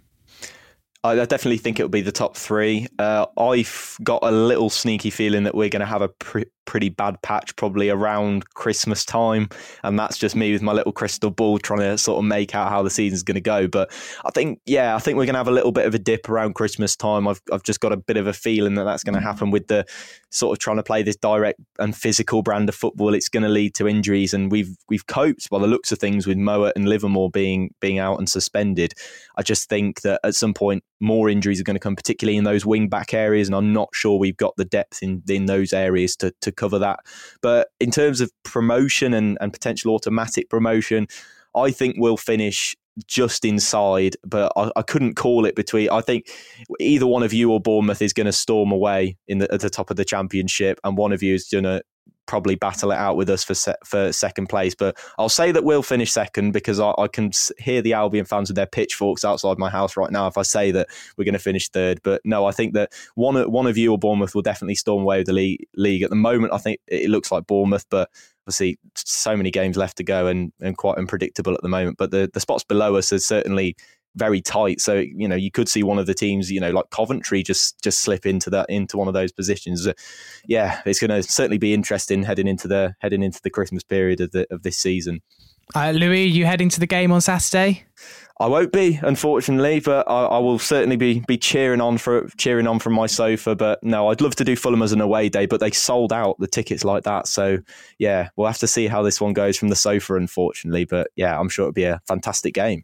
I 1.05 1.17
definitely 1.17 1.59
think 1.59 1.81
it'll 1.81 1.89
be 1.89 2.01
the 2.01 2.13
top 2.13 2.37
three. 2.37 2.87
Uh, 2.97 3.27
I've 3.37 3.97
got 4.05 4.21
a 4.23 4.31
little 4.31 4.71
sneaky 4.71 5.11
feeling 5.11 5.43
that 5.43 5.55
we're 5.55 5.69
going 5.69 5.81
to 5.81 5.87
have 5.87 6.01
a 6.01 6.09
pre- 6.09 6.47
pretty 6.65 6.91
bad 6.91 7.21
patch 7.23 7.57
probably 7.57 7.91
around 7.91 8.49
Christmas 8.55 9.05
time. 9.05 9.49
And 9.83 9.99
that's 9.99 10.17
just 10.17 10.37
me 10.37 10.53
with 10.53 10.63
my 10.63 10.73
little 10.73 10.93
crystal 10.93 11.31
ball 11.31 11.59
trying 11.59 11.81
to 11.81 11.99
sort 11.99 12.19
of 12.19 12.25
make 12.25 12.55
out 12.55 12.69
how 12.69 12.85
the 12.85 12.91
season's 12.91 13.25
going 13.25 13.35
to 13.35 13.41
go. 13.41 13.67
But 13.67 13.91
I 14.25 14.31
think, 14.31 14.61
yeah, 14.65 14.95
I 14.95 15.01
think 15.01 15.17
we're 15.17 15.27
going 15.27 15.35
to 15.35 15.41
have 15.41 15.49
a 15.49 15.53
little 15.53 15.73
bit 15.73 15.87
of 15.87 15.95
a 15.95 15.99
dip 15.99 16.29
around 16.29 16.55
Christmas 16.55 16.95
time. 16.95 17.27
I've, 17.27 17.43
I've 17.53 17.65
just 17.65 17.81
got 17.81 17.93
a 17.93 17.97
bit 17.97 18.17
of 18.17 18.29
a 18.29 18.33
feeling 18.33 18.75
that 18.77 18.85
that's 18.85 19.03
going 19.03 19.17
to 19.17 19.21
happen 19.21 19.51
with 19.51 19.67
the 19.67 19.85
sort 20.31 20.57
of 20.57 20.63
trying 20.63 20.77
to 20.77 20.85
play 20.85 21.03
this 21.03 21.17
direct 21.17 21.59
and 21.81 21.97
physical 21.97 22.43
brand 22.43 22.69
of 22.69 22.77
football. 22.77 23.13
It's 23.13 23.29
going 23.29 23.43
to 23.43 23.49
lead 23.49 23.75
to 23.75 23.89
injuries. 23.89 24.33
And 24.33 24.53
we've, 24.53 24.77
we've 24.89 25.07
coped 25.09 25.51
by 25.51 25.59
the 25.59 25.67
looks 25.67 25.91
of 25.91 25.99
things 25.99 26.29
with 26.29 26.39
Mowatt 26.39 26.75
and 26.77 26.89
Livermore 26.89 27.31
being, 27.31 27.75
being 27.81 27.99
out 27.99 28.19
and 28.19 28.29
suspended. 28.29 28.95
I 29.37 29.43
just 29.43 29.69
think 29.69 30.03
that 30.03 30.21
at 30.23 30.37
some 30.37 30.55
point, 30.55 30.85
more 31.03 31.29
injuries 31.29 31.61
are 31.61 31.65
going 31.65 31.75
to 31.75 31.81
come, 31.81 31.97
particularly 31.97 32.39
in 32.39 32.45
those 32.45 32.65
wing 32.65 32.89
back 32.89 33.13
areas. 33.13 33.49
And 33.49 33.55
I'm 33.55 33.73
not 33.73 33.91
sure 33.93 34.19
we've 34.19 34.37
got 34.37 34.55
the 34.57 34.65
depth 34.65 35.03
in, 35.03 35.23
in 35.29 35.47
those 35.47 35.73
areas 35.73 36.17
to, 36.17 36.33
to 36.41 36.53
cover 36.53 36.79
that. 36.79 37.01
But 37.43 37.69
in 37.81 37.91
terms 37.91 38.21
of 38.21 38.31
promotion 38.45 39.13
and, 39.13 39.37
and 39.41 39.53
potential 39.53 39.95
automatic 39.95 40.49
promotion, 40.49 41.09
I 41.55 41.71
think 41.73 41.97
we'll 41.99 42.17
finish 42.17 42.77
just 43.07 43.45
inside, 43.45 44.17
but 44.25 44.53
I, 44.57 44.71
I, 44.77 44.83
couldn't 44.83 45.15
call 45.15 45.47
it 45.47 45.57
between. 45.57 45.89
I 45.89 46.03
think 46.03 46.31
either 46.79 47.07
one 47.07 47.23
of 47.23 47.33
you 47.33 47.51
or 47.51 47.59
Bournemouth 47.59 48.03
is 48.03 48.13
going 48.13 48.27
to 48.27 48.33
storm 48.33 48.71
away 48.71 49.17
in 49.27 49.39
the, 49.39 49.53
at 49.53 49.61
the 49.61 49.71
top 49.71 49.91
of 49.91 49.97
the 49.97 50.05
championship, 50.05 50.79
and 50.85 50.97
one 50.97 51.13
of 51.13 51.23
you 51.23 51.35
is 51.35 51.49
going 51.51 51.65
to 51.65 51.83
probably 52.33 52.55
battle 52.55 52.91
it 52.91 52.97
out 52.97 53.15
with 53.15 53.29
us 53.29 53.45
for 53.45 53.53
se- 53.53 53.75
for 53.85 54.11
second 54.11 54.47
place. 54.47 54.75
But 54.75 54.97
I'll 55.19 55.29
say 55.29 55.53
that 55.53 55.65
we'll 55.65 55.83
finish 55.83 56.11
second 56.11 56.53
because 56.53 56.81
I, 56.81 56.95
I, 56.97 57.07
can 57.07 57.31
hear 57.59 57.83
the 57.83 57.93
Albion 57.93 58.25
fans 58.25 58.49
with 58.49 58.57
their 58.57 58.65
pitchforks 58.65 59.23
outside 59.23 59.59
my 59.59 59.69
house 59.69 59.99
right 59.99 60.11
now. 60.11 60.27
If 60.29 60.39
I 60.39 60.43
say 60.43 60.71
that 60.71 60.89
we're 61.19 61.27
going 61.27 61.35
to 61.35 61.39
finish 61.39 61.69
third, 61.69 62.01
but 62.03 62.23
no, 62.25 62.47
I 62.47 62.53
think 62.53 62.73
that 62.73 62.95
one 63.17 63.37
one 63.53 63.67
of 63.67 63.77
you 63.77 63.93
or 63.93 63.99
Bournemouth 63.99 64.35
will 64.35 64.41
definitely 64.41 64.77
storm 64.77 65.03
away 65.03 65.19
with 65.19 65.27
the 65.27 65.35
league. 65.35 65.67
League 65.77 66.03
at 66.03 66.09
the 66.09 66.17
moment, 66.17 66.55
I 66.55 66.59
think 66.59 66.81
it 66.87 67.11
looks 67.11 67.31
like 67.31 67.47
Bournemouth, 67.47 67.85
but 67.91 68.09
obviously 68.47 68.79
so 68.95 69.37
many 69.37 69.51
games 69.51 69.77
left 69.77 69.99
to 69.99 70.03
go 70.03 70.27
and, 70.27 70.55
and 70.59 70.79
quite 70.79 70.97
unpredictable 70.97 71.53
at 71.53 71.61
the 71.61 71.69
moment. 71.69 71.99
But 71.99 72.13
the 72.13 72.31
the 72.33 72.41
spots 72.41 72.65
below 72.65 72.97
us 72.97 73.13
are 73.13 73.19
certainly 73.19 73.77
very 74.17 74.41
tight. 74.41 74.81
So 74.81 74.97
you 74.97 75.29
know 75.29 75.37
you 75.37 75.51
could 75.51 75.69
see 75.69 75.83
one 75.83 75.99
of 75.99 76.07
the 76.07 76.15
teams, 76.15 76.51
you 76.51 76.61
know, 76.61 76.71
like 76.71 76.91
Coventry, 76.91 77.43
just 77.43 77.83
just 77.83 78.01
slip 78.01 78.27
into 78.27 78.51
that 78.51 78.69
into 78.69 78.97
one 78.97 79.09
of 79.09 79.15
those 79.15 79.33
positions. 79.33 79.89
Yeah, 80.47 80.81
it's 80.87 81.01
going 81.01 81.11
to 81.11 81.23
certainly 81.23 81.59
be 81.59 81.75
interesting 81.75 82.23
heading 82.23 82.49
into 82.49 82.69
the 82.69 82.95
heading 83.01 83.23
into 83.23 83.41
the 83.43 83.51
Christmas 83.51 83.83
period 83.83 84.21
of 84.21 84.33
the 84.33 84.47
of 84.51 84.63
this 84.63 84.77
season. 84.77 85.23
Uh, 85.75 85.91
Louis, 85.93 86.27
you 86.27 86.45
heading 86.45 86.69
to 86.69 86.81
the 86.81 86.87
game 86.87 87.13
on 87.13 87.21
Saturday? 87.21 87.85
I 88.41 88.47
won't 88.47 88.73
be, 88.73 88.99
unfortunately, 89.03 89.81
but 89.81 90.09
I, 90.11 90.25
I, 90.25 90.39
will 90.39 90.59
certainly 90.59 90.97
be 90.97 91.21
be 91.21 91.39
cheering 91.39 91.81
on 91.81 91.97
for 91.97 92.27
cheering 92.37 92.67
on 92.67 92.79
from 92.79 92.93
my 92.93 93.07
sofa. 93.07 93.55
But 93.55 93.83
no, 93.85 94.09
I'd 94.09 94.21
love 94.21 94.35
to 94.37 94.45
do 94.45 94.57
Fulham 94.57 94.83
as 94.83 94.93
an 94.93 95.01
away 95.01 95.29
day, 95.29 95.47
but 95.47 95.61
they 95.61 95.71
sold 95.71 96.13
out 96.13 96.37
the 96.41 96.49
tickets 96.49 96.85
like 96.85 97.05
that. 97.05 97.29
So 97.29 97.59
yeah, 97.99 98.31
we'll 98.37 98.49
have 98.49 98.59
to 98.59 98.67
see 98.67 98.89
how 98.89 99.03
this 99.03 99.21
one 99.21 99.33
goes 99.33 99.57
from 99.57 99.69
the 99.69 99.77
sofa, 99.77 100.15
unfortunately. 100.15 100.85
But 100.85 101.11
yeah, 101.15 101.39
I'm 101.39 101.49
sure 101.49 101.65
it'll 101.65 101.73
be 101.73 101.85
a 101.85 102.01
fantastic 102.09 102.55
game. 102.55 102.83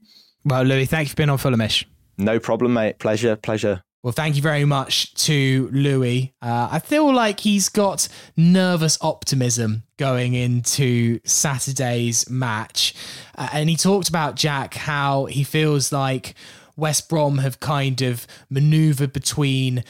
Well, 0.48 0.62
Louis, 0.62 0.86
thank 0.86 1.08
you 1.08 1.10
for 1.10 1.16
being 1.16 1.28
on 1.28 1.36
Fulhamish. 1.36 1.84
No 2.16 2.40
problem, 2.40 2.72
mate. 2.72 2.98
Pleasure, 2.98 3.36
pleasure. 3.36 3.82
Well, 4.02 4.12
thank 4.12 4.34
you 4.34 4.40
very 4.40 4.64
much 4.64 5.12
to 5.26 5.68
Louis. 5.72 6.32
Uh, 6.40 6.68
I 6.70 6.78
feel 6.78 7.12
like 7.12 7.40
he's 7.40 7.68
got 7.68 8.08
nervous 8.34 8.96
optimism 9.02 9.82
going 9.98 10.32
into 10.32 11.20
Saturday's 11.24 12.30
match. 12.30 12.94
Uh, 13.36 13.48
and 13.52 13.68
he 13.68 13.76
talked 13.76 14.08
about 14.08 14.36
Jack, 14.36 14.72
how 14.72 15.26
he 15.26 15.44
feels 15.44 15.92
like 15.92 16.34
West 16.76 17.10
Brom 17.10 17.38
have 17.38 17.60
kind 17.60 18.00
of 18.00 18.26
maneuvered 18.48 19.12
between 19.12 19.84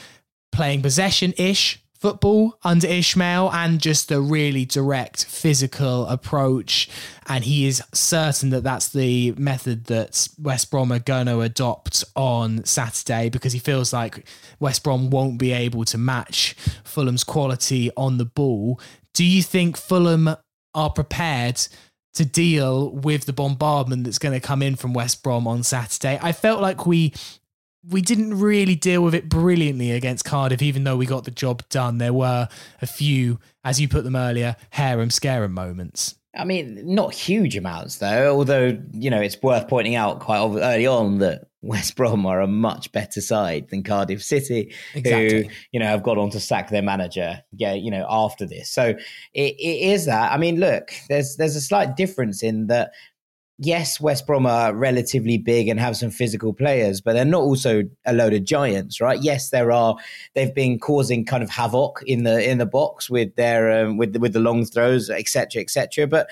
playing 0.51 0.81
possession 0.81 1.33
ish 1.37 1.81
football 1.99 2.57
under 2.63 2.87
Ismaël 2.87 3.53
and 3.53 3.81
just 3.81 4.09
a 4.09 4.21
really 4.21 4.63
direct 4.63 5.25
physical 5.25 6.05
approach. 6.07 6.89
And 7.27 7.43
he 7.43 7.67
is 7.67 7.83
certain 7.93 8.49
that 8.51 8.63
that's 8.63 8.89
the 8.89 9.33
method 9.33 9.85
that 9.85 10.29
West 10.39 10.71
Brom 10.71 10.93
are 10.93 10.99
going 10.99 11.27
to 11.27 11.41
adopt 11.41 12.05
on 12.15 12.63
Saturday 12.63 13.29
because 13.29 13.51
he 13.51 13.59
feels 13.59 13.91
like 13.91 14.25
West 14.59 14.83
Brom 14.83 15.09
won't 15.09 15.37
be 15.37 15.51
able 15.51 15.83
to 15.85 15.97
match 15.97 16.55
Fulham's 16.85 17.25
quality 17.25 17.91
on 17.97 18.17
the 18.17 18.25
ball. 18.25 18.79
Do 19.13 19.25
you 19.25 19.43
think 19.43 19.77
Fulham 19.77 20.29
are 20.73 20.89
prepared? 20.89 21.61
To 22.15 22.25
deal 22.25 22.89
with 22.89 23.27
the 23.27 23.33
bombardment 23.33 24.03
that's 24.03 24.17
going 24.17 24.33
to 24.33 24.45
come 24.45 24.63
in 24.63 24.75
from 24.75 24.93
West 24.93 25.21
Brom 25.23 25.47
on 25.47 25.61
Saturday. 25.61 26.19
I 26.21 26.31
felt 26.31 26.59
like 26.59 26.85
we 26.87 27.13
we 27.87 28.01
didn't 28.01 28.39
really 28.39 28.75
deal 28.75 29.03
with 29.03 29.15
it 29.15 29.29
brilliantly 29.29 29.91
against 29.91 30.25
Cardiff, 30.25 30.61
even 30.61 30.83
though 30.83 30.97
we 30.97 31.05
got 31.05 31.23
the 31.23 31.31
job 31.31 31.67
done. 31.69 31.97
There 31.97 32.13
were 32.13 32.49
a 32.81 32.87
few, 32.87 33.39
as 33.63 33.79
you 33.79 33.87
put 33.87 34.03
them 34.03 34.15
earlier, 34.15 34.55
harem 34.71 35.09
scarum 35.09 35.53
moments. 35.53 36.15
I 36.35 36.45
mean, 36.45 36.81
not 36.83 37.13
huge 37.13 37.57
amounts 37.57 37.97
though. 37.97 38.35
Although 38.35 38.77
you 38.93 39.09
know, 39.09 39.21
it's 39.21 39.41
worth 39.41 39.67
pointing 39.67 39.95
out 39.95 40.19
quite 40.19 40.39
early 40.39 40.85
on 40.85 41.17
that 41.19 41.47
West 41.61 41.95
Brom 41.95 42.25
are 42.25 42.39
a 42.39 42.47
much 42.47 42.91
better 42.91 43.19
side 43.19 43.69
than 43.69 43.83
Cardiff 43.83 44.23
City, 44.23 44.73
exactly. 44.93 45.43
who 45.43 45.49
you 45.71 45.79
know 45.79 45.87
have 45.87 46.03
got 46.03 46.17
on 46.17 46.29
to 46.31 46.39
sack 46.39 46.69
their 46.69 46.81
manager. 46.81 47.41
Yeah, 47.51 47.73
you 47.73 47.89
know 47.89 48.05
after 48.09 48.45
this, 48.45 48.69
so 48.71 48.89
it, 49.33 49.55
it 49.55 49.91
is 49.91 50.05
that. 50.05 50.31
I 50.31 50.37
mean, 50.37 50.59
look, 50.59 50.91
there's 51.09 51.35
there's 51.37 51.55
a 51.55 51.61
slight 51.61 51.95
difference 51.97 52.43
in 52.43 52.67
that 52.67 52.91
yes, 53.59 53.99
West 53.99 54.25
Brom 54.25 54.45
are 54.45 54.73
relatively 54.73 55.37
big 55.37 55.67
and 55.67 55.79
have 55.79 55.97
some 55.97 56.09
physical 56.09 56.53
players, 56.53 57.01
but 57.01 57.13
they're 57.13 57.25
not 57.25 57.41
also 57.41 57.83
a 58.05 58.13
load 58.13 58.33
of 58.33 58.43
giants, 58.43 58.99
right? 59.01 59.21
Yes, 59.21 59.49
there 59.49 59.71
are. 59.71 59.95
They've 60.33 60.53
been 60.53 60.79
causing 60.79 61.25
kind 61.25 61.43
of 61.43 61.49
havoc 61.49 62.01
in 62.05 62.23
the 62.23 62.49
in 62.49 62.57
the 62.57 62.65
box 62.65 63.09
with 63.09 63.35
their 63.35 63.85
um, 63.85 63.97
with 63.97 64.15
with 64.17 64.33
the 64.33 64.39
long 64.39 64.65
throws, 64.65 65.09
etc., 65.09 65.61
etc. 65.61 66.07
But 66.07 66.29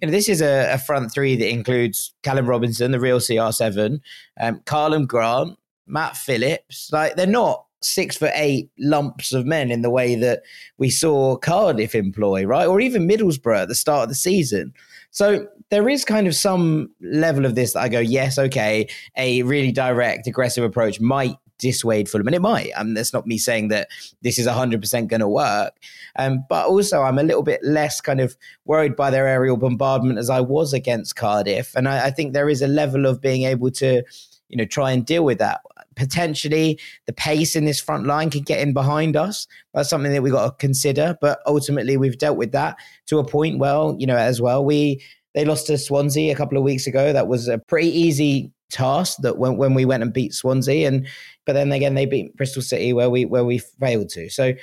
you 0.00 0.06
know, 0.06 0.12
this 0.12 0.28
is 0.28 0.42
a, 0.42 0.74
a, 0.74 0.78
front 0.78 1.10
three 1.10 1.36
that 1.36 1.48
includes 1.48 2.12
Callum 2.22 2.46
Robinson, 2.46 2.90
the 2.90 3.00
real 3.00 3.18
CR7, 3.18 3.98
um, 4.38 4.60
Karlan 4.66 5.06
Grant, 5.06 5.58
Matt 5.86 6.18
Phillips. 6.18 6.90
Like 6.92 7.16
they're 7.16 7.26
not 7.26 7.64
six 7.82 8.16
for 8.16 8.30
eight 8.34 8.70
lumps 8.78 9.32
of 9.32 9.46
men 9.46 9.70
in 9.70 9.82
the 9.82 9.90
way 9.90 10.14
that 10.14 10.42
we 10.76 10.90
saw 10.90 11.36
Cardiff 11.36 11.94
employ, 11.94 12.44
right? 12.44 12.66
Or 12.66 12.80
even 12.80 13.08
Middlesbrough 13.08 13.62
at 13.62 13.68
the 13.68 13.74
start 13.74 14.04
of 14.04 14.08
the 14.10 14.14
season. 14.14 14.74
So 15.16 15.46
there 15.70 15.88
is 15.88 16.04
kind 16.04 16.26
of 16.26 16.34
some 16.34 16.90
level 17.00 17.46
of 17.46 17.54
this 17.54 17.72
that 17.72 17.80
I 17.80 17.88
go, 17.88 18.00
yes, 18.00 18.38
okay, 18.38 18.86
a 19.16 19.42
really 19.44 19.72
direct, 19.72 20.26
aggressive 20.26 20.62
approach 20.62 21.00
might 21.00 21.36
dissuade 21.58 22.10
Fulham, 22.10 22.26
and 22.26 22.36
it 22.36 22.42
might. 22.42 22.70
Um, 22.76 22.92
that's 22.92 23.14
not 23.14 23.26
me 23.26 23.38
saying 23.38 23.68
that 23.68 23.88
this 24.20 24.38
is 24.38 24.46
100% 24.46 25.08
going 25.08 25.20
to 25.20 25.28
work. 25.28 25.72
Um, 26.16 26.44
but 26.50 26.66
also, 26.66 27.00
I'm 27.00 27.18
a 27.18 27.22
little 27.22 27.42
bit 27.42 27.64
less 27.64 27.98
kind 27.98 28.20
of 28.20 28.36
worried 28.66 28.94
by 28.94 29.08
their 29.08 29.26
aerial 29.26 29.56
bombardment 29.56 30.18
as 30.18 30.28
I 30.28 30.40
was 30.40 30.74
against 30.74 31.16
Cardiff. 31.16 31.74
And 31.74 31.88
I, 31.88 32.08
I 32.08 32.10
think 32.10 32.34
there 32.34 32.50
is 32.50 32.60
a 32.60 32.68
level 32.68 33.06
of 33.06 33.22
being 33.22 33.44
able 33.44 33.70
to, 33.70 34.02
you 34.50 34.56
know, 34.58 34.66
try 34.66 34.90
and 34.90 35.06
deal 35.06 35.24
with 35.24 35.38
that. 35.38 35.62
Potentially, 35.96 36.78
the 37.06 37.12
pace 37.12 37.56
in 37.56 37.64
this 37.64 37.80
front 37.80 38.06
line 38.06 38.30
could 38.30 38.46
get 38.46 38.60
in 38.60 38.72
behind 38.72 39.16
us. 39.16 39.46
That's 39.74 39.88
something 39.88 40.12
that 40.12 40.22
we've 40.22 40.32
got 40.32 40.46
to 40.46 40.66
consider. 40.66 41.16
But 41.20 41.40
ultimately, 41.46 41.96
we've 41.96 42.18
dealt 42.18 42.36
with 42.36 42.52
that 42.52 42.76
to 43.06 43.18
a 43.18 43.24
point. 43.24 43.58
Well, 43.58 43.96
you 43.98 44.06
know, 44.06 44.16
as 44.16 44.40
well, 44.40 44.64
we 44.64 45.02
they 45.34 45.44
lost 45.44 45.66
to 45.66 45.76
Swansea 45.76 46.32
a 46.32 46.36
couple 46.36 46.56
of 46.56 46.64
weeks 46.64 46.86
ago. 46.86 47.12
That 47.12 47.28
was 47.28 47.48
a 47.48 47.58
pretty 47.58 47.88
easy 47.88 48.52
task 48.70 49.18
that 49.22 49.38
when, 49.38 49.56
when 49.56 49.74
we 49.74 49.84
went 49.84 50.02
and 50.02 50.12
beat 50.12 50.34
Swansea 50.34 50.88
and 50.88 51.06
but 51.44 51.52
then 51.52 51.70
again 51.70 51.94
they 51.94 52.06
beat 52.06 52.36
Bristol 52.36 52.62
City 52.62 52.92
where 52.92 53.08
we 53.08 53.24
where 53.24 53.44
we 53.44 53.58
failed 53.58 54.08
to. 54.10 54.28
So 54.28 54.54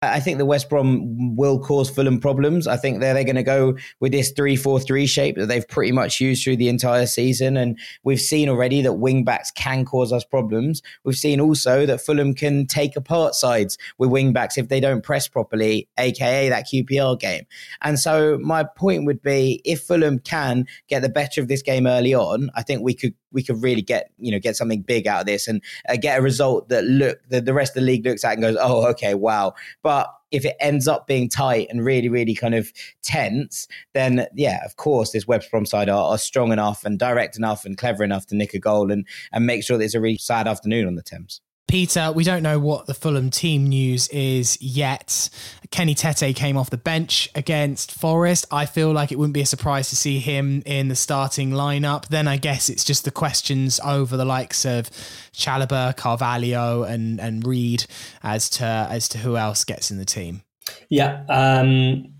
I 0.00 0.20
think 0.20 0.38
the 0.38 0.46
West 0.46 0.70
Brom 0.70 1.34
will 1.34 1.58
cause 1.58 1.90
Fulham 1.90 2.20
problems. 2.20 2.68
I 2.68 2.76
think 2.76 3.00
they're, 3.00 3.14
they're 3.14 3.24
going 3.24 3.34
to 3.34 3.42
go 3.42 3.76
with 3.98 4.12
this 4.12 4.30
3 4.30 4.54
4 4.54 4.78
3 4.78 5.06
shape 5.06 5.36
that 5.36 5.46
they've 5.46 5.66
pretty 5.66 5.90
much 5.90 6.20
used 6.20 6.44
through 6.44 6.56
the 6.56 6.68
entire 6.68 7.06
season. 7.06 7.56
And 7.56 7.76
we've 8.04 8.20
seen 8.20 8.48
already 8.48 8.80
that 8.82 8.92
wing 8.94 9.24
backs 9.24 9.50
can 9.50 9.84
cause 9.84 10.12
us 10.12 10.24
problems. 10.24 10.82
We've 11.02 11.16
seen 11.16 11.40
also 11.40 11.84
that 11.84 12.00
Fulham 12.00 12.32
can 12.32 12.66
take 12.66 12.94
apart 12.94 13.34
sides 13.34 13.76
with 13.98 14.10
wing 14.10 14.32
backs 14.32 14.56
if 14.56 14.68
they 14.68 14.78
don't 14.78 15.02
press 15.02 15.26
properly, 15.26 15.88
aka 15.98 16.48
that 16.48 16.68
QPR 16.72 17.18
game. 17.18 17.44
And 17.82 17.98
so 17.98 18.38
my 18.38 18.62
point 18.62 19.04
would 19.04 19.20
be 19.20 19.60
if 19.64 19.82
Fulham 19.82 20.20
can 20.20 20.66
get 20.86 21.02
the 21.02 21.08
better 21.08 21.40
of 21.40 21.48
this 21.48 21.62
game 21.62 21.88
early 21.88 22.14
on, 22.14 22.50
I 22.54 22.62
think 22.62 22.82
we 22.82 22.94
could 22.94 23.14
we 23.32 23.42
could 23.42 23.62
really 23.62 23.82
get 23.82 24.10
you 24.18 24.30
know 24.30 24.38
get 24.38 24.56
something 24.56 24.82
big 24.82 25.06
out 25.06 25.20
of 25.20 25.26
this 25.26 25.48
and 25.48 25.62
uh, 25.88 25.96
get 25.96 26.18
a 26.18 26.22
result 26.22 26.68
that 26.68 26.84
look 26.84 27.18
that 27.28 27.44
the 27.44 27.54
rest 27.54 27.76
of 27.76 27.82
the 27.82 27.86
league 27.86 28.04
looks 28.04 28.24
at 28.24 28.32
and 28.32 28.42
goes, 28.42 28.56
oh 28.60 28.86
okay, 28.88 29.14
wow. 29.14 29.54
But 29.82 30.12
if 30.30 30.44
it 30.44 30.56
ends 30.60 30.86
up 30.86 31.06
being 31.06 31.28
tight 31.28 31.68
and 31.70 31.84
really, 31.84 32.08
really 32.08 32.34
kind 32.34 32.54
of 32.54 32.72
tense, 33.02 33.66
then 33.94 34.26
yeah, 34.34 34.64
of 34.64 34.76
course, 34.76 35.12
this 35.12 35.26
West 35.26 35.50
Brom 35.50 35.64
side 35.64 35.88
are, 35.88 36.12
are, 36.12 36.18
strong 36.18 36.52
enough 36.52 36.84
and 36.84 36.98
direct 36.98 37.36
enough 37.36 37.64
and 37.64 37.78
clever 37.78 38.04
enough 38.04 38.26
to 38.26 38.36
nick 38.36 38.52
a 38.54 38.58
goal 38.58 38.90
and 38.92 39.06
and 39.32 39.46
make 39.46 39.64
sure 39.64 39.78
that 39.78 39.84
it's 39.84 39.94
a 39.94 40.00
really 40.00 40.18
sad 40.18 40.46
afternoon 40.46 40.86
on 40.86 40.94
the 40.94 41.02
Thames. 41.02 41.40
Peter, 41.68 42.10
we 42.12 42.24
don't 42.24 42.42
know 42.42 42.58
what 42.58 42.86
the 42.86 42.94
Fulham 42.94 43.28
team 43.30 43.66
news 43.66 44.08
is 44.08 44.60
yet. 44.60 45.28
Kenny 45.70 45.94
Tete 45.94 46.34
came 46.34 46.56
off 46.56 46.70
the 46.70 46.78
bench 46.78 47.28
against 47.34 47.92
Forest. 47.92 48.46
I 48.50 48.64
feel 48.64 48.90
like 48.90 49.12
it 49.12 49.18
wouldn't 49.18 49.34
be 49.34 49.42
a 49.42 49.46
surprise 49.46 49.90
to 49.90 49.96
see 49.96 50.18
him 50.18 50.62
in 50.64 50.88
the 50.88 50.96
starting 50.96 51.50
lineup. 51.50 52.08
Then 52.08 52.26
I 52.26 52.38
guess 52.38 52.70
it's 52.70 52.84
just 52.84 53.04
the 53.04 53.10
questions 53.10 53.78
over 53.84 54.16
the 54.16 54.24
likes 54.24 54.64
of 54.64 54.88
Chalobah, 55.34 55.94
Carvalho, 55.94 56.84
and 56.84 57.20
and 57.20 57.46
Reed 57.46 57.84
as 58.22 58.48
to 58.50 58.64
as 58.64 59.06
to 59.10 59.18
who 59.18 59.36
else 59.36 59.64
gets 59.64 59.90
in 59.90 59.98
the 59.98 60.06
team. 60.06 60.42
Yeah, 60.88 61.24
um, 61.28 62.14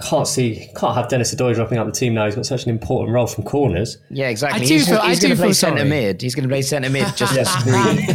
can't 0.00 0.26
see, 0.26 0.70
can't 0.74 0.94
have 0.94 1.08
Dennis 1.08 1.34
Odoi 1.34 1.54
dropping 1.54 1.76
out 1.76 1.84
the 1.84 1.92
team 1.92 2.14
now. 2.14 2.24
He's 2.24 2.34
got 2.34 2.46
such 2.46 2.64
an 2.64 2.70
important 2.70 3.14
role 3.14 3.26
from 3.26 3.44
corners. 3.44 3.98
Yeah, 4.08 4.28
exactly. 4.28 4.62
I 4.62 4.64
do 4.64 4.74
he's, 4.74 4.88
feel, 4.88 5.00
he's 5.02 5.20
going 5.20 5.36
to 5.36 5.36
play 5.36 5.52
centre 5.52 5.84
mid. 5.84 6.22
He's 6.22 6.34
going 6.34 6.48
to 6.48 6.52
play 6.52 6.62
centre 6.62 6.88
mid 6.88 7.14
just 7.14 7.36
as 7.36 7.52
screening. 7.52 8.06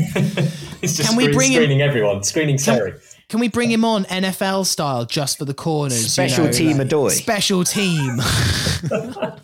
he's 0.82 0.98
just 0.98 1.08
can 1.08 1.16
we 1.16 1.32
bring 1.32 1.52
screening 1.52 1.80
him, 1.80 1.88
everyone, 1.88 2.24
screening 2.24 2.58
Terry. 2.58 2.96
Can 3.30 3.40
we 3.40 3.48
bring 3.48 3.70
him 3.70 3.86
on 3.86 4.06
NFL 4.06 4.66
style 4.66 5.06
just 5.06 5.38
for 5.38 5.46
the 5.46 5.54
corners? 5.54 6.12
Special 6.12 6.46
you 6.46 6.52
know, 6.52 6.58
team 6.58 6.78
like, 6.78 6.88
Odoi. 6.88 7.12
Special 7.12 7.64
team. 7.64 8.20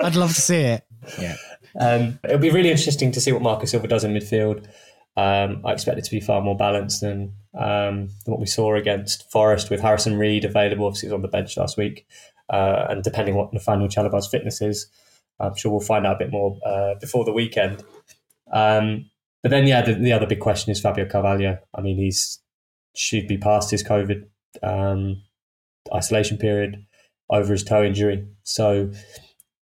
I'd 0.00 0.14
love 0.16 0.34
to 0.34 0.40
see 0.40 0.60
it. 0.60 0.84
Yeah. 1.18 1.36
Um, 1.78 2.18
it'll 2.24 2.38
be 2.38 2.50
really 2.50 2.70
interesting 2.70 3.10
to 3.12 3.20
see 3.20 3.32
what 3.32 3.42
Marco 3.42 3.66
Silva 3.66 3.88
does 3.88 4.04
in 4.04 4.14
midfield. 4.14 4.66
Um, 5.16 5.62
I 5.64 5.72
expect 5.72 5.98
it 5.98 6.04
to 6.04 6.10
be 6.10 6.20
far 6.20 6.40
more 6.40 6.56
balanced 6.56 7.00
than, 7.00 7.34
um, 7.54 8.08
than 8.24 8.32
what 8.32 8.40
we 8.40 8.46
saw 8.46 8.74
against 8.74 9.30
Forest 9.30 9.70
with 9.70 9.80
Harrison 9.80 10.18
Reed 10.18 10.44
available. 10.44 10.86
Obviously, 10.86 11.08
he 11.08 11.12
was 11.12 11.18
on 11.18 11.22
the 11.22 11.28
bench 11.28 11.56
last 11.56 11.76
week. 11.76 12.06
Uh, 12.48 12.86
and 12.90 13.02
depending 13.02 13.34
what 13.34 13.52
Nathaniel 13.52 13.88
Chalobah's 13.88 14.26
fitness 14.26 14.60
is, 14.60 14.88
I'm 15.40 15.54
sure 15.56 15.72
we'll 15.72 15.80
find 15.80 16.06
out 16.06 16.16
a 16.16 16.18
bit 16.18 16.30
more 16.30 16.58
uh, 16.64 16.94
before 17.00 17.24
the 17.24 17.32
weekend. 17.32 17.82
Um, 18.52 19.10
but 19.42 19.50
then, 19.50 19.66
yeah, 19.66 19.82
the, 19.82 19.94
the, 19.94 20.12
other 20.12 20.26
big 20.26 20.40
question 20.40 20.72
is 20.72 20.80
Fabio 20.80 21.06
Carvalho. 21.06 21.58
I 21.74 21.80
mean, 21.80 21.98
he's 21.98 22.40
should 22.96 23.26
be 23.26 23.36
past 23.36 23.70
his 23.70 23.82
COVID 23.82 24.26
um, 24.62 25.22
isolation 25.92 26.38
period 26.38 26.86
over 27.28 27.52
his 27.52 27.64
toe 27.64 27.84
injury. 27.84 28.26
So, 28.42 28.90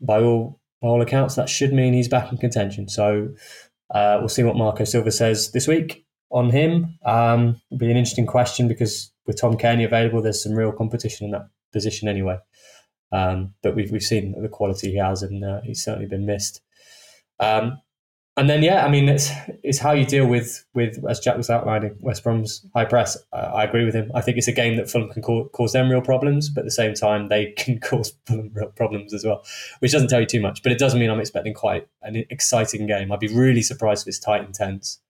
by 0.01 0.21
all 0.21 0.61
by 0.81 0.89
all 0.89 1.03
accounts, 1.03 1.37
that 1.37 1.49
should 1.49 1.73
mean 1.73 1.95
he's 1.95 2.09
back 2.09 2.31
in 2.31 2.39
contention. 2.39 2.89
So, 2.89 3.31
uh, 3.93 4.17
we'll 4.19 4.29
see 4.29 4.43
what 4.43 4.57
Marco 4.57 4.85
Silva 4.85 5.11
says 5.11 5.53
this 5.53 5.69
week 5.69 6.05
on 6.31 6.51
him. 6.51 6.99
Um, 7.05 7.61
it'll 7.71 7.79
be 7.79 7.91
an 7.91 7.97
interesting 7.97 8.27
question 8.27 8.67
because 8.67 9.13
with 9.27 9.41
Tom 9.41 9.57
Cairney 9.57 9.85
available, 9.85 10.23
there's 10.23 10.43
some 10.43 10.55
real 10.55 10.73
competition 10.73 11.27
in 11.27 11.33
that 11.33 11.49
position 11.73 12.09
anyway. 12.09 12.39
Um, 13.13 13.55
but 13.63 13.77
we've 13.77 13.91
we've 13.91 14.03
seen 14.03 14.41
the 14.41 14.49
quality 14.49 14.93
he 14.93 14.97
has, 14.97 15.23
and 15.23 15.45
uh, 15.45 15.61
he's 15.63 15.85
certainly 15.85 16.09
been 16.09 16.25
missed. 16.25 16.63
Um, 17.39 17.82
and 18.39 18.49
then, 18.49 18.63
yeah, 18.63 18.87
I 18.87 18.89
mean, 18.89 19.11
it's 19.11 19.31
it's 19.63 19.79
how 19.79 19.93
you 19.93 20.07
deal 20.07 20.27
with 20.27 20.65
with 20.73 21.05
as 21.07 21.21
Jack 21.21 21.37
was 21.37 21.51
outlining 21.51 21.97
West 22.01 22.25
Brom's 22.25 22.65
high 22.75 22.87
press. 22.87 23.19
I, 23.31 23.41
I 23.41 23.65
agree 23.65 23.85
with 23.85 23.95
him. 23.95 24.11
I 24.15 24.23
think 24.23 24.39
it's 24.39 24.49
a 24.49 24.53
game 24.53 24.77
that 24.77 24.89
Fulham 24.89 25.11
can 25.11 25.21
cause, 25.23 25.73
them 25.73 25.91
real 25.91 26.01
problems, 26.01 26.49
but 26.49 26.63
at 26.63 26.65
the 26.65 26.71
same 26.71 26.95
time, 26.95 27.29
they 27.29 27.53
can 27.59 27.79
cause 27.79 28.15
Fulham 28.27 28.51
real 28.55 28.69
problems 28.69 29.13
as 29.13 29.25
well, 29.25 29.45
which 29.81 29.93
doesn't 29.93 30.09
tell 30.09 30.21
you 30.21 30.27
too 30.27 30.41
much. 30.41 30.63
But 30.63 30.73
it 30.73 30.79
doesn't 30.79 30.99
mean 30.99 31.11
I'm 31.11 31.21
expecting 31.21 31.53
quite 31.53 31.87
an 32.01 32.25
exciting 32.31 32.87
game. 32.87 33.13
I'd 33.13 33.21
be 33.21 33.29
really 33.29 33.63
surprised 33.63 34.05
if 34.05 34.09
it's 34.09 34.19
tight 34.19 34.45
and 34.45 34.55
tense. 34.55 35.01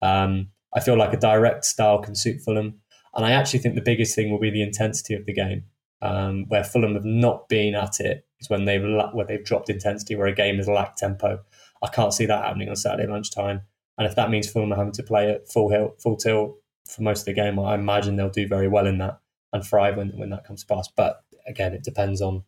Um, 0.00 0.48
I 0.74 0.80
feel 0.80 0.96
like 0.96 1.12
a 1.12 1.18
direct 1.18 1.66
style 1.66 1.98
can 1.98 2.14
suit 2.14 2.40
Fulham, 2.40 2.80
and 3.14 3.26
I 3.26 3.32
actually 3.32 3.58
think 3.58 3.74
the 3.74 3.82
biggest 3.82 4.14
thing 4.14 4.30
will 4.30 4.40
be 4.40 4.50
the 4.50 4.62
intensity 4.62 5.14
of 5.14 5.26
the 5.26 5.34
game. 5.34 5.64
Um, 6.02 6.46
where 6.48 6.64
Fulham 6.64 6.94
have 6.94 7.04
not 7.04 7.46
been 7.50 7.74
at 7.74 8.00
it 8.00 8.24
is 8.40 8.48
when 8.48 8.64
they've 8.64 8.82
where 9.12 9.26
they've 9.26 9.44
dropped 9.44 9.68
intensity, 9.68 10.16
where 10.16 10.28
a 10.28 10.34
game 10.34 10.56
has 10.56 10.66
lacked 10.66 10.96
tempo 10.96 11.40
I 11.82 11.88
can't 11.88 12.14
see 12.14 12.26
that 12.26 12.44
happening 12.44 12.68
on 12.68 12.76
Saturday 12.76 13.10
lunchtime. 13.10 13.62
And 13.98 14.06
if 14.06 14.14
that 14.16 14.30
means 14.30 14.50
Fulham 14.50 14.70
having 14.70 14.92
to 14.92 15.02
play 15.02 15.30
at 15.30 15.50
full 15.50 15.68
hill, 15.68 15.94
full 15.98 16.16
tilt 16.16 16.56
for 16.88 17.02
most 17.02 17.20
of 17.20 17.26
the 17.26 17.32
game, 17.34 17.58
I 17.58 17.74
imagine 17.74 18.16
they'll 18.16 18.30
do 18.30 18.48
very 18.48 18.68
well 18.68 18.86
in 18.86 18.98
that 18.98 19.20
and 19.52 19.64
thrive 19.64 19.96
when, 19.96 20.10
when 20.10 20.30
that 20.30 20.44
comes 20.44 20.64
to 20.64 20.74
pass. 20.74 20.88
But 20.88 21.22
again, 21.46 21.74
it 21.74 21.82
depends 21.82 22.22
on 22.22 22.44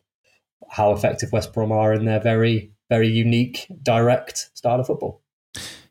how 0.69 0.91
effective 0.93 1.31
West 1.31 1.53
Brom 1.53 1.71
are 1.71 1.93
in 1.93 2.05
their 2.05 2.19
very, 2.19 2.71
very 2.89 3.07
unique, 3.07 3.67
direct 3.81 4.49
style 4.53 4.79
of 4.79 4.87
football. 4.87 5.21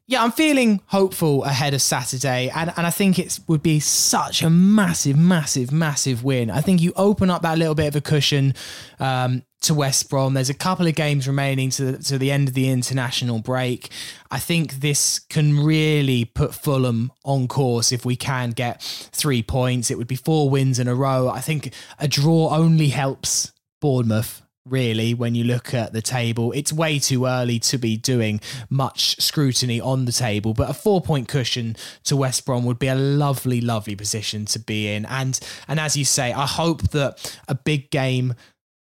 Yeah, 0.07 0.25
I'm 0.25 0.33
feeling 0.33 0.81
hopeful 0.87 1.45
ahead 1.45 1.75
of 1.75 1.81
Saturday, 1.81 2.51
and, 2.55 2.73
and 2.77 2.87
I 2.87 2.91
think 2.91 3.19
it 3.19 3.39
would 3.47 3.63
be 3.63 3.79
such 3.79 4.43
a 4.43 4.51
massive, 4.51 5.17
massive, 5.17 5.71
massive 5.71 6.25
win. 6.25 6.51
I 6.51 6.61
think 6.61 6.83
you 6.83 6.93
open 6.97 7.31
up 7.31 7.43
that 7.43 7.57
little 7.57 7.75
bit 7.75 7.87
of 7.87 7.97
a 7.97 8.01
cushion 8.01 8.55
um, 8.99 9.45
to 9.63 9.75
West 9.75 10.11
Brom. 10.11 10.35
There's 10.35 10.51
a 10.51 10.55
couple 10.55 10.87
of 10.87 10.95
games 10.95 11.27
remaining 11.27 11.71
to 11.71 11.93
the, 11.93 12.03
to 12.05 12.19
the 12.19 12.31
end 12.31 12.49
of 12.49 12.55
the 12.55 12.69
international 12.69 13.39
break. 13.39 13.91
I 14.31 14.39
think 14.39 14.75
this 14.75 15.19
can 15.19 15.65
really 15.65 16.25
put 16.25 16.55
Fulham 16.55 17.13
on 17.25 17.49
course 17.49 17.93
if 17.93 18.05
we 18.05 18.17
can 18.17 18.51
get 18.51 18.83
three 18.83 19.43
points. 19.43 19.91
It 19.91 19.99
would 19.99 20.09
be 20.09 20.17
four 20.17 20.51
wins 20.51 20.79
in 20.79 20.89
a 20.89 20.95
row. 20.95 21.29
I 21.29 21.41
think 21.41 21.73
a 21.99 22.09
draw 22.09 22.51
only 22.51 22.89
helps 22.89 23.53
Bournemouth 23.81 24.43
really 24.65 25.13
when 25.13 25.35
you 25.35 25.43
look 25.43 25.75
at 25.75 25.93
the 25.93 26.01
table 26.01 26.53
it's 26.53 26.73
way 26.73 26.97
too 26.97 27.27
early 27.27 27.59
to 27.59 27.77
be 27.77 27.97
doing 27.97 28.41
much 28.71 29.21
scrutiny 29.21 29.81
on 29.81 30.05
the 30.05 30.13
table 30.13 30.55
but 30.55 30.71
a 30.71 30.73
four 30.73 31.01
point 31.01 31.27
cushion 31.27 31.75
to 32.05 32.15
west 32.15 32.47
brom 32.47 32.65
would 32.65 32.79
be 32.79 32.87
a 32.87 32.95
lovely 32.95 33.61
lovely 33.61 33.97
position 33.97 34.45
to 34.45 34.61
be 34.61 34.93
in 34.93 35.05
and 35.07 35.41
and 35.67 35.81
as 35.81 35.97
you 35.97 36.05
say 36.05 36.33
i 36.33 36.47
hope 36.47 36.81
that 36.91 37.37
a 37.49 37.57
big 37.57 37.91
game 37.91 38.35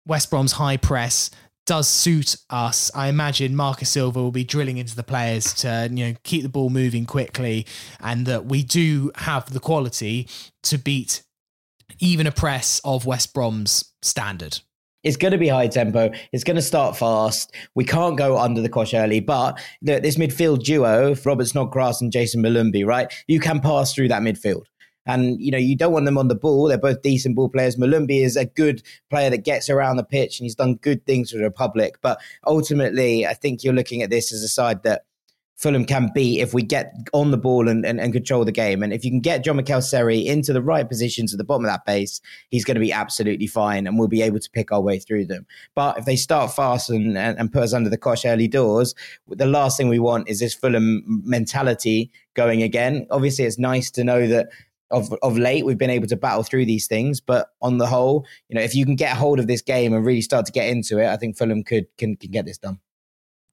West 0.06 0.30
Brom's 0.30 0.53
high 0.53 0.77
press 0.77 1.32
does 1.65 1.88
suit 1.88 2.36
us. 2.49 2.91
I 2.94 3.07
imagine 3.07 3.56
Marcus 3.56 3.90
Silva 3.90 4.22
will 4.22 4.32
be 4.32 4.44
drilling 4.44 4.77
into 4.77 4.95
the 4.95 5.03
players 5.03 5.53
to 5.56 5.90
you 5.91 6.06
know 6.06 6.15
keep 6.23 6.44
the 6.44 6.49
ball 6.49 6.69
moving 6.69 7.06
quickly, 7.06 7.65
and 7.99 8.26
that 8.26 8.45
we 8.45 8.64
do 8.64 9.11
have 9.15 9.52
the 9.52 9.60
quality 9.60 10.27
to 10.64 10.77
beat 10.77 11.23
even 11.99 12.27
a 12.27 12.32
press 12.32 12.82
of 12.84 13.06
West 13.06 13.34
Brom's 13.34 13.94
standard. 14.02 14.60
It's 15.03 15.18
going 15.18 15.34
to 15.34 15.38
be 15.38 15.49
high 15.49 15.68
tempo. 15.68 16.11
It's 16.32 16.44
going 16.44 16.56
to 16.56 16.64
start 16.64 16.98
fast. 16.98 17.53
We 17.76 17.86
can't 17.86 18.18
go 18.18 18.40
under 18.40 18.61
the 18.61 18.69
cosh 18.69 18.95
early, 18.95 19.19
but 19.19 19.60
this 19.80 20.18
midfield 20.18 20.64
duo, 20.64 21.15
Robert 21.23 21.45
Snodgrass 21.45 22.02
and 22.02 22.11
Jayson 22.11 22.41
Molumby, 22.41 22.84
right? 22.84 23.14
You 23.27 23.40
can 23.40 23.60
pass 23.60 23.94
through 23.94 24.07
that 24.07 24.23
midfield. 24.23 24.64
And, 25.06 25.40
you 25.41 25.52
know, 25.52 25.57
you 25.57 25.76
don't 25.76 25.94
want 25.94 26.06
them 26.06 26.18
on 26.18 26.27
the 26.27 26.36
ball. 26.36 26.68
They're 26.68 26.77
both 26.77 27.02
decent 27.02 27.36
ball 27.36 27.49
players. 27.49 27.76
Molumby 27.76 28.23
is 28.23 28.36
a 28.36 28.45
good 28.45 28.82
player 29.10 29.30
that 29.30 29.44
gets 29.44 29.69
around 29.69 29.98
the 29.98 30.03
pitch 30.03 30.40
and 30.40 30.45
he's 30.45 30.56
done 30.56 30.76
good 30.76 31.06
things 31.06 31.32
for 31.32 31.38
the 31.38 31.44
Republic. 31.44 31.98
But 32.02 32.19
ultimately, 32.45 33.26
I 33.26 33.34
think 33.34 33.64
you're 33.64 33.73
looking 33.73 34.02
at 34.02 34.10
this 34.10 34.34
as 34.34 34.41
a 34.41 34.48
side 34.48 34.84
that 34.84 35.06
Fulham 35.56 35.86
can 35.86 36.11
beat 36.14 36.41
if 36.41 36.53
we 36.53 36.61
get 36.61 36.94
on 37.14 37.32
the 37.32 37.38
ball 37.38 37.69
and, 37.69 37.86
and, 37.86 37.99
and, 37.99 38.11
control 38.11 38.44
the 38.44 38.52
game. 38.52 38.84
And 38.84 38.91
if 38.91 39.06
you 39.06 39.11
can 39.11 39.22
get 39.22 39.44
Jean 39.44 39.56
Michel 39.56 39.82
into 40.10 40.52
the 40.52 40.61
right 40.61 40.88
positions 40.88 41.34
at 41.34 41.38
the 41.38 41.45
bottom 41.45 41.64
of 41.64 41.72
that 41.72 41.86
base, 41.86 42.19
he's 42.49 42.65
going 42.65 42.76
to 42.76 42.82
be 42.82 42.91
absolutely 42.91 43.48
fine 43.48 43.88
and 43.88 43.98
we'll 43.98 44.10
be 44.10 44.22
able 44.22 44.40
to 44.40 44.49
pick 44.49 44.72
our 44.73 44.82
way 44.82 44.99
through 44.99 45.26
them. 45.26 45.45
But 45.73 45.98
if 45.98 46.06
they 46.06 46.18
start 46.18 46.53
fast 46.53 46.90
and, 46.90 47.18
and, 47.18 47.40
and 47.40 47.53
put 47.53 47.64
us 47.64 47.73
under 47.73 47.90
the 47.90 47.98
cosh 47.98 48.26
early 48.26 48.49
doors, 48.49 48.94
the 49.30 49.45
last 49.45 49.77
thing 49.77 49.88
we 49.88 49.99
want 49.99 50.27
is 50.27 50.41
this 50.41 50.53
Fulham 50.53 51.03
mentality 51.23 52.11
going 52.34 52.61
again. 52.61 53.07
Obviously, 53.10 53.45
it's 53.45 53.57
nice 53.57 53.90
to 53.91 54.03
know 54.03 54.27
that 54.27 54.49
of 54.91 55.13
of 55.21 55.37
late 55.37 55.65
we've 55.65 55.77
been 55.77 55.89
able 55.89 56.07
to 56.07 56.15
battle 56.15 56.43
through 56.43 56.65
these 56.65 56.87
things 56.87 57.19
but 57.19 57.49
on 57.61 57.77
the 57.77 57.87
whole 57.87 58.25
you 58.49 58.55
know 58.55 58.61
if 58.61 58.75
you 58.75 58.85
can 58.85 58.95
get 58.95 59.13
a 59.13 59.15
hold 59.15 59.39
of 59.39 59.47
this 59.47 59.61
game 59.61 59.93
and 59.93 60.05
really 60.05 60.21
start 60.21 60.45
to 60.45 60.51
get 60.51 60.67
into 60.69 60.99
it 60.99 61.07
i 61.07 61.17
think 61.17 61.37
fulham 61.37 61.63
could 61.63 61.85
can, 61.97 62.15
can 62.15 62.31
get 62.31 62.45
this 62.45 62.57
done 62.57 62.79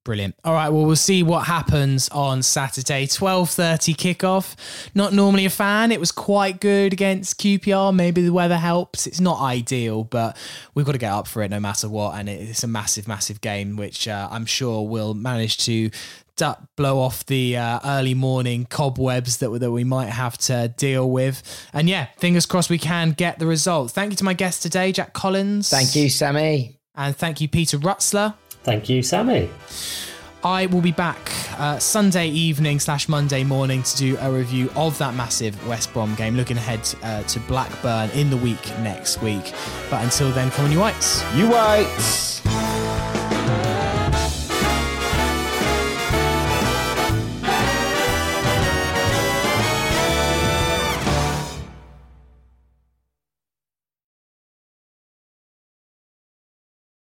Brilliant. 0.05 0.35
All 0.43 0.53
right, 0.53 0.69
well 0.69 0.85
we'll 0.85 0.97
see 0.97 1.23
what 1.23 1.47
happens 1.47 2.09
on 2.09 2.43
Saturday. 2.43 3.07
12:30 3.07 3.95
kickoff. 3.95 4.57
Not 4.97 5.13
normally 5.13 5.45
a 5.45 5.51
fan. 5.51 5.93
It 5.93 6.01
was 6.01 6.11
quite 6.11 6.61
good 6.61 6.93
against 6.93 7.39
QPR. 7.41 7.95
Maybe 7.95 8.21
the 8.21 8.33
weather 8.33 8.57
helps. 8.57 9.07
It's 9.07 9.21
not 9.21 9.41
ideal, 9.41 10.03
but 10.03 10.37
we've 10.75 10.85
got 10.85 10.93
to 10.93 10.99
get 10.99 11.13
up 11.13 11.29
for 11.29 11.45
it 11.45 11.53
no 11.53 11.61
matter 11.61 11.89
what 11.89 12.19
and 12.19 12.29
it's 12.29 12.65
a 12.65 12.67
massive 12.67 13.07
massive 13.07 13.41
game 13.41 13.77
which 13.77 14.09
uh, 14.09 14.29
I'm 14.29 14.45
sure 14.45 14.89
we'll 14.89 15.15
manage 15.15 15.59
to 15.67 15.91
blow 16.77 16.99
off 16.99 17.27
the 17.27 17.57
uh, 17.57 17.81
early 17.85 18.15
morning 18.15 18.67
cobwebs 18.69 19.39
that, 19.39 19.51
that 19.51 19.71
we 19.71 19.85
might 19.85 20.09
have 20.09 20.39
to 20.39 20.73
deal 20.77 21.11
with. 21.11 21.43
And 21.73 21.89
yeah, 21.89 22.07
fingers 22.19 22.47
crossed 22.47 22.71
we 22.71 22.79
can 22.79 23.13
get 23.13 23.39
the 23.39 23.47
result. 23.47 23.91
Thank 23.93 24.13
you 24.13 24.17
to 24.17 24.25
my 24.25 24.35
guest 24.35 24.63
today, 24.63 24.93
Jack 24.93 25.13
Collins. 25.13 25.69
Thank 25.69 25.95
you, 25.95 26.09
Sammy. 26.09 26.79
And 26.95 27.17
thank 27.17 27.41
you, 27.41 27.49
Peter 27.49 27.79
Rutzler. 27.79 28.35
Thank 28.65 28.89
you, 28.89 29.03
Sammy. 29.03 29.51
I 30.45 30.67
will 30.67 30.81
be 30.81 30.91
back 30.91 31.31
uh, 31.59 31.79
Sunday 31.79 32.29
evening 32.29 32.81
slash 32.81 33.09
Monday 33.09 33.45
morning 33.45 33.83
to 33.85 33.97
do 33.97 34.17
a 34.19 34.31
review 34.31 34.71
of 34.75 34.99
that 34.99 35.15
massive 35.15 35.69
West 35.69 35.93
Brom 35.93 36.17
game, 36.17 36.37
looking 36.37 36.57
ahead 36.57 36.81
uh, 37.03 37.23
to 37.25 37.39
Blackburn 37.41 38.11
in 38.11 38.29
the 38.29 38.37
week 38.37 38.69
next 38.81 39.23
week. 39.23 39.53
But 39.89 40.03
until 40.03 40.33
then, 40.33 40.51
come 40.51 40.65
on, 40.65 40.73
you 40.73 40.81
whites. 40.81 41.23
You 41.37 41.49
whites. 41.49 42.43